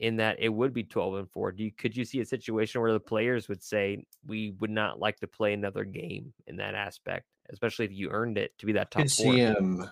in 0.00 0.16
that 0.16 0.36
it 0.40 0.48
would 0.48 0.72
be 0.72 0.82
12 0.82 1.14
and 1.14 1.30
4 1.30 1.52
do 1.52 1.62
you 1.62 1.70
could 1.70 1.96
you 1.96 2.04
see 2.04 2.20
a 2.20 2.24
situation 2.24 2.80
where 2.80 2.92
the 2.92 2.98
players 2.98 3.48
would 3.48 3.62
say 3.62 4.04
we 4.26 4.50
would 4.58 4.70
not 4.70 4.98
like 4.98 5.20
to 5.20 5.26
play 5.28 5.52
another 5.52 5.84
game 5.84 6.32
in 6.48 6.56
that 6.56 6.74
aspect 6.74 7.26
especially 7.50 7.84
if 7.84 7.92
you 7.92 8.10
earned 8.10 8.38
it 8.38 8.56
to 8.58 8.66
be 8.66 8.72
that 8.72 8.88
I 8.94 9.02
top 9.02 9.02
could 9.02 9.12
four? 9.12 9.32
see 9.32 9.38
him 9.38 9.90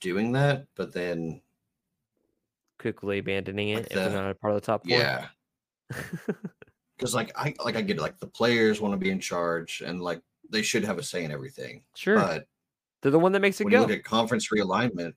doing 0.00 0.32
that, 0.32 0.66
but 0.74 0.92
then 0.92 1.40
quickly 2.78 3.18
abandoning 3.18 3.74
Like 3.74 3.86
it 3.86 3.92
if 3.92 3.94
they're 3.94 4.10
not 4.10 4.30
a 4.30 4.34
part 4.34 4.54
of 4.54 4.60
the 4.60 4.66
top 4.66 4.86
four? 4.86 4.98
Yeah, 4.98 5.26
because 6.96 7.14
like 7.14 7.32
I 7.36 7.54
like 7.64 7.76
I 7.76 7.82
get 7.82 7.96
it, 7.96 8.02
like 8.02 8.18
the 8.18 8.26
players 8.26 8.80
want 8.80 8.92
to 8.92 8.98
be 8.98 9.10
in 9.10 9.20
charge 9.20 9.82
and 9.84 10.00
like 10.00 10.20
they 10.50 10.62
should 10.62 10.84
have 10.84 10.98
a 10.98 11.02
say 11.02 11.24
in 11.24 11.30
everything. 11.30 11.82
sure. 11.94 12.16
But 12.16 12.46
they're 13.00 13.10
the 13.10 13.18
one 13.18 13.32
that 13.32 13.40
makes 13.40 13.60
it 13.60 13.64
when 13.64 13.72
you 13.72 13.78
go. 13.78 13.82
look 13.82 13.96
at 13.96 14.04
conference 14.04 14.48
realignment, 14.50 15.14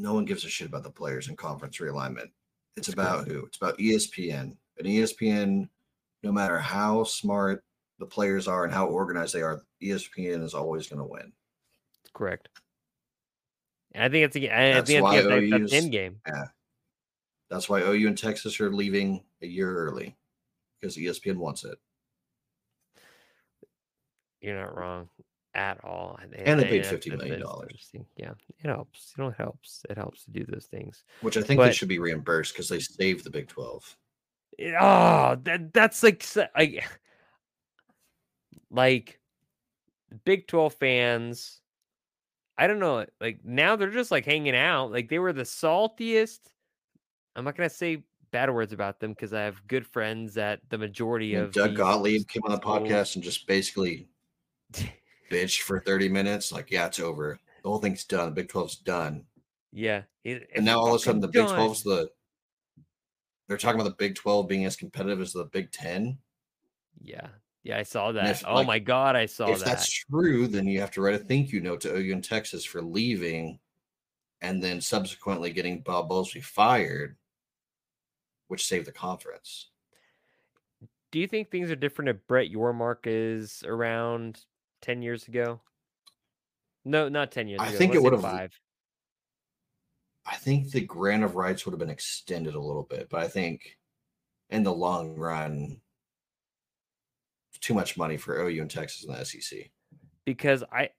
no 0.00 0.14
one 0.14 0.24
gives 0.24 0.44
a 0.44 0.48
shit 0.48 0.66
about 0.68 0.82
the 0.82 0.90
players 0.90 1.28
in 1.28 1.36
conference 1.36 1.78
realignment. 1.78 2.30
It's 2.76 2.88
about 2.88 3.28
who? 3.28 3.44
It's 3.44 3.58
about 3.58 3.78
ESPN. 3.78 4.56
And 4.78 4.86
ESPN, 4.86 5.68
no 6.22 6.32
matter 6.32 6.58
how 6.58 7.04
smart 7.04 7.64
the 7.98 8.06
players 8.06 8.48
are 8.48 8.64
and 8.64 8.72
how 8.72 8.86
organized 8.86 9.34
they 9.34 9.42
are, 9.42 9.62
ESPN 9.82 10.42
is 10.42 10.54
always 10.54 10.86
going 10.88 11.00
to 11.00 11.04
win. 11.04 11.32
That's 12.02 12.12
correct 12.14 12.48
and 13.92 14.04
i 14.04 14.08
think 14.08 14.24
it's 14.24 14.36
a- 14.36 14.48
i 14.50 14.72
That's 14.74 14.88
think 14.88 15.02
why 15.02 15.18
OU's 15.20 15.72
end 15.72 15.90
game 15.90 16.20
That's 17.50 17.68
why 17.68 17.80
OU 17.82 18.06
and 18.06 18.16
Texas 18.16 18.60
are 18.60 18.72
leaving 18.72 19.24
a 19.42 19.46
year 19.46 19.74
early 19.74 20.16
because 20.80 20.96
ESPN 20.96 21.36
wants 21.36 21.64
it. 21.64 21.76
you're 24.40 24.54
not 24.58 24.76
wrong 24.76 25.08
at 25.54 25.82
all 25.84 26.16
And 26.22 26.60
they 26.60 26.64
paid 26.64 26.84
that- 26.84 27.00
$50 27.02 27.10
that- 27.10 27.18
million. 27.18 27.42
interesting. 27.62 28.06
yeah 28.16 28.32
it 28.62 28.66
helps 28.68 29.12
you 29.16 29.24
know 29.24 29.30
it 29.30 29.36
helps 29.36 29.82
it 29.90 29.96
helps 29.96 30.24
to 30.24 30.30
do 30.30 30.44
those 30.44 30.66
things 30.66 31.02
Which 31.22 31.36
I 31.36 31.42
think 31.42 31.60
they 31.60 31.72
should 31.72 31.88
be 31.88 31.98
reimbursed 31.98 32.52
because 32.54 32.68
they 32.68 32.78
saved 32.78 33.24
the 33.24 33.30
Big 33.30 33.48
12. 33.48 33.96
It- 34.58 34.74
oh 34.80 35.36
that 35.42 35.72
that's 35.72 36.02
like 36.02 36.24
I, 36.54 36.80
like 38.70 39.20
Big 40.24 40.46
12 40.46 40.74
fans 40.74 41.60
I 42.58 42.66
don't 42.66 42.78
know 42.78 43.06
like 43.20 43.40
now 43.44 43.76
they're 43.76 43.90
just 43.90 44.10
like 44.10 44.24
hanging 44.26 44.54
out 44.56 44.92
like 44.92 45.08
they 45.08 45.18
were 45.18 45.32
the 45.32 45.42
saltiest 45.42 46.40
I'm 47.36 47.44
not 47.44 47.56
going 47.56 47.68
to 47.68 47.74
say 47.74 48.02
bad 48.32 48.52
words 48.52 48.72
about 48.72 49.00
them 49.00 49.12
because 49.12 49.32
I 49.32 49.42
have 49.42 49.66
good 49.66 49.86
friends 49.86 50.36
at 50.36 50.60
the 50.68 50.78
majority 50.78 51.34
of 51.34 51.52
Doug 51.52 51.76
Gottlieb 51.76 52.26
came 52.28 52.42
on 52.44 52.50
the 52.52 52.58
podcast 52.60 53.14
and 53.16 53.24
just 53.24 53.46
basically 53.46 54.08
bitched 55.30 55.60
for 55.62 55.80
30 55.80 56.08
minutes. 56.10 56.52
Like, 56.52 56.70
yeah, 56.70 56.86
it's 56.86 57.00
over. 57.00 57.38
The 57.62 57.68
whole 57.68 57.78
thing's 57.78 58.04
done. 58.04 58.26
The 58.26 58.34
Big 58.42 58.48
12's 58.48 58.76
done. 58.76 59.24
yeah 59.72 60.02
it- 60.24 60.50
And 60.54 60.64
now 60.66 60.78
all 60.80 60.88
of 60.88 60.94
a 60.96 60.98
sudden, 60.98 61.20
the 61.20 61.28
Big 61.28 61.46
done. 61.46 61.58
12's 61.58 61.82
the. 61.82 62.10
They're 63.48 63.56
talking 63.56 63.80
about 63.80 63.90
the 63.90 63.96
Big 63.96 64.14
12 64.14 64.46
being 64.48 64.64
as 64.66 64.76
competitive 64.76 65.20
as 65.20 65.32
the 65.32 65.44
Big 65.44 65.70
10. 65.72 66.18
yeah 67.02 67.28
yeah 67.62 67.76
I 67.78 67.82
saw 67.82 68.12
that 68.12 68.30
if, 68.30 68.44
oh 68.46 68.54
like, 68.54 68.66
my 68.66 68.78
god 68.78 69.16
I 69.16 69.26
saw 69.26 69.48
if 69.50 69.58
that 69.58 69.64
that's 69.66 69.90
true, 69.90 70.46
then 70.46 70.66
you 70.66 70.80
have 70.80 70.90
to 70.92 71.02
write 71.02 71.14
a 71.14 71.18
thank 71.18 71.52
you 71.52 71.60
note 71.60 71.80
to 71.82 71.94
OU 71.94 72.12
in 72.12 72.22
Texas 72.22 72.64
for 72.64 72.80
leaving 72.82 73.58
and 74.40 74.62
then 74.62 74.80
subsequently 74.80 75.52
getting 75.52 75.80
Bob 75.82 76.08
Bowlesby 76.08 76.42
fired, 76.42 77.16
which 78.48 78.66
saved 78.66 78.86
the 78.86 78.92
conference. 78.92 79.68
do 81.12 81.18
you 81.18 81.26
think 81.26 81.50
things 81.50 81.70
are 81.70 81.76
different 81.76 82.08
if 82.08 82.26
Brett 82.26 82.50
Yormark 82.50 83.00
is 83.04 83.62
around 83.66 84.40
10 84.82 85.02
years 85.02 85.28
ago? 85.28 85.60
No, 86.84 87.08
not 87.08 87.30
10 87.32 87.48
years 87.48 87.60
I 87.60 87.68
ago. 87.68 87.78
think 87.78 87.94
it 87.94 88.00
let's 88.00 88.04
say 88.04 88.10
would've- 88.10 88.22
five. 88.22 88.60
I 90.26 90.36
think 90.36 90.70
the 90.70 90.82
grant 90.82 91.24
of 91.24 91.34
rights 91.34 91.64
would 91.64 91.72
have 91.72 91.78
been 91.78 91.90
extended 91.90 92.54
a 92.54 92.60
little 92.60 92.82
bit, 92.84 93.08
but 93.10 93.20
I 93.22 93.28
think 93.28 93.78
in 94.50 94.62
the 94.62 94.72
long 94.72 95.16
run, 95.16 95.80
too 97.60 97.74
much 97.74 97.96
money 97.98 98.16
for 98.16 98.40
OU 98.40 98.62
and 98.62 98.70
Texas 98.70 99.04
and 99.04 99.14
the 99.14 99.24
SEC. 99.24 99.70
because 100.24 100.62
I 100.72 100.90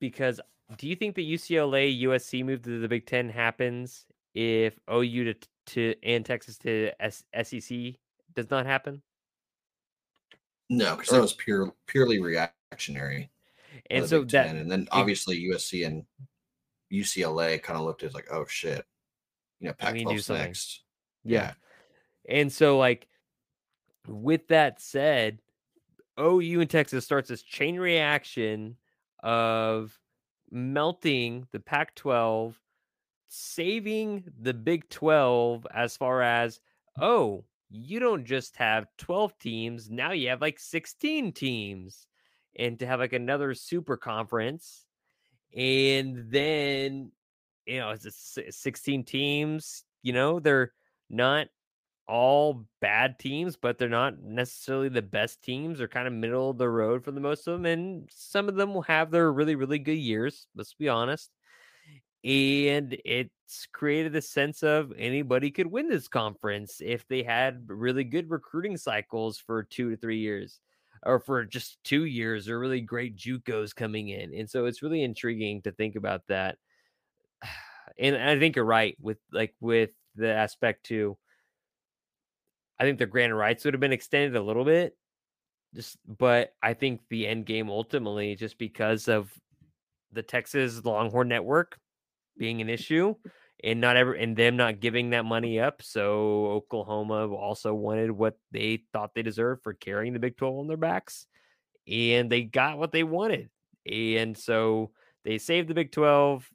because 0.00 0.40
do 0.76 0.86
you 0.88 0.94
think 0.96 1.14
the 1.14 1.34
UCLA 1.34 2.02
USC 2.02 2.44
move 2.44 2.62
to 2.62 2.80
the 2.80 2.88
Big 2.88 3.06
Ten 3.06 3.28
happens 3.28 4.04
if 4.34 4.78
OU 4.90 5.32
to, 5.32 5.34
to 5.66 5.94
and 6.02 6.24
Texas 6.24 6.58
to 6.58 6.90
S, 7.00 7.24
SEC 7.42 7.94
does 8.34 8.50
not 8.50 8.66
happen? 8.66 9.00
No, 10.68 10.96
because 10.96 11.10
that 11.10 11.20
was 11.20 11.34
pure 11.34 11.72
purely 11.86 12.20
reactionary. 12.20 13.30
And 13.90 14.04
uh, 14.04 14.06
so 14.06 14.20
Big 14.20 14.30
that 14.30 14.46
Ten. 14.46 14.56
and 14.56 14.70
then 14.70 14.88
obviously 14.90 15.48
USC 15.50 15.86
and 15.86 16.04
UCLA 16.92 17.62
kind 17.62 17.78
of 17.78 17.84
looked 17.84 18.02
at 18.02 18.10
it 18.10 18.14
like, 18.14 18.28
oh 18.32 18.46
shit, 18.48 18.84
you 19.60 19.68
know, 19.68 19.74
We 19.92 19.92
need 19.92 20.08
do 20.08 20.14
Pac-12's 20.14 20.26
something. 20.26 20.44
next. 20.44 20.82
Yeah. 21.24 21.52
And 22.28 22.52
so, 22.52 22.78
like, 22.78 23.06
with 24.08 24.48
that 24.48 24.80
said, 24.80 25.40
OU 26.18 26.60
and 26.62 26.70
Texas 26.70 27.04
starts 27.04 27.28
this 27.28 27.42
chain 27.42 27.78
reaction 27.78 28.76
of 29.22 29.98
melting 30.50 31.46
the 31.52 31.60
Pac 31.60 31.94
12, 31.94 32.60
saving 33.28 34.24
the 34.40 34.54
Big 34.54 34.88
12 34.88 35.66
as 35.72 35.96
far 35.96 36.22
as, 36.22 36.60
oh, 37.00 37.44
you 37.68 38.00
don't 38.00 38.24
just 38.24 38.56
have 38.56 38.86
12 38.98 39.38
teams, 39.38 39.90
now 39.90 40.12
you 40.12 40.28
have 40.28 40.40
like 40.40 40.58
16 40.58 41.32
teams. 41.32 42.06
And 42.58 42.78
to 42.78 42.86
have 42.86 43.00
like 43.00 43.12
another 43.12 43.52
super 43.52 43.98
conference. 43.98 44.86
And 45.54 46.30
then, 46.30 47.12
you 47.66 47.78
know, 47.80 47.90
it's 47.90 48.38
a 48.38 48.50
16 48.50 49.04
teams, 49.04 49.84
you 50.02 50.14
know, 50.14 50.40
they're 50.40 50.72
not 51.10 51.48
all 52.08 52.66
bad 52.80 53.18
teams, 53.18 53.56
but 53.56 53.76
they're 53.76 53.88
not 53.88 54.22
necessarily 54.22 54.88
the 54.88 55.02
best 55.02 55.42
teams. 55.42 55.78
They're 55.78 55.88
kind 55.88 56.06
of 56.06 56.14
middle 56.14 56.50
of 56.50 56.58
the 56.58 56.68
road 56.68 57.04
for 57.04 57.10
the 57.10 57.20
most 57.20 57.46
of 57.46 57.54
them, 57.54 57.66
and 57.66 58.08
some 58.10 58.48
of 58.48 58.54
them 58.54 58.72
will 58.72 58.82
have 58.82 59.10
their 59.10 59.32
really, 59.32 59.54
really 59.54 59.78
good 59.78 59.98
years. 59.98 60.46
Let's 60.54 60.74
be 60.74 60.88
honest. 60.88 61.30
And 62.26 62.96
it's 63.04 63.68
created 63.72 64.16
a 64.16 64.20
sense 64.20 64.64
of 64.64 64.92
anybody 64.98 65.52
could 65.52 65.68
win 65.68 65.88
this 65.88 66.08
conference 66.08 66.82
if 66.84 67.06
they 67.06 67.22
had 67.22 67.62
really 67.68 68.02
good 68.02 68.28
recruiting 68.28 68.76
cycles 68.76 69.38
for 69.38 69.62
two 69.62 69.90
to 69.90 69.96
three 69.96 70.18
years, 70.18 70.58
or 71.04 71.20
for 71.20 71.44
just 71.44 71.78
two 71.84 72.04
years, 72.04 72.48
or 72.48 72.58
really 72.58 72.80
great 72.80 73.16
JUCOs 73.16 73.76
coming 73.76 74.08
in. 74.08 74.34
And 74.34 74.50
so 74.50 74.66
it's 74.66 74.82
really 74.82 75.04
intriguing 75.04 75.62
to 75.62 75.70
think 75.70 75.94
about 75.94 76.22
that. 76.28 76.58
And 77.98 78.14
I 78.14 78.38
think 78.38 78.56
you're 78.56 78.64
right 78.66 78.94
with 79.00 79.16
like 79.32 79.54
with 79.58 79.88
the 80.16 80.30
aspect 80.30 80.84
too. 80.84 81.16
I 82.78 82.84
think 82.84 82.98
the 82.98 83.06
grant 83.06 83.32
rights 83.32 83.64
would 83.64 83.72
have 83.72 83.80
been 83.80 83.92
extended 83.92 84.36
a 84.36 84.42
little 84.42 84.66
bit. 84.66 84.94
Just 85.74 85.96
but 86.06 86.52
I 86.62 86.74
think 86.74 87.00
the 87.08 87.26
end 87.26 87.46
game 87.46 87.70
ultimately, 87.70 88.34
just 88.34 88.58
because 88.58 89.08
of 89.08 89.32
the 90.12 90.22
Texas 90.22 90.84
Longhorn 90.84 91.28
network 91.28 91.78
being 92.38 92.60
an 92.60 92.68
issue 92.68 93.14
and 93.64 93.80
not 93.80 93.96
ever 93.96 94.12
and 94.12 94.36
them 94.36 94.56
not 94.56 94.80
giving 94.80 95.10
that 95.10 95.24
money 95.24 95.58
up. 95.58 95.82
So 95.82 96.46
Oklahoma 96.46 97.28
also 97.28 97.74
wanted 97.74 98.10
what 98.10 98.38
they 98.52 98.84
thought 98.92 99.14
they 99.14 99.22
deserved 99.22 99.62
for 99.62 99.72
carrying 99.72 100.12
the 100.12 100.18
Big 100.18 100.36
12 100.36 100.58
on 100.58 100.66
their 100.66 100.76
backs. 100.76 101.26
And 101.88 102.30
they 102.30 102.42
got 102.42 102.78
what 102.78 102.92
they 102.92 103.04
wanted. 103.04 103.48
And 103.90 104.36
so 104.36 104.90
they 105.24 105.38
saved 105.38 105.68
the 105.68 105.74
Big 105.74 105.92
12. 105.92 106.48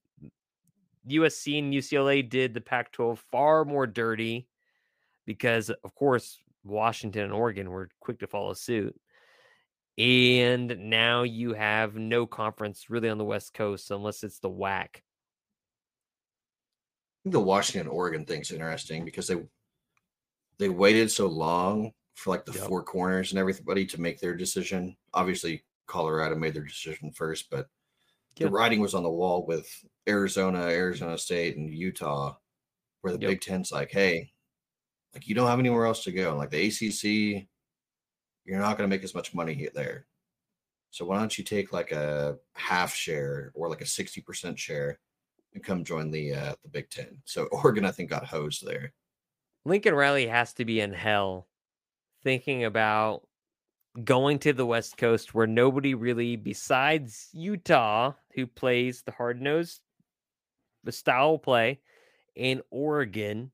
USC 1.10 1.58
and 1.58 1.74
UCLA 1.74 2.28
did 2.28 2.54
the 2.54 2.62
Pac 2.62 2.92
12 2.92 3.24
far 3.32 3.66
more 3.66 3.88
dirty 3.88 4.48
because, 5.26 5.70
of 5.70 5.96
course, 5.96 6.38
Washington 6.64 7.24
and 7.24 7.34
Oregon 7.34 7.72
were 7.72 7.90
quick 8.00 8.20
to 8.20 8.28
follow 8.28 8.54
suit. 8.54 8.96
And 9.98 10.90
now 10.90 11.24
you 11.24 11.54
have 11.54 11.96
no 11.96 12.26
conference 12.26 12.90
really 12.90 13.10
on 13.10 13.18
the 13.18 13.26
West 13.26 13.54
Coast 13.54 13.92
unless 13.92 14.24
it's 14.24 14.40
the 14.40 14.50
WAC. 14.50 15.02
Think 17.24 17.34
the 17.34 17.40
Washington 17.40 17.88
Oregon 17.88 18.26
thing's 18.26 18.52
interesting 18.52 19.06
because 19.06 19.28
they 19.28 19.36
they 20.58 20.70
waited 20.70 21.10
so 21.10 21.28
long 21.28 21.92
for 22.16 22.30
like 22.32 22.46
the 22.46 22.52
Yep. 22.54 22.68
four 22.68 22.84
corners 22.84 23.32
and 23.32 23.40
everybody 23.40 23.86
to 23.88 24.02
make 24.02 24.20
their 24.20 24.36
decision. 24.36 24.96
Obviously, 25.14 25.64
Colorado 25.88 26.36
made 26.36 26.54
their 26.54 26.64
decision 26.66 27.12
first, 27.12 27.50
but 27.50 27.68
Yeah. 28.38 28.48
the 28.48 28.52
writing 28.52 28.80
was 28.80 28.94
on 28.94 29.04
the 29.04 29.10
wall 29.10 29.46
with 29.46 29.68
Arizona, 30.08 30.60
Arizona 30.62 31.18
State, 31.18 31.58
and 31.58 31.74
Utah, 31.74 32.38
where 33.02 33.14
the 33.14 33.20
Yep. 33.22 33.30
Big 33.30 33.42
Ten's 33.42 33.72
like, 33.72 33.92
hey, 33.92 34.34
like 35.14 35.28
you 35.28 35.34
don't 35.36 35.48
have 35.48 35.60
anywhere 35.60 35.86
else 35.86 36.04
to 36.04 36.12
go. 36.12 36.30
And 36.30 36.38
like 36.38 36.52
the 36.52 36.68
ACC, 36.68 37.48
you're 38.46 38.60
not 38.60 38.78
going 38.78 38.90
to 38.90 38.96
make 38.96 39.04
as 39.04 39.16
much 39.16 39.34
money 39.34 39.68
there. 39.74 40.08
So 40.92 41.06
why 41.06 41.18
don't 41.20 41.38
you 41.38 41.44
take 41.44 41.72
like 41.74 41.92
a 41.92 42.38
half 42.54 42.94
share 42.94 43.52
or 43.56 43.70
like 43.70 43.82
a 43.82 43.86
60% 43.86 44.58
share 44.58 45.00
and 45.54 45.64
come 45.64 45.84
join 45.84 46.12
the 46.12 46.34
uh, 46.34 46.56
the 46.64 46.70
Big 46.70 46.90
Ten? 46.90 47.22
So 47.26 47.46
Oregon, 47.52 47.86
I 47.86 47.92
think, 47.92 48.10
got 48.10 48.26
hosed 48.26 48.66
there. 48.66 48.94
Lincoln 49.66 49.94
Riley 49.94 50.28
has 50.28 50.54
to 50.56 50.66
be 50.66 50.82
in 50.82 50.94
hell 50.94 51.48
thinking 52.24 52.64
about 52.66 53.28
going 54.04 54.40
to 54.40 54.54
the 54.54 54.66
West 54.66 54.98
Coast 54.98 55.34
where 55.34 55.48
nobody 55.48 55.94
really, 55.94 56.36
besides 56.36 57.30
Utah, 57.34 58.14
who 58.34 58.48
plays 58.48 59.04
the 59.04 59.12
hard 59.12 59.42
nosed 59.42 59.82
the 60.84 60.92
style 60.92 61.38
play, 61.38 61.80
in 62.36 62.62
Oregon, 62.72 63.52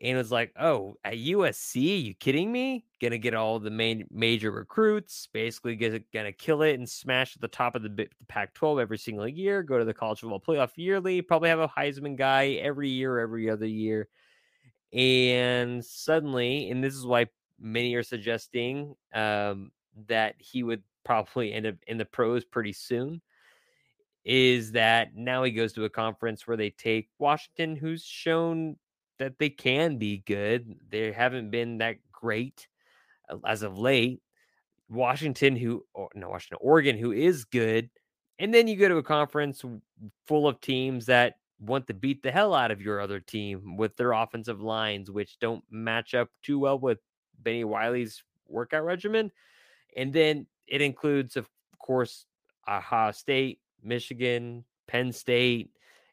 and 0.00 0.16
was 0.16 0.32
like, 0.32 0.52
"Oh, 0.58 0.96
at 1.04 1.14
USC, 1.14 2.04
you 2.04 2.14
kidding 2.14 2.50
me? 2.50 2.84
Gonna 3.00 3.18
get 3.18 3.34
all 3.34 3.58
the 3.58 3.70
main 3.70 4.06
major 4.10 4.50
recruits, 4.50 5.28
basically 5.32 5.76
gonna 5.76 6.32
kill 6.32 6.62
it 6.62 6.74
and 6.74 6.88
smash 6.88 7.36
at 7.36 7.40
the 7.40 7.48
top 7.48 7.74
of 7.74 7.82
the, 7.82 7.88
the 7.88 8.08
Pac-12 8.28 8.80
every 8.80 8.98
single 8.98 9.28
year. 9.28 9.62
Go 9.62 9.78
to 9.78 9.84
the 9.84 9.94
college 9.94 10.20
football 10.20 10.40
playoff 10.40 10.72
yearly. 10.76 11.22
Probably 11.22 11.48
have 11.48 11.60
a 11.60 11.68
Heisman 11.68 12.16
guy 12.16 12.52
every 12.62 12.88
year, 12.88 13.18
every 13.18 13.48
other 13.48 13.66
year." 13.66 14.08
And 14.92 15.84
suddenly, 15.84 16.70
and 16.70 16.82
this 16.82 16.94
is 16.94 17.06
why 17.06 17.26
many 17.60 17.94
are 17.94 18.02
suggesting 18.02 18.94
um, 19.14 19.70
that 20.06 20.34
he 20.38 20.62
would 20.62 20.82
probably 21.04 21.52
end 21.52 21.66
up 21.66 21.76
in 21.86 21.98
the 21.98 22.04
pros 22.04 22.44
pretty 22.44 22.72
soon 22.72 23.20
is 24.24 24.72
that 24.72 25.16
now 25.16 25.42
he 25.42 25.50
goes 25.50 25.72
to 25.72 25.84
a 25.84 25.90
conference 25.90 26.46
where 26.46 26.56
they 26.56 26.68
take 26.68 27.08
Washington, 27.18 27.74
who's 27.74 28.04
shown 28.04 28.76
that 29.18 29.38
they 29.38 29.48
can 29.48 29.96
be 29.96 30.18
good. 30.26 30.76
They 30.90 31.12
haven't 31.12 31.50
been 31.50 31.78
that 31.78 31.96
great 32.12 32.68
as 33.46 33.62
of 33.62 33.78
late. 33.78 34.22
Washington, 34.90 35.54
who 35.54 35.84
no 36.14 36.30
Washington, 36.30 36.58
Oregon, 36.62 36.96
who 36.96 37.12
is 37.12 37.44
good, 37.44 37.90
and 38.38 38.54
then 38.54 38.66
you 38.66 38.76
go 38.76 38.88
to 38.88 38.96
a 38.96 39.02
conference 39.02 39.62
full 40.26 40.48
of 40.48 40.60
teams 40.60 41.06
that 41.06 41.34
want 41.60 41.86
to 41.88 41.94
beat 41.94 42.22
the 42.22 42.30
hell 42.30 42.54
out 42.54 42.70
of 42.70 42.80
your 42.80 43.00
other 43.00 43.20
team 43.20 43.76
with 43.76 43.96
their 43.96 44.12
offensive 44.12 44.60
lines, 44.60 45.10
which 45.10 45.38
don't 45.40 45.62
match 45.70 46.14
up 46.14 46.28
too 46.42 46.58
well 46.58 46.78
with 46.78 46.98
Bennie 47.42 47.64
Wylie's 47.64 48.22
workout 48.46 48.84
regimen. 48.84 49.30
And 49.96 50.12
then 50.12 50.46
it 50.66 50.80
includes, 50.80 51.36
of 51.36 51.48
course, 51.78 52.26
Ohio 52.68 53.10
State, 53.10 53.60
Michigan, 53.82 54.64
Penn 54.86 55.12
State, 55.12 55.70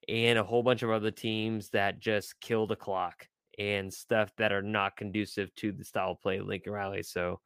and 0.08 0.40
a 0.40 0.44
whole 0.44 0.64
bunch 0.64 0.84
of 0.84 0.90
other 0.90 1.12
teams 1.12 1.70
that 1.70 2.00
just 2.00 2.40
kill 2.40 2.68
the 2.68 2.76
clock 2.76 3.28
and 3.60 3.94
stuff 3.94 4.32
that 4.38 4.52
are 4.52 4.62
not 4.62 4.98
conducive 4.98 5.54
to 5.56 5.72
the 5.72 5.84
style 5.84 6.12
of 6.12 6.22
play 6.22 6.38
of 6.38 6.48
Lincoln 6.48 6.74
Riley. 6.74 7.04
So 7.04 7.40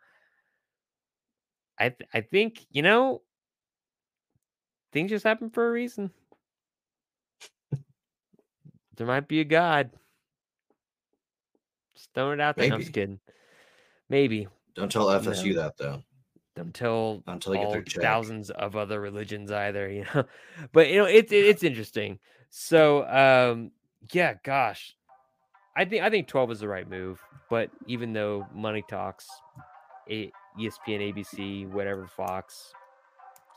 I 1.77 1.89
th- 1.89 2.09
I 2.13 2.21
think, 2.21 2.65
you 2.71 2.81
know, 2.81 3.21
things 4.91 5.11
just 5.11 5.23
happen 5.25 5.49
for 5.49 5.67
a 5.67 5.71
reason. 5.71 6.11
there 8.97 9.07
might 9.07 9.27
be 9.27 9.39
a 9.39 9.45
God. 9.45 9.91
Just 11.95 12.09
throwing 12.13 12.39
it 12.39 12.41
out 12.41 12.55
there. 12.57 12.73
I'm 12.73 12.79
just 12.79 12.93
kidding. 12.93 13.19
Maybe 14.09 14.47
Don't 14.75 14.91
tell 14.91 15.07
FSU 15.07 15.53
No. 15.55 15.61
that 15.61 15.77
though. 15.77 16.03
until 16.55 17.23
Until 17.27 17.53
they 17.53 17.59
get 17.59 17.71
their 17.71 17.81
check. 17.83 18.01
thousands 18.01 18.49
of 18.49 18.75
other 18.75 18.99
religions 18.99 19.51
either, 19.51 19.89
you 19.89 20.05
know. 20.13 20.25
But 20.73 20.89
you 20.89 20.97
know, 20.97 21.05
it's 21.05 21.31
it, 21.31 21.45
it's 21.45 21.63
interesting. 21.63 22.19
So 22.49 23.07
um 23.07 23.71
yeah, 24.11 24.33
gosh. 24.43 24.95
I 25.79 25.85
think 25.85 26.03
I 26.03 26.09
think 26.09 26.27
12 26.27 26.51
is 26.51 26.59
the 26.59 26.67
right 26.67 26.89
move, 26.89 27.21
but 27.49 27.69
even 27.87 28.11
though 28.11 28.45
money 28.53 28.83
talks, 28.89 29.29
ESPN, 30.09 30.33
ABC, 31.13 31.69
whatever 31.69 32.05
Fox, 32.05 32.73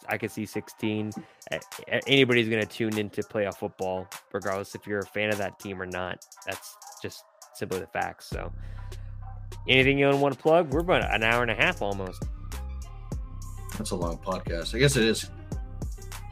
I 0.08 0.18
could 0.18 0.30
see 0.30 0.46
16. 0.46 1.10
A- 1.50 1.60
a- 1.88 2.00
Anybody's 2.06 2.48
going 2.48 2.62
to 2.62 2.68
tune 2.68 2.96
into 2.96 3.22
playoff 3.22 3.56
football, 3.56 4.06
regardless 4.32 4.76
if 4.76 4.86
you're 4.86 5.00
a 5.00 5.06
fan 5.06 5.30
of 5.30 5.38
that 5.38 5.58
team 5.58 5.82
or 5.82 5.86
not. 5.86 6.24
That's 6.46 6.76
just 7.02 7.24
simply 7.54 7.80
the 7.80 7.88
facts. 7.88 8.28
So, 8.28 8.52
anything 9.68 9.98
you 9.98 10.08
want 10.16 10.32
to 10.32 10.40
plug? 10.40 10.72
We're 10.72 10.78
about 10.78 11.12
an 11.12 11.24
hour 11.24 11.42
and 11.42 11.50
a 11.50 11.56
half 11.56 11.82
almost. 11.82 12.22
That's 13.76 13.90
a 13.90 13.96
long 13.96 14.16
podcast. 14.18 14.76
I 14.76 14.78
guess 14.78 14.94
it 14.94 15.02
is 15.02 15.28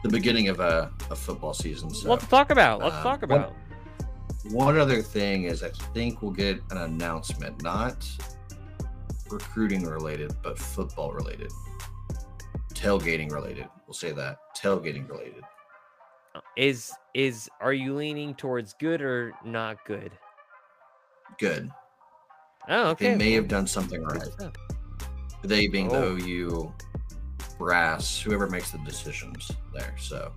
the 0.05 0.09
beginning 0.09 0.51
of 0.51 0.61
a, 0.61 0.93
a 1.11 1.17
football 1.17 1.53
season. 1.53 1.91
So 1.91 2.11
Let's 2.11 2.29
talk 2.29 2.53
about. 2.53 2.79
Let's 2.79 2.95
um, 2.95 3.03
talk 3.03 3.25
about. 3.25 3.51
One 3.51 3.70
other 4.79 5.03
thing 5.03 5.45
is, 5.45 5.63
I 5.63 5.71
think 5.95 6.23
we'll 6.23 6.33
get 6.33 6.61
an 6.71 6.79
announcement, 6.79 7.63
not 7.63 8.09
recruiting 9.31 9.85
related, 9.85 10.33
but 10.43 10.59
football 10.59 11.13
related, 11.13 11.53
tailgating 12.75 13.31
related. 13.33 13.69
We'll 13.87 13.95
say 13.95 14.13
that 14.13 14.39
tailgating 14.57 15.09
related. 15.09 15.45
Is 16.57 16.93
is 17.15 17.49
are 17.61 17.73
you 17.73 17.95
leaning 17.95 18.35
towards 18.35 18.75
good 18.75 19.03
or 19.03 19.33
not 19.45 19.85
good? 19.85 20.13
Good. 21.39 21.71
Oh, 22.69 22.91
okay. 22.91 23.13
They 23.13 23.17
may 23.17 23.33
have 23.33 23.49
done 23.49 23.67
something 23.67 24.03
right. 24.03 24.29
They 25.43 25.69
being 25.69 25.91
Oh. 25.93 26.15
the 26.15 26.23
OU 26.23 26.75
brass, 27.59 28.21
whoever 28.21 28.49
makes 28.49 28.71
the 28.71 28.79
decisions 28.79 29.51
there. 29.73 29.95
So 29.99 30.33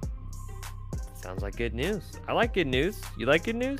Sounds 1.23 1.41
like 1.41 1.55
good 1.55 1.73
news. 1.73 2.03
I 2.27 2.33
like 2.33 2.53
good 2.53 2.67
news. 2.67 3.01
You 3.17 3.25
like 3.27 3.45
good 3.45 3.55
news? 3.55 3.79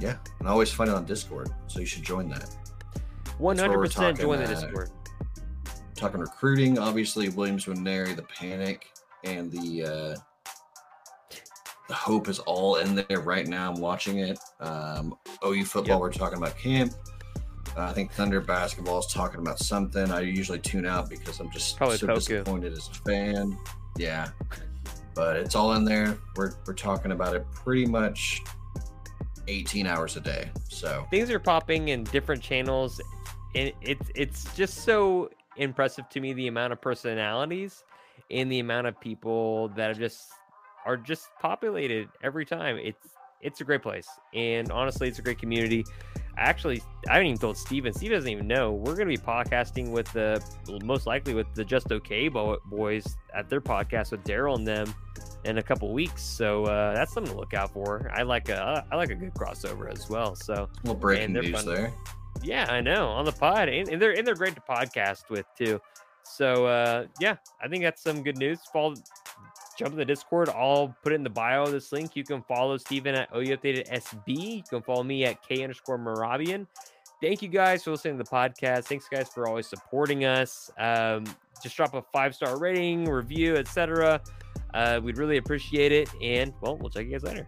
yeah, 0.00 0.16
and 0.40 0.48
I 0.48 0.50
always 0.50 0.70
find 0.72 0.90
it 0.90 0.96
on 0.96 1.04
Discord. 1.06 1.48
So 1.68 1.78
you 1.80 1.86
should 1.86 2.02
join 2.02 2.28
that. 2.30 2.54
Hundred 3.40 3.78
percent 3.78 4.18
join 4.18 4.38
the 4.40 4.44
uh, 4.44 4.48
Discord. 4.48 4.90
talking 5.94 6.20
recruiting, 6.20 6.78
obviously 6.78 7.28
Williams 7.28 7.66
Winery, 7.66 8.16
the 8.16 8.22
panic, 8.24 8.88
and 9.24 9.50
the 9.52 9.84
uh, 9.84 10.16
the 11.88 11.94
hope 11.94 12.28
is 12.28 12.40
all 12.40 12.76
in 12.76 12.96
there 13.08 13.20
right 13.20 13.46
now. 13.46 13.72
I'm 13.72 13.80
watching 13.80 14.18
it. 14.18 14.38
Um, 14.60 15.16
OU 15.46 15.64
football, 15.64 15.94
Yep. 15.96 16.00
we're 16.00 16.12
talking 16.12 16.38
about 16.38 16.58
camp. 16.58 16.92
Uh, 17.76 17.82
I 17.82 17.92
think 17.92 18.10
Thunder 18.10 18.40
basketball 18.40 18.98
is 18.98 19.06
talking 19.06 19.38
about 19.40 19.60
something. 19.60 20.10
I 20.10 20.20
usually 20.20 20.58
tune 20.58 20.86
out 20.86 21.08
because 21.08 21.38
I'm 21.40 21.50
just 21.52 21.76
Probably 21.76 21.98
so 21.98 22.06
Poku. 22.08 22.14
disappointed 22.16 22.72
as 22.72 22.88
a 22.88 22.94
fan. 23.08 23.56
Yeah, 23.96 24.30
but 25.16 25.36
it's 25.36 25.56
all 25.56 25.72
in 25.72 25.84
there. 25.84 26.16
We're 26.36 26.52
we're 26.66 26.74
talking 26.74 27.10
about 27.10 27.34
it 27.34 27.44
pretty 27.52 27.86
much 27.86 28.42
18 29.48 29.86
hours 29.86 30.16
a 30.16 30.20
day. 30.20 30.50
So 30.68 31.06
Things 31.10 31.30
are 31.30 31.40
popping 31.40 31.88
in 31.88 32.04
different 32.04 32.42
channels, 32.42 33.00
and 33.54 33.72
it's 33.80 34.08
it's 34.14 34.54
just 34.54 34.84
so 34.84 35.30
impressive 35.56 36.08
to 36.10 36.20
me 36.20 36.34
the 36.34 36.48
amount 36.48 36.74
of 36.74 36.80
personalities 36.80 37.82
and 38.30 38.52
the 38.52 38.58
amount 38.58 38.86
of 38.86 39.00
people 39.00 39.68
that 39.70 39.90
are 39.90 39.94
just 39.94 40.28
are 40.84 40.96
just 40.96 41.30
populated 41.40 42.08
every 42.22 42.44
time. 42.44 42.76
It's 42.76 43.08
it's 43.40 43.60
a 43.60 43.64
great 43.64 43.82
place, 43.82 44.08
and 44.34 44.70
honestly, 44.70 45.08
it's 45.08 45.18
a 45.18 45.22
great 45.22 45.38
community. 45.38 45.84
Actually, 46.38 46.82
I 47.08 47.14
haven't 47.14 47.28
even 47.28 47.38
told 47.38 47.56
Steven. 47.56 47.92
Steve 47.92 48.10
doesn't 48.10 48.28
even 48.28 48.46
know. 48.46 48.72
We're 48.72 48.94
going 48.94 49.08
to 49.08 49.16
be 49.16 49.16
podcasting 49.16 49.90
with 49.90 50.12
the 50.12 50.42
most 50.84 51.06
likely 51.06 51.34
with 51.34 51.46
the 51.54 51.64
Just 51.64 51.90
Okay 51.90 52.28
boys 52.28 53.16
at 53.34 53.48
their 53.48 53.60
podcast 53.60 54.10
with 54.10 54.22
Daryl 54.24 54.56
and 54.56 54.66
them 54.66 54.94
in 55.44 55.58
a 55.58 55.62
couple 55.62 55.92
weeks. 55.92 56.22
So 56.22 56.64
uh, 56.64 56.94
that's 56.94 57.14
something 57.14 57.32
to 57.32 57.38
look 57.38 57.54
out 57.54 57.72
for. 57.72 58.10
I 58.14 58.22
like 58.22 58.48
a 58.48 58.84
I 58.90 58.96
like 58.96 59.10
a 59.10 59.14
good 59.14 59.32
crossover 59.34 59.90
as 59.90 60.10
well. 60.10 60.34
So 60.34 60.54
a 60.54 60.68
little 60.82 60.94
breaking 60.94 61.32
news 61.32 61.50
fun. 61.50 61.66
there. 61.66 61.92
yeah, 62.42 62.66
I 62.68 62.80
know 62.80 63.08
on 63.08 63.24
the 63.24 63.32
pod, 63.32 63.68
and, 63.68 63.88
and 63.88 64.00
they're 64.00 64.12
and 64.12 64.26
they're 64.26 64.34
great 64.34 64.54
to 64.54 64.60
podcast 64.60 65.30
with 65.30 65.46
too. 65.56 65.80
So 66.24 66.66
uh, 66.66 67.06
yeah, 67.20 67.36
I 67.62 67.68
think 67.68 67.82
that's 67.84 68.02
some 68.02 68.22
good 68.22 68.36
news. 68.36 68.60
Follow, 68.72 68.94
jump 69.76 69.92
in 69.92 69.98
the 69.98 70.04
Discord. 70.04 70.48
I'll 70.48 70.94
put 71.02 71.12
it 71.12 71.16
in 71.16 71.22
the 71.22 71.30
bio 71.30 71.64
of 71.64 71.72
this 71.72 71.92
link. 71.92 72.16
You 72.16 72.24
can 72.24 72.42
follow 72.42 72.76
Steven 72.76 73.14
at 73.14 73.28
OU 73.34 73.56
Updated 73.56 73.90
SB. 73.90 74.56
You 74.56 74.62
can 74.62 74.82
follow 74.82 75.02
me 75.02 75.24
at 75.24 75.46
K 75.46 75.62
underscore 75.62 75.98
Moravian. 75.98 76.66
Thank 77.20 77.42
you 77.42 77.48
guys 77.48 77.84
for 77.84 77.92
listening 77.92 78.18
to 78.18 78.24
the 78.24 78.30
podcast. 78.30 78.84
Thanks 78.84 79.08
guys 79.08 79.28
for 79.28 79.48
always 79.48 79.66
supporting 79.66 80.24
us. 80.24 80.70
Um, 80.78 81.24
just 81.62 81.76
drop 81.76 81.94
a 81.94 82.02
five 82.12 82.34
star 82.34 82.58
rating, 82.58 83.06
review, 83.06 83.56
etc. 83.56 84.20
Uh, 84.74 85.00
we'd 85.02 85.18
really 85.18 85.38
appreciate 85.38 85.92
it. 85.92 86.10
And 86.22 86.52
well, 86.60 86.76
we'll 86.76 86.90
check 86.90 87.06
you 87.06 87.12
guys 87.12 87.22
later. 87.22 87.46